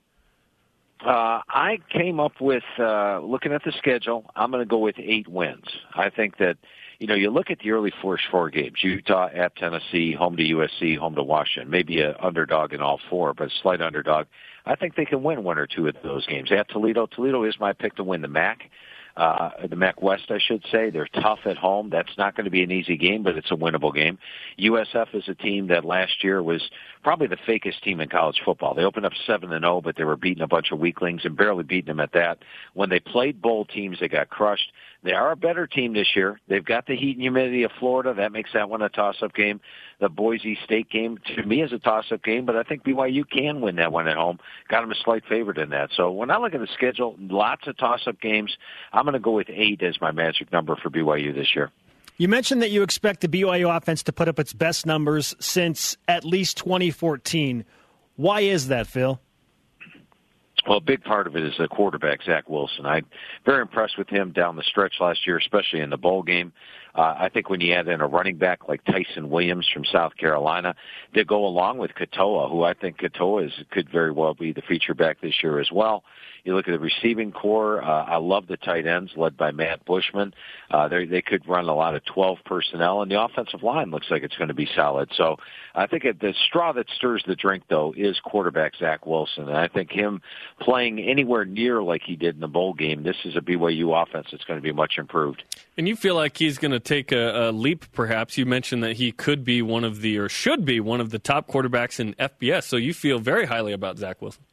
Uh, 1.05 1.41
I 1.49 1.79
came 1.89 2.19
up 2.19 2.39
with 2.39 2.63
uh, 2.77 3.19
looking 3.19 3.53
at 3.53 3.63
the 3.63 3.71
schedule. 3.71 4.25
I'm 4.35 4.51
going 4.51 4.61
to 4.61 4.69
go 4.69 4.77
with 4.77 4.95
eight 4.99 5.27
wins. 5.27 5.65
I 5.95 6.09
think 6.09 6.37
that 6.37 6.57
you 6.99 7.07
know 7.07 7.15
you 7.15 7.31
look 7.31 7.49
at 7.49 7.59
the 7.59 7.71
early 7.71 7.91
first 8.03 8.23
four 8.29 8.51
games: 8.51 8.83
Utah 8.83 9.29
at 9.33 9.55
Tennessee, 9.55 10.13
home 10.13 10.37
to 10.37 10.43
USC, 10.43 10.97
home 10.97 11.15
to 11.15 11.23
Washington. 11.23 11.71
Maybe 11.71 12.01
an 12.01 12.13
underdog 12.19 12.73
in 12.73 12.81
all 12.81 12.99
four, 13.09 13.33
but 13.33 13.47
a 13.47 13.51
slight 13.61 13.81
underdog. 13.81 14.27
I 14.65 14.75
think 14.75 14.95
they 14.95 15.05
can 15.05 15.23
win 15.23 15.43
one 15.43 15.57
or 15.57 15.65
two 15.65 15.87
of 15.87 15.95
those 16.03 16.27
games. 16.27 16.51
At 16.51 16.69
Toledo, 16.69 17.07
Toledo 17.07 17.43
is 17.45 17.59
my 17.59 17.73
pick 17.73 17.95
to 17.95 18.03
win 18.03 18.21
the 18.21 18.27
MAC 18.27 18.69
uh, 19.17 19.49
the 19.67 19.75
MAC 19.75 20.01
West, 20.01 20.25
I 20.29 20.39
should 20.39 20.63
say. 20.71 20.89
They're 20.89 21.07
tough 21.21 21.39
at 21.45 21.57
home. 21.57 21.89
That's 21.89 22.17
not 22.17 22.35
going 22.35 22.45
to 22.45 22.51
be 22.51 22.63
an 22.63 22.71
easy 22.71 22.97
game, 22.97 23.23
but 23.23 23.35
it's 23.35 23.51
a 23.51 23.55
winnable 23.55 23.93
game. 23.93 24.17
USF 24.59 25.13
is 25.13 25.23
a 25.27 25.35
team 25.35 25.67
that 25.67 25.85
last 25.85 26.23
year 26.23 26.41
was 26.41 26.61
probably 27.03 27.27
the 27.27 27.37
fakest 27.37 27.81
team 27.81 27.99
in 27.99 28.09
college 28.09 28.41
football. 28.43 28.73
They 28.73 28.83
opened 28.83 29.05
up 29.05 29.13
seven 29.27 29.51
and 29.51 29.63
zero, 29.63 29.81
but 29.81 29.95
they 29.95 30.03
were 30.03 30.17
beating 30.17 30.43
a 30.43 30.47
bunch 30.47 30.71
of 30.71 30.79
weaklings 30.79 31.21
and 31.23 31.35
barely 31.35 31.63
beating 31.63 31.87
them 31.87 31.99
at 31.99 32.13
that. 32.13 32.39
When 32.73 32.89
they 32.89 32.99
played 32.99 33.41
bowl 33.41 33.65
teams, 33.65 33.99
they 33.99 34.07
got 34.07 34.29
crushed. 34.29 34.71
They 35.03 35.13
are 35.13 35.31
a 35.31 35.35
better 35.35 35.65
team 35.65 35.93
this 35.93 36.15
year. 36.15 36.39
They've 36.47 36.63
got 36.63 36.85
the 36.85 36.95
heat 36.95 37.13
and 37.13 37.21
humidity 37.21 37.63
of 37.63 37.71
Florida. 37.79 38.13
That 38.13 38.31
makes 38.31 38.51
that 38.53 38.69
one 38.69 38.83
a 38.83 38.89
toss-up 38.89 39.33
game. 39.33 39.59
The 39.99 40.09
Boise 40.09 40.59
State 40.63 40.89
game 40.89 41.17
to 41.35 41.43
me 41.43 41.63
is 41.63 41.73
a 41.73 41.79
toss-up 41.79 42.23
game, 42.23 42.45
but 42.45 42.55
I 42.55 42.61
think 42.61 42.83
BYU 42.83 43.27
can 43.27 43.61
win 43.61 43.77
that 43.77 43.91
one 43.91 44.07
at 44.07 44.15
home. 44.15 44.39
Got 44.69 44.81
them 44.81 44.91
a 44.91 44.95
slight 44.95 45.23
favorite 45.27 45.57
in 45.57 45.71
that. 45.71 45.89
So 45.95 46.11
when 46.11 46.29
I 46.29 46.37
look 46.37 46.53
at 46.53 46.59
the 46.59 46.67
schedule, 46.67 47.15
lots 47.19 47.65
of 47.67 47.77
toss-up 47.77 48.21
games. 48.21 48.55
I'm 48.93 49.03
going 49.03 49.13
to 49.13 49.19
go 49.19 49.31
with 49.31 49.49
eight 49.49 49.81
as 49.81 49.99
my 49.99 50.11
magic 50.11 50.51
number 50.51 50.75
for 50.75 50.91
BYU 50.91 51.33
this 51.33 51.55
year. 51.55 51.71
You 52.17 52.27
mentioned 52.27 52.61
that 52.61 52.69
you 52.69 52.83
expect 52.83 53.21
the 53.21 53.27
BYU 53.27 53.75
offense 53.75 54.03
to 54.03 54.13
put 54.13 54.27
up 54.27 54.37
its 54.37 54.53
best 54.53 54.85
numbers 54.85 55.35
since 55.39 55.97
at 56.07 56.23
least 56.23 56.57
2014. 56.57 57.65
Why 58.17 58.41
is 58.41 58.67
that, 58.67 58.85
Phil? 58.85 59.19
Well, 60.67 60.77
a 60.77 60.81
big 60.81 61.03
part 61.03 61.27
of 61.27 61.35
it 61.35 61.43
is 61.43 61.53
the 61.57 61.67
quarterback, 61.67 62.21
Zach 62.23 62.47
Wilson. 62.49 62.85
I'm 62.85 63.05
very 63.45 63.61
impressed 63.61 63.97
with 63.97 64.09
him 64.09 64.31
down 64.31 64.55
the 64.55 64.63
stretch 64.63 64.95
last 64.99 65.25
year, 65.25 65.37
especially 65.37 65.79
in 65.79 65.89
the 65.89 65.97
bowl 65.97 66.21
game. 66.21 66.53
Uh, 66.95 67.15
I 67.17 67.29
think 67.29 67.49
when 67.49 67.61
you 67.61 67.73
add 67.73 67.87
in 67.87 68.01
a 68.01 68.07
running 68.07 68.37
back 68.37 68.67
like 68.67 68.83
Ty'Son 68.85 69.29
Williams 69.29 69.67
from 69.73 69.85
South 69.85 70.15
Carolina, 70.17 70.75
they 71.13 71.23
go 71.23 71.45
along 71.45 71.77
with 71.77 71.91
Katoa, 71.91 72.49
who 72.49 72.63
I 72.63 72.73
think 72.73 72.97
Katoa 72.97 73.47
is 73.47 73.53
could 73.71 73.89
very 73.89 74.11
well 74.11 74.33
be 74.33 74.51
the 74.51 74.61
feature 74.61 74.93
back 74.93 75.21
this 75.21 75.41
year 75.41 75.59
as 75.59 75.71
well. 75.71 76.03
You 76.43 76.55
look 76.55 76.67
at 76.67 76.71
the 76.71 76.79
receiving 76.79 77.31
corps. 77.31 77.83
Uh, 77.83 78.05
I 78.05 78.17
love 78.17 78.47
the 78.47 78.57
tight 78.57 78.87
ends 78.87 79.11
led 79.15 79.37
by 79.37 79.51
Matt 79.51 79.85
Bushman. 79.85 80.33
Uh, 80.71 80.87
they 80.87 81.05
they 81.05 81.21
could 81.21 81.47
run 81.47 81.69
a 81.69 81.75
lot 81.75 81.95
of 81.95 82.03
12 82.05 82.39
personnel, 82.45 83.01
and 83.01 83.11
the 83.11 83.21
offensive 83.21 83.61
line 83.61 83.91
looks 83.91 84.07
like 84.09 84.23
it's 84.23 84.35
going 84.35 84.47
to 84.47 84.55
be 84.55 84.67
solid. 84.75 85.11
So 85.15 85.37
I 85.75 85.85
think 85.85 86.03
the 86.03 86.33
straw 86.47 86.73
that 86.73 86.87
stirs 86.95 87.23
the 87.27 87.35
drink, 87.35 87.63
though, 87.69 87.93
is 87.95 88.19
quarterback 88.19 88.75
Zach 88.75 89.05
Wilson, 89.05 89.47
and 89.49 89.57
I 89.57 89.67
think 89.67 89.91
him 89.91 90.21
playing 90.59 90.99
anywhere 90.99 91.45
near 91.45 91.83
like 91.83 92.01
he 92.03 92.15
did 92.15 92.35
in 92.35 92.41
the 92.41 92.47
bowl 92.47 92.73
game, 92.73 93.03
this 93.03 93.17
is 93.23 93.35
a 93.35 93.41
BYU 93.41 94.01
offense 94.01 94.27
that's 94.31 94.43
going 94.45 94.57
to 94.57 94.63
be 94.63 94.73
much 94.73 94.97
improved. 94.97 95.43
And 95.77 95.87
you 95.87 95.95
feel 95.95 96.15
like 96.15 96.37
he's 96.37 96.57
going 96.57 96.73
to 96.73 96.80
take 96.81 97.11
a, 97.11 97.49
a 97.49 97.51
leap, 97.51 97.85
perhaps. 97.93 98.37
You 98.37 98.45
mentioned 98.45 98.83
that 98.83 98.97
he 98.97 99.11
could 99.11 99.43
be 99.43 99.61
one 99.61 99.83
of 99.83 100.01
the, 100.01 100.17
or 100.17 100.27
should 100.27 100.65
be 100.65 100.79
one 100.79 100.99
of 100.99 101.09
the 101.09 101.19
top 101.19 101.47
quarterbacks 101.47 101.99
in 101.99 102.13
FBS. 102.15 102.63
So 102.63 102.77
you 102.77 102.93
feel 102.93 103.19
very 103.19 103.45
highly 103.45 103.73
about 103.73 103.97
Zach 103.97 104.21
Wilson. 104.21 104.43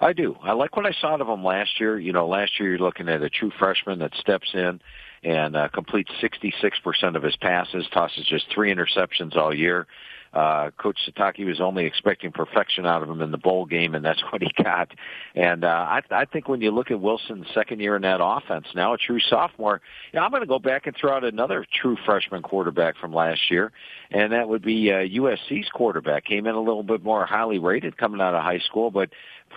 I 0.00 0.12
do. 0.14 0.36
I 0.42 0.52
like 0.52 0.76
what 0.76 0.86
I 0.86 0.92
saw 1.00 1.14
of 1.16 1.28
him 1.28 1.44
last 1.44 1.78
year. 1.78 1.98
You 1.98 2.12
know, 2.12 2.26
last 2.26 2.58
year 2.58 2.70
you're 2.70 2.78
looking 2.78 3.08
at 3.08 3.22
a 3.22 3.28
true 3.28 3.52
freshman 3.58 3.98
that 3.98 4.14
steps 4.14 4.48
in 4.54 4.80
and 5.22 5.54
uh, 5.54 5.68
completes 5.68 6.10
66% 6.22 7.16
of 7.16 7.22
his 7.22 7.36
passes, 7.36 7.86
tosses 7.92 8.26
just 8.26 8.46
three 8.52 8.74
interceptions 8.74 9.36
all 9.36 9.54
year. 9.54 9.86
Uh, 10.32 10.70
Coach 10.78 10.96
Sitake 11.08 11.44
was 11.44 11.60
only 11.60 11.84
expecting 11.86 12.30
perfection 12.30 12.86
out 12.86 13.02
of 13.02 13.10
him 13.10 13.20
in 13.20 13.32
the 13.32 13.38
bowl 13.38 13.66
game, 13.66 13.94
and 13.94 14.04
that's 14.04 14.22
what 14.30 14.42
he 14.42 14.50
got. 14.62 14.92
And 15.34 15.64
uh, 15.64 15.68
I, 15.68 16.02
I 16.10 16.24
think 16.24 16.48
when 16.48 16.60
you 16.60 16.70
look 16.70 16.90
at 16.90 17.00
Wilson's 17.00 17.46
second 17.52 17.80
year 17.80 17.96
in 17.96 18.02
that 18.02 18.20
offense, 18.22 18.66
now 18.74 18.94
a 18.94 18.98
true 18.98 19.20
sophomore, 19.20 19.80
you 20.12 20.18
know, 20.18 20.24
I'm 20.24 20.30
going 20.30 20.42
to 20.42 20.46
go 20.46 20.58
back 20.58 20.86
and 20.86 20.96
throw 20.96 21.16
out 21.16 21.24
another 21.24 21.66
true 21.80 21.96
freshman 22.04 22.42
quarterback 22.42 22.96
from 22.96 23.12
last 23.12 23.50
year, 23.50 23.72
and 24.10 24.32
that 24.32 24.48
would 24.48 24.62
be 24.62 24.92
uh, 24.92 24.96
USC's 24.96 25.68
quarterback. 25.70 26.24
Came 26.24 26.46
in 26.46 26.54
a 26.54 26.60
little 26.60 26.84
bit 26.84 27.02
more 27.02 27.26
highly 27.26 27.58
rated 27.58 27.96
coming 27.96 28.20
out 28.20 28.34
of 28.34 28.42
high 28.42 28.60
school, 28.60 28.90
but 28.90 29.10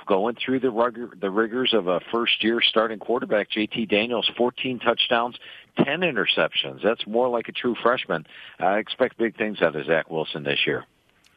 going 0.06 0.36
through 0.36 0.60
the 0.60 0.72
rigor, 0.72 1.12
the 1.20 1.30
rigors 1.30 1.74
of 1.74 1.88
a 1.88 2.00
first 2.12 2.44
year 2.44 2.62
starting 2.62 3.00
quarterback, 3.00 3.50
JT 3.50 3.90
Daniels, 3.90 4.30
14 4.38 4.80
touchdowns, 4.80 5.38
10 5.78 6.02
interceptions. 6.02 6.82
That's 6.84 7.06
more 7.08 7.30
like 7.30 7.48
a 7.48 7.52
true 7.52 7.76
freshman. 7.82 8.26
I 8.60 8.78
expect 8.78 9.18
big 9.18 9.38
things 9.38 9.62
out 9.62 9.76
of 9.76 9.86
Zach 9.86 10.10
Wilson 10.10 10.44
this 10.44 10.60
year. 10.66 10.86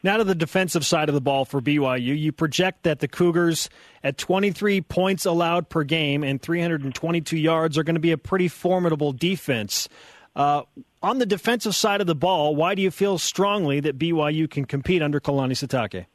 Now 0.03 0.17
to 0.17 0.23
the 0.23 0.35
defensive 0.35 0.85
side 0.85 1.09
of 1.09 1.15
the 1.15 1.21
ball 1.21 1.43
for 1.43 1.59
BYU. 1.59 2.17
You 2.17 2.31
project 2.31 2.83
that 2.83 2.99
the 2.99 3.07
Cougars, 3.07 3.69
at 4.03 4.17
23 4.17 4.81
points 4.81 5.25
allowed 5.25 5.69
per 5.69 5.83
game 5.83 6.23
and 6.23 6.41
322 6.41 7.35
yards, 7.35 7.77
are 7.77 7.83
going 7.83 7.95
to 7.95 8.01
be 8.01 8.11
a 8.11 8.17
pretty 8.17 8.47
formidable 8.47 9.11
defense. 9.11 9.89
Uh, 10.35 10.61
on 11.01 11.17
the 11.17 11.25
defensive 11.25 11.75
side 11.75 11.99
of 11.99 12.07
the 12.07 12.15
ball, 12.15 12.55
why 12.55 12.75
do 12.75 12.81
you 12.81 12.91
feel 12.91 13.17
strongly 13.17 13.79
that 13.79 13.97
BYU 13.97 14.49
can 14.49 14.65
compete 14.65 15.01
under 15.01 15.19
Kalani 15.19 15.53
Sitake? 15.53 16.05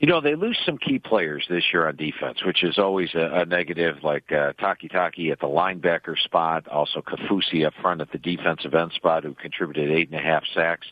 You 0.00 0.08
know, 0.08 0.20
they 0.20 0.34
lose 0.34 0.58
some 0.64 0.78
key 0.78 0.98
players 0.98 1.46
this 1.48 1.64
year 1.72 1.86
on 1.86 1.96
defense, 1.96 2.44
which 2.44 2.62
is 2.62 2.78
always 2.78 3.14
a, 3.14 3.40
a 3.40 3.44
negative, 3.46 4.02
like 4.02 4.30
uh, 4.30 4.52
Takitaki 4.54 5.30
at 5.32 5.40
the 5.40 5.46
linebacker 5.46 6.18
spot, 6.18 6.68
also 6.68 7.00
Kaufusi 7.00 7.66
up 7.66 7.74
front 7.80 8.00
at 8.00 8.12
the 8.12 8.18
defensive 8.18 8.74
end 8.74 8.92
spot, 8.92 9.24
who 9.24 9.34
contributed 9.34 9.90
eight 9.90 10.10
and 10.10 10.18
a 10.18 10.22
half 10.22 10.44
sacks. 10.54 10.86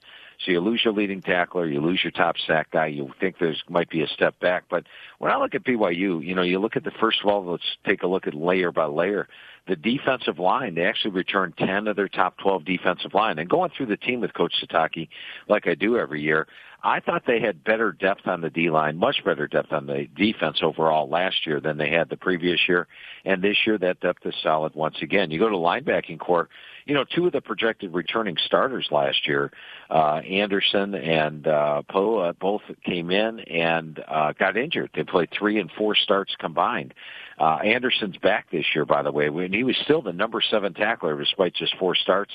So 0.44 0.52
you 0.52 0.60
lose 0.60 0.80
your 0.84 0.94
leading 0.94 1.20
tackler, 1.20 1.66
you 1.66 1.80
lose 1.80 2.02
your 2.02 2.12
top 2.12 2.36
sack 2.46 2.70
guy. 2.70 2.86
You 2.86 3.12
think 3.20 3.36
there's 3.38 3.62
might 3.68 3.90
be 3.90 4.00
a 4.02 4.06
step 4.06 4.40
back, 4.40 4.64
but 4.70 4.84
when 5.18 5.30
I 5.30 5.36
look 5.36 5.54
at 5.54 5.64
BYU, 5.64 6.24
you 6.24 6.34
know, 6.34 6.42
you 6.42 6.58
look 6.58 6.76
at 6.76 6.84
the 6.84 6.90
first 6.92 7.20
of 7.22 7.28
all. 7.28 7.44
Let's 7.44 7.62
take 7.84 8.02
a 8.02 8.06
look 8.06 8.26
at 8.26 8.34
layer 8.34 8.72
by 8.72 8.86
layer. 8.86 9.28
The 9.68 9.76
defensive 9.76 10.38
line, 10.38 10.74
they 10.74 10.84
actually 10.84 11.10
returned 11.10 11.58
10 11.58 11.88
of 11.88 11.96
their 11.96 12.08
top 12.08 12.38
12 12.38 12.64
defensive 12.64 13.12
line. 13.12 13.38
And 13.38 13.50
going 13.50 13.70
through 13.76 13.86
the 13.86 13.96
team 13.98 14.20
with 14.20 14.32
Coach 14.32 14.54
Sitake, 14.62 15.08
like 15.48 15.66
I 15.66 15.74
do 15.74 15.98
every 15.98 16.22
year, 16.22 16.46
I 16.82 17.00
thought 17.00 17.24
they 17.26 17.40
had 17.40 17.62
better 17.64 17.92
depth 17.92 18.26
on 18.26 18.40
the 18.40 18.50
D 18.50 18.70
line, 18.70 18.96
much 18.96 19.22
better 19.24 19.46
depth 19.46 19.72
on 19.72 19.86
the 19.86 20.06
defense 20.16 20.60
overall 20.62 21.08
last 21.08 21.46
year 21.46 21.60
than 21.60 21.76
they 21.76 21.90
had 21.90 22.08
the 22.08 22.16
previous 22.16 22.60
year. 22.68 22.86
And 23.24 23.42
this 23.42 23.56
year 23.66 23.76
that 23.78 24.00
depth 24.00 24.24
is 24.24 24.34
solid 24.42 24.74
once 24.74 24.96
again. 25.02 25.30
You 25.30 25.38
go 25.38 25.48
to 25.48 25.56
linebacking 25.56 26.18
corps, 26.18 26.48
you 26.86 26.94
know, 26.94 27.04
two 27.04 27.26
of 27.26 27.32
the 27.32 27.40
projected 27.40 27.92
returning 27.92 28.36
starters 28.46 28.88
last 28.90 29.28
year, 29.28 29.52
uh, 29.90 30.16
Anderson 30.26 30.94
and 30.94 31.46
uh, 31.46 31.82
Poe, 31.88 32.18
uh, 32.18 32.32
both 32.32 32.62
came 32.84 33.10
in 33.10 33.40
and 33.40 34.02
uh, 34.08 34.32
got 34.32 34.56
injured. 34.56 34.90
They 34.94 35.04
played 35.04 35.28
three 35.36 35.60
and 35.60 35.70
four 35.76 35.94
starts 35.94 36.34
combined. 36.38 36.94
Uh, 37.38 37.56
Anderson's 37.64 38.16
back 38.18 38.50
this 38.50 38.66
year, 38.74 38.84
by 38.84 39.02
the 39.02 39.12
way, 39.12 39.30
when 39.30 39.52
he 39.52 39.64
was 39.64 39.76
still 39.84 40.02
the 40.02 40.12
number 40.12 40.40
seven 40.40 40.74
tackler 40.74 41.18
despite 41.18 41.54
just 41.54 41.76
four 41.78 41.94
starts. 41.94 42.32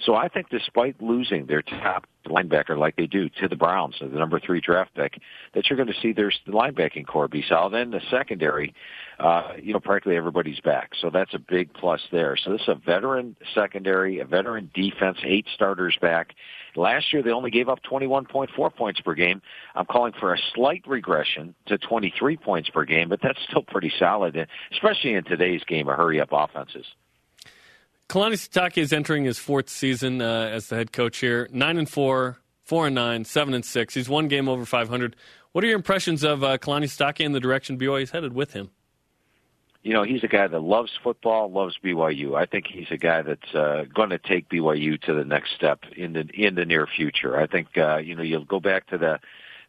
So 0.00 0.14
I 0.14 0.28
think 0.28 0.48
despite 0.50 1.00
losing 1.00 1.46
their 1.46 1.62
top 1.62 2.06
linebacker 2.26 2.76
like 2.76 2.96
they 2.96 3.06
do 3.06 3.28
to 3.40 3.48
the 3.48 3.56
Browns, 3.56 3.96
the 4.00 4.06
number 4.06 4.38
three 4.40 4.60
draft 4.60 4.94
pick, 4.94 5.20
that 5.54 5.68
you're 5.68 5.76
going 5.76 5.92
to 5.92 6.00
see 6.00 6.12
their 6.12 6.32
linebacking 6.48 7.06
corps 7.06 7.28
be 7.28 7.44
solid. 7.48 7.72
Then 7.72 7.90
the 7.90 8.00
secondary, 8.10 8.74
uh, 9.18 9.52
you 9.60 9.72
know, 9.72 9.80
practically 9.80 10.16
everybody's 10.16 10.60
back. 10.60 10.90
So 11.00 11.10
that's 11.10 11.34
a 11.34 11.38
big 11.38 11.72
plus 11.74 12.00
there. 12.12 12.36
So 12.36 12.52
this 12.52 12.62
is 12.62 12.68
a 12.68 12.74
veteran 12.74 13.36
secondary, 13.54 14.20
a 14.20 14.24
veteran 14.24 14.70
defense, 14.74 15.18
eight 15.24 15.46
starters 15.54 15.96
back. 16.00 16.34
Last 16.74 17.12
year 17.12 17.22
they 17.22 17.30
only 17.30 17.50
gave 17.50 17.68
up 17.68 17.80
21.4 17.90 18.74
points 18.74 19.00
per 19.00 19.14
game. 19.14 19.40
I'm 19.74 19.86
calling 19.86 20.12
for 20.18 20.34
a 20.34 20.38
slight 20.54 20.82
regression 20.86 21.54
to 21.66 21.78
23 21.78 22.36
points 22.36 22.68
per 22.68 22.84
game, 22.84 23.08
but 23.08 23.20
that's 23.22 23.38
still 23.48 23.62
pretty 23.62 23.92
solid, 23.98 24.36
especially 24.72 25.14
in 25.14 25.24
today's 25.24 25.62
game 25.64 25.88
of 25.88 25.96
hurry 25.96 26.20
up 26.20 26.28
offenses. 26.32 26.84
Kalani 28.08 28.34
Sitake 28.34 28.78
is 28.78 28.92
entering 28.92 29.24
his 29.24 29.38
fourth 29.38 29.68
season 29.68 30.22
uh, 30.22 30.48
as 30.52 30.68
the 30.68 30.76
head 30.76 30.92
coach 30.92 31.18
here. 31.18 31.48
Nine 31.52 31.76
and 31.76 31.88
four, 31.88 32.38
four 32.62 32.86
and 32.86 32.94
nine, 32.94 33.24
seven 33.24 33.52
and 33.52 33.64
six. 33.64 33.94
He's 33.94 34.08
one 34.08 34.28
game 34.28 34.48
over 34.48 34.64
500. 34.64 35.16
What 35.52 35.64
are 35.64 35.66
your 35.66 35.76
impressions 35.76 36.22
of 36.22 36.44
uh, 36.44 36.58
Kalani 36.58 36.84
Sitake 36.84 37.24
and 37.24 37.34
the 37.34 37.40
direction 37.40 37.78
BYU 37.78 38.02
is 38.02 38.10
headed 38.10 38.32
with 38.32 38.52
him? 38.52 38.70
You 39.82 39.92
know, 39.92 40.02
he's 40.02 40.24
a 40.24 40.28
guy 40.28 40.46
that 40.48 40.60
loves 40.60 40.90
football, 41.02 41.50
loves 41.50 41.78
BYU. 41.82 42.36
I 42.36 42.46
think 42.46 42.66
he's 42.66 42.90
a 42.90 42.96
guy 42.96 43.22
that's 43.22 43.54
uh, 43.54 43.84
going 43.94 44.10
to 44.10 44.18
take 44.18 44.48
BYU 44.48 45.00
to 45.02 45.14
the 45.14 45.24
next 45.24 45.54
step 45.54 45.80
in 45.96 46.12
the 46.12 46.28
in 46.34 46.56
the 46.56 46.64
near 46.64 46.86
future. 46.86 47.38
I 47.38 47.46
think 47.46 47.68
uh, 47.76 47.98
you 47.98 48.16
know 48.16 48.22
you'll 48.22 48.44
go 48.44 48.58
back 48.60 48.88
to 48.88 48.98
the 48.98 49.20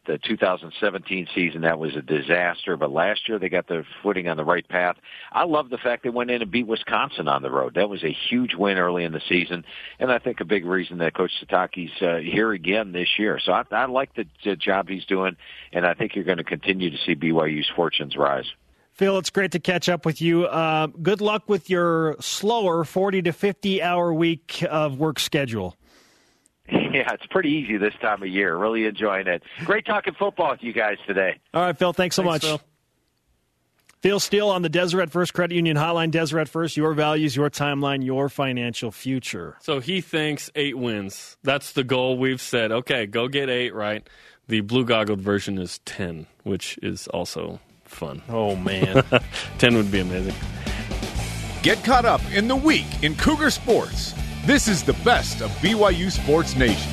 the 0.08 0.18
2017 0.18 1.28
season, 1.34 1.60
that 1.60 1.78
was 1.78 1.94
a 1.94 2.02
disaster. 2.02 2.76
But 2.76 2.90
last 2.90 3.28
year, 3.28 3.38
they 3.38 3.48
got 3.48 3.68
their 3.68 3.86
footing 4.02 4.26
on 4.26 4.36
the 4.36 4.44
right 4.44 4.66
path. 4.66 4.96
I 5.30 5.44
love 5.44 5.70
the 5.70 5.78
fact 5.78 6.02
they 6.02 6.08
went 6.08 6.30
in 6.30 6.42
and 6.42 6.50
beat 6.50 6.66
Wisconsin 6.66 7.28
on 7.28 7.42
the 7.42 7.50
road. 7.50 7.74
That 7.74 7.88
was 7.88 8.02
a 8.02 8.16
huge 8.28 8.54
win 8.54 8.78
early 8.78 9.04
in 9.04 9.12
the 9.12 9.22
season, 9.28 9.64
and 10.00 10.10
I 10.10 10.18
think 10.18 10.40
a 10.40 10.44
big 10.44 10.64
reason 10.64 10.98
that 10.98 11.14
Coach 11.14 11.30
Sitake's 11.40 12.02
uh, 12.02 12.16
here 12.16 12.52
again 12.52 12.90
this 12.90 13.18
year. 13.18 13.38
So 13.38 13.52
I, 13.52 13.62
I 13.70 13.84
like 13.84 14.14
the, 14.14 14.24
the 14.44 14.56
job 14.56 14.88
he's 14.88 15.04
doing, 15.04 15.36
and 15.72 15.86
I 15.86 15.94
think 15.94 16.16
you're 16.16 16.24
going 16.24 16.38
to 16.38 16.44
continue 16.44 16.90
to 16.90 16.98
see 17.06 17.14
BYU's 17.14 17.70
fortunes 17.76 18.16
rise. 18.16 18.46
Phil, 18.94 19.16
it's 19.18 19.30
great 19.30 19.52
to 19.52 19.60
catch 19.60 19.88
up 19.88 20.04
with 20.04 20.20
you. 20.20 20.46
Uh, 20.46 20.88
good 20.88 21.20
luck 21.20 21.48
with 21.48 21.70
your 21.70 22.16
slower 22.18 22.82
40 22.82 23.22
to 23.22 23.32
50 23.32 23.80
hour 23.80 24.12
week 24.12 24.64
of 24.68 24.98
work 24.98 25.20
schedule. 25.20 25.77
Yeah, 26.88 27.12
it's 27.12 27.26
pretty 27.26 27.50
easy 27.50 27.76
this 27.76 27.94
time 28.00 28.22
of 28.22 28.28
year. 28.28 28.56
Really 28.56 28.86
enjoying 28.86 29.26
it. 29.26 29.42
Great 29.64 29.84
talking 29.84 30.14
football 30.14 30.50
with 30.52 30.62
you 30.62 30.72
guys 30.72 30.96
today. 31.06 31.38
All 31.52 31.62
right, 31.62 31.76
Phil. 31.76 31.92
Thanks 31.92 32.16
so 32.16 32.22
Thanks, 32.22 32.44
much. 32.44 32.50
Phil. 32.50 32.60
Phil 34.00 34.20
Steele 34.20 34.48
on 34.48 34.62
the 34.62 34.68
Deseret 34.68 35.10
First 35.10 35.34
Credit 35.34 35.54
Union 35.54 35.76
Hotline. 35.76 36.10
Deseret 36.10 36.48
First, 36.48 36.76
your 36.76 36.94
values, 36.94 37.34
your 37.36 37.50
timeline, 37.50 38.04
your 38.04 38.28
financial 38.28 38.90
future. 38.90 39.56
So 39.60 39.80
he 39.80 40.00
thinks 40.00 40.50
eight 40.54 40.78
wins. 40.78 41.36
That's 41.42 41.72
the 41.72 41.84
goal 41.84 42.16
we've 42.16 42.40
said. 42.40 42.70
Okay, 42.72 43.06
go 43.06 43.28
get 43.28 43.50
eight 43.50 43.74
right. 43.74 44.08
The 44.46 44.60
blue 44.62 44.84
goggled 44.84 45.20
version 45.20 45.58
is 45.58 45.80
10, 45.84 46.26
which 46.44 46.78
is 46.82 47.06
also 47.08 47.60
fun. 47.84 48.22
Oh, 48.28 48.56
man. 48.56 49.04
10 49.58 49.76
would 49.76 49.90
be 49.90 49.98
amazing. 50.00 50.34
Get 51.62 51.84
caught 51.84 52.04
up 52.06 52.22
in 52.32 52.48
the 52.48 52.56
week 52.56 52.86
in 53.02 53.14
Cougar 53.16 53.50
sports. 53.50 54.14
This 54.48 54.66
is 54.66 54.82
the 54.82 54.94
best 55.04 55.42
of 55.42 55.50
BYU 55.58 56.10
Sports 56.10 56.56
Nation. 56.56 56.90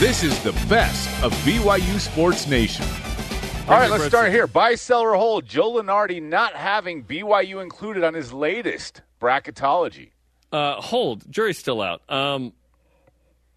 This 0.00 0.24
is 0.24 0.42
the 0.42 0.50
best 0.68 1.08
of 1.22 1.32
BYU 1.44 2.00
Sports 2.00 2.48
Nation. 2.48 2.84
All 3.68 3.78
right, 3.78 3.88
let's 3.88 4.06
start 4.06 4.32
here. 4.32 4.48
Buy, 4.48 4.74
sell, 4.74 5.02
or 5.02 5.14
hold. 5.14 5.46
Joe 5.46 5.74
Lunardi 5.74 6.20
not 6.20 6.54
having 6.54 7.04
BYU 7.04 7.62
included 7.62 8.02
on 8.02 8.12
his 8.12 8.32
latest 8.32 9.02
bracketology. 9.20 10.10
Uh, 10.50 10.80
hold. 10.80 11.30
Jury's 11.30 11.58
still 11.58 11.80
out. 11.80 12.02
Um, 12.08 12.54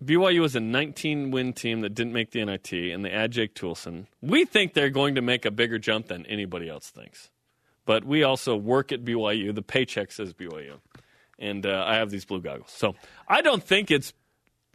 BYU 0.06 0.42
was 0.42 0.56
a 0.56 0.60
19 0.60 1.32
win 1.32 1.54
team 1.54 1.82
that 1.82 1.96
didn't 1.96 2.14
make 2.14 2.30
the 2.30 2.46
NIT, 2.46 2.72
and 2.72 3.04
they 3.04 3.10
add 3.10 3.32
Jake 3.32 3.56
Toolson. 3.56 4.06
We 4.22 4.46
think 4.46 4.76
they're 4.76 4.92
going 4.92 5.16
to 5.16 5.24
make 5.24 5.44
a 5.44 5.50
bigger 5.50 5.80
jump 5.80 6.10
than 6.10 6.28
anybody 6.28 6.70
else 6.70 6.92
thinks. 6.92 7.31
But 7.92 8.06
we 8.06 8.24
also 8.24 8.56
work 8.56 8.94
at 8.94 9.04
BYU. 9.04 9.54
The 9.54 9.62
paycheck 9.62 10.14
says 10.14 10.34
BYU. 10.34 10.80
And 11.38 11.66
uh, 11.66 11.84
I 11.86 11.96
have 11.96 12.10
these 12.10 12.24
blue 12.24 12.40
goggles. 12.40 12.72
So 12.72 12.96
I 13.28 13.42
don't 13.42 13.62
think 13.62 13.92
it's 13.92 14.14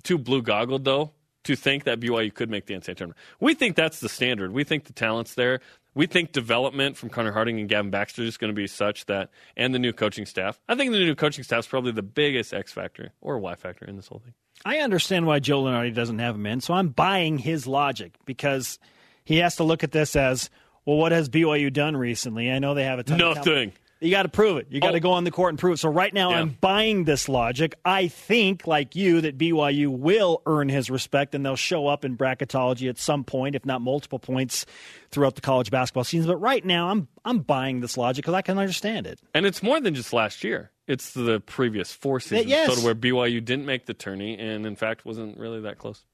too 0.02 0.18
blue 0.18 0.42
goggled, 0.42 0.84
though, 0.84 1.12
to 1.44 1.56
think 1.56 1.84
that 1.84 1.98
BYU 1.98 2.34
could 2.34 2.50
make 2.50 2.66
the 2.66 2.74
NCAA 2.74 2.94
tournament. 2.94 3.16
We 3.40 3.54
think 3.54 3.74
that's 3.74 4.00
the 4.00 4.10
standard. 4.10 4.52
We 4.52 4.64
think 4.64 4.84
the 4.84 4.92
talent's 4.92 5.32
there. 5.32 5.60
We 5.94 6.06
think 6.06 6.32
development 6.32 6.98
from 6.98 7.08
Connor 7.08 7.32
Harding 7.32 7.58
and 7.58 7.70
Gavin 7.70 7.90
Baxter 7.90 8.20
is 8.20 8.36
going 8.36 8.50
to 8.50 8.54
be 8.54 8.66
such 8.66 9.06
that, 9.06 9.30
and 9.56 9.74
the 9.74 9.78
new 9.78 9.94
coaching 9.94 10.26
staff. 10.26 10.60
I 10.68 10.74
think 10.74 10.92
the 10.92 10.98
new 10.98 11.14
coaching 11.14 11.42
staff 11.42 11.60
is 11.60 11.66
probably 11.66 11.92
the 11.92 12.02
biggest 12.02 12.52
X 12.52 12.70
factor 12.70 13.14
or 13.22 13.38
Y 13.38 13.54
factor 13.54 13.86
in 13.86 13.96
this 13.96 14.08
whole 14.08 14.18
thing. 14.18 14.34
I 14.62 14.80
understand 14.80 15.24
why 15.24 15.38
Joe 15.38 15.62
Lunardi 15.62 15.94
doesn't 15.94 16.18
have 16.18 16.34
him 16.34 16.44
in, 16.44 16.60
so 16.60 16.74
I'm 16.74 16.90
buying 16.90 17.38
his 17.38 17.66
logic 17.66 18.12
because 18.26 18.78
he 19.24 19.38
has 19.38 19.56
to 19.56 19.64
look 19.64 19.82
at 19.84 19.92
this 19.92 20.16
as 20.16 20.50
well. 20.86 20.96
What 20.96 21.12
has 21.12 21.28
BYU 21.28 21.70
done 21.72 21.96
recently? 21.96 22.50
I 22.50 22.58
know 22.58 22.72
they 22.74 22.84
have 22.84 22.98
a 22.98 23.02
ton 23.04 23.20
of 23.20 23.36
Nothing. 23.36 23.72
You 23.98 24.10
got 24.10 24.24
to 24.24 24.28
prove 24.28 24.58
it. 24.58 24.66
You 24.68 24.78
got 24.78 24.90
to 24.90 24.98
Oh. 24.98 25.00
go 25.00 25.12
on 25.12 25.24
the 25.24 25.30
court 25.30 25.52
and 25.52 25.58
prove 25.58 25.74
it. 25.74 25.76
So 25.78 25.88
right 25.88 26.12
now, 26.12 26.28
Yeah. 26.30 26.40
I'm 26.40 26.50
buying 26.60 27.04
this 27.04 27.30
logic. 27.30 27.74
I 27.82 28.08
think, 28.08 28.66
like 28.66 28.94
you, 28.94 29.22
that 29.22 29.38
BYU 29.38 29.88
will 29.90 30.42
earn 30.44 30.68
his 30.68 30.90
respect, 30.90 31.34
and 31.34 31.44
they'll 31.44 31.56
show 31.56 31.86
up 31.86 32.04
in 32.04 32.14
bracketology 32.14 32.90
at 32.90 32.98
some 32.98 33.24
point, 33.24 33.54
if 33.54 33.64
not 33.64 33.80
multiple 33.80 34.18
points, 34.18 34.66
throughout 35.10 35.34
the 35.34 35.40
college 35.40 35.70
basketball 35.70 36.04
season. 36.04 36.28
But 36.30 36.36
right 36.36 36.62
now, 36.62 36.90
I'm 36.90 37.08
I'm 37.24 37.38
buying 37.38 37.80
this 37.80 37.96
logic 37.96 38.24
because 38.24 38.34
I 38.34 38.42
can 38.42 38.58
understand 38.58 39.06
it. 39.06 39.18
And 39.32 39.46
it's 39.46 39.62
more 39.62 39.80
than 39.80 39.94
just 39.94 40.12
last 40.12 40.44
year. 40.44 40.70
It's 40.86 41.14
the 41.14 41.40
previous 41.40 41.90
four 41.90 42.20
seasons 42.20 42.48
yes. 42.50 42.68
total 42.68 42.84
where 42.84 42.94
BYU 42.94 43.42
didn't 43.42 43.64
make 43.64 43.86
the 43.86 43.94
tourney 43.94 44.38
and, 44.38 44.66
in 44.66 44.76
fact, 44.76 45.06
wasn't 45.06 45.38
really 45.38 45.60
that 45.62 45.78
close. 45.78 46.04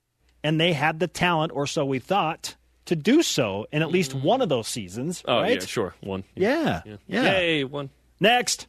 and 0.44 0.60
they 0.60 0.72
had 0.72 1.00
the 1.00 1.08
talent, 1.08 1.50
or 1.52 1.66
so 1.66 1.84
we 1.84 1.98
thought, 1.98 2.54
to 2.86 2.96
do 2.96 3.22
so 3.22 3.66
in 3.72 3.82
at 3.82 3.90
least 3.90 4.12
mm. 4.12 4.22
one 4.22 4.40
of 4.40 4.48
those 4.48 4.68
seasons. 4.68 5.22
Oh, 5.26 5.40
right? 5.40 5.60
yeah, 5.60 5.66
sure. 5.66 5.94
One. 6.00 6.24
Yeah. 6.34 6.82
Yeah. 6.84 6.96
Yay, 7.06 7.64
one. 7.64 7.90
Next. 8.20 8.66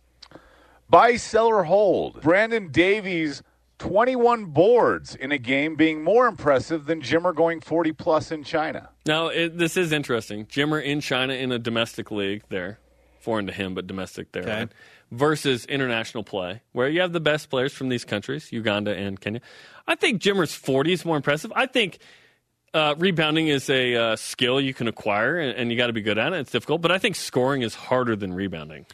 Buy, 0.89 1.15
sell, 1.15 1.47
or 1.47 1.63
hold. 1.63 2.21
Brandon 2.21 2.69
Davies, 2.69 3.41
21 3.79 4.45
boards 4.45 5.15
in 5.15 5.31
a 5.31 5.37
game, 5.37 5.75
being 5.75 6.03
more 6.03 6.27
impressive 6.27 6.85
than 6.85 7.01
Jimmer 7.01 7.35
going 7.35 7.61
40 7.61 7.93
plus 7.93 8.31
in 8.31 8.43
China. 8.43 8.89
Now, 9.05 9.27
it, 9.27 9.57
this 9.57 9.75
is 9.75 9.91
interesting. 9.91 10.45
Jimmer 10.45 10.83
in 10.83 11.01
China 11.01 11.33
in 11.33 11.51
a 11.51 11.57
domestic 11.57 12.11
league 12.11 12.43
there, 12.49 12.79
foreign 13.19 13.47
to 13.47 13.53
him, 13.53 13.73
but 13.73 13.87
domestic 13.87 14.31
there, 14.33 14.43
right? 14.43 14.69
Versus 15.11 15.65
international 15.65 16.23
play, 16.23 16.61
where 16.73 16.89
you 16.89 17.01
have 17.01 17.13
the 17.13 17.19
best 17.19 17.49
players 17.49 17.73
from 17.73 17.89
these 17.89 18.05
countries, 18.05 18.51
Uganda 18.51 18.95
and 18.95 19.19
Kenya. 19.19 19.41
I 19.87 19.95
think 19.95 20.21
Jimmer's 20.21 20.53
40 20.53 20.93
is 20.93 21.05
more 21.05 21.17
impressive. 21.17 21.51
I 21.55 21.65
think 21.65 21.99
uh, 22.73 22.95
rebounding 22.97 23.47
is 23.47 23.69
a 23.69 23.95
uh, 23.95 24.15
skill 24.15 24.59
you 24.59 24.73
can 24.73 24.87
acquire, 24.87 25.37
and, 25.37 25.57
and 25.57 25.71
you 25.71 25.77
got 25.77 25.87
to 25.87 25.93
be 25.93 26.01
good 26.01 26.17
at 26.17 26.33
it. 26.33 26.39
It's 26.39 26.51
difficult, 26.51 26.81
but 26.81 26.91
I 26.91 26.97
think 26.97 27.15
scoring 27.15 27.61
is 27.61 27.75
harder 27.75 28.15
than 28.15 28.33
rebounding. 28.33 28.85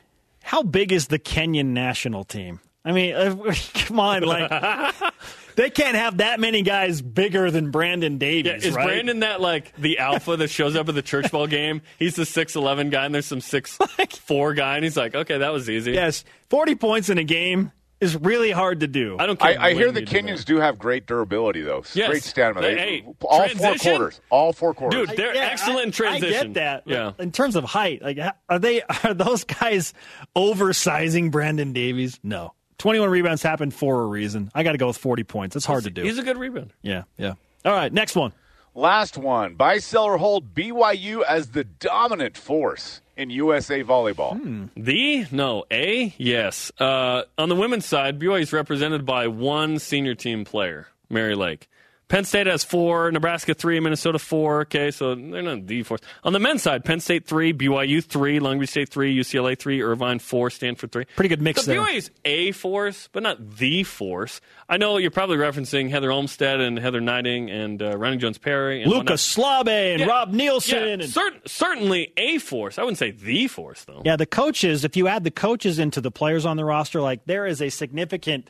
How 0.43 0.63
big 0.63 0.91
is 0.91 1.07
the 1.07 1.19
Kenyan 1.19 1.67
national 1.67 2.23
team? 2.23 2.59
I 2.83 2.91
mean, 2.91 3.13
uh, 3.13 3.53
come 3.73 3.99
on, 3.99 4.23
like 4.23 4.49
they 5.55 5.69
can't 5.69 5.95
have 5.95 6.17
that 6.17 6.39
many 6.39 6.61
guys 6.61 7.01
bigger 7.01 7.51
than 7.51 7.71
Brandon 7.71 8.17
Davies. 8.17 8.63
Is 8.63 8.73
right? 8.73 8.85
Brandon 8.85 9.19
that 9.19 9.41
like 9.41 9.75
the 9.75 9.99
alpha 9.99 10.37
that 10.37 10.49
shows 10.49 10.75
up 10.75 10.89
at 10.89 10.95
the 10.95 11.01
church 11.01 11.31
ball 11.31 11.47
game? 11.47 11.81
He's 11.97 12.15
the 12.15 12.25
six 12.25 12.55
eleven 12.55 12.89
guy, 12.89 13.05
and 13.05 13.13
there's 13.13 13.25
some 13.25 13.41
six 13.41 13.77
four 14.25 14.53
guy, 14.53 14.75
and 14.75 14.83
he's 14.83 14.97
like, 14.97 15.15
okay, 15.15 15.39
that 15.39 15.53
was 15.53 15.69
easy. 15.69 15.91
Yes, 15.91 16.23
forty 16.49 16.75
points 16.75 17.09
in 17.09 17.17
a 17.17 17.23
game 17.23 17.71
is 18.01 18.15
really 18.15 18.51
hard 18.51 18.79
to 18.79 18.87
do. 18.87 19.17
I 19.19 19.25
don't 19.25 19.41
I, 19.41 19.53
care. 19.53 19.61
I 19.61 19.73
hear 19.73 19.91
the 19.91 19.99
you 20.01 20.05
do. 20.05 20.15
Kenyans 20.17 20.45
do 20.45 20.57
have 20.57 20.77
great 20.79 21.05
durability, 21.05 21.61
though. 21.61 21.83
Yes. 21.93 22.07
Great 22.09 22.23
stamina. 22.23 22.65
Hey, 22.67 22.75
They- 22.75 22.81
hey, 23.01 23.05
all 23.21 23.49
four 23.49 23.75
quarters. 23.75 24.21
All 24.29 24.53
four 24.53 24.73
quarters. 24.73 25.07
Dude, 25.09 25.17
they're 25.17 25.35
Yeah, 25.35 25.41
excellent 25.51 25.81
in 25.83 25.87
I- 25.89 25.91
transition. 25.91 26.35
I 26.39 26.43
get 26.43 26.53
that. 26.55 26.83
Yeah. 26.85 27.11
In 27.19 27.31
terms 27.31 27.55
of 27.55 27.65
height, 27.65 28.01
like 28.01 28.17
are 28.47 28.59
they 28.59 28.81
are 29.03 29.13
those 29.13 29.43
guys 29.43 29.93
oversizing 30.35 31.31
Brandon 31.31 31.73
Davies? 31.73 32.19
No. 32.23 32.53
21 32.77 33.09
rebounds 33.09 33.43
happened 33.43 33.73
for 33.73 34.01
a 34.03 34.05
reason. 34.05 34.49
I 34.55 34.63
got 34.63 34.71
to 34.71 34.77
go 34.77 34.87
with 34.87 34.97
40 34.97 35.23
points. 35.25 35.55
It's 35.57 35.65
hard 35.65 35.83
to 35.83 35.89
do. 35.89 36.01
He's 36.03 36.17
a 36.17 36.23
good 36.23 36.37
rebounder. 36.37 36.69
yeah, 36.81 37.03
yeah. 37.17 37.33
All 37.65 37.73
right, 37.73 37.91
next 37.91 38.15
one. 38.15 38.31
Last 38.73 39.17
one. 39.17 39.55
Buy, 39.55 39.79
sell, 39.79 40.05
or 40.05 40.17
hold 40.17 40.53
BYU 40.55 41.23
as 41.27 41.49
the 41.49 41.65
dominant 41.65 42.37
force 42.37 43.01
in 43.19 43.29
USA 43.29 43.83
volleyball. 43.83 44.39
Hmm. 44.39 44.65
The 44.77 45.25
no 45.31 45.65
a 45.69 46.13
yes. 46.17 46.71
Uh, 46.79 47.23
on 47.37 47.49
the 47.49 47.55
women's 47.55 47.85
side, 47.85 48.17
BYU 48.17 48.41
is 48.41 48.53
represented 48.53 49.05
by 49.05 49.27
one 49.27 49.77
senior 49.77 50.15
team 50.15 50.45
player, 50.45 50.87
Mary 51.09 51.35
Lake. 51.35 51.67
Penn 52.09 52.25
State 52.25 52.47
has 52.47 52.63
four, 52.63 53.11
Nebraska 53.11 53.53
three, 53.53 53.79
Minnesota 53.79 54.17
four. 54.17 54.61
Okay, 54.61 54.89
so 54.89 55.13
they're 55.13 55.43
not 55.43 55.67
the 55.67 55.83
force. 55.83 56.01
On 56.23 56.33
the 56.33 56.39
men's 56.39 56.63
side, 56.63 56.83
Penn 56.83 56.99
State 56.99 57.27
three, 57.27 57.53
BYU 57.53 58.03
three, 58.03 58.39
Long 58.39 58.59
Beach 58.59 58.69
State 58.69 58.89
three, 58.89 59.15
UCLA 59.15 59.57
three, 59.57 59.81
Irvine 59.81 60.17
four, 60.17 60.49
Stanford 60.49 60.91
three. 60.91 61.05
Pretty 61.15 61.29
good 61.29 61.41
mix 61.41 61.61
so 61.63 61.71
there. 61.71 61.79
BYU's 61.81 62.09
a 62.25 62.51
force, 62.51 63.09
but 63.11 63.21
not 63.21 63.57
the 63.57 63.83
force. 63.83 64.41
I 64.67 64.77
know 64.77 64.97
you're 64.97 65.11
probably 65.11 65.37
referencing 65.37 65.89
Heather 65.91 66.11
Olmstead 66.11 66.59
and 66.59 66.79
Heather 66.79 66.99
Knighting 66.99 67.51
and 67.51 67.81
uh, 67.81 67.95
Ronnie 67.95 68.17
Jones 68.17 68.39
Perry 68.39 68.81
and. 68.81 68.91
Lucas 68.91 69.35
Slabe 69.35 69.67
and 69.67 69.99
Yeah, 70.01 70.07
Rob 70.07 70.33
Nielsen. 70.33 70.77
Yeah, 70.79 70.93
and, 70.93 71.05
cer- 71.05 71.39
certainly 71.45 72.11
a 72.17 72.39
force. 72.39 72.79
I 72.79 72.81
wouldn't 72.81 72.97
say 72.97 73.11
the 73.11 73.47
force 73.47 73.85
though. 73.85 74.01
yeah, 74.03 74.15
the 74.15 74.25
coaches, 74.25 74.83
if 74.83 74.97
you 74.97 75.07
add 75.07 75.23
the 75.23 75.31
coaches 75.31 75.77
into 75.77 76.01
the 76.01 76.09
players 76.11 76.43
on 76.45 76.57
the 76.57 76.65
roster, 76.65 77.01
like 77.01 77.25
there 77.25 77.45
is 77.45 77.61
a 77.61 77.69
significant 77.69 78.49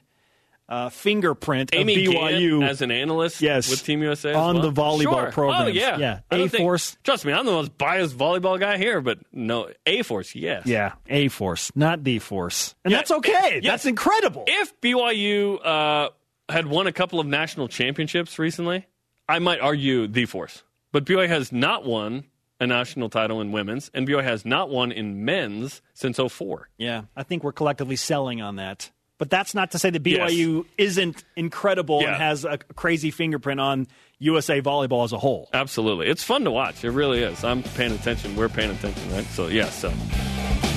uh, 0.69 0.87
fingerprint 0.89 1.71
Amy 1.73 2.05
of 2.05 2.13
BYU 2.13 2.63
as 2.65 2.81
an 2.83 2.91
analyst 2.91 3.41
Yes. 3.41 3.69
with 3.69 3.83
Team 3.83 4.03
USA 4.03 4.33
on 4.33 4.59
well? 4.59 4.71
the 4.71 4.81
volleyball 4.81 5.01
Sure. 5.23 5.31
programs. 5.31 5.63
Oh 5.63 5.67
yeah, 5.67 5.97
Yeah. 5.97 6.19
Think- 6.29 6.53
A-Force. 6.53 6.95
Trust 7.03 7.25
me, 7.25 7.33
I'm 7.33 7.45
the 7.45 7.51
most 7.51 7.75
biased 7.77 8.15
volleyball 8.15 8.59
guy 8.59 8.77
here, 8.77 9.01
but 9.01 9.17
no, 9.33 9.69
A 9.87 10.03
Force, 10.03 10.35
yes. 10.35 10.67
Yeah, 10.67 10.93
A 11.07 11.27
force, 11.29 11.71
not 11.75 12.03
D 12.03 12.19
force. 12.19 12.75
And 12.85 12.91
Yeah. 12.91 12.97
that's 12.99 13.11
okay. 13.11 13.59
Yeah. 13.63 13.71
That's 13.71 13.85
incredible. 13.87 14.43
If 14.47 14.79
BYU 14.79 15.59
uh, 15.65 16.09
had 16.47 16.67
won 16.67 16.85
a 16.87 16.91
couple 16.91 17.19
of 17.19 17.25
national 17.25 17.67
championships 17.67 18.37
recently, 18.37 18.85
I 19.27 19.39
might 19.39 19.59
argue 19.59 20.07
the 20.07 20.25
force. 20.25 20.63
But 20.91 21.03
BYU 21.05 21.27
has 21.27 21.51
not 21.51 21.83
won 21.85 22.25
a 22.59 22.67
national 22.67 23.09
title 23.09 23.39
in 23.41 23.51
women's, 23.51 23.89
and 23.93 24.07
BYU 24.07 24.23
has 24.23 24.45
not 24.45 24.69
won 24.69 24.91
in 24.91 25.23
men's 25.25 25.81
since 25.93 26.17
04. 26.19 26.69
Yeah, 26.77 27.03
I 27.15 27.23
think 27.23 27.43
we're 27.43 27.53
collectively 27.53 27.95
selling 27.95 28.41
on 28.41 28.57
that. 28.57 28.91
But 29.19 29.29
that's 29.29 29.53
not 29.53 29.71
to 29.71 29.79
say 29.79 29.89
that 29.91 30.05
Yes. 30.07 30.31
BYU 30.31 30.65
isn't 30.77 31.23
incredible 31.35 32.01
Yeah. 32.01 32.13
and 32.13 32.15
has 32.23 32.45
a 32.45 32.57
crazy 32.75 33.11
fingerprint 33.11 33.59
on 33.59 33.85
USA 34.19 34.61
volleyball 34.61 35.03
as 35.03 35.11
a 35.13 35.17
whole. 35.19 35.49
Absolutely. 35.53 36.07
It's 36.07 36.23
fun 36.23 36.45
to 36.45 36.51
watch. 36.51 36.83
It 36.83 36.91
really 36.91 37.21
is. 37.21 37.43
I'm 37.43 37.61
paying 37.61 37.91
attention. 37.91 38.35
We're 38.35 38.49
paying 38.49 38.71
attention, 38.71 39.11
right? 39.13 39.25
So, 39.27 39.47
yeah, 39.47 39.69
so. 39.69 39.89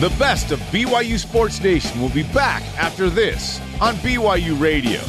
The 0.01 0.13
best 0.19 0.51
of 0.51 0.59
BYU 0.73 1.19
Sports 1.19 1.63
Nation 1.63 2.01
will 2.03 2.09
be 2.11 2.25
back 2.35 2.63
after 2.77 3.09
this 3.09 3.61
on 3.81 3.95
BYU 3.97 4.61
Radio. 4.61 5.01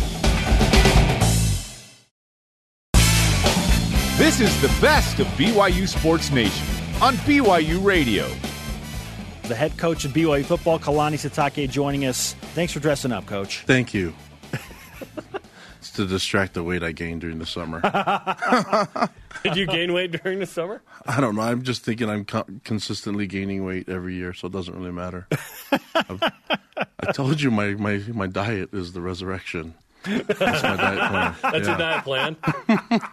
This 4.18 4.40
is 4.40 4.62
the 4.62 4.68
best 4.80 5.20
of 5.20 5.26
BYU 5.30 5.88
Sports 5.88 6.32
Nation 6.32 6.66
on 7.02 7.16
BYU 7.18 7.84
Radio. 7.84 8.28
The 9.44 9.56
head 9.56 9.78
coach 9.78 10.06
of 10.06 10.12
BYU 10.14 10.46
football, 10.46 10.80
Kalani 10.80 11.16
Sitake, 11.16 11.70
joining 11.70 12.06
us. 12.06 12.34
Thanks 12.56 12.72
for 12.72 12.80
dressing 12.80 13.12
up, 13.12 13.26
Coach. 13.26 13.60
Thank 13.66 13.94
you. 13.94 14.14
it's 15.78 15.92
to 15.92 16.06
distract 16.08 16.54
the 16.54 16.64
weight 16.64 16.82
I 16.82 16.94
gained 16.94 17.22
during 17.22 17.40
the 17.40 17.46
summer. 17.46 17.82
Did 19.44 19.58
you 19.58 19.66
gain 19.68 19.92
weight 19.92 20.12
during 20.24 20.40
the 20.40 20.46
summer? 20.46 20.82
I 21.06 21.20
don't 21.20 21.36
know. 21.36 21.42
I'm 21.42 21.62
just 21.64 21.84
thinking 21.84 22.10
I'm 22.10 22.24
co- 22.24 22.46
consistently 22.64 23.28
gaining 23.28 23.66
weight 23.66 23.90
every 23.90 24.16
year, 24.16 24.34
so 24.34 24.48
it 24.48 24.54
doesn't 24.54 24.74
really 24.74 24.94
matter. 24.94 25.28
I've, 25.94 26.22
told 27.14 27.42
you 27.42 27.52
my, 27.52 27.74
my, 27.74 27.98
my 28.14 28.28
diet 28.28 28.74
is 28.74 28.94
the 28.94 29.02
resurrection. 29.02 29.74
That's 30.06 30.64
my 30.64 30.78
diet 30.78 31.10
plan. 31.10 31.36
That's 31.42 31.68
your 31.68 31.78
Yeah. 31.78 31.78
diet 31.78 32.04
plan. 32.06 32.38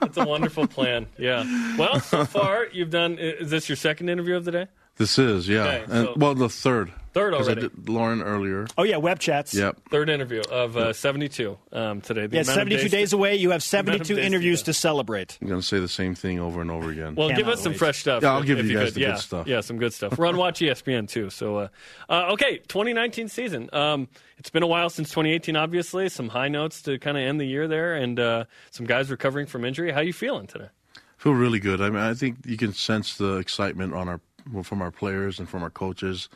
That's 0.01 0.16
a 0.16 0.24
wonderful 0.24 0.69
plan. 0.69 1.07
Yeah. 1.19 1.43
Well, 1.77 1.98
so 1.98 2.24
far 2.24 2.66
you've 2.73 2.90
done. 2.90 3.19
Is 3.19 3.51
this 3.51 3.69
your 3.69 3.77
second 3.77 4.09
interview 4.09 4.36
of 4.36 4.44
the 4.44 4.52
day? 4.52 4.66
This 5.01 5.19
is, 5.19 5.49
yeah. 5.49 5.63
Okay, 5.65 5.85
and, 5.85 6.07
so- 6.09 6.15
well, 6.17 6.35
the 6.35 6.51
third. 6.51 6.93
Third 7.15 7.33
'Cause 7.33 7.49
I 7.49 7.53
already. 7.53 7.69
did 7.71 7.89
Lauren 7.89 8.23
earlier. 8.23 8.67
Oh 8.79 8.83
yeah, 8.85 8.99
web 8.99 9.19
chats. 9.19 9.53
Yep. 9.55 9.79
Third 9.91 10.09
interview 10.11 10.43
of 10.43 10.77
uh, 10.77 10.93
72 10.93 11.57
um, 11.73 12.01
today. 12.03 12.27
The 12.29 12.37
Yeah, 12.37 12.43
amount 12.43 12.49
of 12.51 12.55
72 12.55 12.89
days, 12.89 13.13
away. 13.13 13.35
You 13.35 13.51
have 13.51 13.63
72 13.65 14.17
interviews 14.17 14.63
to 14.65 14.73
celebrate. 14.75 15.37
I'm 15.43 15.49
going 15.49 15.61
to 15.61 15.67
say 15.67 15.81
the 15.81 15.89
same 15.89 16.15
thing 16.15 16.39
over 16.39 16.61
and 16.61 16.71
over 16.71 16.91
again. 16.91 17.17
Well, 17.17 17.31
give 17.31 17.49
us 17.49 17.63
some 17.63 17.75
fresh 17.75 17.99
stuff. 17.99 18.23
Yeah, 18.23 18.35
I'll 18.35 18.41
if- 18.43 18.47
give 18.47 18.59
if 18.61 18.67
you 18.67 18.75
guys 18.79 18.85
could. 18.89 18.95
the 18.95 19.01
yeah, 19.01 19.11
good 19.15 19.19
stuff. 19.21 19.47
Yeah, 19.49 19.61
some 19.63 19.79
good 19.79 19.93
stuff. 19.95 20.17
We're 20.19 20.27
on 20.29 20.37
Watch 20.37 20.61
ESPN 20.61 21.09
too. 21.09 21.31
So, 21.31 21.57
uh, 21.57 21.69
uh, 22.11 22.33
okay, 22.35 22.59
2019 22.69 23.27
season. 23.29 23.71
Um, 23.73 24.07
it's 24.37 24.51
been 24.51 24.63
a 24.63 24.69
while 24.69 24.91
since 24.91 25.09
2018. 25.09 25.57
Obviously, 25.57 26.11
some 26.11 26.29
high 26.29 26.49
notes 26.49 26.83
to 26.83 26.99
kind 27.01 27.17
of 27.17 27.25
end 27.25 27.41
the 27.41 27.45
year 27.47 27.67
there, 27.67 27.95
and 27.97 28.21
uh, 28.21 28.45
some 28.71 28.87
guys 28.87 29.11
recovering 29.11 29.47
from 29.47 29.65
injury. 29.65 29.91
How 29.91 30.01
you 30.01 30.13
feeling 30.13 30.47
today? 30.47 30.69
feel 31.17 31.33
really 31.35 31.59
good. 31.59 31.83
I 31.83 31.91
mean, 31.91 31.99
I 32.01 32.15
think 32.15 32.39
you 32.47 32.57
can 32.57 32.73
sense 32.73 33.17
the 33.19 33.37
excitement 33.37 33.93
on 33.93 34.09
our 34.09 34.21
from 34.63 34.83
our 34.83 34.91
players 34.91 35.39
and 35.39 35.49
from 35.49 35.63
our 35.63 35.71
coaches, 35.71 36.29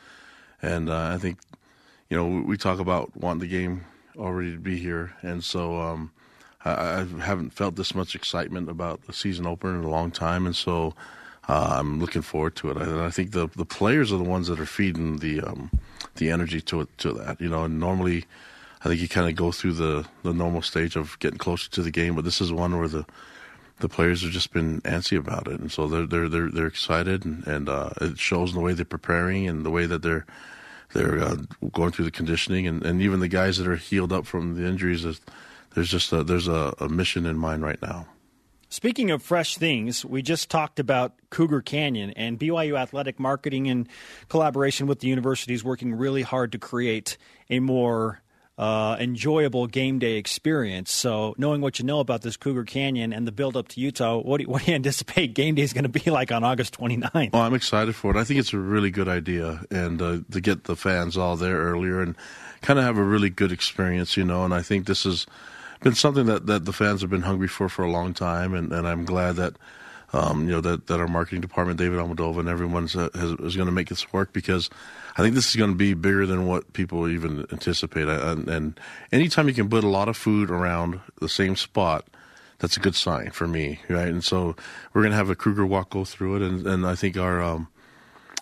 and 0.61 0.89
uh, 0.89 1.11
I 1.13 1.17
think 1.17 1.39
you 2.09 2.17
know 2.17 2.43
we, 2.45 2.57
talk 2.57 2.79
about 2.79 3.15
wanting 3.15 3.41
the 3.41 3.47
game 3.47 3.85
already 4.17 4.51
to 4.53 4.59
be 4.59 4.77
here, 4.77 5.13
and 5.21 5.43
so 5.43 5.79
um, 5.79 6.11
I, 6.63 7.01
I 7.01 7.05
haven't 7.21 7.51
felt 7.51 7.75
this 7.75 7.95
much 7.95 8.15
excitement 8.15 8.69
about 8.69 9.05
the 9.05 9.13
season 9.13 9.45
opener 9.45 9.77
in 9.77 9.83
a 9.83 9.89
long 9.89 10.11
time, 10.11 10.45
and 10.45 10.55
so 10.55 10.93
uh, 11.47 11.77
I'm 11.79 11.99
looking 11.99 12.21
forward 12.21 12.55
to 12.57 12.71
it. 12.71 12.77
I, 12.77 13.07
I 13.07 13.09
think 13.09 13.31
the 13.31 13.47
the 13.55 13.65
players 13.65 14.11
are 14.11 14.17
the 14.17 14.23
ones 14.23 14.47
that 14.47 14.59
are 14.59 14.65
feeding 14.65 15.17
the 15.17 15.41
um, 15.41 15.71
the 16.15 16.29
energy 16.29 16.61
to 16.61 16.81
it 16.81 16.97
to 16.99 17.13
that. 17.13 17.39
You 17.41 17.49
know, 17.49 17.63
and 17.63 17.79
normally. 17.79 18.25
I 18.81 18.87
think 18.89 19.01
you 19.01 19.07
kind 19.07 19.27
of 19.27 19.35
go 19.35 19.51
through 19.51 19.73
the, 19.73 20.05
the 20.21 20.31
normal 20.31 20.61
stage 20.61 20.95
of 20.95 21.17
getting 21.17 21.39
closer 21.39 21.71
to 21.71 21.81
the 21.81 21.89
game, 21.89 22.13
but 22.13 22.23
this 22.23 22.39
is 22.39 22.53
one 22.53 22.77
where 22.77 22.87
the 22.87 23.03
the 23.79 23.89
players 23.89 24.21
have 24.23 24.31
just 24.31 24.53
been 24.53 24.81
antsy 24.81 25.17
about 25.17 25.47
it, 25.47 25.59
and 25.59 25.71
so 25.71 25.87
they're 25.87 26.05
they're 26.05 26.29
they're, 26.29 26.49
they're 26.49 26.67
excited, 26.67 27.25
and, 27.25 27.45
and 27.47 27.69
uh, 27.69 27.89
it 28.01 28.17
shows 28.17 28.51
in 28.51 28.55
the 28.55 28.61
way 28.61 28.73
they're 28.73 28.85
preparing 28.85 29.47
and 29.47 29.65
the 29.65 29.71
way 29.71 29.85
that 29.85 30.01
they're 30.01 30.25
they're 30.93 31.19
uh, 31.19 31.35
going 31.73 31.91
through 31.91 32.05
the 32.05 32.11
conditioning, 32.11 32.67
and, 32.67 32.83
and 32.85 33.01
even 33.01 33.19
the 33.19 33.27
guys 33.27 33.57
that 33.57 33.67
are 33.67 33.75
healed 33.75 34.13
up 34.13 34.25
from 34.25 34.55
the 34.55 34.65
injuries. 34.65 35.05
There's 35.73 35.89
just 35.89 36.13
a, 36.13 36.23
there's 36.23 36.47
a, 36.47 36.73
a 36.79 36.87
mission 36.87 37.25
in 37.25 37.37
mind 37.37 37.63
right 37.63 37.81
now. 37.81 38.07
Speaking 38.69 39.11
of 39.11 39.21
fresh 39.21 39.57
things, 39.57 40.03
we 40.03 40.21
just 40.21 40.49
talked 40.49 40.79
about 40.79 41.13
Cougar 41.29 41.61
Canyon 41.61 42.11
and 42.11 42.39
BYU 42.39 42.77
Athletic 42.77 43.19
Marketing 43.19 43.67
in 43.67 43.87
collaboration 44.27 44.87
with 44.87 44.99
the 44.99 45.07
university 45.07 45.53
is 45.53 45.63
working 45.63 45.93
really 45.93 46.23
hard 46.23 46.51
to 46.53 46.57
create 46.57 47.17
a 47.49 47.59
more 47.59 48.21
uh, 48.57 48.95
enjoyable 48.99 49.67
game 49.67 49.99
day 49.99 50.13
experience. 50.13 50.91
So, 50.91 51.35
knowing 51.37 51.61
what 51.61 51.79
you 51.79 51.85
know 51.85 51.99
about 51.99 52.21
this 52.21 52.37
Cougar 52.37 52.63
Canyon 52.63 53.11
and 53.11 53.27
the 53.27 53.31
build 53.31 53.57
up 53.57 53.67
to 53.69 53.81
Utah, 53.81 54.17
what 54.17 54.37
do 54.37 54.43
you, 54.43 54.49
what 54.51 54.63
do 54.63 54.71
you 54.71 54.75
anticipate 54.75 55.33
game 55.33 55.55
day 55.55 55.63
is 55.63 55.73
going 55.73 55.83
to 55.83 55.89
be 55.89 56.09
like 56.09 56.31
on 56.31 56.43
August 56.43 56.77
29th? 56.77 57.33
Well, 57.33 57.41
I'm 57.41 57.53
excited 57.53 57.95
for 57.95 58.11
it. 58.11 58.17
I 58.17 58.23
think 58.23 58.39
it's 58.39 58.53
a 58.53 58.57
really 58.57 58.91
good 58.91 59.07
idea, 59.07 59.61
and 59.69 60.01
uh, 60.01 60.19
to 60.31 60.41
get 60.41 60.65
the 60.65 60.75
fans 60.75 61.17
all 61.17 61.35
there 61.35 61.57
earlier 61.57 62.01
and 62.01 62.15
kind 62.61 62.79
of 62.79 62.85
have 62.85 62.97
a 62.97 63.03
really 63.03 63.29
good 63.29 63.51
experience, 63.51 64.15
you 64.15 64.23
know. 64.23 64.45
And 64.45 64.53
I 64.53 64.61
think 64.61 64.87
this 64.87 65.03
has 65.03 65.25
been 65.81 65.95
something 65.95 66.25
that, 66.25 66.45
that 66.47 66.65
the 66.65 66.73
fans 66.73 67.01
have 67.01 67.09
been 67.09 67.21
hungry 67.23 67.47
for 67.47 67.67
for 67.67 67.83
a 67.83 67.91
long 67.91 68.13
time, 68.13 68.53
and, 68.53 68.71
and 68.71 68.87
I'm 68.87 69.05
glad 69.05 69.35
that 69.35 69.57
um, 70.15 70.45
you 70.45 70.51
know 70.51 70.61
that, 70.61 70.87
that 70.87 70.99
our 70.99 71.07
marketing 71.07 71.41
department, 71.41 71.77
David 71.77 71.99
Almodovar, 71.99 72.39
and 72.39 72.49
everyone 72.49 72.87
uh, 72.95 73.09
is 73.13 73.55
going 73.55 73.67
to 73.67 73.71
make 73.71 73.89
this 73.89 74.11
work 74.13 74.31
because 74.33 74.69
I 75.17 75.21
think 75.21 75.35
this 75.35 75.49
is 75.49 75.55
going 75.55 75.71
to 75.71 75.77
be 75.77 75.93
bigger 75.93 76.25
than 76.25 76.47
what 76.47 76.73
people 76.73 77.07
even 77.09 77.45
anticipate. 77.51 78.07
And, 78.07 78.47
and 78.47 78.79
anytime 79.11 79.47
you 79.47 79.53
can 79.53 79.69
put 79.69 79.83
a 79.83 79.89
lot 79.89 80.07
of 80.07 80.15
food 80.15 80.49
around 80.49 81.01
the 81.19 81.29
same 81.29 81.55
spot 81.55 82.07
that's 82.59 82.77
a 82.77 82.79
good 82.79 82.95
sign 82.95 83.31
for 83.31 83.47
me, 83.47 83.79
right? 83.89 84.07
And 84.07 84.23
so 84.23 84.55
we're 84.93 85.01
going 85.01 85.11
to 85.11 85.17
have 85.17 85.29
a 85.29 85.35
Cougar 85.35 85.65
walk 85.65 85.89
go 85.89 86.05
through 86.05 86.37
it, 86.37 86.41
and, 86.41 86.65
and 86.65 86.87
I 86.87 86.95
think 86.95 87.17
our, 87.17 87.41
um, 87.41 87.67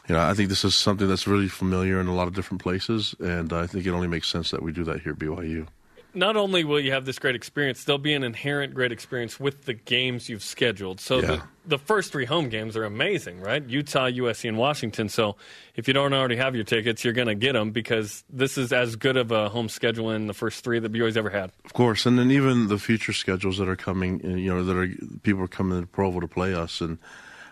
you 0.07 0.13
know, 0.13 0.21
I 0.21 0.33
think 0.33 0.49
this 0.49 0.63
is 0.63 0.75
something 0.75 1.07
that's 1.07 1.27
really 1.27 1.47
familiar 1.47 1.99
in 1.99 2.07
a 2.07 2.13
lot 2.13 2.27
of 2.27 2.35
different 2.35 2.61
places, 2.61 3.15
and 3.19 3.51
I 3.51 3.65
think 3.65 3.85
it 3.85 3.91
only 3.91 4.07
makes 4.07 4.27
sense 4.27 4.51
that 4.51 4.61
we 4.61 4.71
do 4.71 4.83
that 4.83 5.01
here 5.01 5.13
at 5.13 5.19
BYU. 5.19 5.67
Not 6.15 6.35
only 6.37 6.63
will 6.63 6.79
you 6.79 6.91
have 6.91 7.05
this 7.05 7.17
great 7.17 7.35
experience, 7.35 7.83
there'll 7.85 7.97
be 7.97 8.13
an 8.13 8.23
inherent 8.23 8.73
great 8.73 8.91
experience 8.91 9.39
with 9.39 9.65
the 9.65 9.73
games 9.73 10.29
you've 10.29 10.43
scheduled. 10.43 10.99
So 10.99 11.19
Yeah. 11.19 11.25
the, 11.27 11.41
the 11.65 11.77
first 11.79 12.11
three 12.11 12.25
home 12.25 12.49
games 12.49 12.77
are 12.77 12.83
amazing, 12.83 13.41
right? 13.41 13.63
Utah, 13.67 14.07
USC, 14.09 14.47
and 14.47 14.57
Washington. 14.57 15.09
So 15.09 15.37
if 15.75 15.87
you 15.87 15.93
don't 15.93 16.13
already 16.13 16.35
have 16.35 16.53
your 16.55 16.65
tickets, 16.65 17.03
you're 17.03 17.13
going 17.13 17.29
to 17.29 17.35
get 17.35 17.53
them 17.53 17.71
because 17.71 18.23
this 18.29 18.57
is 18.59 18.71
as 18.71 18.95
good 18.95 19.17
of 19.17 19.31
a 19.31 19.49
home 19.49 19.69
schedule 19.69 20.11
in 20.11 20.27
the 20.27 20.33
first 20.35 20.63
three 20.63 20.77
that 20.77 20.91
BYU's 20.91 21.17
ever 21.17 21.31
had. 21.31 21.51
Of 21.65 21.73
course, 21.73 22.05
and 22.05 22.19
then 22.19 22.29
even 22.29 22.67
the 22.67 22.77
future 22.77 23.13
schedules 23.13 23.57
that 23.57 23.67
are 23.67 23.75
coming, 23.75 24.21
uh, 24.23 24.27
you 24.35 24.53
know, 24.53 24.63
that 24.63 24.77
are 24.77 24.89
people 25.23 25.41
are 25.43 25.47
coming 25.47 25.81
to 25.81 25.87
Provo 25.87 26.19
to 26.19 26.27
play 26.27 26.53
us, 26.53 26.79
and 26.79 26.99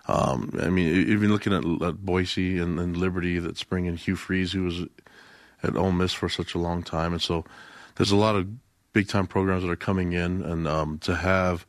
um, 0.08 0.52
I 0.62 0.70
mean, 0.70 0.88
even 1.10 1.32
looking 1.32 1.54
at, 1.54 1.64
at 1.88 2.06
Boise 2.06 2.60
and, 2.60 2.80
and 2.80 2.98
Liberty, 2.98 3.40
that's 3.40 3.64
bringing 3.64 3.96
Hugh 3.96 4.16
Freeze, 4.16 4.52
who 4.52 4.64
was 4.64 4.82
at 5.64 5.76
Ole 5.76 5.92
Miss 5.92 6.12
for 6.14 6.28
such 6.28 6.54
a 6.54 6.58
long 6.60 6.84
time, 6.84 7.14
and 7.14 7.22
so 7.22 7.46
there's 7.96 8.12
a 8.12 8.16
lot 8.16 8.36
of 8.36 8.48
big 8.94 9.08
time 9.08 9.28
programs 9.28 9.64
that 9.64 9.70
are 9.70 9.76
coming 9.76 10.14
in, 10.14 10.42
and 10.44 10.68
um, 10.68 11.00
to 11.00 11.16
have 11.16 11.66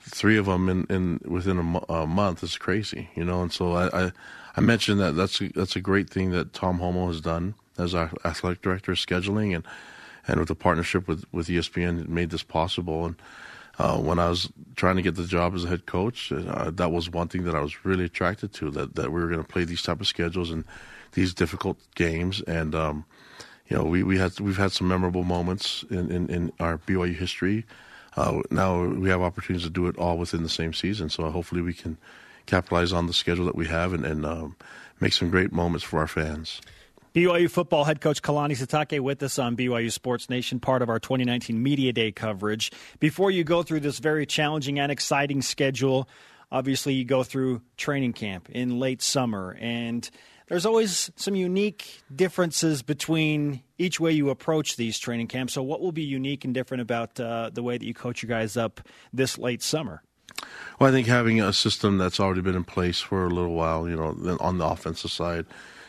three 0.00 0.36
of 0.36 0.46
them 0.46 0.68
in, 0.68 0.86
in 0.90 1.20
within 1.24 1.58
a, 1.58 1.62
mo- 1.62 1.84
a 1.88 2.06
month 2.06 2.42
is 2.42 2.58
crazy, 2.58 3.10
you 3.14 3.24
know. 3.24 3.42
And 3.42 3.52
so 3.52 3.72
I, 3.72 4.06
I, 4.06 4.12
I 4.56 4.60
mentioned 4.60 5.00
that 5.00 5.12
that's 5.12 5.40
a, 5.40 5.48
that's 5.48 5.76
a 5.76 5.80
great 5.80 6.10
thing 6.10 6.30
that 6.30 6.52
Tom 6.52 6.78
Holmoe 6.78 7.08
has 7.08 7.20
done 7.20 7.54
as 7.78 7.94
our 7.94 8.10
athletic 8.24 8.62
director 8.62 8.92
of 8.92 8.98
scheduling, 8.98 9.54
and 9.54 9.66
and 10.26 10.38
with 10.38 10.48
the 10.48 10.54
partnership 10.54 11.08
with 11.08 11.24
with 11.32 11.48
ESPN, 11.48 12.00
it 12.00 12.08
made 12.08 12.30
this 12.30 12.42
possible. 12.42 13.06
And 13.06 13.16
uh, 13.78 13.98
when 13.98 14.18
I 14.18 14.28
was 14.28 14.50
trying 14.76 14.96
to 14.96 15.02
get 15.02 15.16
the 15.16 15.26
job 15.26 15.54
as 15.54 15.64
a 15.64 15.68
head 15.68 15.86
coach, 15.86 16.30
uh, 16.32 16.70
that 16.70 16.92
was 16.92 17.10
one 17.10 17.28
thing 17.28 17.44
that 17.44 17.54
I 17.54 17.60
was 17.60 17.84
really 17.84 18.04
attracted 18.04 18.52
to 18.54 18.70
that 18.72 18.94
that 18.96 19.12
we 19.12 19.20
were 19.20 19.28
going 19.28 19.42
to 19.42 19.48
play 19.48 19.64
these 19.64 19.82
type 19.82 20.00
of 20.00 20.06
schedules 20.06 20.50
and 20.50 20.64
these 21.12 21.34
difficult 21.34 21.78
games 21.94 22.40
and. 22.42 22.74
Um, 22.74 23.04
you 23.68 23.76
know, 23.76 23.84
we, 23.84 24.02
we 24.02 24.18
had 24.18 24.38
we've 24.40 24.56
had 24.56 24.72
some 24.72 24.88
memorable 24.88 25.24
moments 25.24 25.84
in, 25.90 26.10
in, 26.10 26.28
in 26.28 26.52
our 26.60 26.78
BYU 26.78 27.14
history. 27.14 27.64
Uh, 28.16 28.42
now 28.50 28.84
we 28.84 29.08
have 29.08 29.22
opportunities 29.22 29.66
to 29.66 29.72
do 29.72 29.86
it 29.86 29.96
all 29.96 30.18
within 30.18 30.42
the 30.42 30.48
same 30.48 30.72
season. 30.72 31.08
So 31.08 31.28
hopefully 31.30 31.62
we 31.62 31.74
can 31.74 31.96
capitalize 32.46 32.92
on 32.92 33.06
the 33.06 33.12
schedule 33.12 33.46
that 33.46 33.56
we 33.56 33.66
have 33.66 33.92
and, 33.92 34.04
and 34.04 34.24
um, 34.24 34.56
make 35.00 35.12
some 35.12 35.30
great 35.30 35.52
moments 35.52 35.84
for 35.84 35.98
our 35.98 36.06
fans. 36.06 36.60
BYU 37.14 37.48
football 37.48 37.84
head 37.84 38.00
coach 38.00 38.22
Kalani 38.22 38.56
Sitake 38.56 38.98
with 38.98 39.22
us 39.22 39.38
on 39.38 39.56
BYU 39.56 39.90
Sports 39.90 40.28
Nation, 40.28 40.58
part 40.58 40.82
of 40.82 40.88
our 40.88 40.98
2019 40.98 41.62
Media 41.62 41.92
Day 41.92 42.10
coverage. 42.10 42.72
Before 42.98 43.30
you 43.30 43.44
go 43.44 43.62
through 43.62 43.80
this 43.80 44.00
very 44.00 44.26
challenging 44.26 44.80
and 44.80 44.90
exciting 44.90 45.40
schedule, 45.40 46.08
obviously 46.50 46.94
you 46.94 47.04
go 47.04 47.22
through 47.22 47.62
training 47.76 48.14
camp 48.14 48.50
in 48.50 48.80
late 48.80 49.00
summer, 49.00 49.56
and 49.60 50.10
there's 50.48 50.66
always 50.66 51.10
some 51.16 51.34
unique 51.34 52.02
differences 52.14 52.82
between 52.82 53.62
each 53.78 53.98
way 53.98 54.12
you 54.12 54.30
approach 54.30 54.76
these 54.76 54.98
training 54.98 55.28
camps. 55.28 55.54
So, 55.54 55.62
what 55.62 55.80
will 55.80 55.92
be 55.92 56.02
unique 56.02 56.44
and 56.44 56.52
different 56.52 56.82
about 56.82 57.18
uh, 57.18 57.50
the 57.52 57.62
way 57.62 57.78
that 57.78 57.84
you 57.84 57.94
coach 57.94 58.22
your 58.22 58.28
guys 58.28 58.56
up 58.56 58.80
this 59.12 59.38
late 59.38 59.62
summer? 59.62 60.02
Well, 60.78 60.88
I 60.88 60.92
think 60.92 61.06
having 61.06 61.40
a 61.40 61.52
system 61.52 61.98
that's 61.98 62.20
already 62.20 62.40
been 62.40 62.56
in 62.56 62.64
place 62.64 63.00
for 63.00 63.24
a 63.24 63.30
little 63.30 63.54
while, 63.54 63.88
you 63.88 63.96
know, 63.96 64.36
on 64.40 64.58
the 64.58 64.66
offensive 64.66 65.10
side, 65.10 65.46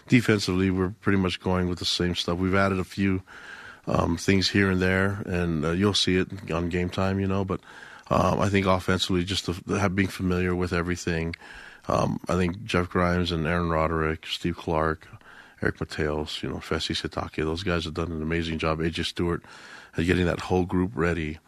defensively, 0.07 0.69
we're 0.69 0.94
pretty 1.02 1.18
much 1.18 1.40
going 1.40 1.68
with 1.68 1.80
the 1.80 1.86
same 1.86 2.15
stuff. 2.15 2.38
We've 2.38 2.56
added 2.56 2.80
a 2.80 2.84
few 2.84 3.23
um, 3.88 4.18
things 4.18 4.49
here 4.49 4.69
and 4.69 4.82
there, 4.82 5.23
and 5.26 5.65
uh, 5.65 5.72
you'll 5.72 5.94
see 5.94 6.18
it 6.18 6.52
on 6.52 6.69
game 6.69 6.90
time, 6.90 7.19
you 7.19 7.27
know. 7.27 7.44
But 7.44 7.61
um, 8.10 8.40
I 8.40 8.49
think 8.49 8.65
offensively, 8.65 9.23
just 9.23 9.49
being 9.95 10.07
familiar 10.07 10.56
with 10.56 10.73
everything. 10.73 11.36
Um, 11.87 12.19
I 12.27 12.35
think 12.35 12.63
Jeff 12.63 12.89
Grimes 12.89 13.31
and 13.31 13.45
Aaron 13.45 13.69
Roderick, 13.69 14.25
Steve 14.25 14.57
Clark, 14.57 15.07
Eric 15.61 15.77
Mateos, 15.77 16.41
you 16.41 16.49
know, 16.49 16.57
Fesi 16.57 16.95
Sitake, 16.95 17.43
those 17.43 17.63
guys 17.63 17.85
have 17.85 17.93
done 17.93 18.11
an 18.11 18.21
amazing 18.21 18.59
job. 18.59 18.79
AJ 18.79 19.05
Steward, 19.05 19.43
uh, 19.97 20.01
getting 20.01 20.25
that 20.25 20.41
whole 20.41 20.65
group 20.65 20.91
ready. 20.95 21.39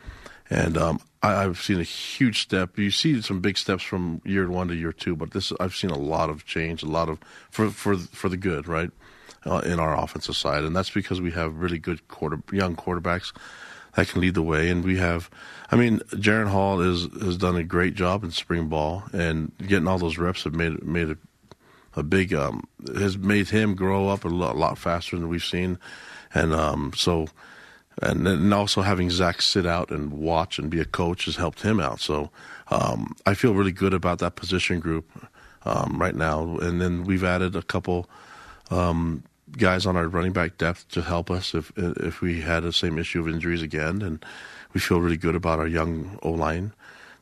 And 0.50 0.78
um, 0.78 1.00
I, 1.22 1.44
I've 1.44 1.60
seen 1.60 1.80
a 1.80 1.84
huge 1.84 2.42
step. 2.42 2.78
You 2.78 2.92
see 2.92 3.22
some 3.22 3.42
big 3.42 3.58
steps 3.58 3.84
from 3.84 4.22
year 4.24 4.50
one 4.50 4.70
to 4.70 4.76
year 4.76 4.94
two, 4.94 5.16
but 5.16 5.32
this 5.32 5.52
I've 5.60 5.76
seen 5.76 5.90
a 5.90 5.98
lot 5.98 6.30
of 6.30 6.46
change, 6.46 6.84
a 6.84 6.88
lot 6.88 7.10
of 7.10 7.20
for 7.50 7.70
for 7.70 7.98
for 7.98 8.30
the 8.30 8.38
good, 8.38 8.68
right, 8.68 8.92
uh, 9.46 9.62
in 9.66 9.80
our 9.80 9.98
offensive 10.02 10.38
side, 10.38 10.64
and 10.64 10.76
that's 10.76 10.90
because 10.90 11.20
we 11.20 11.32
have 11.32 11.56
really 11.56 11.80
good 11.80 12.08
quarter 12.08 12.42
young 12.52 12.76
quarterbacks 12.76 13.34
that 13.98 14.10
can 14.10 14.22
lead 14.22 14.36
the 14.36 14.44
way, 14.44 14.70
and 14.70 14.84
we 14.84 14.98
have. 14.98 15.28
I 15.72 15.76
mean, 15.76 16.00
Jaren 16.12 16.48
Hall 16.48 16.82
is 16.82 17.08
has 17.20 17.36
done 17.36 17.56
a 17.56 17.64
great 17.64 17.96
job 17.96 18.24
in 18.24 18.30
spring 18.30 18.70
ball, 18.70 19.04
and 19.12 19.52
getting 19.58 19.88
all 19.88 19.98
those 19.98 20.20
reps 20.20 20.44
have 20.44 20.54
made 20.54 20.84
made 20.84 21.10
a, 21.10 21.18
a 21.96 22.04
big 22.04 22.32
um, 22.32 22.64
has 22.96 23.18
made 23.18 23.50
him 23.50 23.74
grow 23.74 24.08
up 24.08 24.24
a 24.24 24.28
lot, 24.30 24.56
lot 24.56 24.78
faster 24.78 25.18
than 25.18 25.30
we've 25.30 25.44
seen, 25.44 25.80
and 26.32 26.54
um, 26.54 26.94
so 26.96 27.28
and 28.00 28.28
then 28.28 28.54
also 28.54 28.82
having 28.82 29.10
Zach 29.10 29.42
sit 29.42 29.66
out 29.66 29.90
and 29.90 30.14
watch 30.14 30.60
and 30.60 30.70
be 30.70 30.80
a 30.80 30.86
coach 30.86 31.26
has 31.26 31.38
helped 31.38 31.64
him 31.64 31.80
out. 31.80 32.00
So 32.00 32.30
um, 32.70 33.16
I 33.26 33.34
feel 33.34 33.56
really 33.56 33.72
good 33.72 33.96
about 33.96 34.20
that 34.20 34.36
position 34.36 34.80
group 34.80 35.10
um, 35.66 36.00
right 36.00 36.16
now. 36.16 36.60
And 36.60 36.80
then 36.80 37.04
we've 37.06 37.24
added 37.24 37.56
a 37.56 37.64
couple 37.64 38.08
um, 38.70 39.24
guys 39.52 39.86
on 39.86 39.96
our 39.96 40.08
running 40.08 40.34
back 40.34 40.58
depth 40.58 40.88
to 40.90 41.02
help 41.02 41.32
us 41.32 41.54
if 41.54 41.72
if 41.78 42.22
we 42.22 42.42
had 42.42 42.62
the 42.62 42.74
same 42.74 42.98
issue 42.98 43.22
of 43.22 43.28
injuries 43.28 43.62
again, 43.62 44.02
and 44.02 44.24
we 44.74 44.80
feel 44.80 45.00
really 45.00 45.18
good 45.18 45.36
about 45.36 45.60
our 45.60 45.68
young 45.68 46.20
O 46.24 46.32
line 46.32 46.74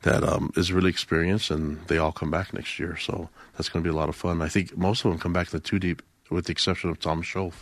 that 0.02 0.24
um, 0.24 0.52
is 0.56 0.72
really 0.72 0.90
experienced, 0.90 1.52
and 1.52 1.80
they 1.88 1.98
all 1.98 2.12
come 2.12 2.32
back 2.32 2.54
next 2.54 2.80
year. 2.80 2.96
So 2.98 3.30
that's 3.54 3.70
going 3.70 3.84
to 3.84 3.88
be 3.90 3.94
a 3.94 3.98
lot 3.98 4.08
of 4.10 4.16
fun. 4.16 4.42
I 4.42 4.50
think 4.50 4.78
most 4.78 5.04
of 5.04 5.12
them 5.12 5.20
come 5.20 5.34
back 5.34 5.48
to 5.48 5.54
the 5.54 5.60
two 5.60 5.80
deep, 5.80 6.02
with 6.30 6.46
the 6.46 6.52
exception 6.52 6.90
of 6.90 7.00
Tom 7.00 7.24
Shoaf. 7.24 7.54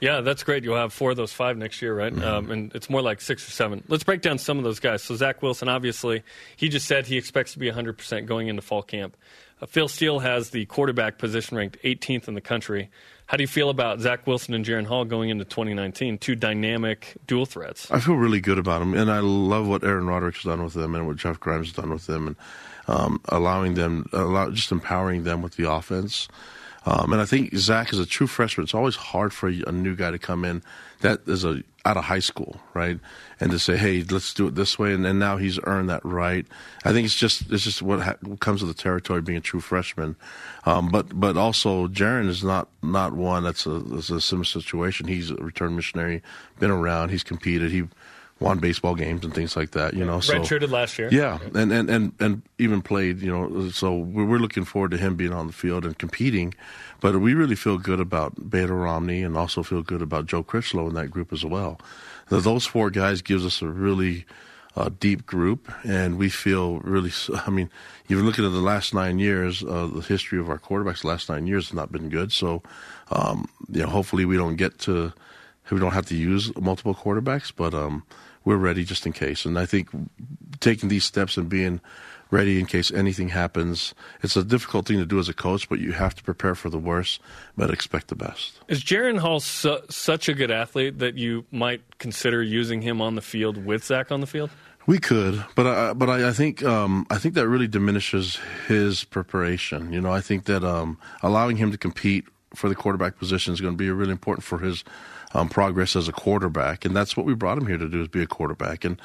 Yeah, 0.00 0.20
that's 0.20 0.42
great. 0.42 0.64
You'll 0.64 0.76
have 0.76 0.92
four 0.92 1.12
of 1.12 1.16
those 1.16 1.32
five 1.32 1.56
next 1.56 1.80
year, 1.80 1.94
right? 1.94 2.12
Mm-hmm. 2.12 2.24
Um, 2.24 2.50
and 2.50 2.74
it's 2.74 2.90
more 2.90 3.02
like 3.02 3.20
six 3.20 3.46
or 3.46 3.52
seven. 3.52 3.84
Let's 3.86 4.02
break 4.02 4.20
down 4.20 4.38
some 4.38 4.58
of 4.58 4.64
those 4.64 4.80
guys. 4.80 5.02
So 5.04 5.14
Zach 5.14 5.42
Wilson, 5.42 5.68
obviously, 5.68 6.24
he 6.56 6.68
just 6.68 6.88
said 6.88 7.06
he 7.06 7.16
expects 7.16 7.52
to 7.52 7.60
be 7.60 7.70
100% 7.70 8.26
going 8.26 8.48
into 8.48 8.62
fall 8.62 8.82
camp. 8.82 9.16
Uh, 9.60 9.66
Phil 9.66 9.86
Steele 9.86 10.18
has 10.18 10.50
the 10.50 10.66
quarterback 10.66 11.18
position 11.18 11.56
ranked 11.56 11.78
18th 11.84 12.26
in 12.26 12.34
the 12.34 12.40
country. 12.40 12.90
How 13.32 13.38
do 13.38 13.44
you 13.44 13.48
feel 13.48 13.70
about 13.70 13.98
Zach 13.98 14.26
Wilson 14.26 14.52
and 14.52 14.62
Jaren 14.62 14.84
Hall 14.84 15.06
going 15.06 15.30
into 15.30 15.46
2019? 15.46 16.18
Two 16.18 16.34
dynamic 16.34 17.16
dual 17.26 17.46
threats. 17.46 17.90
I 17.90 17.98
feel 17.98 18.16
really 18.16 18.42
good 18.42 18.58
about 18.58 18.80
them, 18.80 18.92
and 18.92 19.10
I 19.10 19.20
love 19.20 19.66
what 19.66 19.82
Aaron 19.82 20.06
Roderick's 20.06 20.42
done 20.44 20.62
with 20.62 20.74
them 20.74 20.94
and 20.94 21.06
what 21.06 21.16
Jeff 21.16 21.40
Grimes 21.40 21.68
has 21.68 21.74
done 21.74 21.88
with 21.88 22.06
them, 22.06 22.26
and 22.26 22.36
um, 22.88 23.22
allowing 23.30 23.72
them, 23.72 24.06
allow, 24.12 24.50
just 24.50 24.70
empowering 24.70 25.24
them 25.24 25.40
with 25.40 25.56
the 25.56 25.72
offense. 25.72 26.28
Um, 26.84 27.10
and 27.14 27.22
I 27.22 27.24
think 27.24 27.56
Zach 27.56 27.90
is 27.94 27.98
a 27.98 28.04
true 28.04 28.26
freshman. 28.26 28.64
It's 28.64 28.74
always 28.74 28.96
hard 28.96 29.32
for 29.32 29.48
a 29.48 29.72
new 29.72 29.96
guy 29.96 30.10
to 30.10 30.18
come 30.18 30.44
in 30.44 30.62
that 31.02 31.20
is 31.26 31.44
a 31.44 31.62
out 31.84 31.96
of 31.96 32.04
high 32.04 32.20
school, 32.20 32.60
right? 32.74 32.98
And 33.40 33.50
to 33.50 33.58
say, 33.58 33.76
"Hey, 33.76 34.04
let's 34.08 34.32
do 34.34 34.46
it 34.46 34.54
this 34.54 34.78
way," 34.78 34.94
and, 34.94 35.18
now 35.18 35.36
he's 35.36 35.58
earned 35.64 35.90
that 35.90 36.04
right. 36.04 36.46
I 36.84 36.92
think 36.92 37.04
it's 37.04 37.16
just 37.16 37.50
it's 37.50 37.64
just 37.64 37.82
what, 37.82 38.00
ha- 38.00 38.16
comes 38.40 38.62
with 38.62 38.74
the 38.74 38.82
territory 38.82 39.20
being 39.20 39.38
a 39.38 39.40
true 39.42 39.60
freshman. 39.60 40.16
Um, 40.64 40.88
but 40.88 41.18
but 41.18 41.36
also, 41.36 41.88
Jaren 41.88 42.28
is 42.28 42.42
not 42.42 42.68
not 42.82 43.12
one 43.12 43.44
that's 43.44 43.66
a, 43.66 43.78
that's 43.80 44.10
a 44.10 44.20
similar 44.20 44.44
situation. 44.44 45.08
He's 45.08 45.30
a 45.30 45.36
returned 45.36 45.76
missionary, 45.76 46.22
been 46.58 46.70
around, 46.70 47.10
he's 47.10 47.24
competed, 47.24 47.70
he 47.70 47.84
won 48.42 48.58
baseball 48.58 48.94
games 48.94 49.24
and 49.24 49.34
things 49.34 49.56
like 49.56 49.70
that. 49.70 49.94
You 49.94 50.04
know, 50.04 50.20
so 50.20 50.34
Redshirted 50.34 50.70
last 50.70 50.98
year. 50.98 51.08
yeah, 51.10 51.38
and, 51.54 51.72
and, 51.72 51.88
and, 51.88 52.12
and 52.20 52.42
even 52.58 52.82
played, 52.82 53.22
you 53.22 53.30
know, 53.30 53.70
so 53.70 53.96
we're 53.96 54.24
we're 54.24 54.38
looking 54.38 54.64
forward 54.64 54.90
to 54.90 54.96
him 54.98 55.16
being 55.16 55.32
on 55.32 55.46
the 55.46 55.52
field 55.52 55.84
and 55.84 55.98
competing. 55.98 56.54
But 57.00 57.20
we 57.20 57.34
really 57.34 57.56
feel 57.56 57.78
good 57.78 58.00
about 58.00 58.50
Baylor 58.50 58.76
Romney 58.76 59.22
and 59.22 59.36
also 59.36 59.62
feel 59.62 59.82
good 59.82 60.02
about 60.02 60.26
Joe 60.26 60.42
Critchlow 60.42 60.88
in 60.88 60.94
that 60.94 61.10
group 61.10 61.32
as 61.32 61.44
well. 61.44 61.80
Those 62.28 62.64
four 62.64 62.90
guys 62.90 63.22
gives 63.22 63.44
us 63.44 63.60
a 63.60 63.68
really 63.68 64.24
uh, 64.76 64.90
deep 65.00 65.26
group, 65.26 65.70
and 65.84 66.16
we 66.16 66.28
feel 66.28 66.78
really, 66.80 67.12
I 67.46 67.50
mean, 67.50 67.70
even 68.08 68.24
looking 68.24 68.44
at 68.44 68.52
the 68.52 68.60
last 68.60 68.94
nine 68.94 69.18
years, 69.18 69.62
uh, 69.62 69.88
the 69.92 70.00
history 70.00 70.38
of 70.38 70.48
our 70.48 70.58
quarterbacks 70.58 71.02
the 71.02 71.08
last 71.08 71.28
nine 71.28 71.46
years 71.46 71.68
has 71.68 71.74
not 71.74 71.92
been 71.92 72.08
good. 72.08 72.32
So, 72.32 72.62
um, 73.10 73.48
you 73.70 73.82
know, 73.82 73.88
hopefully 73.88 74.24
we 74.24 74.36
don't 74.36 74.56
get 74.56 74.78
to, 74.80 75.12
we 75.70 75.78
don't 75.78 75.92
have 75.92 76.06
to 76.06 76.16
use 76.16 76.54
multiple 76.56 76.94
quarterbacks, 76.94 77.52
but 77.54 77.74
um, 77.74 78.04
we're 78.44 78.56
ready 78.56 78.84
just 78.84 79.06
in 79.06 79.12
case. 79.12 79.44
And 79.44 79.58
I 79.58 79.66
think 79.66 79.88
taking 80.60 80.88
these 80.88 81.04
steps 81.04 81.36
and 81.36 81.48
being 81.48 81.80
ready 82.30 82.58
in 82.58 82.66
case 82.66 82.90
anything 82.90 83.28
happens, 83.28 83.94
it's 84.22 84.36
a 84.36 84.42
difficult 84.42 84.86
thing 84.86 84.98
to 84.98 85.04
do 85.04 85.18
as 85.18 85.28
a 85.28 85.34
coach, 85.34 85.68
but 85.68 85.78
you 85.78 85.92
have 85.92 86.14
to 86.14 86.22
prepare 86.22 86.54
for 86.54 86.70
the 86.70 86.78
worst, 86.78 87.20
but 87.56 87.70
expect 87.70 88.08
the 88.08 88.16
best. 88.16 88.58
Is 88.68 88.82
Jaren 88.82 89.18
Hall 89.18 89.38
su- 89.38 89.82
such 89.90 90.28
a 90.28 90.34
good 90.34 90.50
athlete 90.50 90.98
that 90.98 91.16
you 91.16 91.44
might 91.50 91.98
consider 91.98 92.42
using 92.42 92.80
him 92.80 93.00
on 93.00 93.14
the 93.14 93.22
field 93.22 93.64
with 93.64 93.84
Zach 93.84 94.10
on 94.10 94.20
the 94.20 94.26
field? 94.26 94.50
We 94.86 94.98
could, 94.98 95.44
but 95.54 95.66
I, 95.66 95.92
but 95.92 96.10
I, 96.10 96.30
I 96.30 96.32
think 96.32 96.64
um, 96.64 97.06
I 97.08 97.16
think 97.18 97.36
that 97.36 97.46
really 97.46 97.68
diminishes 97.68 98.40
his 98.66 99.04
preparation. 99.04 99.92
You 99.92 100.00
know, 100.00 100.10
I 100.10 100.20
think 100.20 100.46
that 100.46 100.64
um, 100.64 100.98
allowing 101.22 101.56
him 101.56 101.70
to 101.70 101.78
compete 101.78 102.24
for 102.54 102.68
the 102.68 102.74
quarterback 102.74 103.18
position 103.18 103.52
is 103.52 103.60
going 103.60 103.74
to 103.74 103.78
be 103.78 103.90
really 103.90 104.12
important 104.12 104.44
for 104.44 104.58
his 104.58 104.84
um, 105.34 105.48
progress 105.48 105.96
as 105.96 106.08
a 106.08 106.12
quarterback, 106.12 106.84
and 106.84 106.94
that's 106.94 107.16
what 107.16 107.26
we 107.26 107.34
brought 107.34 107.58
him 107.58 107.66
here 107.66 107.78
to 107.78 107.88
do 107.88 108.02
is 108.02 108.08
be 108.08 108.22
a 108.22 108.26
quarterback. 108.26 108.84
And 108.84 109.00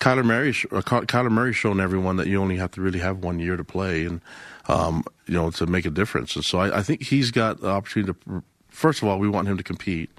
Kyler 0.00 0.24
Murray, 0.24 0.50
uh, 0.50 0.82
Kyler 0.82 1.30
Murray's 1.30 1.56
shown 1.56 1.80
everyone 1.80 2.16
that 2.16 2.26
you 2.26 2.40
only 2.40 2.56
have 2.56 2.72
to 2.72 2.80
really 2.80 2.98
have 2.98 3.18
one 3.18 3.38
year 3.38 3.56
to 3.56 3.64
play, 3.64 4.04
and 4.04 4.20
um, 4.68 5.04
you 5.26 5.34
know 5.34 5.50
to 5.52 5.66
make 5.66 5.86
a 5.86 5.90
difference. 5.90 6.34
And 6.34 6.44
so 6.44 6.58
I, 6.58 6.78
I 6.78 6.82
think 6.82 7.04
he's 7.04 7.30
got 7.30 7.60
the 7.60 7.68
opportunity 7.68 8.12
to. 8.12 8.42
First 8.68 9.02
of 9.02 9.08
all, 9.08 9.18
we 9.18 9.28
want 9.28 9.48
him 9.48 9.56
to 9.58 9.62
compete. 9.62 10.10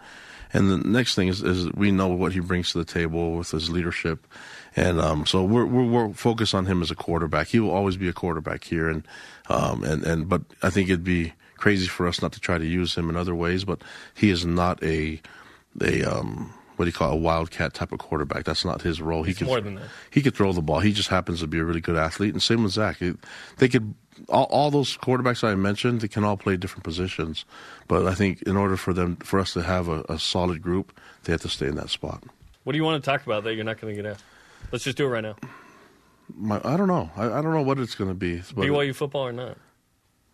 And 0.54 0.70
the 0.70 0.78
next 0.78 1.16
thing 1.16 1.28
is, 1.28 1.42
is 1.42 1.72
we 1.74 1.92
know 1.92 2.10
what 2.10 2.32
he 2.32 2.40
brings 2.40 2.72
to 2.72 2.78
the 2.78 2.86
table 2.86 3.38
with 3.38 3.50
his 3.50 3.72
leadership, 3.72 4.28
and 4.76 5.02
um, 5.02 5.26
so 5.26 5.44
we're, 5.44 5.66
we're 5.66 5.86
we're 5.86 6.14
focused 6.14 6.54
on 6.54 6.68
him 6.68 6.82
as 6.82 6.92
a 6.92 6.96
quarterback. 6.96 7.48
He 7.48 7.60
will 7.60 7.72
always 7.72 7.98
be 7.98 8.08
a 8.08 8.14
quarterback 8.14 8.64
here, 8.64 8.88
and 8.88 9.06
um, 9.50 9.84
and 9.84 10.06
and 10.06 10.30
but 10.30 10.44
I 10.62 10.70
think 10.70 10.90
it'd 10.90 11.04
be 11.04 11.34
crazy 11.64 11.88
for 11.88 12.10
us 12.10 12.22
not 12.22 12.34
to 12.34 12.42
try 12.42 12.58
to 12.58 12.66
use 12.66 12.94
him 12.94 13.10
in 13.10 13.16
other 13.16 13.34
ways. 13.34 13.64
But 13.64 13.82
he 14.14 14.30
is 14.30 14.46
not 14.46 14.84
a 14.84 15.22
a 15.80 16.04
um, 16.04 16.54
what 16.76 16.86
do 16.86 16.90
you 16.90 16.94
call 16.94 17.12
it, 17.12 17.14
a 17.14 17.18
wildcat 17.18 17.74
type 17.74 17.94
of 17.94 18.00
quarterback. 18.00 18.44
That's 18.44 18.66
not 18.66 18.82
his 18.82 19.02
role. 19.02 19.24
He's 19.24 19.38
he 19.38 19.46
can 19.46 19.48
more 19.48 19.62
than 19.62 19.76
that. 19.76 19.88
he 20.12 20.22
could 20.22 20.36
throw 20.36 20.52
the 20.52 20.62
ball. 20.62 20.82
He 20.82 20.92
just 20.92 21.08
happens 21.08 21.40
to 21.40 21.48
be 21.48 21.60
a 21.60 21.64
really 21.64 21.80
good 21.80 21.96
athlete, 21.96 22.34
and 22.34 22.44
same 22.44 22.64
with 22.64 22.74
Zach. 22.74 22.98
They 23.60 23.70
could 23.70 23.94
all, 24.28 24.44
all 24.46 24.72
those 24.72 24.98
quarterbacks 24.98 25.42
I 25.42 25.56
mentioned. 25.56 26.02
They 26.02 26.10
can 26.10 26.26
all 26.26 26.36
play 26.36 26.58
different 26.58 26.84
positions, 26.84 27.46
but 27.88 28.08
I 28.08 28.14
think 28.14 28.42
in 28.42 28.58
order 28.58 28.76
for 28.76 28.92
them 28.92 29.16
for 29.18 29.40
us 29.40 29.54
to 29.54 29.64
have 29.64 29.88
a, 29.88 30.04
a 30.10 30.20
solid 30.20 30.62
group, 30.62 30.92
they 31.24 31.32
have 31.32 31.42
to 31.42 31.50
stay 31.50 31.68
in 31.68 31.76
that 31.76 31.90
spot. 31.90 32.26
What 32.66 32.74
do 32.74 32.78
you 32.78 32.84
want 32.84 33.02
to 33.02 33.10
talk 33.10 33.26
about 33.26 33.46
that 33.46 33.56
you're 33.56 33.64
not 33.64 33.80
going 33.80 33.96
to 33.96 34.02
get 34.02 34.12
asked? 34.12 34.24
Let's 34.74 34.84
just 34.84 34.98
do 34.98 35.06
it 35.06 35.10
right 35.10 35.24
now. 35.24 35.36
My, 36.36 36.60
I 36.64 36.76
don't 36.76 36.88
know. 36.88 37.10
I, 37.16 37.26
I 37.26 37.42
don't 37.42 37.54
know 37.54 37.62
what 37.62 37.80
it's 37.80 37.96
going 37.96 38.10
to 38.10 38.16
be. 38.16 38.40
BYU 38.40 38.94
football 38.94 39.28
or 39.28 39.32
not? 39.32 39.58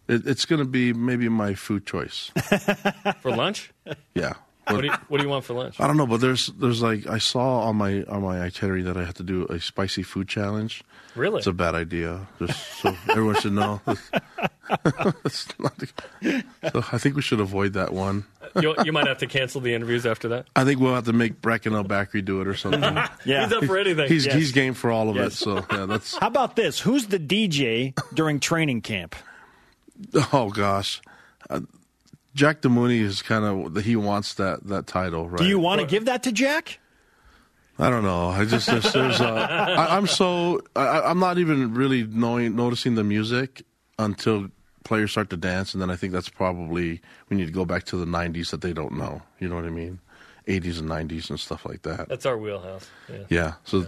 It, 0.09 0.25
it's 0.27 0.43
going 0.45 0.59
to 0.59 0.65
be 0.67 0.91
maybe 0.91 1.29
my 1.29 1.53
food 1.53 1.85
choice. 1.85 2.31
For 3.21 3.31
lunch? 3.31 3.71
yeah. 4.13 4.33
What 4.67 4.81
do, 4.81 4.87
you, 4.87 4.93
what 5.07 5.17
do 5.17 5.23
you 5.23 5.29
want 5.31 5.45
for 5.45 5.55
lunch? 5.55 5.79
I 5.79 5.87
don't 5.87 5.97
know, 5.97 6.05
but 6.05 6.21
there's 6.21 6.45
there's 6.47 6.79
like 6.83 7.07
I 7.07 7.17
saw 7.17 7.61
on 7.61 7.75
my 7.77 8.03
on 8.03 8.21
my 8.21 8.39
itinerary 8.39 8.83
that 8.83 8.97
I 8.97 9.03
had 9.03 9.15
to 9.15 9.23
do 9.23 9.45
a 9.45 9.59
spicy 9.59 10.03
food 10.03 10.27
challenge. 10.27 10.83
Really? 11.15 11.39
It's 11.39 11.47
a 11.47 11.53
bad 11.53 11.73
idea. 11.73 12.27
Just 12.37 12.79
so 12.79 12.95
everyone 13.09 13.33
should 13.41 13.53
know. 13.53 13.81
It's 15.25 15.47
not, 15.57 15.73
so 15.81 16.83
I 16.91 16.99
think 16.99 17.15
we 17.15 17.23
should 17.23 17.39
avoid 17.39 17.73
that 17.73 17.91
one. 17.91 18.25
you, 18.61 18.75
you 18.85 18.91
might 18.93 19.07
have 19.07 19.17
to 19.17 19.25
cancel 19.25 19.61
the 19.61 19.73
interviews 19.73 20.05
after 20.05 20.27
that. 20.27 20.45
I 20.55 20.63
think 20.63 20.79
we'll 20.79 20.93
have 20.93 21.05
to 21.05 21.13
make 21.13 21.41
Bracken 21.41 21.73
El-Bakri 21.73 22.23
do 22.23 22.39
it 22.41 22.47
or 22.47 22.53
something. 22.53 22.83
Yeah. 23.25 23.45
He's 23.45 23.53
up 23.53 23.63
for 23.65 23.79
anything. 23.79 24.07
He's 24.07 24.27
Yes. 24.27 24.35
he's 24.35 24.51
game 24.51 24.75
for 24.75 24.91
all 24.91 25.09
of 25.09 25.17
it. 25.17 25.33
So 25.33 25.65
yeah, 25.71 25.87
that's 25.87 26.15
How 26.17 26.27
about 26.27 26.55
this? 26.55 26.79
Who's 26.79 27.07
the 27.07 27.17
DJ 27.19 27.97
during 28.13 28.39
training 28.39 28.81
camp? 28.81 29.15
oh 30.33 30.49
gosh. 30.49 31.01
Uh, 31.49 31.61
Jack 32.35 32.61
Demooney 32.61 33.01
is 33.01 33.21
kind 33.21 33.43
of 33.43 33.83
he 33.83 33.95
wants 33.95 34.35
that 34.35 34.65
that 34.67 34.87
title, 34.87 35.29
right? 35.29 35.39
Do 35.39 35.47
you 35.47 35.59
want 35.59 35.81
to 35.81 35.87
give 35.87 36.05
that 36.05 36.23
to 36.23 36.31
Jack? 36.31 36.79
I 37.77 37.89
don't 37.89 38.03
know. 38.03 38.27
I 38.27 38.45
just 38.45 38.67
there's, 38.67 38.91
there's 38.91 39.21
uh, 39.21 39.33
I, 39.33 39.95
I'm 39.95 40.05
so 40.05 40.61
I, 40.75 41.01
I'm 41.01 41.19
not 41.19 41.37
even 41.37 41.73
really 41.73 42.03
knowing 42.03 42.55
noticing 42.55 42.95
the 42.95 43.03
music 43.03 43.63
until 43.97 44.49
players 44.83 45.11
start 45.11 45.29
to 45.29 45.37
dance, 45.37 45.73
and 45.73 45.81
then 45.81 45.89
I 45.89 45.95
think 45.95 46.13
that's 46.13 46.29
probably 46.29 47.01
we 47.29 47.37
need 47.37 47.45
to 47.47 47.53
go 47.53 47.65
back 47.65 47.85
to 47.85 47.97
the 47.97 48.05
'90s 48.05 48.51
that 48.51 48.61
they 48.61 48.73
don't 48.73 48.97
know. 48.97 49.21
You 49.39 49.47
know 49.47 49.55
what 49.55 49.65
I 49.65 49.69
mean? 49.69 49.99
'80s 50.47 50.79
and 50.79 50.89
'90s 50.89 51.29
and 51.29 51.39
stuff 51.39 51.65
like 51.65 51.83
that. 51.83 52.09
That's 52.09 52.25
our 52.25 52.37
wheelhouse. 52.37 52.89
Yeah. 53.09 53.23
Yeah. 53.29 53.53
So 53.63 53.85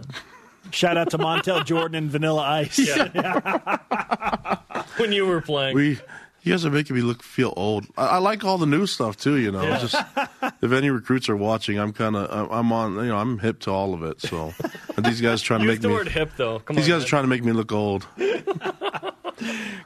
Shout 0.70 0.98
out 0.98 1.10
to 1.12 1.18
Montell 1.18 1.66
Jordan 1.66 1.96
and 1.96 2.12
Vanilla 2.12 2.42
Ice. 2.44 2.78
when 4.98 5.12
you 5.12 5.26
were 5.26 5.42
playing. 5.42 5.76
we. 5.76 6.00
You 6.44 6.54
guys 6.54 6.66
are 6.66 6.72
making 6.72 6.96
me 6.96 7.04
look 7.04 7.22
feel 7.22 7.54
old. 7.56 7.86
I, 7.96 8.08
I 8.08 8.18
like 8.18 8.44
all 8.44 8.58
the 8.58 8.66
new 8.66 8.88
stuff 8.88 9.16
too. 9.16 9.38
You 9.38 9.52
know, 9.52 9.62
Yeah. 9.62 9.78
just 9.78 9.94
if 10.64 10.72
any 10.72 10.90
recruits 10.90 11.30
are 11.30 11.38
watching, 11.38 11.78
I'm 11.78 11.94
kind 11.94 12.16
of 12.16 12.52
I'm 12.52 12.72
on. 12.74 12.96
You 12.96 13.10
know, 13.10 13.18
I'm 13.18 13.38
hip 13.38 13.60
to 13.62 13.72
all 13.72 13.94
of 13.94 14.02
it. 14.02 14.20
So 14.22 14.52
and 14.98 15.06
these 15.06 15.22
guys 15.22 15.44
trying 15.44 15.60
to 15.60 15.66
Use 15.66 15.76
make 15.76 15.82
the 15.82 15.90
me. 15.90 15.94
word 15.94 16.08
hip, 16.08 16.32
though. 16.38 16.58
Come 16.58 16.78
these 16.78 16.86
on, 16.86 16.92
guys 16.94 17.00
man. 17.02 17.06
are 17.06 17.10
trying 17.10 17.24
to 17.26 17.30
make 17.30 17.44
me 17.44 17.52
look 17.52 17.72
old. 17.72 18.08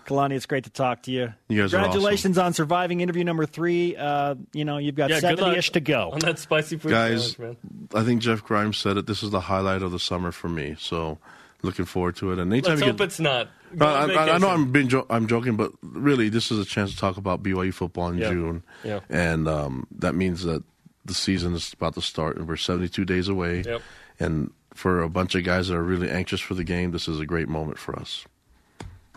Kalani, 0.06 0.34
it's 0.34 0.46
great 0.46 0.66
to 0.66 0.70
talk 0.70 1.04
to 1.04 1.12
you. 1.12 1.34
You 1.50 1.62
guys 1.62 1.74
are 1.74 1.78
Congratulations 1.82 2.38
on 2.38 2.54
surviving 2.54 3.02
interview 3.02 3.24
number 3.24 3.46
three. 3.46 3.96
Uh, 3.96 4.36
you 4.54 4.66
know, 4.66 4.78
you've 4.78 4.96
got 4.96 5.10
Yeah, 5.10 5.20
70 5.20 5.58
ish 5.58 5.72
to 5.72 5.80
go. 5.80 6.12
On 6.12 6.20
that 6.20 6.40
spicy 6.40 6.78
food 6.78 6.92
guys. 6.92 7.36
challenge, 7.36 7.58
I 7.94 8.04
think 8.04 8.22
Jeff 8.22 8.44
Grimes 8.44 8.78
said 8.78 8.98
it. 8.98 9.08
This 9.08 9.24
is 9.24 9.32
the 9.32 9.40
highlight 9.42 9.82
of 9.82 9.92
the 9.92 10.00
summer 10.00 10.32
for 10.32 10.50
me. 10.50 10.76
So 10.80 11.18
looking 11.64 11.86
forward 11.86 12.16
to 12.18 12.32
it. 12.32 12.40
And 12.40 12.52
anytime 12.52 12.72
Let's 12.72 12.82
you 12.82 12.88
hope 12.88 12.98
get, 12.98 13.04
it's 13.06 13.20
not. 13.20 13.48
Uh, 13.80 13.86
I, 13.86 14.06
I- 14.14 14.36
I 14.36 14.38
know. 14.38 14.50
I'm 14.50 14.72
being 14.72 14.88
jo- 14.88 15.08
I'm 15.10 15.28
joking, 15.28 15.56
but 15.58 15.72
really, 15.82 16.30
this 16.30 16.52
is 16.52 16.60
a 16.60 16.66
chance 16.66 16.92
to 16.92 16.98
talk 16.98 17.18
about 17.18 17.42
BYU 17.44 17.74
football 17.74 18.10
in 18.10 18.18
Yeah. 18.20 18.30
June, 18.30 18.64
Yeah. 18.84 19.00
and 19.10 19.48
um, 19.48 19.88
that 19.98 20.16
means 20.16 20.44
that 20.44 20.64
the 21.04 21.14
season 21.14 21.54
is 21.56 21.74
about 21.74 21.94
to 21.96 22.02
start, 22.02 22.38
and 22.38 22.48
we're 22.48 22.56
72 22.56 23.04
days 23.06 23.28
away. 23.28 23.64
Yep. 23.66 23.82
And 24.20 24.52
for 24.74 25.02
a 25.02 25.10
bunch 25.10 25.36
of 25.36 25.44
guys 25.44 25.68
that 25.68 25.76
are 25.76 25.84
really 25.84 26.10
anxious 26.10 26.40
for 26.40 26.54
the 26.54 26.64
game, 26.64 26.92
this 26.92 27.08
is 27.08 27.20
a 27.20 27.26
great 27.26 27.50
moment 27.50 27.78
for 27.78 27.98
us. 28.00 28.26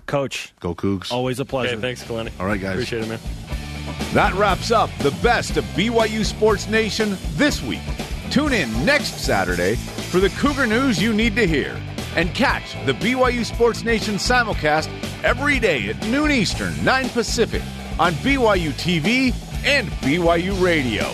Coach, 0.08 0.52
Go 0.58 0.74
Cougs! 0.74 1.12
always 1.12 1.38
a 1.38 1.44
pleasure. 1.44 1.74
Okay, 1.76 1.80
thanks, 1.82 2.02
Kalani. 2.02 2.32
All 2.40 2.46
right, 2.46 2.60
guys. 2.60 2.72
Appreciate 2.72 3.04
it, 3.04 3.08
man. 3.08 3.20
That 4.14 4.34
wraps 4.34 4.70
up 4.70 4.90
the 4.98 5.10
best 5.22 5.56
of 5.56 5.64
BYU 5.76 6.24
Sports 6.24 6.66
Nation 6.66 7.16
this 7.34 7.62
week. 7.62 7.80
Tune 8.30 8.52
in 8.52 8.84
next 8.84 9.18
Saturday 9.24 9.76
for 10.10 10.18
the 10.18 10.30
Cougar 10.30 10.66
news 10.66 11.00
you 11.00 11.12
need 11.12 11.36
to 11.36 11.46
hear. 11.46 11.78
And 12.16 12.34
catch 12.34 12.72
the 12.86 12.94
BYU 12.94 13.44
Sports 13.44 13.84
Nation 13.84 14.14
simulcast 14.14 14.88
every 15.22 15.60
day 15.60 15.88
at 15.90 16.02
noon 16.08 16.30
Eastern, 16.32 16.82
9 16.82 17.10
Pacific 17.10 17.62
on 17.98 18.14
BYU 18.14 18.70
TV 18.72 19.34
and 19.64 19.88
BYU 20.00 20.60
Radio. 20.62 21.04